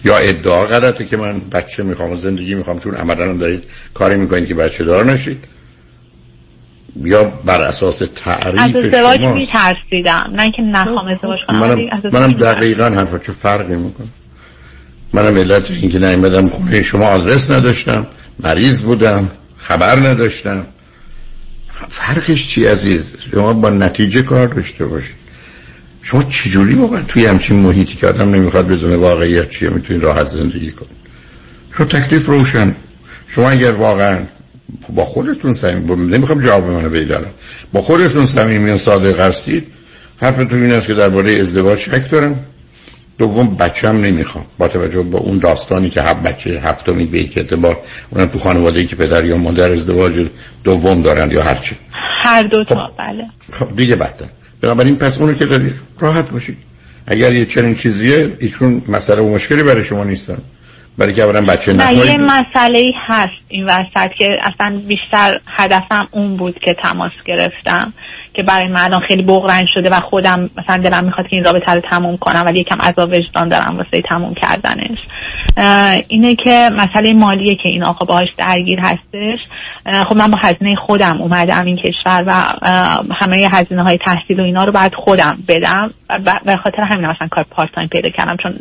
یا 0.05 0.19
ادعا 0.19 0.65
غلطه 0.65 1.05
که 1.05 1.17
من 1.17 1.41
بچه 1.53 1.83
می‌خوام 1.83 2.13
و 2.13 2.17
زندگی 2.17 2.55
می‌خوام 2.55 2.79
چون 2.79 2.95
عملا 2.95 3.33
دارید 3.33 3.65
کاری 3.95 4.17
می‌کنید 4.17 4.49
که 4.49 4.55
بچه 4.55 4.85
دار 4.85 5.05
نشید؟ 5.05 5.45
یا 6.97 7.25
بر 7.25 7.63
اساس 7.63 8.03
تعریف 8.15 8.77
از 8.77 8.85
ازدواج 8.85 9.25
میترسیدم 9.25 10.33
نه 10.33 10.53
که 10.57 10.63
نخوام 10.63 11.09
ازدواج 11.09 11.39
کنم 11.49 11.59
منم, 11.59 12.01
منم 12.13 12.33
دقیقا 12.33 12.85
حرفا 12.85 13.19
چه 13.19 13.33
فرقی 13.33 13.77
می‌کنم 13.77 14.09
منم 15.13 15.39
علت 15.39 15.71
اینکه 15.71 15.99
نیومدم 15.99 16.49
خونه 16.49 16.83
شما 16.83 17.07
آدرس 17.07 17.51
نداشتم 17.51 18.07
مریض 18.41 18.83
بودم 18.83 19.31
خبر 19.59 19.99
نداشتم. 19.99 20.67
فرقش 21.89 22.49
چی 22.49 22.65
عزیز؟ 22.65 23.13
شما 23.33 23.53
با 23.53 23.71
نتیجه 23.71 24.23
کار 24.23 24.47
داشته 24.47 24.85
باشید. 24.85 25.15
شما 26.03 26.23
چجوری 26.23 26.75
واقعا 26.75 27.03
توی 27.03 27.27
همچین 27.27 27.57
محیطی 27.57 27.95
که 27.95 28.07
آدم 28.07 28.35
نمی‌خواد 28.35 28.69
بدون 28.69 28.95
واقعیت 28.95 29.51
چیه 29.51 29.71
می‌تونید 29.71 30.03
راحت 30.03 30.29
زندگی 30.29 30.71
کنید؟ 30.71 30.97
شما 31.77 31.87
تکلیف 31.87 32.27
روشن. 32.27 32.75
شما 33.29 33.51
اگر 33.51 33.73
واقعا 33.73 34.19
با 34.95 35.05
خودتون 35.05 35.55
صمیم 35.55 36.15
نمی‌خوام 36.15 36.41
جواب 36.41 36.71
منو 36.71 36.91
بدید 36.91 37.17
با 37.73 37.83
خودتون 37.83 38.27
صمیمی 38.27 38.71
و 38.71 38.79
صادق 38.79 39.21
هستید. 39.21 39.67
حرفتون 40.23 40.63
این 40.63 40.73
است 40.73 40.87
که 40.87 40.95
درباره 40.95 41.33
ازدواج 41.33 41.79
شک 41.79 42.11
دارم. 42.11 42.45
دوم 43.19 43.57
بچم 43.57 43.97
نمی‌خوام. 43.97 44.45
با 44.59 44.69
توجه 44.69 45.03
با 45.03 45.19
اون 45.19 45.39
داستانی 45.39 45.91
که 45.91 46.03
هفت 46.03 46.23
بچه 46.23 46.61
هفتمی 46.65 47.05
به 47.05 47.19
یک 47.19 47.39
اعتبار 47.39 47.77
اونم 48.11 48.27
تو 48.27 48.39
خانواده 48.39 48.85
که 48.85 48.97
پدر 48.97 49.25
یا 49.25 49.37
مادر 49.37 49.73
ازدواج 49.73 50.27
دوم 50.65 51.03
دارند 51.03 51.33
یا 51.33 51.43
هرچی 51.43 51.77
هر 52.23 52.43
دو 52.43 52.65
تا 52.65 52.75
خب. 52.75 52.91
بله. 52.99 53.25
خب 53.53 53.77
دیگه 53.77 53.97
بدتر 53.97 54.27
بنابراین 54.61 54.97
پس 54.97 55.19
اونو 55.19 55.35
که 55.35 55.47
دارید 55.47 55.75
راحت 55.99 56.31
باشید. 56.31 56.57
اگر 57.07 57.33
یه 57.33 57.47
چنین 57.47 57.75
چیزیه 57.75 58.37
ایشون 58.41 58.83
مسئله 58.89 59.21
و 59.21 59.35
مشکلی 59.35 59.63
برای 59.63 59.85
شما 59.85 60.05
نیستن. 60.05 60.39
برای 60.99 61.15
که 61.15 61.23
اولا 61.23 61.45
بچه 61.45 61.73
نخواهید 61.73 62.05
یه 62.05 62.17
مسئله 62.17 62.83
هست 63.09 63.33
این 63.49 63.65
وسط 63.65 64.11
که 64.19 64.25
اصلا 64.43 64.81
بیشتر 64.89 65.41
هدفم 65.47 66.09
اون 66.11 66.37
بود 66.37 66.59
که 66.59 66.77
تماس 66.83 67.13
گرفتم. 67.25 67.93
که 68.37 68.43
برای 68.43 68.69
من 68.69 68.81
الان 68.81 69.01
خیلی 69.01 69.23
بغرنج 69.23 69.69
شده 69.75 69.91
و 69.91 69.95
خودم 69.95 70.51
مثلا 70.57 70.77
دلم 70.77 71.05
می‌خواد 71.05 71.29
که 71.29 71.37
این 71.37 71.45
رابطه 71.45 71.73
رو 71.73 71.81
تموم 71.81 72.17
کنم 72.17 72.43
ولی 72.47 72.61
یکم 72.61 72.79
عذاب 72.81 73.09
وجدان 73.13 73.49
دارم 73.49 73.77
واسه 73.77 74.03
تموم 74.09 74.35
کردنش. 74.35 74.99
اینه 76.09 76.35
که 76.35 76.71
مسئله 76.73 77.13
مالیه 77.13 77.57
که 77.63 77.69
این 77.69 77.85
آقا 77.85 78.07
باهاش 78.07 78.29
درگیر 78.39 78.81
هستش. 78.81 79.39
خب 80.09 80.17
من 80.17 80.31
با 80.31 80.39
هزینه 80.43 80.75
خودم 80.87 81.21
اومدم 81.21 81.65
این 81.65 81.77
کشور 81.77 82.25
و 82.27 82.33
همه 83.21 83.49
هزینه 83.53 83.83
های 83.83 83.99
تحصیل 83.99 84.41
و 84.41 84.43
اینا 84.43 84.65
رو 84.65 84.73
باید 84.73 84.95
خودم 84.95 85.39
بدم. 85.49 85.91
به 86.45 86.57
خاطر 86.57 86.83
همین 86.83 87.07
مثلا 87.07 87.29
کار 87.31 87.45
part 87.51 87.73
time 87.75 87.89
پیدا 87.89 88.09
کردم 88.09 88.37
چون 88.43 88.55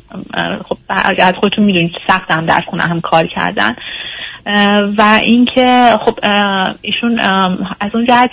خب 0.70 0.78
از 1.20 1.34
خودتون 1.40 1.66
می‌دونید 1.66 1.92
سختم 2.08 2.46
در 2.46 2.62
خونه 2.70 2.84
هم 2.84 3.02
کار 3.02 3.28
کردن. 3.36 3.76
و 4.98 5.20
اینکه 5.22 5.98
خب 6.06 6.20
ایشون 6.82 7.20
از 7.80 7.92
اون 7.94 8.06
جهت 8.06 8.30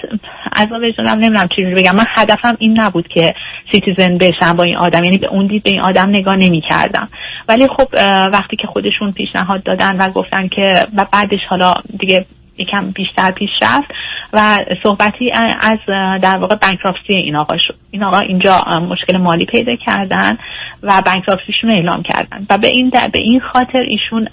از 0.52 0.68
وجدانم 0.72 1.31
نمی‌دونم 1.32 1.48
چیزی 1.56 1.82
بگم. 1.82 1.96
من 1.96 2.06
هدفم 2.14 2.56
این 2.58 2.80
نبود 2.80 3.08
که 3.08 3.34
citizen 3.72 4.18
بشم 4.18 4.52
با 4.56 4.64
این 4.64 4.76
آدم. 4.76 5.04
یعنی 5.04 5.18
به 5.18 5.26
اون 5.26 5.46
دید 5.46 5.62
به 5.62 5.70
این 5.70 5.80
آدم 5.80 6.08
نگاه 6.10 6.36
نمی 6.36 6.62
کردم 6.68 7.08
ولی 7.48 7.68
خب 7.68 7.88
وقتی 8.32 8.56
که 8.56 8.66
خودشون 8.66 9.12
پیشنهاد 9.12 9.62
دادن 9.62 9.96
و 9.96 10.08
گفتن 10.08 10.48
که 10.48 10.86
و 10.96 11.06
بعدش 11.12 11.40
حالا 11.48 11.74
دیگه 12.00 12.26
یکم 12.62 12.90
بیشتر 12.90 13.30
پیش 13.30 13.50
رفت 13.62 13.90
و 14.32 14.56
صحبتی 14.82 15.30
از 15.60 15.78
در 16.22 16.36
واقع 16.36 16.54
بانکراپسی 16.54 17.14
این 17.14 17.36
آقا 17.36 17.56
شد. 17.56 17.74
این 17.90 18.04
آقا 18.04 18.18
اینجا 18.18 18.64
مشکل 18.90 19.18
مالی 19.18 19.46
پیدا 19.46 19.76
کردن 19.86 20.38
و 20.82 21.02
بانکراپسیشون 21.06 21.70
رو 21.70 21.76
اعلام 21.76 22.02
کردن. 22.02 22.46
و 22.50 22.58
به 22.58 22.66
این 22.66 22.90
به 22.90 23.18
این 23.18 23.40
خاطر 23.52 23.78
ایشون 23.78 24.28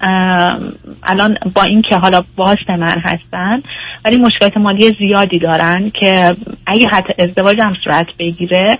الان 1.03 1.37
با 1.55 1.63
اینکه 1.63 1.95
حالا 1.95 2.23
واسط 2.37 2.69
من 2.69 3.01
هستن 3.03 3.61
ولی 4.05 4.17
مشکلات 4.17 4.57
مالی 4.57 4.95
زیادی 4.99 5.39
دارن 5.39 5.89
که 5.89 6.31
اگه 6.67 6.87
حتی 6.87 7.13
ازدواج 7.19 7.61
هم 7.61 7.73
صورت 7.83 8.07
بگیره 8.19 8.77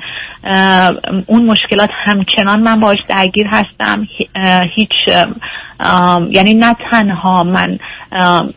اون 1.27 1.45
مشکلات 1.45 1.89
همچنان 2.05 2.61
من 2.61 2.79
باش 2.79 2.99
درگیر 3.09 3.47
هستم. 3.47 4.07
هیچ 4.75 4.89
یعنی 6.29 6.53
نه 6.53 6.75
تنها 6.91 7.43
من 7.43 7.79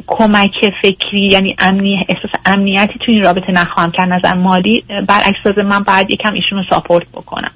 کمک 0.07 0.75
فکری 0.83 1.29
یعنی 1.31 1.57
امنی 1.59 2.07
احساس 2.09 2.31
امنیتی 2.47 2.95
تو 3.07 3.13
این 3.13 3.23
رابطه 3.23 3.53
نخواهم 3.53 3.91
کرد 3.91 4.13
نظر 4.13 4.35
مالی 4.35 4.85
برعکس 5.09 5.59
من 5.65 5.83
بعد 5.83 6.11
یکم 6.11 6.33
ایشون 6.33 6.59
رو 6.59 6.65
ساپورت 6.71 7.07
بکنم. 7.13 7.51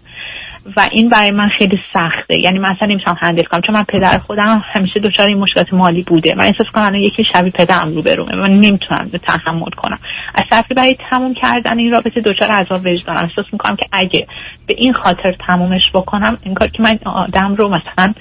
و 0.76 0.80
این 0.92 1.08
برای 1.08 1.30
من 1.30 1.48
خیلی 1.58 1.78
سخته. 1.94 2.42
یعنی 2.42 2.58
من 2.58 2.68
اصلا 2.76 2.88
نمی‌تونم 2.88 3.16
هندل 3.20 3.42
کنم 3.42 3.60
چون 3.60 3.74
من 3.74 3.82
پدر 3.82 4.18
خودم 4.26 4.62
همیشه 4.74 5.00
دچار 5.00 5.26
این 5.26 5.38
مشکلات 5.38 5.72
مالی 5.72 6.02
بوده. 6.02 6.34
من 6.34 6.44
احساس 6.44 6.66
کنم 6.74 6.94
یکی 6.94 7.24
شبیه 7.34 7.52
پدرم 7.52 7.92
رو 7.94 8.02
برومه 8.02 8.36
من 8.36 8.50
نمی‌تونم 8.50 9.10
تحمل 9.22 9.70
کنم. 9.76 9.98
از 10.34 10.44
طرفی 10.50 10.74
برای 10.74 10.96
تموم 11.10 11.34
کردن 11.34 11.78
این 11.78 11.92
رابطه 11.92 12.20
دچار 12.20 12.50
عذاب 12.50 12.80
وجدانم 12.86 13.28
احساس 13.28 13.46
می‌کنم 13.52 13.76
که 13.76 13.86
اگه 13.92 14.26
به 14.66 14.74
این 14.78 14.92
خاطر 14.92 15.36
تمومش 15.46 15.90
بکنم 15.94 16.38
این 16.42 16.54
کار 16.54 16.68
که 16.68 16.82
من 16.82 16.98
آدم 17.04 17.54
رو 17.54 17.68
مثلا 17.68 18.14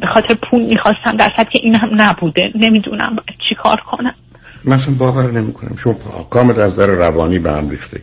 به 0.00 0.06
خاطر 0.06 0.38
پول 0.50 0.66
می‌خواستم 0.66 1.16
در 1.16 1.28
که 1.28 1.58
این 1.62 1.74
هم 1.74 1.88
نبوده. 1.92 2.42
نمی‌دونم 2.54 3.16
چی 3.48 3.54
کار 3.62 3.80
کنم. 3.90 4.14
مثلا 4.64 4.94
باور 4.94 5.30
نمی‌کنم. 5.30 5.76
شما 5.76 5.94
کامل 6.30 6.60
از 6.60 6.76
در 6.76 6.86
روانی 6.86 7.38
به 7.38 7.52
هم 7.52 7.70
ریخته. 7.70 8.00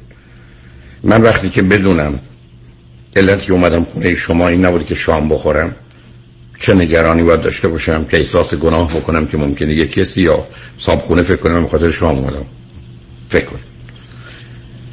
من 1.04 1.22
وقتی 1.22 1.50
که 1.50 1.62
بدونم 1.62 2.20
علت 3.16 3.44
که 3.44 3.54
اومدم 3.54 3.84
خونه 3.84 4.16
شما 4.16 4.48
این 4.48 4.66
نبوده 4.66 4.86
که 4.86 4.96
شام 4.96 5.30
بخورم 5.30 5.76
چه 6.60 6.74
نگرانی 6.74 7.24
باید 7.24 7.42
داشته 7.42 7.68
باشم 7.68 8.06
که 8.06 8.18
احساس 8.18 8.54
گناه 8.54 8.88
بکنم 8.88 9.28
که 9.28 9.38
ممکنه 9.38 9.74
یه 9.74 9.88
کسی 9.88 10.22
یا 10.22 10.48
صاحب 10.78 11.00
خونه 11.00 11.22
فکر 11.22 11.36
کنم 11.36 11.68
خاطر 11.68 11.92
شام 11.92 12.18
اومدم. 12.18 12.46
فکر 13.30 13.46
کن 13.46 13.60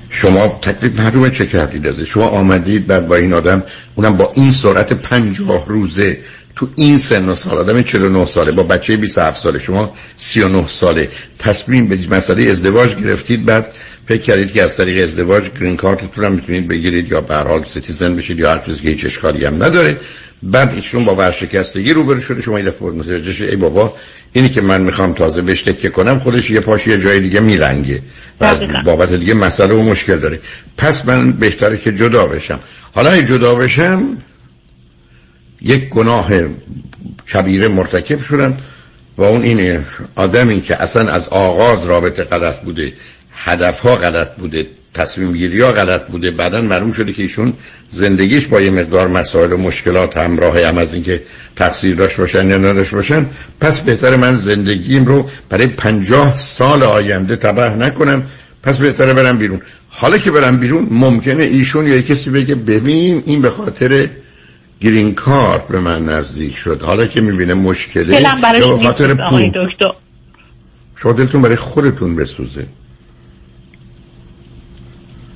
شما 0.09 0.49
تکلیف 0.49 1.01
معلومه 1.01 1.31
چه 1.31 1.47
کردید 1.47 1.87
ازش؟ 1.87 2.09
شما 2.09 2.29
آمدید 2.29 2.87
بعد 2.87 3.09
با 3.09 3.16
این 3.16 3.33
آدم 3.33 3.62
اونم 3.95 4.16
با 4.16 4.33
این 4.35 4.53
سرعت 4.53 4.93
پنجاه 4.93 5.66
روزه 5.66 6.19
تو 6.57 6.69
این 6.77 6.99
سن 6.99 7.29
و 7.29 7.35
سال 7.35 7.59
آدم 7.59 7.83
49 7.83 8.27
ساله 8.27 8.53
با 8.53 8.62
بچه 8.62 8.97
27 8.97 9.43
ساله 9.43 9.59
شما 9.59 9.95
39 10.16 10.69
ساله. 10.69 11.09
تصمیم 11.39 11.89
به 11.89 11.99
مسئله 12.11 12.51
ازدواج 12.51 12.97
گرفتید 12.97 13.45
بعد 13.45 13.66
فکر 14.09 14.23
کردید 14.23 14.53
که 14.53 14.62
از 14.62 14.77
طریق 14.77 15.03
ازدواج 15.03 15.51
green 15.61 15.77
card 15.77 16.04
تون 16.04 16.24
هم 16.24 16.33
می‌تونید 16.33 16.69
بگیرید 16.69 17.12
یا 17.12 17.20
به 17.20 17.35
حال 17.35 17.65
citizen 17.65 18.16
بشید 18.16 18.39
یا 18.39 18.51
هر 18.51 18.59
چیزی 18.59 18.79
که 18.79 18.89
هیچ 18.89 19.05
اشکالی 19.05 19.45
هم 19.45 19.62
نداره. 19.62 20.01
بعد 20.43 20.74
ایشون 20.74 21.05
با 21.05 21.15
ورشکستگی 21.15 21.93
روبرو 21.93 22.20
شده. 22.20 22.43
شما 22.43 22.57
این 22.57 22.66
دفعه 22.66 22.89
متوجه 22.89 23.47
ای 23.47 23.57
بابا 23.57 23.95
اینی 24.33 24.49
که 24.49 24.61
من 24.61 24.81
می‌خوام 24.81 25.12
تازه 25.12 25.43
بهش 25.43 25.62
تکیه 25.62 25.91
کنم 25.91 26.19
خودش 26.19 26.51
یه 26.51 26.61
پاش 26.61 26.87
یه 26.87 27.01
جای 27.01 27.20
دیگه 27.20 27.41
میلنگه 27.41 28.03
و 28.41 28.45
از 28.45 28.59
بابت 28.85 29.12
دیگه 29.12 29.35
مسئله 29.35 29.74
و 29.74 29.83
مشکل 29.83 30.19
داره. 30.19 30.41
پس 30.77 31.07
من 31.07 31.33
بهتره 31.33 31.79
که 31.79 31.93
جدا 31.93 32.27
بشم. 32.27 32.61
حالا 32.95 33.23
جدا 33.23 33.55
بشم 33.55 34.16
یک 35.65 35.89
گناه 35.89 36.31
کبیره 37.33 37.69
مرتکب 37.69 38.21
شدم 38.21 38.57
و 39.19 39.23
اون 39.23 39.43
اینه 39.43 39.85
آدمی 40.15 40.61
که 40.61 40.83
اصلا 40.83 41.13
از 41.13 41.29
آغاز 41.29 41.85
رابطه 41.85 42.23
غلط 42.23 42.61
بوده 42.61 42.93
هدفها 43.33 43.97
غلط 43.97 44.37
بوده 44.37 44.67
تصمیم 44.95 45.33
گیری 45.33 45.61
ها 45.61 45.73
غلط 45.73 46.07
بوده 46.07 46.31
بعدا 46.31 46.61
معلوم 46.61 46.93
شده 46.93 47.13
که 47.13 47.23
ایشون 47.23 47.53
زندگیش 47.91 48.47
با 48.47 48.61
یه 48.61 48.71
مقدار 48.71 49.09
مسائل 49.09 49.53
و 49.53 49.57
مشکلات 49.57 50.17
همراه 50.17 50.67
هم 50.67 50.79
از 50.79 50.93
اینکه 50.95 51.23
تقصیر 51.57 51.97
داشت 51.97 52.17
باشن 52.17 52.51
یا 52.51 52.59
نداشت 52.59 52.91
باشن. 52.91 53.27
پس 53.61 53.81
بهتر 53.81 54.17
من 54.17 54.37
زندگیم 54.37 55.05
رو 55.05 55.29
برای 55.49 55.67
پنجاه 55.67 56.37
سال 56.37 56.83
آینده 56.83 57.37
تباه 57.37 57.77
نکنم. 57.77 58.23
پس 58.63 58.77
بهتره 58.77 59.15
برم 59.15 59.39
بیرون. 59.39 59.61
حالا 59.89 60.19
که 60.19 60.31
برم 60.31 60.57
بیرون 60.57 60.89
ممکنه 60.91 61.45
ایشون 61.45 61.87
یا 61.87 62.01
کسی 62.01 62.31
بگه 62.31 62.55
ببین 62.55 63.23
این 63.27 63.43
به 63.43 63.51
خاطر 63.51 64.09
گرین 64.83 65.15
کارت 65.15 65.69
به 65.69 65.81
من 65.81 66.05
نزدیک 66.05 66.57
شد. 66.57 66.83
حالا 66.83 67.07
که 67.07 67.21
می‌بینه 67.21 67.55
مشکله 67.55 68.21
به 68.21 68.79
خاطر 68.83 69.15
پول. 69.15 69.53
شما 70.97 71.13
دلتون 71.13 71.43
برای 71.43 71.57
خودتون 71.57 72.17
بسوزه. 72.17 72.67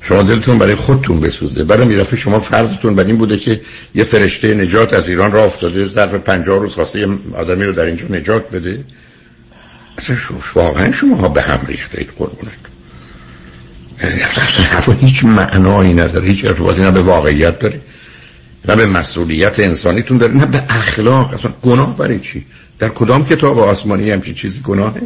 شما 0.03 0.23
دلتون 0.23 0.59
برای 0.59 0.75
خودتون 0.75 1.21
بسوزه. 1.21 1.65
بعد 1.65 1.91
یه 1.91 1.99
دفعه 1.99 2.19
شما 2.19 2.39
فرضتون 2.39 2.95
بر 2.95 3.05
این 3.05 3.17
بوده 3.17 3.37
که 3.37 3.61
یه 3.95 4.05
فرشته 4.05 4.55
نجات 4.55 4.95
از 4.95 5.09
ایران 5.09 5.33
را 5.33 5.45
افتاده 5.45 5.89
ظرف 5.89 6.15
پنجاه 6.15 6.59
روز 6.59 6.73
خواسته 6.73 7.01
یه 7.01 7.09
آدمی 7.37 7.65
رو 7.65 7.73
در 7.73 7.85
اینجا 7.85 8.07
نجات 8.11 8.51
بده. 8.51 8.85
واقعا 10.55 10.93
شما 10.93 11.17
ها 11.17 11.29
به 11.29 11.43
هم 11.43 11.61
ریختید 11.67 12.11
قربونت. 12.19 12.53
اصلا 14.79 14.95
هیچ 14.95 15.25
معنایی 15.25 15.95
نداره 15.95 16.27
هیچ 16.27 16.45
ارتباطی 16.45 16.81
نه 16.81 16.91
به 16.91 17.03
واقعیت 17.03 17.59
داره. 17.59 17.81
نه 18.69 18.77
به 18.77 18.87
مسئولیت 18.87 19.61
انسانیتون 19.61 20.19
داره 20.19 20.35
نه 20.35 20.47
به 20.47 20.63
اخلاق. 20.69 21.35
اصلا 21.35 21.53
گناه 21.63 21.97
برای 21.97 22.21
چی؟ 22.21 22.47
در 22.79 22.89
کدام 22.89 23.25
کتاب 23.25 23.59
آسمانی 23.59 24.11
همچین 24.11 24.35
چیزی 24.35 24.61
گناهه؟ 24.61 25.03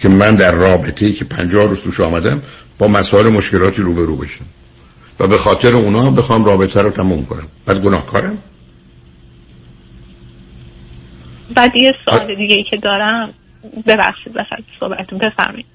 که 0.00 0.08
من 0.08 0.34
در 0.34 0.50
رابطه 0.50 1.06
ای 1.06 1.12
که 1.12 1.24
پنجاه 1.24 1.68
روز 1.68 1.80
توش 1.80 2.00
آمدم 2.00 2.42
با 2.78 2.88
مسائل 2.88 3.28
مشکلاتی 3.28 3.82
روبرو 3.82 4.16
بشم. 4.16 4.44
و 5.20 5.26
به 5.26 5.38
خاطر 5.38 5.74
اونا 5.74 6.10
بخوام 6.10 6.44
رابطه 6.44 6.82
رو 6.82 6.90
تموم 6.90 7.26
کنم. 7.26 7.48
بعد 7.66 7.82
گناهکارم؟ 7.82 8.38
بعد 11.54 11.76
یه 11.76 11.94
سوال 12.04 12.34
دیگه 12.36 12.54
ای 12.54 12.62
که 12.62 12.76
دارم 12.76 13.34
ببخشید 13.86 14.32
بسید 14.32 14.64
صحبتون 14.80 15.18
بفرمایید. 15.18 15.66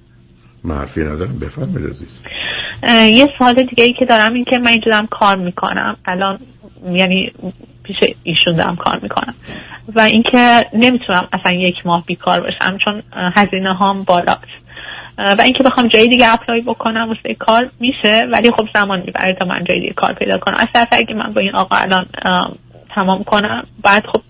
من 0.63 0.75
حرفی 0.75 1.01
ندارم. 1.01 1.39
بفرمایید 1.39 1.89
عزیز. 1.89 2.17
یه 2.89 3.29
سوال 3.37 3.53
دیگه 3.53 3.83
ای 3.83 3.93
که 3.93 4.05
دارم 4.05 4.33
این 4.33 4.43
که 4.43 4.57
من 4.57 4.67
اینجا 4.67 4.91
دارم 4.91 5.07
کار 5.07 5.35
می‌کنم. 5.35 5.97
الان 6.05 6.39
یعنی 6.91 7.31
پیش 7.83 7.97
ایشون 8.23 8.55
دارم 8.55 8.75
کار 8.75 8.99
می‌کنم. 9.01 9.33
و 9.95 9.99
اینکه 9.99 10.65
نمی‌تونم 10.73 11.29
اصلا 11.33 11.57
یک 11.57 11.75
ماه 11.85 12.05
بیکار 12.05 12.41
باشم 12.41 12.77
چون 12.85 13.03
هزینه 13.35 13.73
هام 13.73 14.03
بالاست. 14.03 14.63
و 15.17 15.41
اینکه 15.43 15.63
بخوام 15.63 15.87
جای 15.87 16.07
دیگه 16.07 16.33
اپلای 16.33 16.61
بکنم 16.61 17.07
واسه 17.07 17.33
کار 17.39 17.69
میشه 17.79 18.25
ولی 18.31 18.51
خب 18.51 18.67
زمان 18.73 18.99
می‌بره 19.05 19.35
تا 19.39 19.45
من 19.45 19.63
جای 19.63 19.79
دیگه 19.79 19.93
کار 19.93 20.13
پیدا 20.13 20.37
کنم. 20.37 20.55
از 20.59 20.67
طرف 20.73 20.87
اگه 20.91 21.13
من 21.13 21.33
با 21.33 21.41
این 21.41 21.55
آقا 21.55 21.75
الان 21.75 22.05
تمام 22.95 23.23
کنم 23.23 23.63
بعد 23.83 24.05
خب 24.07 24.21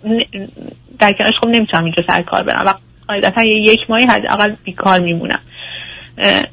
در 0.99 1.13
کنارش 1.13 1.34
خب 1.41 1.47
نمی‌تونم 1.47 1.84
اینجا 1.84 2.03
سر 2.07 2.21
کار 2.21 2.43
برم. 2.43 2.65
و 2.67 2.73
قاعدتا 3.07 3.43
یک 3.43 3.80
ماهی 3.89 4.05
حداقل 4.05 4.55
بیکار 4.63 4.99
میمونم. 4.99 5.39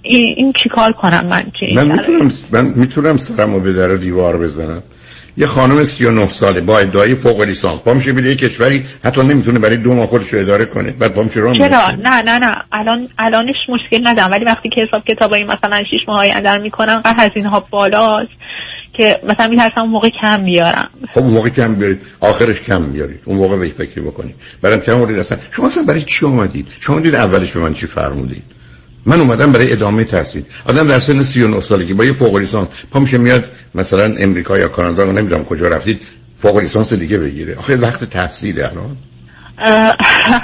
این, 0.02 0.34
این 0.36 0.52
چی 0.62 0.68
کار 0.68 0.92
کنم 0.92 1.26
من 1.30 1.42
چی 1.60 1.76
من 1.76 1.86
می‌تونم 1.86 2.32
من 2.50 2.72
می‌تونم 2.76 3.16
سرمو 3.16 3.60
به 3.60 3.72
در 3.72 3.88
دیوار 3.88 4.38
بزنم. 4.38 4.82
یه 5.36 5.46
خانم 5.46 5.84
39 5.84 6.26
ساله 6.26 6.60
با 6.60 6.78
ادعای 6.78 7.14
فوق 7.14 7.40
لیسانس. 7.40 7.80
با 7.80 7.94
میشه 7.94 8.14
یه 8.14 8.34
کشوری 8.34 8.84
حتی 9.04 9.22
نمی‌تونه 9.22 9.58
برای 9.58 9.76
دو 9.76 9.94
ماه 9.94 10.06
خودش 10.06 10.28
رو 10.28 10.40
اداره 10.40 10.64
کنه. 10.64 10.90
بعد 10.90 11.14
با 11.14 11.22
میشه 11.22 11.34
چرا؟ 11.34 11.90
نه 11.90 12.22
نه 12.22 12.38
نه. 12.38 12.50
الان 12.72 13.08
الانش 13.18 13.56
مشکل 13.68 14.08
ندارم. 14.08 14.30
ولی 14.30 14.44
وقتی 14.44 14.68
که 14.68 14.80
حساب 14.88 15.02
کتابای 15.08 15.44
مثلا 15.44 15.78
6 15.78 16.08
ماه 16.08 16.18
آینده 16.18 16.58
می‌کنم 16.58 17.02
قد 17.04 17.14
هزینه 17.18 17.48
ها 17.48 17.66
بالاست 17.70 18.30
که 18.96 19.20
مثلا 19.28 19.48
میترسم 19.48 19.80
اون 19.80 19.90
موقع 19.90 20.08
کم 20.22 20.44
بیارم. 20.44 20.90
خب 21.12 21.20
اون 21.20 21.34
موقع 21.34 21.48
کم 21.48 21.74
بیارید. 21.74 22.00
آخرش 22.20 22.62
کم 22.62 22.92
بیارید. 22.92 23.20
اون 23.24 23.36
موقع 23.36 23.56
به 23.56 23.68
فکر 23.68 24.00
بکنید. 24.00 24.34
برام 24.62 24.80
کم 24.80 25.18
اصلا 25.18 25.38
شما 25.50 25.66
اصلا 25.66 25.82
برای 25.82 26.02
چی 26.02 26.26
اومدید؟ 26.26 26.68
شما 26.80 27.00
دید 27.00 27.14
اولش 27.14 27.52
به 27.52 27.60
من 27.60 27.74
چی 27.74 27.86
فرمودید؟ 27.86 28.59
من 29.06 29.20
اومدم 29.20 29.52
برای 29.52 29.72
ادامه 29.72 30.04
تحصیل. 30.04 30.44
آدم 30.68 30.86
در 30.86 30.98
سن 30.98 31.22
39 31.22 31.60
سالگی 31.60 31.94
با 31.94 32.04
یه 32.04 32.12
فوق 32.12 32.36
لیسانس 32.36 32.68
پا 32.90 33.00
میشه 33.00 33.18
میاد 33.18 33.44
مثلا 33.74 34.14
امریکا 34.18 34.58
یا 34.58 34.68
کانادا 34.68 35.08
و 35.08 35.12
نمی‌دونم 35.12 35.44
کجا 35.44 35.68
رفتید 35.68 36.02
فوق 36.36 36.58
لیسانس 36.58 36.92
دیگه 36.92 37.18
بگیره. 37.18 37.56
آخه 37.56 37.76
وقت 37.76 38.04
تحصیل 38.04 38.60
الان. 38.60 38.96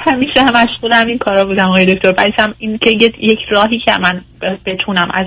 همیشه 0.05 0.41
هم 0.41 0.49
مشغول 0.49 0.93
این 0.93 1.17
کارا 1.17 1.45
بودم 1.45 1.67
آقای 1.67 1.95
دکتر. 1.95 2.15
هم 2.39 2.53
این 2.57 2.77
که 2.77 2.89
یک 3.19 3.39
راهی 3.51 3.79
که 3.85 3.91
من 4.01 4.21
بتونم 4.65 5.07
از 5.13 5.25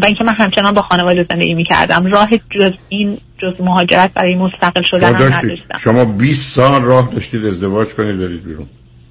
با 0.00 0.06
اینکه 0.06 0.24
من 0.24 0.34
همچنان 0.38 0.74
با 0.74 0.82
خانواده 0.82 1.26
زندگی 1.30 1.54
می‌کردم 1.54 2.06
راه 2.06 2.28
جز 2.58 2.72
این 2.88 3.18
جز 3.42 3.60
مهاجرت 3.60 4.12
برای 4.14 4.34
مستقل 4.34 4.82
شدن 4.90 5.14
نداشتم. 5.14 5.78
شما 5.78 6.04
20 6.04 6.54
سال 6.54 6.82
راه 6.82 7.10
داشتید 7.12 7.46
ازدواج 7.46 7.88
کنید 7.88 8.18
دارید 8.18 8.44
بیرون. 8.44 8.66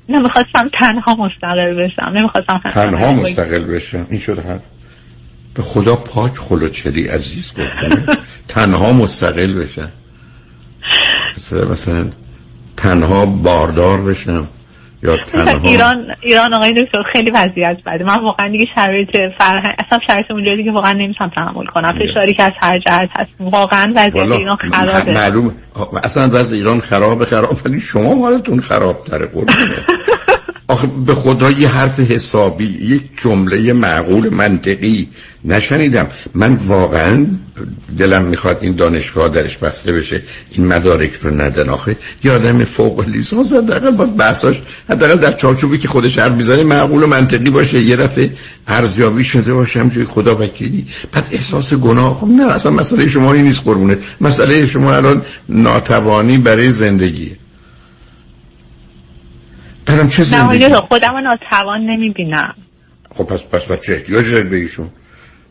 نمی‌خواستم 0.10 0.70
تنها 0.80 1.16
مستقل 1.16 1.74
بشم 1.74 2.18
نمی‌خواستم 2.18 2.62
تنها 2.70 3.14
مستقل 3.14 3.64
بشم. 3.64 4.08
این 4.10 4.20
شده 4.20 4.42
هم 4.42 4.60
به 5.54 5.62
خدا 5.62 5.96
پاک 5.96 6.38
خلوچلی 6.38 7.08
عزیز 7.08 7.54
گفتم 7.54 8.18
تنها 8.48 8.94
مستقل 8.94 9.54
بشم. 9.54 9.92
مثلا 11.38 11.72
مثلا 11.72 12.10
تنها 12.78 13.26
باردار 13.26 14.02
بشم. 14.02 14.48
یا 15.04 15.18
تنها 15.18 15.70
ایران 15.70 16.08
ایران 16.22 16.54
آقای 16.54 16.72
دکتر 16.72 16.98
خیلی 17.14 17.32
وضعیت 17.32 17.78
بده. 17.86 18.04
من 18.04 18.20
واقعا 18.24 18.50
دیگه 18.52 18.66
شرایط 18.76 19.10
فرهنگ 19.40 19.76
اصلا 19.86 20.00
شرایط 20.08 20.32
اونجا 20.32 20.56
دیگه 20.56 20.72
واقعا 20.72 20.94
نمی‌تونم 20.94 21.32
تحمل 21.36 21.66
کنم. 21.66 21.92
فشاری 21.92 22.34
که 22.34 22.44
از 22.44 22.52
هر 22.62 22.80
جهت 22.80 23.10
هست. 23.20 23.32
واقعا 23.40 23.94
وضعیت 23.96 24.32
ایران 24.32 24.58
خرابه. 24.58 25.14
معلوم 25.14 25.56
اصلا 26.04 26.24
وضع 26.24 26.56
ایران 26.56 26.80
خرابه 26.80 27.26
خراب 27.26 27.58
ولی 27.66 27.82
شما 27.82 28.16
حالتون 28.16 28.60
خراب 28.60 29.04
تره 29.04 29.30
آخه 30.70 30.88
به 31.06 31.16
خدا 31.16 31.52
یه 31.52 31.68
حرف 31.68 32.00
حسابی 32.00 32.66
یک 32.66 33.02
جمله 33.22 33.74
معقول 33.74 34.30
منطقی 34.30 35.08
نشنیدم. 35.46 36.08
من 36.36 36.54
واقعا 36.54 37.26
دلم 37.98 38.26
می‌خواد 38.26 38.58
این 38.62 38.76
دانشگاه 38.76 39.30
درش 39.30 39.58
بسته 39.58 39.92
بشه 39.92 40.22
این 40.52 40.68
مدارک 40.68 41.14
رو 41.14 41.42
ندن. 41.42 41.70
آخه 41.70 41.98
یه 42.24 42.32
آدم 42.32 42.64
فوق 42.64 43.10
لیسانس 43.10 43.54
حداقل 43.54 43.92
با 43.92 44.06
بحثاش 44.06 44.62
حداقل 44.90 45.16
در 45.16 45.34
چارچوبی 45.34 45.78
که 45.78 45.88
خودش 45.88 46.18
حرف 46.18 46.32
می‌زنه 46.32 46.64
معقول 46.64 47.04
و 47.04 47.08
منطقی 47.08 47.50
باشه. 47.50 47.82
یه 47.82 47.96
دفعه 47.96 48.30
ارزیابی 48.68 49.24
شده 49.24 49.54
باشه 49.54 49.80
همجوری 49.80 50.06
خدا 50.06 50.36
وکیلی. 50.36 50.86
پس 51.12 51.24
احساس 51.32 51.74
گناه. 51.74 52.20
خب 52.20 52.28
نه 52.28 52.52
اصلا 52.52 52.72
مسئله 52.72 53.08
شما 53.08 53.34
این 53.34 53.44
نیست 53.44 53.62
قربونه 53.66 53.98
مسئله 54.22 54.66
شما 54.66 54.94
الان 54.94 55.22
ناتوانی 55.50 56.38
برای 56.38 56.72
زندگیه. 56.72 57.32
برم 59.90 60.10
چه 60.10 60.24
زندگی؟ 60.24 60.68
نه 60.68 60.76
خودم 60.76 61.18
ناتوان 61.18 61.82
نمی‌بینم. 61.82 62.56
خب 63.16 63.24
پس 63.24 63.40
پس 63.40 63.62
پس 63.62 63.86
چه 63.86 63.94
احتیاج 63.94 64.32
دارید 64.32 64.50
به 64.50 64.56
ایشون. 64.56 64.90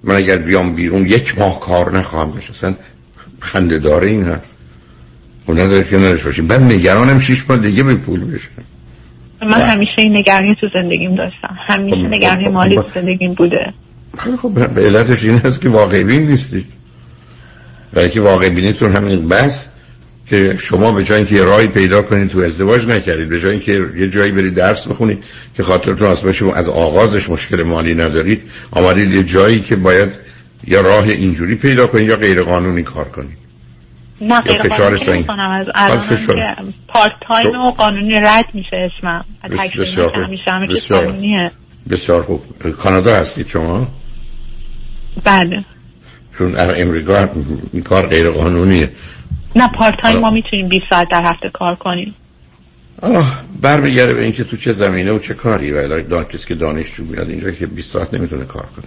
من 0.05 0.15
اگر 0.15 0.39
بیام 0.39 0.75
بیرون 0.75 1.07
یک 1.07 1.39
ماه 1.39 1.61
کار 1.61 1.99
نخواهم 1.99 2.33
بشه 2.33 2.51
اصلا 2.51 2.75
خنده 3.41 3.79
داره 3.79 4.09
این 4.09 4.25
حرف. 4.25 4.45
خب 5.47 5.53
نداره 5.53 5.85
که 5.85 5.97
نداشت 5.97 6.25
باشیم. 6.25 6.47
بعد 6.47 6.63
نگرانم 6.63 7.19
شیش 7.19 7.45
ماه 7.49 7.59
دیگه 7.59 7.83
به 7.83 7.95
پول 7.95 8.25
بشه. 8.25 8.49
من 9.43 9.63
همیشه 9.63 9.93
این 9.97 10.17
نگرانی 10.17 10.55
تو 10.61 10.69
زندگیم 10.75 11.15
داشتم. 11.15 11.57
همیشه 11.69 11.97
خب 11.97 12.15
نگرانی 12.15 12.45
خب 12.45 12.51
مالی 12.51 12.77
تو 12.77 12.85
زندگیم 12.95 13.35
بوده. 13.35 13.73
خب 14.43 14.69
به 14.75 14.81
علتش 14.81 15.25
این 15.25 15.39
هست 15.39 15.61
که 15.61 15.69
واقع 15.69 16.03
بین 16.03 16.23
نیستی 16.23 16.65
برای 17.93 18.11
که 18.11 18.21
واقع 18.21 18.49
بینیتون 18.49 18.93
همین 18.93 19.29
بس. 19.29 19.69
که 20.31 20.57
شما 20.61 20.93
به 20.93 21.05
جای 21.05 21.19
اینکه 21.19 21.35
یه 21.35 21.45
راهی 21.45 21.69
پیدا 21.69 22.03
کنید 22.03 22.31
تو 22.31 22.39
ازدواج 22.39 22.87
نکردید 22.87 23.29
به 23.29 23.41
جای 23.41 23.51
اینکه 23.51 23.73
یه 23.97 24.09
جایی 24.09 24.33
برید 24.33 24.55
درس 24.55 24.87
بخونید 24.89 25.25
که 25.57 25.63
خاطرتون 25.63 26.09
از 26.09 26.23
باشه 26.23 26.57
از 26.57 26.69
آغازش 26.69 27.31
مشکل 27.31 27.63
مالی 27.63 27.95
ندارید 27.95 28.43
آمدید 28.71 29.15
یه 29.15 29.23
جایی 29.23 29.61
که 29.61 29.77
باید 29.77 30.09
یا 30.67 30.81
راه 30.81 31.05
اینجوری 31.05 31.55
پیدا 31.55 31.87
کنید 31.87 32.09
یا 32.09 32.17
غیر 32.17 32.43
قانونی 32.43 32.83
کار 32.83 33.05
کنید. 33.05 33.39
نه 34.21 34.41
غیر 34.41 34.63
قانونی 34.63 35.27
از 35.37 35.67
الان 35.75 36.75
part 36.89 37.13
time 37.29 37.61
و 37.61 37.71
قانونی 37.71 38.15
رد 38.23 38.47
میشه 38.55 38.91
اسمم. 38.99 39.25
بسیار 39.79 40.09
خوب. 40.09 40.37
بسیار, 40.77 41.51
بسیار 41.91 42.23
خوب. 42.23 42.43
کانادا 42.79 43.15
هستید 43.15 43.47
شما؟ 43.47 43.87
بله. 45.25 45.65
چون 46.39 46.55
امریکا 46.59 47.29
این 47.73 47.83
کار 47.83 48.07
غیر 48.07 48.31
قانونیه 48.31 48.91
نه 49.57 49.69
part 49.69 50.01
time 50.01 50.19
ما 50.19 50.31
می‌تونیم 50.31 50.69
20 50.69 50.85
ساعت 50.91 51.09
در 51.11 51.23
هفته 51.23 51.51
کار 51.55 51.75
کنیم. 51.75 52.15
آه 53.03 53.43
برمیگرده 53.63 54.15
به 54.15 54.23
اینکه 54.23 54.45
تو 54.45 54.57
چه 54.57 54.73
زمینه 54.73 55.13
و 55.13 55.19
چه 55.19 55.35
کاری 55.35 55.73
و 55.73 56.03
دان 56.03 56.25
کسی 56.25 56.47
که 56.47 56.55
دانشجو 56.55 57.05
میاد 57.05 57.31
اینجا 57.31 57.51
که 57.51 57.67
20 57.67 57.93
ساعت 57.93 58.15
نمی‌تونه 58.15 58.45
کار 58.45 58.67
کنه. 58.77 58.85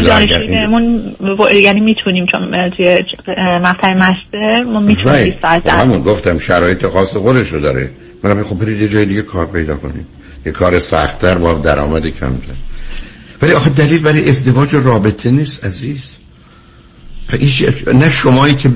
دانشجویمون 0.00 1.16
یعنی 1.54 1.80
می‌تونیم 1.80 2.26
چون 2.26 2.70
توی 2.76 3.04
مقطع 3.38 3.94
مستر 3.94 4.62
ما 4.62 4.80
می‌تونیم 4.80 5.24
20 5.24 5.42
ساعت 5.42 5.64
در 5.64 5.76
همون 5.76 6.02
گفتم 6.02 6.38
شرایط 6.38 6.86
خاص 6.86 7.16
خودش 7.16 7.48
رو 7.48 7.60
داره. 7.60 7.90
من 8.22 8.42
خب 8.42 8.58
برید 8.58 8.80
یه 8.80 8.88
جای 8.88 9.04
دیگه 9.04 9.22
کار 9.22 9.46
پیدا 9.46 9.76
کنیم. 9.76 10.06
یه 10.46 10.52
کار 10.52 10.78
سختتر 10.78 11.34
با 11.34 11.52
درآمد 11.52 12.06
کمتر. 12.06 12.54
ولی 13.42 13.52
آخه 13.52 13.70
دلیل 13.70 14.02
برای 14.02 14.28
ازدواج 14.28 14.74
و 14.74 14.80
رابطه 14.80 15.30
نیست 15.30 15.64
عزیز. 15.64 16.16
نه 17.94 18.10
شمایی 18.10 18.54
که 18.54 18.70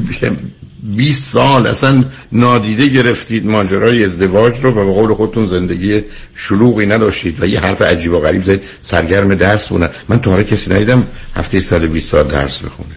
20 0.83 1.33
سال 1.33 1.67
اصلا 1.67 2.05
نادیده 2.33 2.89
گرفتید 2.89 3.47
ماجرای 3.47 4.05
ازدواج 4.05 4.55
رو 4.63 4.71
و 4.71 4.75
به 4.75 4.93
قول 4.93 5.15
خودتون 5.15 5.47
زندگی 5.47 6.03
شلوغی 6.35 6.87
نداشتید 6.87 7.43
و 7.43 7.47
یه 7.47 7.61
حرف 7.61 7.83
عجیب 7.83 8.13
و 8.13 8.21
غریب 8.21 8.43
زدید 8.43 8.63
سرگرم 8.83 9.35
درس 9.35 9.69
بودن 9.69 9.89
من 10.09 10.19
تا 10.19 10.43
کسی 10.43 10.75
ندیدم 10.75 11.07
هفته 11.37 11.61
120 11.61 12.11
سال 12.11 12.25
درس 12.25 12.63
بخونه. 12.63 12.95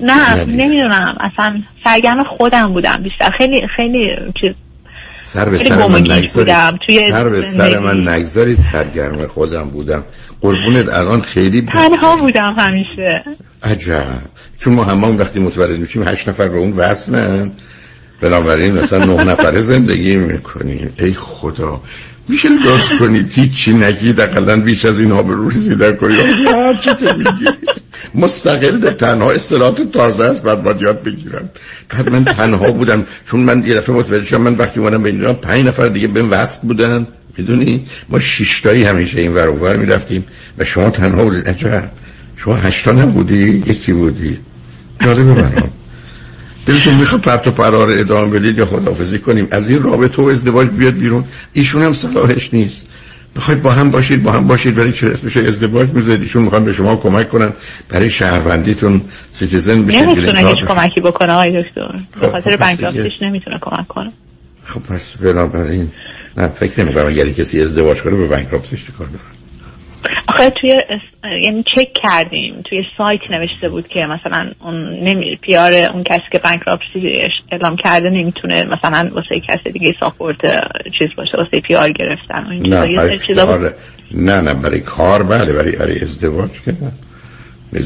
نه 0.00 0.44
نمی‌دونم. 0.44 1.18
اصلا 1.20 1.62
سرگرم 1.84 2.24
خودم 2.38 2.72
بودم 2.72 3.02
بیشتر. 3.02 3.30
خیلی 3.38 3.60
خیلی 3.76 4.08
چیز 4.40 4.50
سر 5.26 5.48
به 5.48 5.58
سر 5.58 5.86
من 5.86 6.00
نگذارید. 6.00 6.54
سر 7.10 7.28
به 7.28 7.42
سر 7.42 7.78
من 7.78 8.08
نگذارید. 8.08 8.58
سرگرم 8.58 9.26
خودم 9.26 9.64
بودم. 9.64 10.04
قربونت 10.40 10.88
الان 10.88 11.20
خیلی 11.20 11.62
تنها 11.72 12.16
بودم 12.16 12.54
همیشه. 12.58 13.24
عجب. 13.62 14.06
چون 14.58 14.74
ما 14.74 14.84
همون 14.84 15.16
وقتی 15.16 15.38
متولد 15.38 15.80
میشیم 15.80 16.08
هشت 16.08 16.28
نفر 16.28 16.44
رو 16.44 16.58
اون 16.58 16.72
وصلن. 16.72 17.52
بنابراین 18.20 18.74
مثلا 18.74 19.04
نه 19.04 19.24
نفره 19.24 19.60
زندگی 19.60 20.16
می‌کنیم. 20.16 20.92
ای 20.98 21.12
خدا. 21.12 21.80
میشه 22.28 22.48
لطف 22.48 22.92
کنید 23.00 23.32
هیچی 23.32 23.72
نگید 23.72 24.20
اقلا 24.20 24.60
بیش 24.60 24.84
از 24.84 24.98
این 24.98 25.10
ها 25.10 25.22
به 25.22 25.34
رسیدن 25.38 25.92
کنید 25.92 26.20
هر 26.20 26.74
چی 26.74 26.90
که 26.94 27.12
میگید 27.12 27.86
مستقل 28.14 28.90
تنها 28.90 29.30
اصطلاحات 29.30 29.92
تازه 29.92 30.24
است 30.24 30.42
بعد 30.42 30.62
باید 30.62 30.80
یاد 30.80 31.02
بگیرم. 31.02 31.50
بعد 31.90 32.10
من 32.10 32.24
تنها 32.24 32.70
بودم 32.70 33.04
چون 33.30 33.40
من 33.40 33.66
یه 33.66 33.74
دفعه 33.74 33.96
متوجه 33.96 34.36
من 34.38 34.54
وقتی 34.54 34.80
اومدم 34.80 35.02
به 35.02 35.08
اینجا 35.08 35.32
پنج 35.32 35.66
نفر 35.66 35.88
دیگه 35.88 36.08
بهم 36.08 36.28
وصل 36.30 36.66
بودن. 36.66 37.06
می‌دونی؟ 37.38 37.86
ما 38.08 38.18
شیشتایی 38.18 38.84
همیشه 38.84 39.20
این 39.20 39.34
ور 39.34 39.48
اونور 39.48 39.76
می‌رفتیم. 39.76 40.24
و 40.58 40.64
شما 40.64 40.90
تنها 40.90 41.24
بودید. 41.24 41.48
عجب. 41.48 41.90
شما 42.36 42.54
هشتا 42.54 42.92
نبودی؟ 42.92 43.64
یکی 43.66 43.92
بودی. 43.92 44.38
جالبه 45.00 45.34
برام. 45.34 45.70
دلتون 46.66 46.94
می‌خواد 46.94 47.20
پرت 47.20 47.48
و 47.48 47.50
پلا 47.50 47.98
ادامه 47.98 48.38
بدید 48.38 48.58
یا 48.58 48.66
خدافزی 48.66 49.18
کنیم؟ 49.18 49.48
از 49.50 49.68
این 49.68 49.82
رابطه 49.82 50.22
و 50.22 50.24
ازدواج 50.24 50.68
بیاد 50.68 50.94
بیرون. 50.94 51.24
ایشون 51.52 51.82
هم 51.82 51.92
صلاحش 51.92 52.54
نیست. 52.54 52.86
بخواید 53.36 53.62
با 53.62 53.70
هم 53.70 53.90
باشید 53.90 54.22
با 54.22 54.32
هم 54.32 54.46
باشید 54.46 54.78
ولی 54.78 54.92
چه 54.92 55.06
اسمش 55.06 55.36
ازدواج 55.36 55.88
می‌ذارید؟ 55.88 56.22
ایشون 56.22 56.42
می‌خوان 56.42 56.64
به 56.64 56.72
شما 56.72 56.96
کمک 56.96 57.28
کنن. 57.28 57.52
برای 57.88 58.10
شهروندیتون 58.10 59.00
citizen 59.30 59.82
بشید 59.82 60.00
نمی‌تونه 60.00 60.48
هیچ 60.48 60.58
کمکی 60.68 61.00
بکنه 61.00 61.32
آقای 61.32 61.62
دکتر. 61.62 62.00
به 62.20 62.26
خب، 62.26 62.32
خاطر 62.32 62.56
bankruptcy 62.56 63.03
ش 63.03 63.12
نمی‌تونه 63.22 63.58
کمک 63.60 63.88
کنه. 63.88 64.12
خب 64.64 64.80
پس 64.80 65.12
بنابراین 65.20 65.90
نه 66.36 66.48
فکر 66.48 66.84
نمی 66.84 66.94
کنم 66.94 67.06
اگر 67.06 67.28
کسی 67.28 67.62
ازدواج 67.62 68.00
کنه 68.02 68.16
به 68.16 68.26
بانکراپتیش 68.26 68.86
چیکار 68.86 69.06
داره. 69.06 69.35
آخه 70.28 70.50
توی 70.50 70.82
یعنی 71.44 71.62
چک 71.62 71.92
کردیم. 72.02 72.62
توی 72.70 72.82
سایت 72.98 73.20
نوشته 73.30 73.68
بود 73.68 73.88
که 73.88 74.06
مثلا 74.06 74.50
اون 74.60 74.74
نمی... 75.04 75.36
پیار 75.36 75.74
اون 75.74 76.02
کسی 76.02 76.22
که 76.32 76.38
بانکراپسی 76.38 77.00
اعلام 77.52 77.76
کرده 77.76 78.10
نمی‌تونه 78.10 78.64
مثلا 78.64 79.10
واسه 79.14 79.40
کسی 79.48 79.72
دیگه 79.72 79.94
ساپورت 80.00 80.40
چیز 80.98 81.08
باشه 81.16 81.36
واسه 81.38 81.60
پیار 81.60 81.90
گرفتن 81.92 82.46
نه 82.52 82.96
برای 82.96 83.18
کار... 83.34 83.74
نه 84.14 84.40
نه 84.40 84.54
برای 84.54 84.80
کار 84.80 85.22
بله 85.22 85.52
برای 85.52 86.02
ازدواج 86.02 86.50
که 86.64 86.72
نه. 86.72 86.92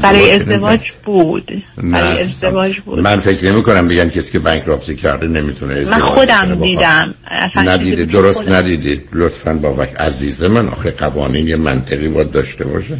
برای 0.02 0.30
ازدواج 0.30 0.80
بود. 1.04 1.50
برای 1.76 2.20
ازدواج 2.20 2.80
بود. 2.80 2.98
من 2.98 3.20
فکر 3.20 3.52
نمی 3.52 3.62
کنم 3.62 3.88
بگن 3.88 4.08
کسی 4.08 4.32
که 4.32 4.38
بانکراپسی 4.38 4.96
کرده 4.96 5.28
نمی‌تونه 5.28 5.74
ازدواج 5.74 6.00
من 6.00 6.06
خودم 6.06 6.54
دیدم. 6.54 7.14
ندیده 7.56 8.04
درست 8.04 8.38
خودم. 8.38 8.54
ندیدید 8.54 9.08
لطفا 9.12 9.54
با 9.54 9.74
وقت 9.74 10.00
عزیز 10.00 10.42
من. 10.42 10.68
آخه 10.68 10.90
قوانین 10.90 11.46
یه 11.46 11.56
منطقی 11.56 12.08
باید 12.08 12.30
داشته 12.30 12.64
باشه. 12.64 12.96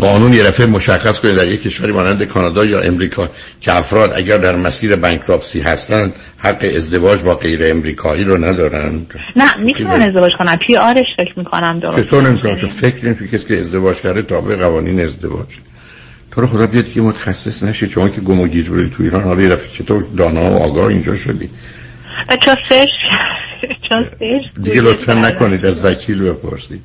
قانون 0.00 0.32
یه 0.32 0.42
دفعه 0.42 0.66
مشخص 0.66 1.20
کنه 1.20 1.34
در 1.34 1.48
یک 1.48 1.62
کشوری 1.62 1.92
مانند 1.92 2.24
کانادا 2.24 2.64
یا 2.64 2.80
امریکا 2.80 3.28
که 3.60 3.76
افراد 3.76 4.12
اگر 4.16 4.38
در 4.38 4.56
مسیر 4.56 4.96
بانکراپسی 4.96 5.60
هستن 5.60 6.12
حق 6.38 6.72
ازدواج 6.76 7.20
با 7.20 7.34
غیر 7.34 7.60
امریکایی 7.70 8.24
رو 8.24 8.44
ندارن. 8.44 9.06
نه 9.36 9.64
می‌تونن 9.64 10.02
ازدواج 10.02 10.32
کنن. 10.38 10.56
پی 10.66 10.76
آرش 10.76 11.06
فکر 11.16 11.38
می‌کنم 11.38 11.80
درست 11.80 12.00
چطور 12.00 12.22
نمی‌تونن 12.22 12.54
فکر 12.54 13.04
نمی 13.06 13.28
کسی 13.28 13.46
که 13.48 13.58
ازدواج 13.58 13.96
کرده 13.96 14.22
تابع 14.22 14.56
قوانین 14.56 15.00
ازدواج. 15.00 15.48
تو 16.32 16.40
رو 16.40 16.46
خدا 16.46 16.66
بیاد 16.66 16.92
که 16.92 17.00
متخصص 17.00 17.62
نشی. 17.62 17.86
چون 17.86 18.10
که 18.10 18.20
گم 18.20 18.40
و 18.40 18.46
گیج 18.46 18.68
بودی 18.68 18.90
تو 18.96 19.02
ایران 19.02 19.22
حالا 19.22 19.42
یه 19.42 19.48
دفعه 19.48 19.68
چطور 19.68 20.08
دانا 20.16 20.40
و 20.40 20.62
آگاه 20.62 20.86
اینجا 20.86 21.16
شدی. 21.16 21.50
دیگه 24.64 24.80
لطفا 24.80 25.14
نکنید 25.14 25.66
از 25.66 25.84
وکیل 25.84 26.22
بپرسید. 26.22 26.82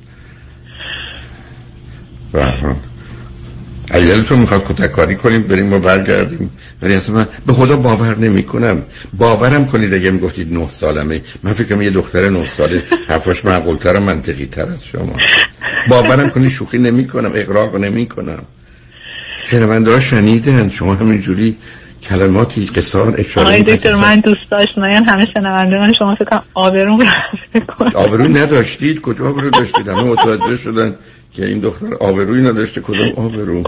برحال 2.32 2.76
اگر 3.90 4.20
تو 4.20 4.36
می‌خواد 4.36 4.64
کتککاری 4.64 5.16
کنیم؟ 5.16 5.42
بریم 5.42 5.72
و 5.72 5.78
برگردیم. 5.78 6.50
ولی 6.82 6.94
اصلا 6.94 7.14
من 7.14 7.26
به 7.46 7.52
خدا 7.52 7.76
باور 7.76 8.18
نمی 8.18 8.42
کنم 8.42 8.82
باورم 9.18 9.66
کنید 9.66 9.94
اگه 9.94 10.10
می‌گفتید 10.10 10.52
نه 10.52 10.70
سالمه. 10.70 11.20
من 11.42 11.52
فکرم 11.52 11.82
یه 11.82 11.90
دختر 11.90 12.28
نه 12.28 12.46
ساله. 12.46 12.82
حرفاش 13.08 13.44
معقولتر 13.44 13.96
و 13.96 14.00
منطقی 14.00 14.46
تر 14.46 14.62
از 14.62 14.84
شما. 14.84 15.16
باورم 15.88 16.30
کنید 16.30 16.50
شوخی 16.50 16.78
نمی 16.78 17.06
کنم 17.06 17.32
اقرار 17.34 17.78
نمی 17.78 18.06
کنم 18.06 18.42
شنونده 19.50 19.90
ها 19.90 20.00
شنیدن. 20.00 20.68
شما 20.68 20.94
همینجوری 20.94 21.56
کلماتی 22.02 22.66
قصار 22.66 23.14
اشاره 23.18 23.46
آقای 23.46 23.62
دکتر 23.62 23.94
من 23.94 24.20
دوست 24.20 24.50
داشتم. 24.50 24.80
همه 24.82 25.26
شنونده 25.34 25.78
من 25.78 25.92
شما 25.92 26.14
فکر 26.14 26.40
آبروم 26.54 27.04
آبرو 27.94 28.28
نداشتید؟ 28.28 29.00
کجا 29.00 29.28
آبرو 29.28 29.50
داشتید؟ 29.50 29.88
همه 29.88 30.02
متوجه 30.02 30.56
شدن 30.56 30.94
که 31.32 31.46
این 31.46 31.58
دختر 31.58 31.94
آبروی 32.00 32.42
نداشته. 32.42 32.80
کدوم 32.80 33.12
آبرو؟ 33.16 33.62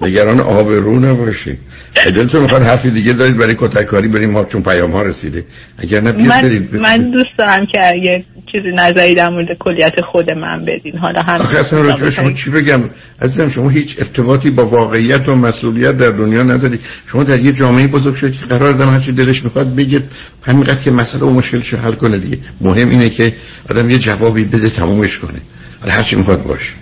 نگران 0.00 0.40
آب 0.40 0.68
رو 0.68 1.00
نباشید 1.00 1.58
دلتون 2.04 2.42
می‌خواد 2.42 2.62
حرفی 2.62 2.90
دیگه 2.90 3.12
دارید 3.12 3.36
برای 3.36 3.54
کتک 3.58 3.84
کاری 3.84 4.08
بریم 4.08 4.30
ما 4.30 4.44
چون 4.44 4.62
پیام 4.62 4.90
ها 4.92 5.02
رسیده. 5.02 5.44
اگر 5.78 6.00
نه 6.00 6.12
بیاد 6.12 6.28
من, 6.28 6.42
برید. 6.42 6.76
من 6.76 7.10
دوست 7.10 7.30
دارم 7.38 7.66
که 7.66 7.80
یه 8.02 8.24
چیزی 8.54 8.68
نظری 8.74 9.14
در 9.14 9.28
مورد 9.28 9.46
کلیت 9.60 9.94
خود 10.12 10.30
من 10.30 10.64
بدین. 10.64 10.98
حالا 10.98 11.22
هم 11.22 11.34
اصلا 11.34 11.82
راجع 11.82 12.00
به 12.00 12.10
شما 12.10 12.32
چی 12.32 12.50
بگم؟ 12.50 12.80
عزیزم 13.22 13.48
شما 13.48 13.68
هیچ 13.68 13.96
ارتباطی 13.98 14.50
با 14.50 14.66
واقعیت 14.66 15.28
و 15.28 15.36
مسئولیت 15.36 15.96
در 15.96 16.10
دنیا 16.10 16.42
نداری. 16.42 16.78
شما 17.06 17.24
در 17.24 17.40
یه 17.40 17.52
جامعه 17.52 17.86
بزرگ 17.86 18.14
شدید 18.14 18.40
که 18.40 18.46
قرار 18.46 18.72
دارم 18.72 18.90
هرچی 18.90 19.12
دلش 19.12 19.44
می‌خواد 19.44 19.74
بگه. 19.74 20.02
همینقدر 20.42 20.82
که 20.82 20.90
مسئله 20.90 21.22
و 21.22 21.30
مشکلش 21.30 21.74
حل 21.74 21.92
کنه 21.92 22.18
دیگه. 22.18 22.38
مهم 22.60 22.90
اینه 22.90 23.10
که 23.10 23.34
آدم 23.70 23.90
یه 23.90 23.98
جوابی 23.98 24.44
بده 24.44 24.70
تمومش 24.70 25.18
کنه. 25.18 25.40
حالا 25.80 25.92
هرچی 25.92 26.16
می‌خواد 26.16 26.42
باشه. 26.42 26.72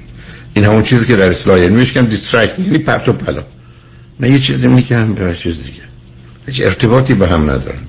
این 0.55 0.65
همون 0.65 0.83
چیزی 0.83 1.07
که 1.07 1.17
در 1.17 1.31
اصلاح 1.31 1.59
علمی 1.59 1.81
میگن 1.81 2.05
دیسترکت 2.05 2.59
یعنی 2.59 2.79
پرت 2.79 3.09
و 3.09 3.13
پلا. 3.13 3.45
نه 4.21 4.31
یه 4.31 4.39
چیزی 4.39 4.67
میگم 4.67 5.15
به 5.15 5.35
چیز 5.35 5.57
دیگه. 5.57 5.83
هیچ 6.47 6.63
ارتباطی 6.65 7.15
به 7.15 7.29
هم 7.29 7.51
ندارن 7.51 7.81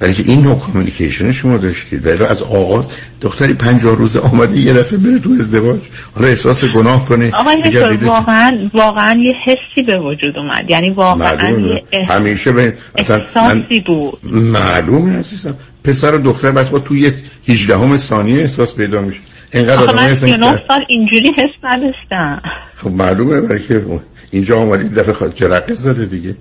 برای 0.00 0.14
که 0.14 0.22
این 0.26 0.42
نوع 0.42 0.58
کامیونیکیشن 0.58 1.32
شما 1.32 1.56
داشتید. 1.56 2.06
ولی 2.06 2.24
از 2.24 2.42
آغاز 2.42 2.86
دختری 3.20 3.54
پنجاه 3.54 3.96
روزه 3.96 4.18
آمده 4.18 4.58
یه 4.58 4.72
دفعه 4.72 4.98
بره 4.98 5.18
تو 5.18 5.30
ازدواج. 5.38 5.80
حالا 6.14 6.28
احساس 6.28 6.64
گناه 6.64 7.04
کنه 7.04 7.30
آقای 7.34 7.96
واقعا 7.96 8.70
واقعا 8.74 9.18
یه 9.18 9.32
حسی 9.44 9.82
به 9.82 9.98
وجود 9.98 10.36
اومد. 10.36 10.70
یعنی 10.70 10.90
واقعا 10.90 11.50
یه 11.50 11.82
اح... 11.92 12.12
همیشه 12.12 12.52
به 12.52 12.74
اصلا 12.98 13.16
احساسی 13.16 13.84
بود. 13.86 14.18
معلومه 14.32 15.18
عزیزم 15.18 15.54
پسر 15.84 16.14
و 16.14 16.18
دختر 16.18 16.50
بس 16.50 16.68
با 16.68 16.78
توی 16.78 17.12
18 17.48 17.78
همه 17.78 17.96
ثانیه 17.96 18.40
احساس 18.40 18.74
پیدا 18.74 19.00
میشه. 19.00 19.20
اینقدر 19.52 19.84
آخه 19.84 19.96
من 19.96 20.14
39 20.14 20.62
سال 20.68 20.84
اینجوری 20.88 21.28
حس 21.28 21.64
نداشتم. 21.64 22.42
خب 22.74 22.90
معلومه 22.90 23.40
برای 23.40 23.62
که 23.62 23.84
اینجا 24.30 24.56
آمدید 24.56 24.94
دفعه 24.94 25.12
خواهد 25.12 25.34
جرقه 25.34 25.74
زده 25.74 26.06
دیگه. 26.06 26.36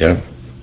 یا 0.00 0.16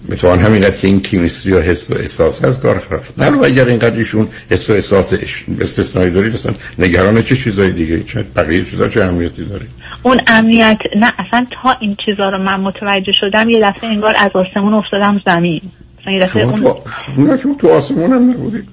می‌توان 0.07 0.39
همینقدر 0.39 0.77
که 0.77 0.87
این 0.87 0.99
کیمیستری 0.99 1.53
و 1.53 1.59
حس 1.59 1.91
و 1.91 1.93
احساس 1.93 2.43
هست 2.43 2.61
کار 2.61 2.79
خراب 2.79 3.01
نه 3.17 3.29
رو 3.29 3.43
اگر 3.43 3.65
اینقدر 3.65 3.95
ایشون 3.95 4.27
حس 4.49 4.69
و 4.69 4.73
احساس 4.73 5.13
استثنایی 5.61 6.11
دارید 6.11 6.33
اصلا 6.33 6.53
نگران 6.79 7.21
چه 7.21 7.35
چیزای 7.35 7.71
دیگه؟ 7.71 8.03
چه 8.03 8.25
بقیه 8.35 8.65
چیزا 8.65 8.89
چه 8.89 9.03
اهمیتی 9.03 9.45
داره؟ 9.45 9.65
اون 10.03 10.17
امنیت 10.27 10.77
نه 10.95 11.13
اصلا 11.27 11.45
تا 11.63 11.75
این 11.81 11.97
چیزا 12.05 12.29
رو 12.29 12.43
من 12.43 12.59
متوجه 12.59 13.11
شدم 13.11 13.49
یه 13.49 13.59
دفعه 13.61 13.89
انگار 13.89 14.13
از 14.17 14.31
آسمون 14.33 14.73
افتادم 14.73 15.21
زمین. 15.27 15.61
مثلا 16.01 16.13
یه 16.13 16.19
دفعه 16.19 16.43
شما 16.43 16.51
اون 16.51 16.61
تو... 16.61 17.21
نه 17.21 17.37
شما 17.37 17.55
تو 17.55 17.69
آسمون 17.69 18.11
هم 18.11 18.29
نبودید. 18.29 18.67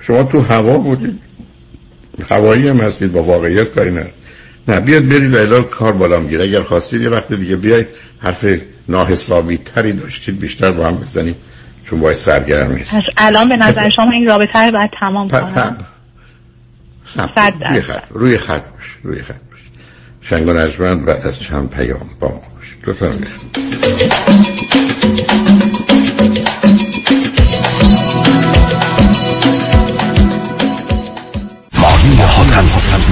شما 0.00 0.22
تو 0.22 0.40
هوا 0.40 0.78
بودید. 0.78 1.18
هوایی 2.30 2.68
هم 2.68 2.76
هستید 2.76 3.12
با 3.12 3.22
واقعیت 3.22 3.70
کاری 3.70 3.90
نه 3.90 4.06
نه 4.68 4.80
بیاد 4.80 5.08
برید 5.08 5.34
و 5.34 5.36
الا 5.36 5.62
کار 5.62 5.92
بالا 5.92 6.20
می‌گیره 6.20 6.44
اگر 6.44 6.62
خواستید 6.62 7.02
یه 7.02 7.08
وقت 7.08 7.32
دیگه 7.32 7.56
بیاید 7.56 7.86
حرف 8.18 8.46
ناحسابی 8.88 9.58
تری 9.58 9.92
داشتید 9.92 10.38
بیشتر 10.38 10.72
با 10.72 10.86
هم 10.86 10.96
بزنیم 10.96 11.34
چون 11.84 12.00
باید 12.00 12.16
سرگرم 12.16 12.72
نیست. 12.72 12.94
پس 12.94 13.02
الان 13.16 13.48
به 13.48 13.56
نظر 13.56 13.90
شما 13.90 14.10
این 14.10 14.26
رابطه 14.26 14.58
رو 14.58 14.72
باید 14.72 14.90
تمام 15.00 15.28
کنم؟ 15.28 15.78
روی 17.70 17.80
خط 17.80 18.02
روی 18.10 18.38
خط 18.38 18.62
باش 18.62 18.96
روی 19.02 19.22
خط 19.22 19.34
باش. 19.50 19.60
شنگ 20.20 20.48
و 20.48 20.52
نجمن 20.52 21.04
بعد 21.04 21.26
از 21.26 21.40
چند 21.40 21.70
پیام 21.70 22.10
با 22.20 22.28
ما 22.28 22.34
باش. 22.34 22.76
لطفا. 22.86 23.10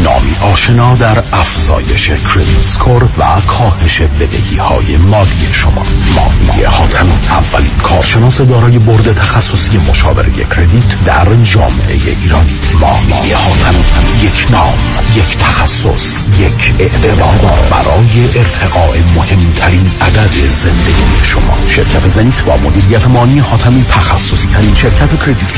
نامی 0.03 0.37
آشنا 0.53 0.95
در 0.95 1.23
افزایش 1.33 2.11
کردیت 2.11 2.61
سکور 2.61 3.05
و 3.05 3.41
کاهش 3.47 4.03
بدهی 4.03 4.57
های 4.57 4.97
مالی 4.97 5.49
شما. 5.53 5.85
مانی 6.17 6.63
حاتم 6.63 7.07
اولین 7.31 7.77
کارشناس 7.83 8.41
دارای 8.41 8.79
برد 8.79 9.13
تخصصی 9.13 9.79
مشاوره 9.91 10.31
کردیت 10.45 11.05
در 11.05 11.43
جامعه 11.43 11.99
ایرانی. 12.23 12.59
مانی 12.81 13.33
حاتم 13.33 13.75
یک 14.23 14.47
نام 14.51 14.79
یک 15.17 15.39
تخصص 15.39 16.23
یک 16.39 16.75
اعتبار 16.79 17.57
برای 17.71 18.39
ارتقاء 18.39 18.97
مهمترین 19.17 19.91
عدد 20.01 20.51
زندگی 20.51 21.23
شما. 21.23 21.59
شرکت 21.69 22.09
زنیت 22.09 22.43
با 22.43 22.57
مدیریت 22.57 23.07
مانی 23.07 23.39
حاتمی 23.39 23.85
تخصصی 23.85 24.49
ترین 24.49 24.75
شرکت 24.75 25.21
کردیت 25.21 25.53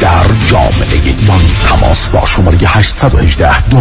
در 0.00 0.24
جامعه 0.50 1.00
ایرانی. 1.04 1.52
تماس 1.68 2.08
با 2.08 2.26
شماره 2.26 2.58
818 2.66 3.72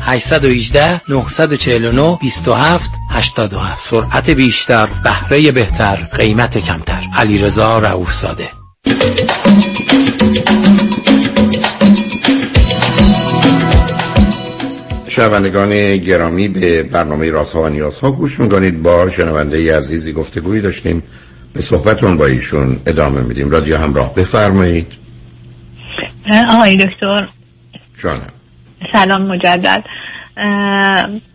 818 0.00 1.00
949 1.08 2.18
27 2.20 2.90
87 3.10 3.88
سرعت 3.90 4.30
بیشتر 4.30 4.88
بهره 5.04 5.52
بهتر 5.52 5.96
قیمت 5.96 6.58
کمتر. 6.58 7.02
علیرضا 7.16 7.78
رؤوفزاده 7.78 8.48
شنوندگان 15.08 15.96
گرامی 15.96 16.48
به 16.48 16.82
برنامه 16.82 17.30
رازها 17.30 17.62
و 17.62 17.68
نیازها 17.68 18.10
گوش 18.10 18.40
می‌کنید. 18.40 18.82
با 18.82 19.10
شنونده 19.10 19.76
عزیزی 19.76 20.12
گفتگویی 20.12 20.60
داشتیم. 20.60 21.02
به 21.52 21.60
صحبتون 21.60 22.16
با 22.16 22.26
ایشون 22.26 22.80
ادامه 22.86 23.20
میدیم. 23.22 23.50
رادیو 23.50 23.76
همراه 23.76 24.14
بفرمایید. 24.14 24.86
آقای 26.50 26.76
دکتر. 26.76 27.28
جانم. 28.02 28.41
سلام 28.92 29.22
مجدد. 29.22 29.84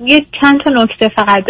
یه 0.06 0.26
چند 0.41 0.61
تا 0.64 0.69
نکته 0.69 1.10
فقط 1.10 1.44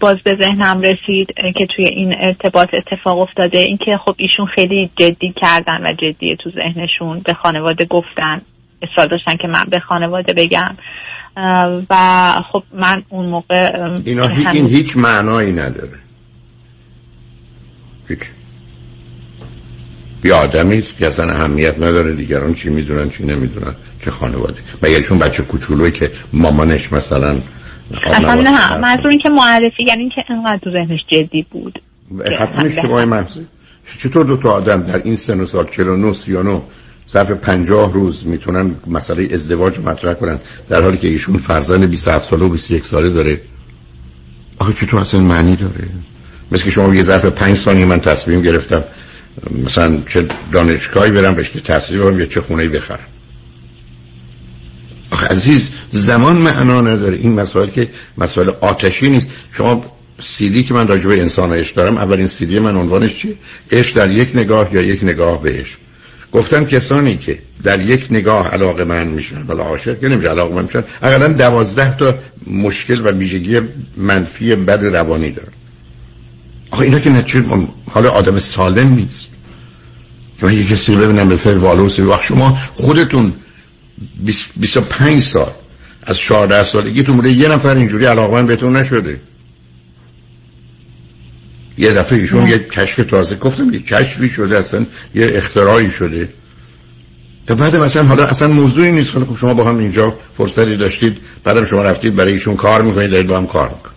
باز 0.00 0.16
به 0.24 0.36
ذهنم 0.40 0.80
رسید 0.80 1.28
که 1.58 1.66
توی 1.76 1.86
این 1.86 2.14
ارتباط 2.20 2.68
اتفاق 2.74 3.18
افتاده. 3.18 3.58
اینکه 3.58 3.98
خب 4.04 4.14
ایشون 4.16 4.46
خیلی 4.46 4.90
جدی 4.96 5.34
کردن 5.42 5.86
و 5.86 5.92
جدی 5.92 6.36
تو 6.44 6.50
ذهنشون 6.50 7.20
به 7.24 7.34
خانواده 7.34 7.84
گفتن. 7.84 8.42
اصرار 8.82 9.06
داشتن 9.06 9.36
که 9.36 9.48
من 9.48 9.64
به 9.70 9.80
خانواده 9.80 10.32
بگم. 10.32 10.76
و 11.90 11.96
خب 12.52 12.62
من 12.72 13.02
اون 13.08 13.26
موقع 13.26 13.88
اینا 14.04 14.28
هی 14.28 14.46
این 14.52 14.66
هیچ 14.66 14.96
معنایی 14.96 15.52
نداره. 15.52 15.98
هیچ. 18.08 18.18
یه 20.24 20.34
آدمی 20.34 20.82
که 20.82 21.06
اصلا 21.06 21.30
اهمیت 21.30 21.78
نداره 21.78 22.14
دیگران 22.14 22.54
چی 22.54 22.70
می‌دونن 22.70 23.10
چی 23.10 23.24
نمی‌دونن. 23.24 23.74
چه 24.04 24.10
خانواده. 24.10 24.60
مگه 24.82 24.96
ایشون 24.96 25.18
بچه 25.18 25.42
کوچولوی 25.42 25.90
که 25.90 26.10
مامانش 26.32 26.92
مثلا 26.92 27.36
اصلا 28.04 28.34
نه 28.34 28.76
منظور 28.76 29.08
این 29.08 29.18
که 29.18 29.28
معرفی 29.28 29.84
یعنی 29.86 30.10
که 30.14 30.32
انقدر 30.32 30.58
تو 30.64 30.70
ذهنش 30.70 31.00
جدی 31.08 31.46
بود. 31.50 31.82
حتما 32.38 32.64
اشتباه 32.64 33.04
مغزی 33.04 33.46
چطور 33.98 34.24
دو 34.24 34.36
تا 34.36 34.52
آدم 34.52 34.82
در 34.82 35.00
این 35.04 35.16
سن 35.16 35.40
و 35.40 35.46
سال 35.46 35.66
49 35.66 36.12
39 36.12 36.62
ظرف 37.10 37.30
50 37.30 37.92
روز 37.92 38.26
می‌تونن 38.26 38.74
مسئله 38.86 39.28
ازدواج 39.34 39.78
مطرح 39.78 40.14
کنن 40.14 40.38
در 40.68 40.82
حالی 40.82 40.96
که 40.96 41.08
ایشون 41.08 41.36
فرزند 41.36 41.90
27 41.90 42.30
ساله 42.30 42.44
و 42.44 42.48
21 42.48 42.84
ساله 42.84 43.10
داره؟ 43.10 43.40
آخه 44.58 44.72
چطور 44.72 45.00
اصلا 45.00 45.20
معنی 45.20 45.56
داره؟ 45.56 45.88
مثل 46.52 46.64
که 46.64 46.70
شما 46.70 46.94
یه 46.94 47.02
ظرف 47.02 47.24
5 47.24 47.56
ثانیه 47.56 47.84
من 47.84 48.00
تصمیم 48.00 48.42
گرفتم 48.42 48.84
مثلا 49.64 49.98
چه 50.08 50.28
دانشگاهی 50.52 51.10
برم 51.10 51.36
رشته 51.36 51.60
تحصیل 51.60 51.98
برم 51.98 52.20
یا 52.20 52.26
چه 52.26 52.40
خونه 52.40 52.68
بخرم. 52.68 53.11
آخه 55.12 55.26
عزیز 55.26 55.70
زمان 55.90 56.36
معنا 56.36 56.80
نداره. 56.80 57.16
این 57.16 57.32
مسائل 57.32 57.68
که 57.68 57.88
مسائل 58.18 58.50
آتشی 58.60 59.10
نیست. 59.10 59.30
شما 59.52 59.84
سیدی 60.20 60.62
که 60.62 60.74
من 60.74 60.88
راجع 60.88 61.08
به 61.08 61.20
انسان 61.20 61.52
عشق 61.52 61.74
دارم 61.74 61.96
اولین 61.96 62.26
سیدی 62.26 62.58
من 62.58 62.76
عنوانش 62.76 63.18
چیه؟ 63.18 63.34
عشق 63.72 63.96
در 63.96 64.10
یک 64.10 64.30
نگاه 64.34 64.74
یا 64.74 64.82
یک 64.82 65.04
نگاه 65.04 65.42
بهش 65.42 65.76
گفتم 66.32 66.64
کسانی 66.64 67.16
که 67.16 67.38
در 67.62 67.80
یک 67.80 68.06
نگاه 68.10 68.48
علاقه 68.48 68.84
من 68.84 69.06
میشن. 69.06 69.46
ولی 69.46 69.60
عاشق 69.60 70.00
که 70.00 70.08
نمیشه 70.08 70.28
علاقه 70.28 70.54
من 70.54 70.62
میشن. 70.62 70.84
اقلا 71.02 71.28
دوازده 71.32 71.96
تا 71.96 72.14
مشکل 72.46 73.00
و 73.00 73.10
ویژگی 73.10 73.60
منفی 73.96 74.56
بد 74.56 74.84
روانی 74.84 75.30
دارن. 75.30 75.52
آخه 76.70 76.82
اینا 76.82 76.98
که 76.98 77.10
نتیجه 77.10 77.44
حالا 77.90 78.10
آدم 78.10 78.38
سالم 78.38 78.94
نیست. 78.94 79.28
که 80.40 80.46
من 80.46 80.52
یک 80.52 80.68
کسی 80.68 80.96
ببینم 80.96 81.28
به 81.28 82.04
وقت 82.04 82.24
شما 82.24 82.58
خودتون 82.74 83.32
25 84.56 85.22
سال. 85.22 85.50
از 86.02 86.18
14 86.18 86.64
سالگی 86.64 87.02
تو 87.02 87.26
یه 87.26 87.48
نفر 87.48 87.76
اینجوری 87.76 88.04
علاقمند 88.04 88.46
بهتون 88.46 88.76
نشده. 88.76 89.20
یه 91.78 91.92
دفعه 91.92 92.18
ایشون 92.18 92.46
یه 92.46 92.58
کشف 92.58 92.96
تازه 92.96 93.36
گفتم 93.36 93.74
یه 93.74 93.80
کشفی 93.80 94.28
شده 94.28 94.58
اصلا 94.58 94.86
یه 95.14 95.30
اختراعی 95.34 95.90
شده. 95.90 96.28
تا 97.46 97.54
بعد 97.54 97.76
مثلا 97.76 98.02
حالا 98.02 98.26
اصلا 98.26 98.48
موضوعی 98.48 98.92
نیست. 98.92 99.10
خب 99.10 99.36
شما 99.36 99.54
با 99.54 99.64
هم 99.64 99.78
اینجا 99.78 100.18
فرصتی 100.38 100.76
داشتید. 100.76 101.16
بعدم 101.44 101.64
شما 101.64 101.82
رفتید 101.82 102.16
برای 102.16 102.32
ایشون 102.32 102.56
کار 102.56 102.82
می‌کنید 102.82 103.10
دارید 103.10 103.26
با 103.26 103.36
هم 103.36 103.46
کار 103.46 103.68
می‌کنید. 103.68 103.92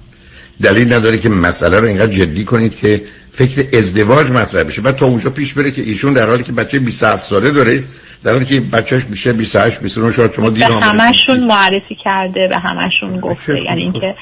دلیل 0.62 0.94
نداره 0.94 1.18
که 1.18 1.30
مسئله 1.30 1.80
رو 1.80 1.88
اینقدر 1.88 2.14
جدی 2.14 2.44
کنید 2.44 2.76
که 2.76 3.02
فکر 3.34 3.78
ازدواج 3.78 4.28
مطرح 4.28 4.64
بشه. 4.64 4.82
بعد 4.82 4.96
تا 4.96 5.06
اونجا 5.06 5.30
پیش 5.30 5.54
بره 5.54 5.72
که 5.72 5.82
ایشون 5.82 6.14
در 6.14 6.30
حالی 6.30 6.44
که 6.44 6.52
بچه 6.52 6.80
27 6.80 7.26
ساله 7.26 7.52
داره 7.52 7.84
در 8.26 8.34
حالی 8.34 8.46
که 8.46 8.60
بچهش 8.60 9.06
میشه 9.10 9.34
28 9.34 9.82
29 9.82 10.12
شاید 10.12 10.32
شما 10.32 10.50
دیر 10.50 10.68
به 10.68 10.74
همشون 10.74 11.44
معرفی 11.44 11.98
کرده 12.04 12.48
به 12.48 12.56
همشون 12.60 13.20
گفته. 13.20 13.62
یعنی 13.62 13.82
اینکه 13.82 14.16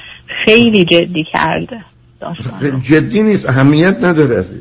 خیلی 0.45 0.85
جدی 0.85 1.25
کرده 1.34 1.85
جدی 2.81 3.23
نیست. 3.23 3.49
اهمیت 3.49 3.97
نداره 4.03 4.35
از 4.35 4.55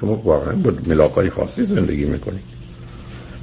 شما 0.00 0.14
واقعا 0.14 0.56
با 0.56 0.72
ملاقای 0.86 1.30
خاصی 1.30 1.64
زندگی 1.64 2.04
می‌کنید. 2.04 2.42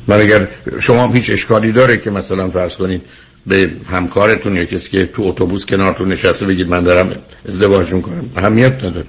من 0.07 0.21
اگر 0.21 0.47
شما 0.79 1.07
هیچ 1.07 1.29
اشکالی 1.29 1.71
داره 1.71 1.97
که 1.97 2.11
مثلا 2.11 2.49
فرض 2.49 2.75
کنید 2.75 3.01
به 3.47 3.71
همکارتون 3.91 4.55
یا 4.55 4.65
کسی 4.65 4.89
که 4.89 5.05
تو 5.05 5.23
اتوبوس 5.23 5.65
کنارتون 5.65 6.07
نشسته 6.07 6.45
بگید 6.45 6.69
من 6.69 6.83
دارم 6.83 7.11
ازدواج 7.47 7.93
می‌کنم 7.93 8.29
اهمیت 8.35 8.83
نداره. 8.83 9.05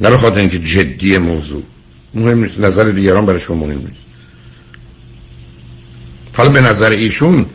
نه 0.00 0.16
خاطر 0.16 0.38
اینکه 0.38 0.58
جدی 0.58 1.18
موضوع. 1.18 1.62
مهم 2.14 2.38
نیست. 2.38 2.60
نظر 2.60 2.84
دیگران 2.84 3.26
برای 3.26 3.40
شما 3.40 3.56
مهم 3.56 3.78
نیست. 3.78 4.09
حالا 6.36 6.50
به 6.50 6.60
نظر 6.60 6.90
ایشون 6.90 7.46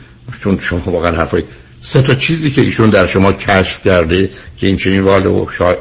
چون 0.43 0.59
شما 0.59 0.79
واقعا 0.85 1.11
حرفای 1.11 1.43
سه 1.79 2.01
تا 2.01 2.15
چیزی 2.15 2.51
که 2.51 2.61
ایشون 2.61 2.89
در 2.89 3.05
شما 3.05 3.33
کشف 3.33 3.83
کرده 3.83 4.29
که 4.57 4.67
این 4.67 4.77
چنین 4.77 5.01
واله 5.01 5.29
و 5.29 5.49
شا... 5.57 5.73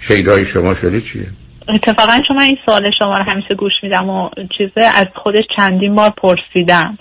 شیدای 0.00 0.46
شما 0.46 0.74
شده 0.74 1.00
چیه؟ 1.00 1.26
اتفاقا 1.68 2.22
شما 2.28 2.40
این 2.40 2.56
سوال 2.66 2.82
شما 2.98 3.16
رو 3.16 3.24
همیشه 3.32 3.54
گوش 3.54 3.72
میدم 3.82 4.08
و 4.08 4.30
چیزه 4.58 4.86
از 4.94 5.06
خودش 5.22 5.44
چندین 5.56 5.94
بار 5.94 6.12
پرسیدم. 6.22 6.98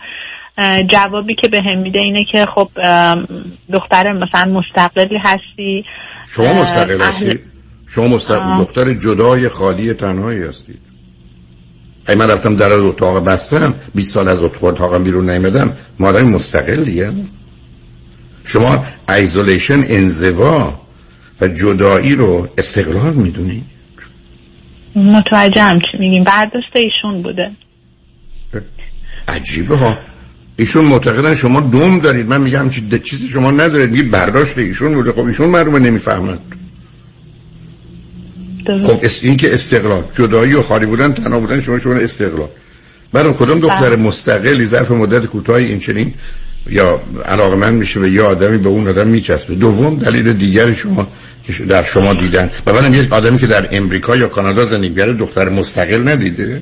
جوابی 0.87 1.35
که 1.35 1.47
به 1.47 1.61
هم 1.61 1.81
میده 1.81 1.99
اینه 1.99 2.25
که 2.31 2.45
خب 2.55 2.69
دختر 3.73 4.11
مثلا 4.11 4.51
مستقلی 4.51 5.17
هستی. 5.17 5.85
شما 6.29 6.61
مستقل 6.61 7.01
هستی؟ 7.01 7.39
شما 7.87 8.07
مستقل 8.07 8.57
دختر 8.57 8.93
جدای 8.93 9.49
خالی 9.49 9.93
تنهایی 9.93 10.43
هستید 10.43 10.88
ای 12.09 12.15
من 12.15 12.27
رفتم 12.29 12.55
در 12.55 12.73
اتاق 12.73 13.25
بستم 13.25 13.73
20 13.95 14.13
سال 14.13 14.29
از 14.29 14.43
اتاقم 14.43 15.03
بیرون 15.03 15.29
نیمدم 15.29 15.73
مادر 15.99 16.23
مستقلیه. 16.23 17.11
شما 18.45 18.85
isolation 19.09 19.83
انزوا 19.87 20.81
و 21.41 21.47
جدایی 21.47 22.15
رو 22.15 22.47
استقلال 22.57 23.13
می‌دونی؟ 23.13 23.63
متوجهم 24.95 25.79
چی 25.79 25.97
میگیم. 25.99 26.23
برداشت 26.23 26.71
ایشون 26.75 27.21
بوده. 27.21 27.51
عجیبه 29.27 29.75
ها. 29.75 29.97
ایشون 30.57 30.85
معتقدن 30.85 31.35
شما 31.35 31.61
دوم 31.61 31.99
دارید. 31.99 32.27
من 32.27 32.41
میگم 32.41 32.69
چیزی 33.03 33.29
شما 33.29 33.51
ندارید. 33.51 33.91
میگید 33.91 34.11
برداشت 34.11 34.57
ایشون 34.57 34.93
بوده. 34.93 35.11
خب 35.11 35.25
ایشون 35.25 35.49
معلومه 35.49 35.79
نمی‌فهمند 35.79 36.39
خب 38.77 39.05
این 39.21 39.37
که 39.37 39.53
استقلال. 39.53 40.03
جدایی 40.15 40.53
و 40.53 40.61
خالی 40.61 40.85
بودن 40.85 41.13
تنها 41.13 41.39
بودن 41.39 41.61
شما 41.61 41.79
شما 41.79 41.93
استقلال. 41.93 42.47
برای 43.13 43.33
کدوم 43.33 43.59
دختر 43.59 43.89
بله. 43.89 43.95
مستقلی 43.95 44.65
ظرف 44.65 44.91
مدت 44.91 45.25
کوتاهی 45.25 45.65
این 45.65 45.79
چنین 45.79 46.13
یا 46.69 47.01
علاقه 47.25 47.55
من 47.55 47.73
میشه 47.73 47.99
به 47.99 48.11
یه 48.11 48.21
آدمی 48.21 48.57
به 48.57 48.69
اون 48.69 48.87
آدم 48.87 49.07
میچسبه؟ 49.07 49.55
دوم 49.55 49.95
دلیل 49.95 50.33
دیگر 50.33 50.73
شما 50.73 51.07
که 51.43 51.53
در 51.53 51.83
شما 51.83 52.13
دیدن. 52.13 52.49
و 52.65 52.73
بعدم 52.73 52.93
یک 52.93 53.13
آدمی 53.13 53.37
که 53.37 53.47
در 53.47 53.67
امریکا 53.71 54.15
یا 54.15 54.27
کانادا 54.27 54.65
زندگی 54.65 54.95
کرده 54.95 55.13
دختر 55.13 55.49
مستقل 55.49 56.07
ندیده؟ 56.07 56.61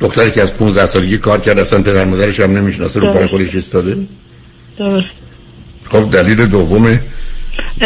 دختری 0.00 0.30
که 0.30 0.42
از 0.42 0.54
15 0.54 0.86
سالگی 0.86 1.18
کار 1.18 1.40
کرده 1.40 1.60
اصلا 1.60 1.82
پدر 1.82 2.04
مادرش 2.04 2.40
هم 2.40 2.50
نمی‌شناسه 2.50 3.00
رو 3.00 3.12
پای 3.12 3.26
خودش 3.26 3.54
ایستاده؟ 3.54 3.96
درست. 4.78 5.06
خب 5.84 6.10
دلیل 6.10 6.46
دوم 6.46 7.00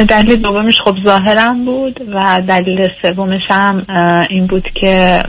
دلیل 0.08 0.36
دومش 0.36 0.74
خب 0.84 0.96
ظاهرم 1.04 1.64
بود 1.64 2.00
و 2.14 2.42
دلیل 2.48 2.88
سومش 3.02 3.42
هم 3.48 3.86
این 4.30 4.46
بود 4.46 4.64
که 4.80 5.22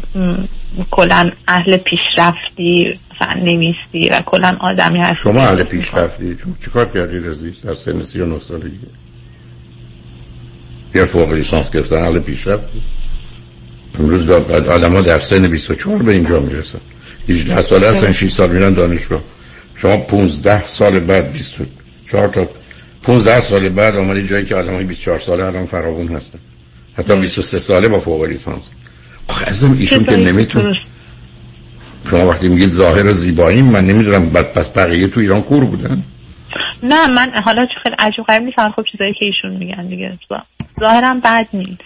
کلا 0.92 1.32
اهل 1.48 1.78
پیشرفتی 1.78 3.00
مثلا 3.22 3.34
نمیستی 3.44 4.10
و 4.12 4.22
کلا 4.26 4.58
آدمی 4.62 5.00
هستی. 5.00 5.24
شما 5.24 5.42
اهل 5.42 5.64
پیشرفتی؟ 5.64 6.38
چیکار 6.64 6.86
کردی 6.86 7.18
عزیز 7.18 7.62
در 7.62 7.74
سن 7.74 8.04
39 8.04 8.40
سالگی؟ 8.40 8.80
یا 10.96 11.06
فوق 11.06 11.32
لیسانس 11.32 11.72
گرفتن 11.72 11.96
اهل 11.96 12.20
پیشرفتی؟ 12.20 12.82
امروز 14.00 14.30
آدم 14.30 14.94
ها 14.94 15.02
در 15.02 15.20
سن 15.20 15.48
24 15.48 16.04
به 16.04 16.12
اینجا 16.12 16.40
می‌رسن. 16.40 16.80
18 17.30 17.62
ساله 17.62 17.90
هستن 17.90 18.12
6 18.12 18.30
سال 18.30 18.50
میرن 18.50 18.74
دانشگاه. 18.74 19.22
شما 19.76 19.98
15 19.98 20.66
سال 20.66 21.00
بعد 21.00 21.32
24 21.32 22.28
تا 22.28 22.48
15 23.04 23.42
سال 23.42 23.70
بعد 23.70 23.96
آمدی 23.96 24.28
جایی 24.28 24.46
که 24.46 24.56
آدم 24.56 24.74
های 24.74 24.84
24 24.84 25.20
ساله 25.20 25.46
الان 25.46 25.66
فراغون 25.66 26.08
هستن. 26.08 26.40
حتی 26.98 27.16
23 27.16 27.60
ساله 27.60 27.88
با 27.88 28.00
فوق 28.00 28.24
لیسانس. 28.24 28.64
آخه 29.30 29.48
ازم 29.48 29.76
ایشون 29.80 30.06
که 30.06 30.18
نمیتون 30.18 30.76
شما 32.10 32.28
وقتی 32.28 32.48
میگید 32.48 32.70
ظاهر 32.70 33.12
زیبایی 33.12 33.62
من 33.62 33.86
نمی‌دونم 33.86 34.30
بعد 34.30 34.54
پس 34.54 34.70
بقیه 34.70 35.08
تو 35.08 35.20
ایران 35.20 35.42
کور 35.42 35.66
بودن. 35.66 36.04
نه 36.84 37.08
من 37.08 37.30
حالا 37.46 37.66
خیلی 37.84 37.96
عجب 38.00 38.24
غریب 38.28 38.44
نیست 38.44 38.58
خب 38.76 38.84
چیزایی 38.92 39.14
که 39.20 39.26
ایشون 39.26 39.58
میگن 39.58 39.88
دیگه. 39.88 40.18
ظاهرم 40.80 41.20
بد 41.20 41.48
نیست. 41.54 41.82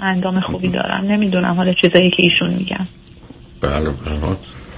اندام 0.00 0.40
خوبی 0.40 0.68
دارم. 0.68 1.04
نمی‌دونم 1.04 1.54
حالا 1.54 1.72
چیزایی 1.72 2.10
که 2.10 2.16
ایشون 2.22 2.54
میگن. 2.58 2.88
بله 3.60 3.90
بله. 3.90 4.36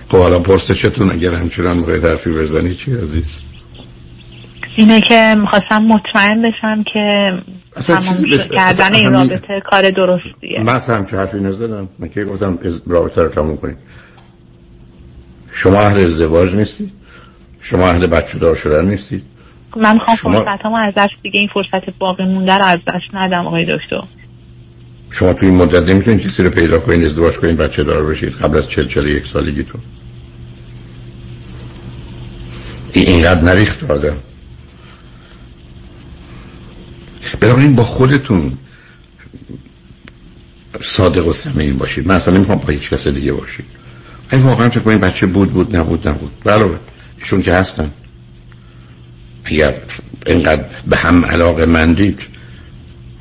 خب 0.09 0.19
حالا 0.19 0.39
پرسشتون 0.39 1.11
اگر 1.11 1.35
همچنان 1.35 1.77
موقع 1.77 2.01
حرفی 2.01 2.31
بزنی 2.31 2.74
چی 2.74 2.93
عزیز؟ 2.93 3.45
اینه 4.77 5.01
که 5.01 5.35
می‌خواستم 5.39 5.82
مطمئن 5.82 6.43
بشم 6.43 6.85
که 6.93 7.32
تمام 7.82 8.39
کردن 8.55 8.94
این 8.94 9.12
رابطه 9.12 9.62
کار 9.70 9.90
درستیه. 9.90 10.62
من 10.62 10.73
اصلا 10.73 10.97
همچه 10.97 11.16
حرفی 11.16 11.40
نزدم. 11.40 11.89
من 11.98 12.09
که 12.09 12.24
گفتم 12.24 12.59
رابطه 12.86 13.23
رو 13.23 13.28
تموم 13.28 13.57
کنیم. 13.57 13.77
شما 15.53 15.81
اهل 15.81 16.05
ازدواج 16.05 16.55
نیستید 16.55 16.93
شما 17.61 17.89
اهل 17.89 18.07
بچه 18.07 18.39
دار 18.39 18.55
شدن 18.55 18.85
نیستید 18.85 19.23
من 19.77 19.94
می‌خوام 19.94 20.16
شما... 20.16 20.40
فرصت 20.40 20.65
همو 20.65 20.77
از 20.77 20.94
دست 20.97 21.15
دیگه 21.23 21.40
این 21.40 21.48
فرصت 21.55 21.98
باقی 21.98 22.24
مونده 22.24 22.53
رو 22.53 22.65
از 22.65 22.78
دست 22.86 23.15
ندم 23.15 23.47
آقای 23.47 23.65
دکتر. 23.65 24.03
شما 25.11 25.32
توی 25.32 25.48
این 25.48 25.59
مدت 25.59 25.89
نمی‌تونید 25.89 26.23
کسی 26.23 26.43
رو 26.43 26.51
پیدا 26.51 26.78
کنید 26.78 27.05
ازدواج 27.05 27.36
کنید 27.36 27.57
بچه 27.57 27.85
دار 27.85 28.07
بشید. 28.07 28.32
قبل 28.32 28.59
از 28.59 28.70
چل 28.70 28.89
چل 28.89 29.07
یک 29.07 29.27
سالگیتون 29.27 29.81
اینقدر 32.93 33.43
نریخت 33.43 33.90
آدم. 33.90 34.16
بنابراین 37.35 37.74
با 37.74 37.82
خودتون 37.82 38.53
صادق 40.81 41.27
و 41.27 41.32
سمین 41.32 41.78
باشید. 41.78 42.07
من 42.07 42.15
اصلا 42.15 42.35
نمی‌خوام 42.35 42.59
با 42.59 42.73
هیچ 42.73 42.90
کس 42.90 43.09
دیگه 43.09 43.32
باشید. 43.32 43.65
این 44.32 44.43
واقعا 44.43 44.69
فکر 44.69 44.89
این 44.89 44.98
بچه 44.98 45.27
بود 45.27 45.53
بود 45.53 45.77
نبود 45.77 46.09
نبود. 46.09 46.32
بله. 46.44 46.70
ایشون 47.19 47.43
که 47.43 47.53
هستن. 47.53 47.90
اگر 49.44 49.74
اینقدر 50.27 50.65
به 50.86 50.97
هم 50.97 51.24
علاقه 51.24 51.66
مندید 51.66 52.20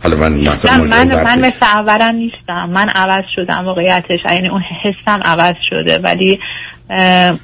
حالا 0.04 0.18
من 0.18 0.34
مثلا 0.34 0.84
من, 0.84 1.24
من 1.24 1.40
مثل 1.40 1.66
اولم 1.66 2.16
نیستم. 2.16 2.70
من 2.70 2.90
عوض 2.90 3.24
شدم 3.36 3.66
واقعیتش. 3.66 4.20
یعنی 4.30 4.50
اون 4.50 4.62
حسم 4.84 5.20
عوض 5.24 5.56
شده. 5.70 5.98
ولی 5.98 6.40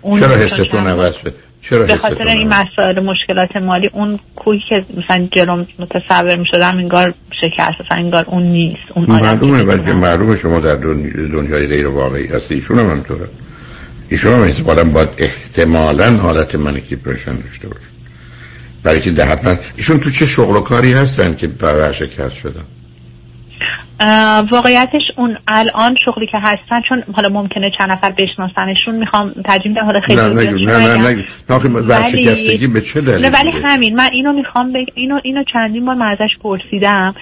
اون 0.01 0.19
چرا 0.19 0.35
حستون 0.35 0.87
عوض 0.87 1.15
شده 1.15 1.33
چرا 1.61 1.85
به 1.85 1.95
خاطر 1.95 2.27
این 2.27 2.47
مسائل 2.47 2.99
مشکلات 2.99 3.55
مالی 3.55 3.89
اون 3.93 4.19
کوهی 4.35 4.61
که 4.69 4.85
مثلا 4.97 5.27
جلوم 5.31 5.67
متصور 5.79 6.35
می 6.35 6.45
شدم 6.51 6.77
انگار 6.77 7.13
شکست 7.31 7.81
مثلا 7.85 7.97
انگار 7.97 8.25
اون 8.27 8.43
نیست 8.43 8.83
اون 8.95 9.05
معلومه 9.05 9.63
ولی 9.63 9.91
معلومه 9.91 10.35
شما 10.35 10.59
در 10.59 10.75
دنیای 10.75 11.67
غیر 11.67 11.87
واقعی 11.87 12.27
هستی. 12.27 12.55
ایشون 12.55 12.79
هم 12.79 12.89
همطوره 12.89 13.27
ایشون 14.09 14.33
هم 14.33 14.41
احتمالا 14.41 14.83
باید 14.83 15.09
احتمالا 15.17 16.17
حالت 16.17 16.55
منیکی 16.55 16.95
پرشن 16.95 17.35
داشته 17.35 17.67
باشه. 17.67 17.85
برای 18.83 19.01
که 19.01 19.11
ده 19.11 19.59
ایشون 19.77 19.99
تو 19.99 20.09
چه 20.09 20.25
شغل 20.25 20.55
و 20.55 20.59
کاری 20.59 20.93
هستن 20.93 21.35
که 21.35 21.47
شکست 21.91 22.35
شدن؟ 22.35 22.63
واقعیتش 24.51 25.01
اون 25.17 25.37
الان 25.47 25.95
شغلی 26.05 26.25
که 26.25 26.37
هستن 26.37 26.81
چون 26.89 27.03
حالا 27.15 27.29
ممکنه 27.29 27.71
چند 27.77 27.91
نفر 27.91 28.09
بشناسنشون 28.11 28.95
می‌خوام 28.95 29.33
ترجیم 29.45 29.73
ده 29.73 29.81
حالا 29.81 29.99
خیلی 29.99 30.21
نه 30.21 30.27
نه 30.27 30.97
نه 30.97 30.97
نه 30.97 31.25
نه 31.49 31.79
ورشکستگی 31.79 32.67
به 32.67 32.81
چه 32.81 33.01
دلیل 33.01 33.31
ولی 33.33 33.51
همین 33.63 33.95
من 33.95 34.09
اینو 34.13 34.33
می‌خوام 34.33 34.73
بگ... 34.73 34.87
اینو 34.95 35.19
اینو 35.23 35.43
چندین 35.53 35.85
بار 35.85 35.95
من 35.95 36.05
ازش 36.05 36.37
پرسیدم. 36.43 37.13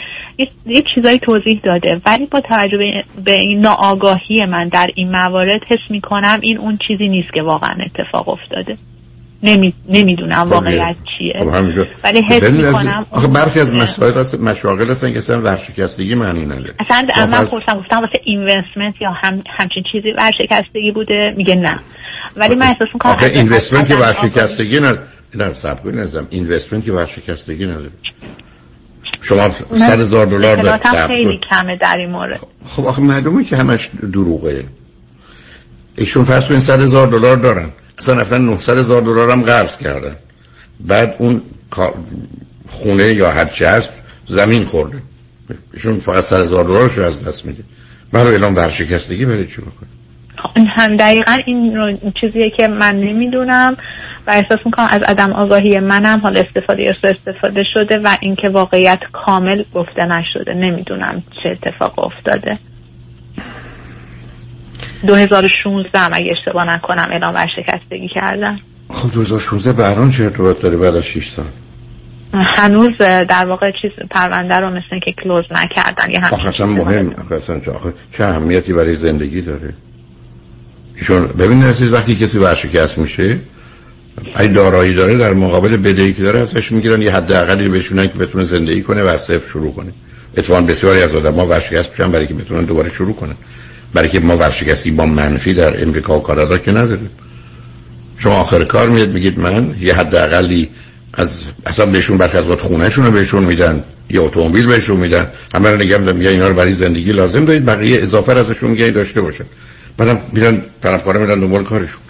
یه 0.66 0.84
چیزایی 0.96 1.20
توضیح 1.20 1.60
داده 1.64 2.02
ولی 2.06 2.26
با 2.26 2.42
توجه 2.42 2.78
به 3.26 3.34
این 3.34 3.60
ناآگاهی 3.60 4.46
من 4.46 4.68
در 4.68 4.88
این 4.96 5.12
موارد 5.12 5.62
حس 5.68 5.92
می‌کنم 5.92 6.40
این 6.42 6.58
اون 6.58 6.80
چیزی 6.88 7.08
نیست 7.08 7.34
که 7.34 7.42
واقعا 7.42 7.76
اتفاق 7.86 8.30
افتاده. 8.30 8.78
نمی... 9.44 9.74
نمی‌دونم 9.90 10.46
خب، 10.46 10.52
واقعیت 10.52 10.96
چیه. 11.18 11.34
خب 11.40 11.88
ولی 12.04 12.22
حس 12.22 12.44
می‌کنم 12.44 13.06
آخه 13.12 13.28
برخی 13.28 13.60
از 13.60 13.76
مسائل 13.76 14.14
هست 14.14 14.40
مشاغل 14.40 14.92
هستن 14.92 15.14
که 15.14 15.20
اصلا 15.20 15.42
ورشکستگی 15.42 16.16
معنی 16.16 16.46
نداره. 16.46 16.74
اصلا 16.80 17.06
من 17.18 17.46
پرسم 17.46 17.80
گفتم 17.80 18.00
واسه 18.00 18.20
اینوستمنت 18.24 19.02
یا 19.02 19.10
هم 19.24 19.44
همچین 19.58 19.84
چیزی 19.92 20.08
ورشکستگی 20.18 20.92
بوده؟ 20.94 21.34
میگه 21.38 21.56
نه. 21.56 21.80
ولی 22.36 22.56
من 22.56 22.68
احساس 22.68 22.88
می‌کنم 22.94 23.12
آخه 23.12 23.26
اینوستمنت 23.26 23.88
که 23.88 23.96
ورشکستگی 23.96 24.80
نداره 24.80 25.08
نه 25.36 25.54
سب 25.54 25.84
کنید 25.84 26.00
نظرم 26.00 26.28
اینوستمنت 26.30 26.86
که 26.86 26.92
ورشکستگی 26.92 27.66
نداره. 27.66 27.90
شما 29.22 29.50
صد 29.50 30.00
هزار 30.00 30.26
دلار 30.26 30.56
دارید 30.56 30.82
خیلی 31.08 31.40
کمه 31.50 31.78
در 31.82 31.96
این 31.98 32.10
مورد. 32.10 32.40
خب 32.66 32.86
آخه 32.86 33.02
معلومه 33.02 33.44
که 33.44 33.58
همش 33.58 33.90
دروغه. 34.14 34.64
ایشون 35.98 36.24
فرض 36.24 36.48
کنید 36.48 36.60
صد 36.60 36.80
هزار 36.80 37.08
دلار 37.08 37.36
دارن. 37.36 37.70
اصلا 38.00 38.22
رفتن 38.22 38.42
900 38.42 38.78
هزار 38.78 39.02
دلار 39.02 39.32
هم 39.32 39.42
قرض 39.42 39.78
کردن. 39.78 40.16
بعد 40.80 41.16
اون 41.18 41.42
خونه 42.68 43.04
یا 43.04 43.32
هر 43.32 43.46
چی 43.46 43.66
هست 43.66 43.90
زمین 44.28 44.66
خورده. 44.66 44.98
ایشون 45.74 46.00
فقط 46.00 46.24
100 46.24 46.40
هزار 46.40 46.64
دلارش 46.64 46.98
از 46.98 47.26
دست 47.26 47.46
میده. 47.46 47.64
برای 48.12 48.32
اعلام 48.32 48.56
ورشکستگی 48.56 49.26
برای 49.26 49.48
چی 49.48 49.62
بکنه؟ 49.62 49.90
هم 50.76 50.98
دقیقا 50.98 51.38
این 51.46 51.76
رو 51.76 52.12
چیزیه 52.22 52.52
که 52.58 52.68
من 52.68 52.96
نمی‌دونم 52.96 53.78
و 54.28 54.32
احساس 54.32 54.60
می‌کنم 54.66 54.88
از 54.92 55.02
عدم 55.02 55.32
آگاهی 55.32 55.80
منم 55.80 56.20
حال 56.20 56.38
استفاده 56.38 56.96
استفاده 57.04 57.64
شده 57.74 57.98
و 57.98 58.18
اینکه 58.22 58.50
واقعیت 58.50 59.00
کامل 59.14 59.64
گفته 59.74 60.06
نشده. 60.06 60.54
نمی‌دونم 60.54 61.24
چه 61.44 61.50
اتفاق 61.50 62.00
افتاده. 62.00 62.60
2016 65.08 66.00
اگه 66.16 66.32
اشتباه 66.32 66.76
نکنم 66.76 67.08
اعلام 67.12 67.36
ورشکستگی 67.36 68.10
کردن. 68.16 68.60
خب 68.90 69.12
2016 69.12 69.74
به 69.74 69.90
الان 69.90 70.12
چه 70.12 70.24
ارتباط 70.24 70.62
داره 70.62 70.78
بعد 70.78 70.96
از 70.96 71.06
6 71.06 71.30
سال؟ 71.30 71.46
هنوز 72.34 72.98
در 73.00 73.46
واقع 73.46 73.72
چیز 73.82 73.92
پرونده 74.12 74.56
رو 74.56 74.70
مثل 74.70 75.00
که 75.06 75.12
کلوز 75.24 75.46
نکردن 75.52 76.10
یه 76.10 76.34
آخه 76.34 76.48
اصلا 76.48 76.68
مهم 76.68 77.14
آخه 77.76 77.94
چه 78.12 78.24
اهمیتی 78.24 78.74
برای 78.74 78.96
زندگی 78.96 79.42
داره؟ 79.42 79.74
ایشون 80.96 81.28
ببین 81.28 81.64
عزیز 81.64 81.94
وقتی 81.94 82.16
کسی 82.16 82.40
ورشکست 82.40 82.98
میشه 82.98 83.40
ای 84.40 84.48
دارایی 84.48 84.94
داره 84.94 85.18
در 85.18 85.34
مقابل 85.34 85.78
بدهی 85.78 86.14
که 86.14 86.24
داره 86.24 86.40
ازش 86.40 86.72
می‌گیرن 86.72 87.02
یه 87.02 87.16
حد 87.16 87.32
اقلی 87.32 87.70
بهشونن 87.70 88.08
که 88.08 88.18
بتونه 88.18 88.44
زندگی 88.44 88.82
کنه 88.82 89.04
و 89.04 89.08
از 89.08 89.22
صفر 89.22 89.48
شروع 89.48 89.74
کنه. 89.74 89.92
اتفاقا 90.38 90.62
بسیاری 90.62 91.02
از 91.02 91.16
آدم 91.16 91.34
ها 91.34 91.46
ورشکست 91.46 91.90
میشن 91.90 92.12
برای 92.12 92.28
که 92.28 92.34
بتونن 92.34 92.66
دوباره 92.66 92.90
شروع 92.90 93.16
کنن. 93.16 93.36
برای 93.94 94.10
که 94.10 94.20
ما 94.20 94.38
ورشکستی 94.38 94.92
با 94.92 95.06
منفی 95.06 95.54
در 95.54 95.84
امریکا 95.84 96.18
و 96.18 96.24
کانادا 96.24 96.58
که 96.58 96.72
نداریم. 96.72 97.10
شما 98.18 98.34
آخر 98.34 98.64
کار 98.64 98.90
میاد 98.90 99.10
میگید 99.14 99.40
من 99.40 99.76
یه 99.82 99.96
حد 99.96 100.16
اقلی 100.16 100.70
از 101.14 101.40
اصلا 101.66 101.86
بهشون 101.86 102.18
برخی 102.18 102.38
از 102.38 102.48
وقت 102.48 102.62
خونهشون 102.62 103.06
رو 103.06 103.12
بهشون 103.12 103.44
میدن 103.44 103.84
یه 104.10 104.22
اتومبیل 104.22 104.68
بهشون 104.68 104.98
میدن. 104.98 105.28
همه 105.56 105.72
رو 105.72 105.78
نگم 105.78 106.02
میدن 106.02 106.30
اینا 106.30 106.48
رو 106.48 106.54
برای 106.54 106.74
زندگی 106.74 107.12
لازم 107.12 107.46
دارید 107.46 107.66
بقیه 107.66 108.02
اضافه 108.02 108.32
ازشون 108.32 108.72
میگه 108.72 108.90
داشته 108.90 109.22
باشه 109.22 109.46
بعدم 109.98 110.22
میرن 110.32 110.62
طرفکارا 110.84 111.20
میرن 111.20 111.40
دنبال 111.40 111.64
کارشون. 111.64 112.02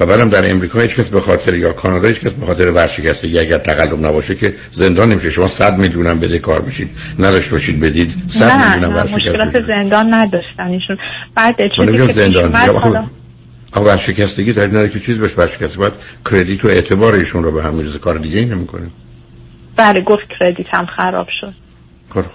و 0.00 0.06
بعدم 0.06 0.28
در 0.28 0.50
امریکا 0.50 0.80
هیچ 0.80 0.96
کس 0.96 1.08
به 1.08 1.20
خاطر 1.20 1.54
یا 1.54 1.72
کانادا 1.72 2.08
هیچ 2.08 2.20
کس 2.20 2.32
به 2.32 2.46
خاطر 2.46 2.70
ورشکستگی 2.70 3.38
اگر 3.38 3.58
تقلب 3.58 4.06
نباشه 4.06 4.34
که 4.34 4.54
زندان 4.72 5.12
نمیشه. 5.12 5.30
شما 5.30 5.46
100 5.48 5.78
میلیون 5.78 6.06
هم 6.06 6.20
بده 6.20 6.38
کار 6.38 6.60
بشید 6.60 6.90
نداشت 7.18 7.50
باشید 7.50 7.80
بدید. 7.80 8.14
100 8.28 8.52
میلیون 8.52 8.84
هم 8.84 8.96
ورشکست 8.96 9.14
مشکلات 9.14 9.66
زندان 9.66 10.14
نداشتن. 10.14 10.66
ایشون 10.66 10.98
بعد 11.34 11.54
چیزی 11.76 12.06
که 12.06 12.12
زندان. 12.12 12.54
آقا 13.72 13.84
ورشکستگی 13.86 14.52
در 14.52 14.66
نره 14.66 14.88
که 14.88 15.00
چیز 15.00 15.18
بهش 15.18 15.38
ورشکستگی 15.38 15.78
باید 15.78 15.92
کردیت 16.30 16.64
و 16.64 16.68
اعتبار 16.68 17.14
ایشون 17.14 17.44
رو 17.44 17.52
به 17.52 17.62
هم 17.62 17.74
میرزه 17.74 17.98
کار 17.98 18.18
دیگه 18.18 18.38
ای 18.38 18.44
نمی‌کنه. 18.44 18.86
بله 19.76 20.00
گفت 20.00 20.22
کردیت 20.40 20.66
هم 20.74 20.86
خراب 20.86 21.28
شد. 21.40 21.54
کار 22.10 22.26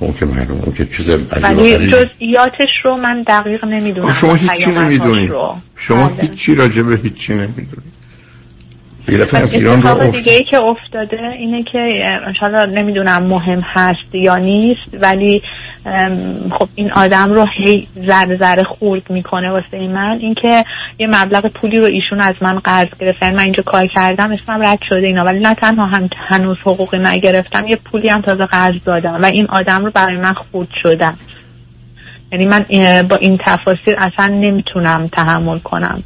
اون 0.00 0.12
که 0.12 0.26
معلوم 0.26 0.60
اون 0.60 0.74
که 0.74 0.86
چیز 0.86 1.10
ولی 1.10 1.90
جزئیاتش 1.90 2.68
رو 2.84 2.96
من 2.96 3.22
دقیق 3.22 3.64
نمی‌دونم. 3.64 4.12
شما 4.12 4.34
هیچی 4.34 4.70
نمی‌دونید 4.70 5.32
شما 5.76 6.08
بله. 6.08 6.22
هیچی 6.22 6.54
راجع 6.54 6.82
به 6.82 6.96
هیچی 6.96 7.32
نمی‌دونید 7.34 7.99
یه 9.08 9.18
دفعه 9.18 9.40
از 9.40 9.54
ایران 9.54 9.82
رو 9.82 10.10
دیگه 10.10 10.32
ای 10.32 10.44
که 10.44 10.56
افتاده 10.58 11.28
اینه 11.38 11.62
که 11.62 11.78
انشالله 12.26 12.80
نمی‌دونم 12.80 13.22
مهم 13.22 13.60
هست 13.60 14.14
یا 14.14 14.36
نیست 14.36 14.80
ولی 15.00 15.42
خب 16.50 16.68
این 16.74 16.92
آدم 16.92 17.32
رو 17.32 17.46
هی 17.64 17.88
ذره 18.06 18.36
ذره 18.36 18.62
خورد 18.62 19.10
می‌کنه 19.10 19.50
واسه 19.50 19.88
من. 19.88 20.18
اینکه 20.20 20.64
یه 20.98 21.06
مبلغ 21.06 21.46
پولی 21.46 21.78
رو 21.78 21.84
ایشون 21.84 22.20
از 22.20 22.34
من 22.40 22.58
قرض 22.58 22.88
گرفتن 23.00 23.26
یعنی 23.26 23.36
من 23.36 23.44
اینجا 23.44 23.62
کار 23.62 23.86
کردم 23.86 24.32
اسمم 24.32 24.62
رد 24.62 24.78
شده 24.88 25.06
اینا. 25.06 25.24
ولی 25.24 25.38
نه 25.38 25.54
تنها 25.54 25.86
هم 25.86 26.08
هنوز 26.28 26.56
حقوقی 26.64 26.98
نگرفتم 26.98 27.66
یه 27.66 27.76
پولی 27.76 28.08
هم 28.08 28.20
تازه 28.20 28.46
قرض 28.46 28.74
دادم. 28.84 29.18
و 29.22 29.26
این 29.26 29.46
آدم 29.46 29.84
رو 29.84 29.90
برای 29.90 30.16
من 30.16 30.34
خورد 30.34 30.68
شدم. 30.82 31.18
یعنی 32.32 32.46
من 32.46 32.64
با 33.08 33.16
این 33.16 33.38
تفاصیل 33.46 33.94
اصلا 33.98 34.26
نمی‌تونم 34.26 35.08
تحمل 35.12 35.58
کنم. 35.58 36.02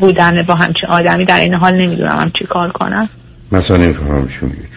بودن 0.00 0.42
با 0.42 0.54
همچین 0.54 0.88
آدمی 0.88 1.24
در 1.24 1.40
این 1.40 1.54
حال 1.54 1.74
نمی‌دونم 1.74 2.18
هم 2.20 2.32
چی 2.38 2.44
کار 2.44 2.72
کنم. 2.72 3.08
مثلا 3.52 3.76
نمی‌فهمم 3.76 4.28
چی 4.28 4.46
میگی 4.46 4.68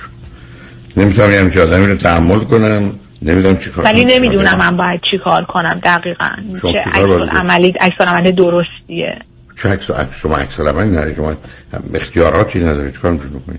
نمی‌تونم 0.98 1.32
یه 1.32 1.40
همچین 1.40 1.62
آدمی 1.62 1.88
رو 1.88 1.96
تحمل 1.96 2.40
کنم. 2.40 2.92
نمی‌دونم 3.22 3.58
چی 3.58 3.70
کار 3.70 3.86
ولی 3.86 4.06
نمی‌دونم 4.06 4.58
من 4.58 4.78
باید 4.78 5.02
چی 5.12 5.18
کار 5.26 5.46
کنم 5.46 5.82
دقیقا. 5.84 6.30
چه 6.62 6.80
عکس 6.80 7.30
عملی 7.30 7.74
عکس 7.82 8.08
عمل 8.08 8.32
درستیه. 8.32 9.20
چه 9.62 9.70
عکس 9.70 9.92
شما 10.22 10.38
عکس 10.38 10.60
عملی 10.60 10.90
نداری 10.90 11.16
شما 11.16 11.34
اختیاراتی 11.94 12.60
نداری 12.60 12.92
چیکار 12.92 13.12
می‌تونی 13.12 13.42
کنی 13.48 13.58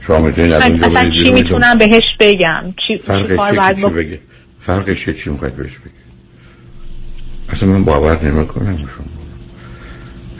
شما 0.00 0.18
می‌تونید 0.18 0.52
از 0.52 0.62
اونجا 0.62 1.10
چی 1.10 1.32
می‌تونم 1.32 1.78
بهش 1.78 2.02
بگم؟ 2.20 2.74
چی 2.86 2.98
فرقش 2.98 3.74
چی, 3.74 3.74
چی, 3.74 3.80
چی 3.80 3.88
بگه؟ 3.88 4.20
فرقش 4.60 5.04
چی 5.04 5.14
چی 5.14 5.30
می‌خواید 5.30 5.56
بهش 5.56 5.72
بگی 5.72 5.97
اصلا 7.48 7.68
من 7.68 7.84
باور 7.84 8.24
نمی‌کنم 8.24 8.76
شما. 8.76 9.06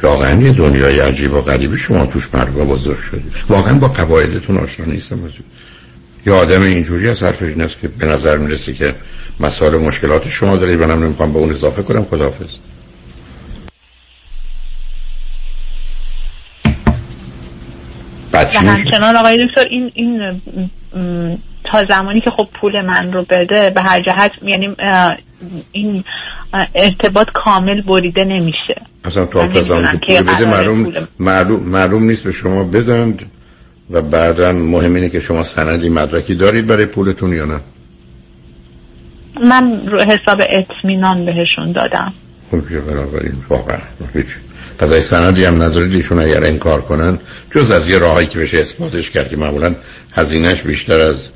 واقعا 0.02 0.43
یه 0.43 0.52
دنیای 0.52 1.01
عجیب 1.01 1.35
و 1.35 1.40
غریبی 1.40 1.76
شما 1.76 2.06
توش 2.06 2.35
مرگا 2.35 2.64
بزرگ 2.64 2.98
شدید. 3.10 3.32
واقعا 3.48 3.74
با 3.74 3.89
قواعدتون 3.89 4.59
آشنا 4.59 4.86
نیستم 4.86 5.24
از 5.24 5.30
یه 6.26 6.32
آدم 6.32 6.62
اینجوری 6.62 7.09
از 7.09 7.22
حرفش 7.22 7.43
این 7.43 7.60
است 7.60 7.80
که 7.80 7.89
به 7.89 8.06
نظر 8.06 8.36
می‌رسه 8.36 8.72
که 8.72 8.94
مسائل 9.40 9.76
مشکلات 9.76 10.28
شما 10.28 10.56
دارید 10.56 10.80
من 10.80 11.02
نمی‌خوام 11.02 11.32
به 11.32 11.39
اون 11.39 11.51
اضافه 11.51 11.82
کنم 11.82 12.05
خداحافظ. 12.05 12.55
و 18.32 18.39
همچنان 18.39 19.16
آقای 19.16 19.47
دکتر 19.47 19.68
این 19.70 19.90
این 19.94 20.40
تا 21.73 21.85
زمانی 21.85 22.20
که 22.20 22.31
خب 22.31 22.49
پول 22.61 22.81
من 22.81 23.12
رو 23.12 23.23
بده 23.31 23.70
به 23.70 23.82
هر 23.82 24.03
جهت 24.03 24.32
یعنی 24.43 24.77
این 25.73 26.05
ارتباط 26.74 27.27
کامل 27.45 27.81
بریده 27.81 28.24
نمیشه. 28.24 28.82
اصلا 29.05 29.27
تا 29.27 29.61
زمانی 29.61 29.99
که 29.99 30.23
پول 30.23 30.35
بده 30.35 30.51
معلوم, 30.51 30.93
معلوم, 31.19 31.62
معلوم 31.62 32.03
نیست 32.03 32.24
به 32.24 32.32
شما 32.32 32.65
بدند 32.65 33.31
و 33.90 34.03
بعدا 34.03 34.53
مهم 34.53 34.95
اینه 34.95 35.09
که 35.09 35.20
شما 35.20 35.43
سندی 35.43 35.89
مدرکی 35.89 36.35
دارید 36.35 36.66
برای 36.66 36.86
پولتون 36.86 37.32
یا 37.32 37.45
نه. 37.45 37.61
من 39.40 39.86
رو 39.86 40.01
حساب 40.01 40.43
اطمینان 40.51 41.24
بهشون 41.24 41.73
دادم. 41.73 42.12
خب 42.51 42.90
بنابراین 42.90 43.32
واقعا. 43.49 43.78
هیچ. 44.15 44.27
پس 44.78 44.93
ای 44.93 45.01
سندی 45.01 45.45
هم 45.45 45.62
ندارید 45.62 45.95
ایشون 45.95 46.19
اگر 46.19 46.43
این 46.43 46.59
کار 46.59 46.81
کنن 46.81 47.19
جز 47.51 47.70
از 47.70 47.89
یه 47.89 47.99
راهایی 47.99 48.27
که 48.27 48.39
بشه 48.39 48.59
اثباتش 48.59 49.11
کرد 49.11 49.28
که 49.28 49.36
معمولا 49.36 49.74
هزینهش 50.12 50.61
بیشتر 50.61 51.01
از 51.01 51.28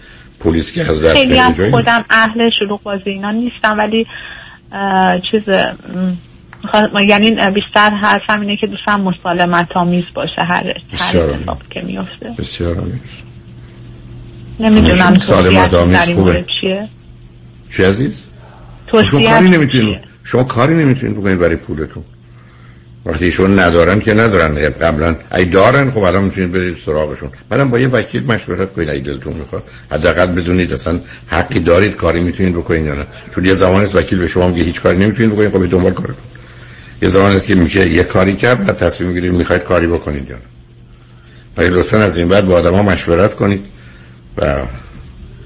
پلیس 0.44 0.72
که 0.72 0.80
از 0.80 1.04
دست 1.04 1.14
خیلی 1.16 1.38
هم 1.38 1.70
خودم 1.70 2.04
اهل 2.10 2.50
شلوغ 2.58 2.82
بازی 2.82 3.10
اینا 3.10 3.30
نیستم 3.30 3.78
ولی 3.78 4.06
چیز 5.30 5.42
یعنی 7.08 7.30
بیشتر 7.30 7.90
حرفم 7.90 8.40
اینه 8.40 8.56
که 8.60 8.66
دوستم 8.66 9.00
مسالمت 9.00 9.68
آمیز 9.76 10.04
باشه 10.14 10.42
هر 10.48 10.72
هر 10.92 11.16
اتفاق 11.16 11.62
که 11.70 11.80
میفته 11.80 12.34
بسیار 12.38 12.78
آمیز 12.78 13.00
نمی‌دونم 14.60 15.12
مسالمت 15.12 15.74
آمیز 15.74 15.98
خوبه. 15.98 16.44
چیه؟ 16.60 16.88
چی 17.76 17.84
عزیز؟ 17.84 18.26
شما 19.10 19.22
کاری 19.22 19.50
نمی‌تونید 19.50 19.98
شما 20.24 20.44
کاری 20.44 20.74
نمی‌تونید 20.74 21.16
بکنید 21.16 21.38
برای 21.38 21.56
پولتون. 21.56 22.04
وقتی 23.06 23.24
ایشون 23.24 23.58
ندارن 23.58 24.00
که 24.00 24.14
ندارن. 24.14 24.54
قبلا 24.54 25.16
ای 25.34 25.44
دارن 25.44 25.90
خب 25.90 25.98
الان 25.98 26.24
می‌تونید 26.24 26.52
برید 26.52 26.76
سراغشون. 26.86 27.30
بعدم 27.48 27.70
با 27.70 27.78
یه 27.78 27.88
وکیل 27.88 28.26
مشورت 28.26 28.72
کنید 28.72 28.90
اگه 28.90 29.00
دلتون 29.00 29.32
می‌خواد. 29.32 29.62
حداقل 29.92 30.26
بدونید 30.26 30.72
اصلا 30.72 31.00
حقی 31.26 31.60
دارید 31.60 31.96
کاری 31.96 32.20
می‌تونید 32.20 32.54
بکنید 32.54 32.86
یا 32.86 32.94
نه. 32.94 33.06
چون 33.34 33.44
یه 33.44 33.54
زمانی 33.54 33.86
وکیل 33.94 34.18
به 34.18 34.28
شما 34.28 34.48
میگه 34.48 34.62
هیچ 34.62 34.80
کاری 34.80 34.98
نمی‌تونید 34.98 35.32
بکنید 35.32 35.50
خب 35.50 35.70
دنبال 35.70 35.92
کار 35.92 36.14
یه 37.02 37.08
زمان 37.08 37.32
است 37.32 37.46
که 37.46 37.54
میشه 37.54 37.88
یه 37.88 38.04
کاری 38.04 38.36
کرد 38.36 38.64
بعد 38.66 38.76
تصمیم 38.76 39.08
می‌گیرید 39.08 39.32
می‌خواید 39.32 39.62
کاری 39.62 39.86
بکنید 39.86 40.30
یا 40.30 40.36
نه. 40.36 40.42
ولی 41.56 41.68
لطفا 41.68 41.96
از 41.98 42.16
این 42.16 42.28
بعد 42.28 42.46
با 42.46 42.54
آدم 42.54 42.74
ها 42.74 42.82
مشورت 42.82 43.34
کنید 43.34 43.64
و 44.38 44.56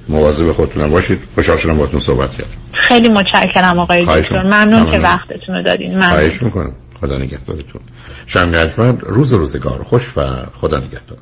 مواظب 0.09 0.53
خودتون 0.53 0.91
باشید. 0.91 1.19
خوشحال 1.35 1.59
شدم 1.59 1.77
باهاتون 1.77 2.01
صحبت 2.01 2.31
کردم. 2.31 2.51
خیلی 2.73 3.09
متشکرم 3.09 3.78
آقای 3.78 4.07
دکتر. 4.07 4.43
ممنون 4.43 4.91
که 4.91 4.99
وقتتون 4.99 5.55
رو 5.55 5.62
دادین. 5.62 5.95
ممنون. 5.95 6.11
خواهش 6.11 6.43
می‌کنم. 6.43 6.74
خدا 7.01 7.18
نگهدارتون. 7.18 7.81
شنگ 8.27 8.55
روز 9.01 9.32
روزگار 9.32 9.82
خوش 9.82 10.12
و 10.16 10.47
خدا 10.60 10.78
نگهدار. 10.78 11.18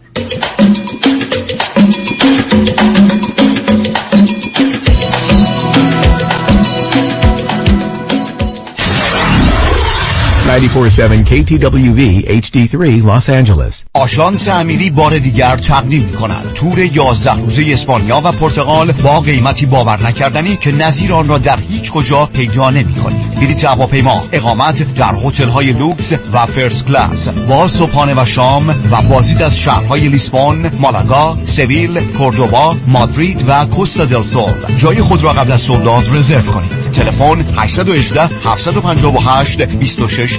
947 10.55 11.25
KTWV 11.25 12.01
HD3 12.29 13.03
Los 13.03 13.29
Angeles. 13.29 13.85
آژانس 13.95 14.49
امیری 14.49 14.91
بار 14.91 15.19
دیگر 15.19 15.57
تقدیم 15.57 16.03
می 16.03 16.13
کند 16.13 16.53
تور 16.55 16.79
11 16.79 17.33
روزه 17.33 17.65
اسپانیا 17.69 18.21
و 18.25 18.33
پرتغال 18.33 18.93
با 18.93 19.21
قیمتی 19.21 19.67
باور 19.67 20.07
نکردنی 20.07 20.57
که 20.57 20.73
نظیر 20.73 21.13
آن 21.13 21.29
را 21.29 21.39
در 21.39 21.59
هیچ 21.71 21.93
کجا 21.93 22.27
پیدا 22.27 22.71
نمی 22.71 22.95
کنید 22.95 23.35
بلیط 23.35 23.65
هواپیما 23.65 24.25
اقامت 24.33 24.95
در 24.95 25.15
هتل 25.25 25.49
های 25.49 25.73
لوکس 25.73 26.13
و 26.33 26.47
first 26.47 26.87
class. 26.87 27.29
با 27.29 27.69
صبحانه 27.69 28.23
و 28.23 28.25
شام 28.27 28.69
و 28.69 29.03
بازدید 29.11 29.43
از 29.43 29.59
شهرهای 29.59 30.09
لیسبون 30.09 30.71
مالاگا 30.81 31.39
سویل 31.45 32.01
کوردوبا 32.01 32.77
مادرید 32.87 33.45
و 33.49 33.65
کوستا 33.65 34.05
دل 34.05 34.23
سول. 34.23 34.77
جای 34.77 35.01
خود 35.01 35.25
را 35.25 35.33
قبل 35.33 35.53
از 35.53 35.61
sold 35.61 35.88
out 35.88 36.09
رزرو 36.09 36.53
کنید. 36.53 36.85
تلفن 36.95 37.45
818 37.59 38.21
758 38.45 39.63
26 39.63 40.39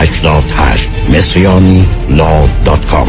88 0.00 0.88
مصریانی 1.08 1.86
law 2.08 2.46
dot 2.64 2.86
com. 2.86 3.08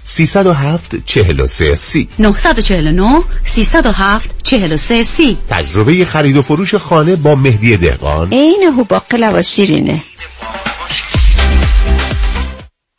307 0.11 0.95
43 1.05 1.75
سی. 1.75 2.09
949 2.19 3.23
307 3.43 4.43
43 4.43 5.03
سی. 5.03 5.37
تجربه 5.49 6.05
خرید 6.05 6.37
و 6.37 6.41
فروش 6.41 6.75
خانه 6.75 7.15
با 7.15 7.35
مهدی 7.35 7.77
دهقان. 7.77 8.29
عین 8.31 8.63
هوباقلا 8.77 9.33
و 9.35 9.41
شیرینه. 9.41 10.01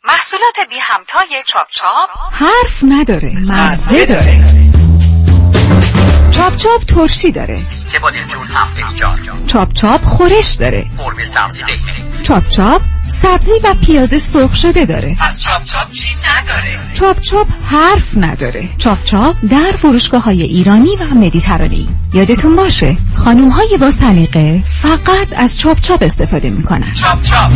محصولات 0.03 0.69
بی 0.69 0.75
همتای 0.81 1.43
چاپ 1.45 1.67
چاپ. 1.69 2.09
حرف 2.31 2.83
نداره 2.83 3.33
مزه 3.49 4.05
داره. 4.05 4.43
چاپ 6.31 6.55
چاپ 6.55 6.83
ترشی 6.83 7.31
داره. 7.31 7.61
چه 7.91 7.99
با 7.99 8.11
جون 8.11 8.47
هفته 8.53 8.89
ایجار 8.89 9.15
چاپ 9.47 9.73
چاپ 9.73 10.03
خورش 10.03 10.51
داره. 10.53 10.85
فرم 10.97 11.25
سبزی 11.25 11.63
دهنه 11.63 12.12
چاپ 12.23 12.49
چاپ 12.49 12.81
سبزی 13.07 13.51
و 13.63 13.73
پیاز 13.85 14.21
سرخ 14.21 14.55
شده 14.55 14.85
داره. 14.85 15.15
پس 15.19 15.41
چاپ 15.41 15.63
چاپ 15.65 15.91
چی 15.91 16.07
نداره؟ 16.15 16.79
چاپ 16.93 17.19
چاپ 17.19 17.47
حرف 17.65 18.17
نداره. 18.17 18.69
چاپ 18.77 19.03
چاپ 19.03 19.35
در 19.49 19.71
فروشگاه 19.77 20.23
های 20.23 20.41
ایرانی 20.41 20.95
و 20.95 21.15
مدیترانی 21.15 21.87
یادتون 22.13 22.55
باشه 22.55 22.97
خانوم 23.15 23.49
های 23.49 23.77
با 23.81 23.91
سلیقه 23.91 24.63
فقط 24.81 25.27
از 25.35 25.59
چاپ 25.59 25.81
چاپ 25.81 26.03
استفاده 26.03 26.49
می‌کنن. 26.49 26.93
چاپ 26.93 27.21
چاپ. 27.23 27.51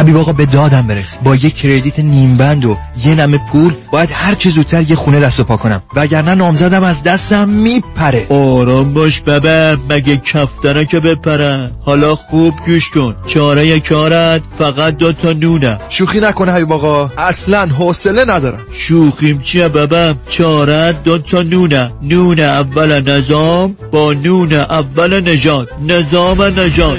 حبیب 0.00 0.16
آقا 0.16 0.32
به 0.32 0.46
دادم 0.46 0.86
برس. 0.86 1.18
با 1.24 1.34
یه 1.34 1.50
کردیت 1.50 1.98
نیم 1.98 2.36
بند 2.36 2.64
و 2.64 2.76
یه 3.04 3.14
نمه 3.14 3.40
پول 3.52 3.74
باید 3.92 4.08
هر 4.12 4.34
چه 4.34 4.50
زودتر 4.50 4.82
یه 4.82 4.96
خونه 4.96 5.20
دست 5.20 5.40
و 5.40 5.44
پا 5.44 5.56
کنم. 5.56 5.82
وگرنه 5.96 6.34
نامزدم 6.34 6.82
از 6.82 7.02
دستم 7.02 7.48
میپره. 7.48 8.26
آرام 8.28 8.94
باش 8.94 9.20
بابا 9.20 9.76
مگه 9.90 10.16
کفتره 10.16 10.84
که 10.84 11.00
بپره. 11.00 11.70
حالا 11.84 12.16
خوب 12.16 12.54
گوش 12.66 12.90
کن. 12.90 13.16
چاره 13.26 13.80
کارت 13.80 14.42
فقط 14.58 14.96
دو 14.96 15.12
تا 15.12 15.32
نونه. 15.32 15.78
شوخی 15.88 16.20
نکنه 16.20 16.52
حبیب 16.52 16.72
آقا. 16.72 17.10
اصلا 17.18 17.66
حوصله 17.66 18.24
ندارم. 18.24 18.60
شوخیم 18.72 19.40
چیه 19.40 19.68
بابا؟ 19.68 20.14
چاره 20.28 20.92
دو 20.92 21.18
تا 21.18 21.42
نونه. 21.42 21.92
نون 22.02 22.40
اول 22.40 23.10
نظام 23.10 23.76
با 23.92 24.12
نون 24.12 24.52
اول 24.52 25.30
نجات 25.30 25.68
نظام 25.88 26.42
نجات 26.42 26.98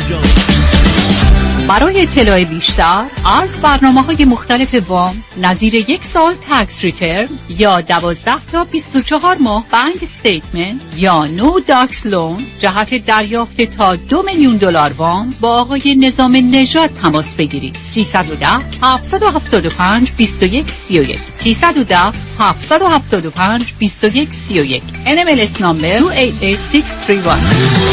برای 1.71 2.01
اطلاع 2.01 2.43
بیشتر 2.43 3.03
از 3.25 3.49
برنامه 3.61 4.01
های 4.01 4.25
مختلف 4.25 4.75
وام 4.87 5.23
نظیر 5.41 5.75
یک 5.75 6.03
سال 6.03 6.33
tax 6.49 6.83
return 6.83 7.29
یا 7.49 7.81
دوازده 7.81 8.45
تا 8.51 8.63
24 8.63 9.37
ماه 9.37 9.65
bank 9.71 10.03
statement 10.03 10.81
یا 10.97 11.25
no 11.25 11.59
docs 11.59 12.05
loan 12.05 12.45
جهت 12.59 13.05
دریافت 13.05 13.61
تا 13.61 13.95
دو 13.95 14.23
میلیون 14.23 14.55
دلار 14.57 14.93
وام 14.93 15.33
با 15.41 15.61
آقای 15.61 15.95
نظام 15.95 16.35
نژاد 16.35 16.89
تماس 17.01 17.35
بگیرید. 17.35 17.77
310 17.89 18.47
775 18.83 20.11
21 20.17 20.69
31 20.69 21.19
310 21.19 21.97
775 22.39 23.73
21 23.79 24.33
31 24.33 24.83
NMLS 25.05 25.61
number 25.61 25.99
288631 25.99 27.91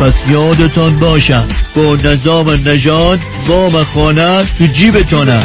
پس 0.00 0.14
یادتان 0.30 0.98
باشه 0.98 1.48
با 1.76 1.96
نظام 2.04 2.56
نژاد 2.68 3.18
وام 3.46 3.84
خانه 3.84 4.44
تو 4.58 4.66
جیبتانه 4.66 5.40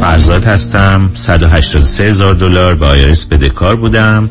فرزاد 0.00 0.44
هستم. 0.44 1.10
183 1.14 2.04
هزار 2.04 2.34
دلار 2.34 2.74
به 2.74 2.86
IRS 2.86 3.26
بدهکار 3.26 3.76
بودم. 3.76 4.30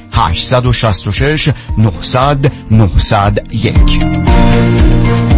866 0.11 1.53
900 1.77 2.51
901 2.69 5.30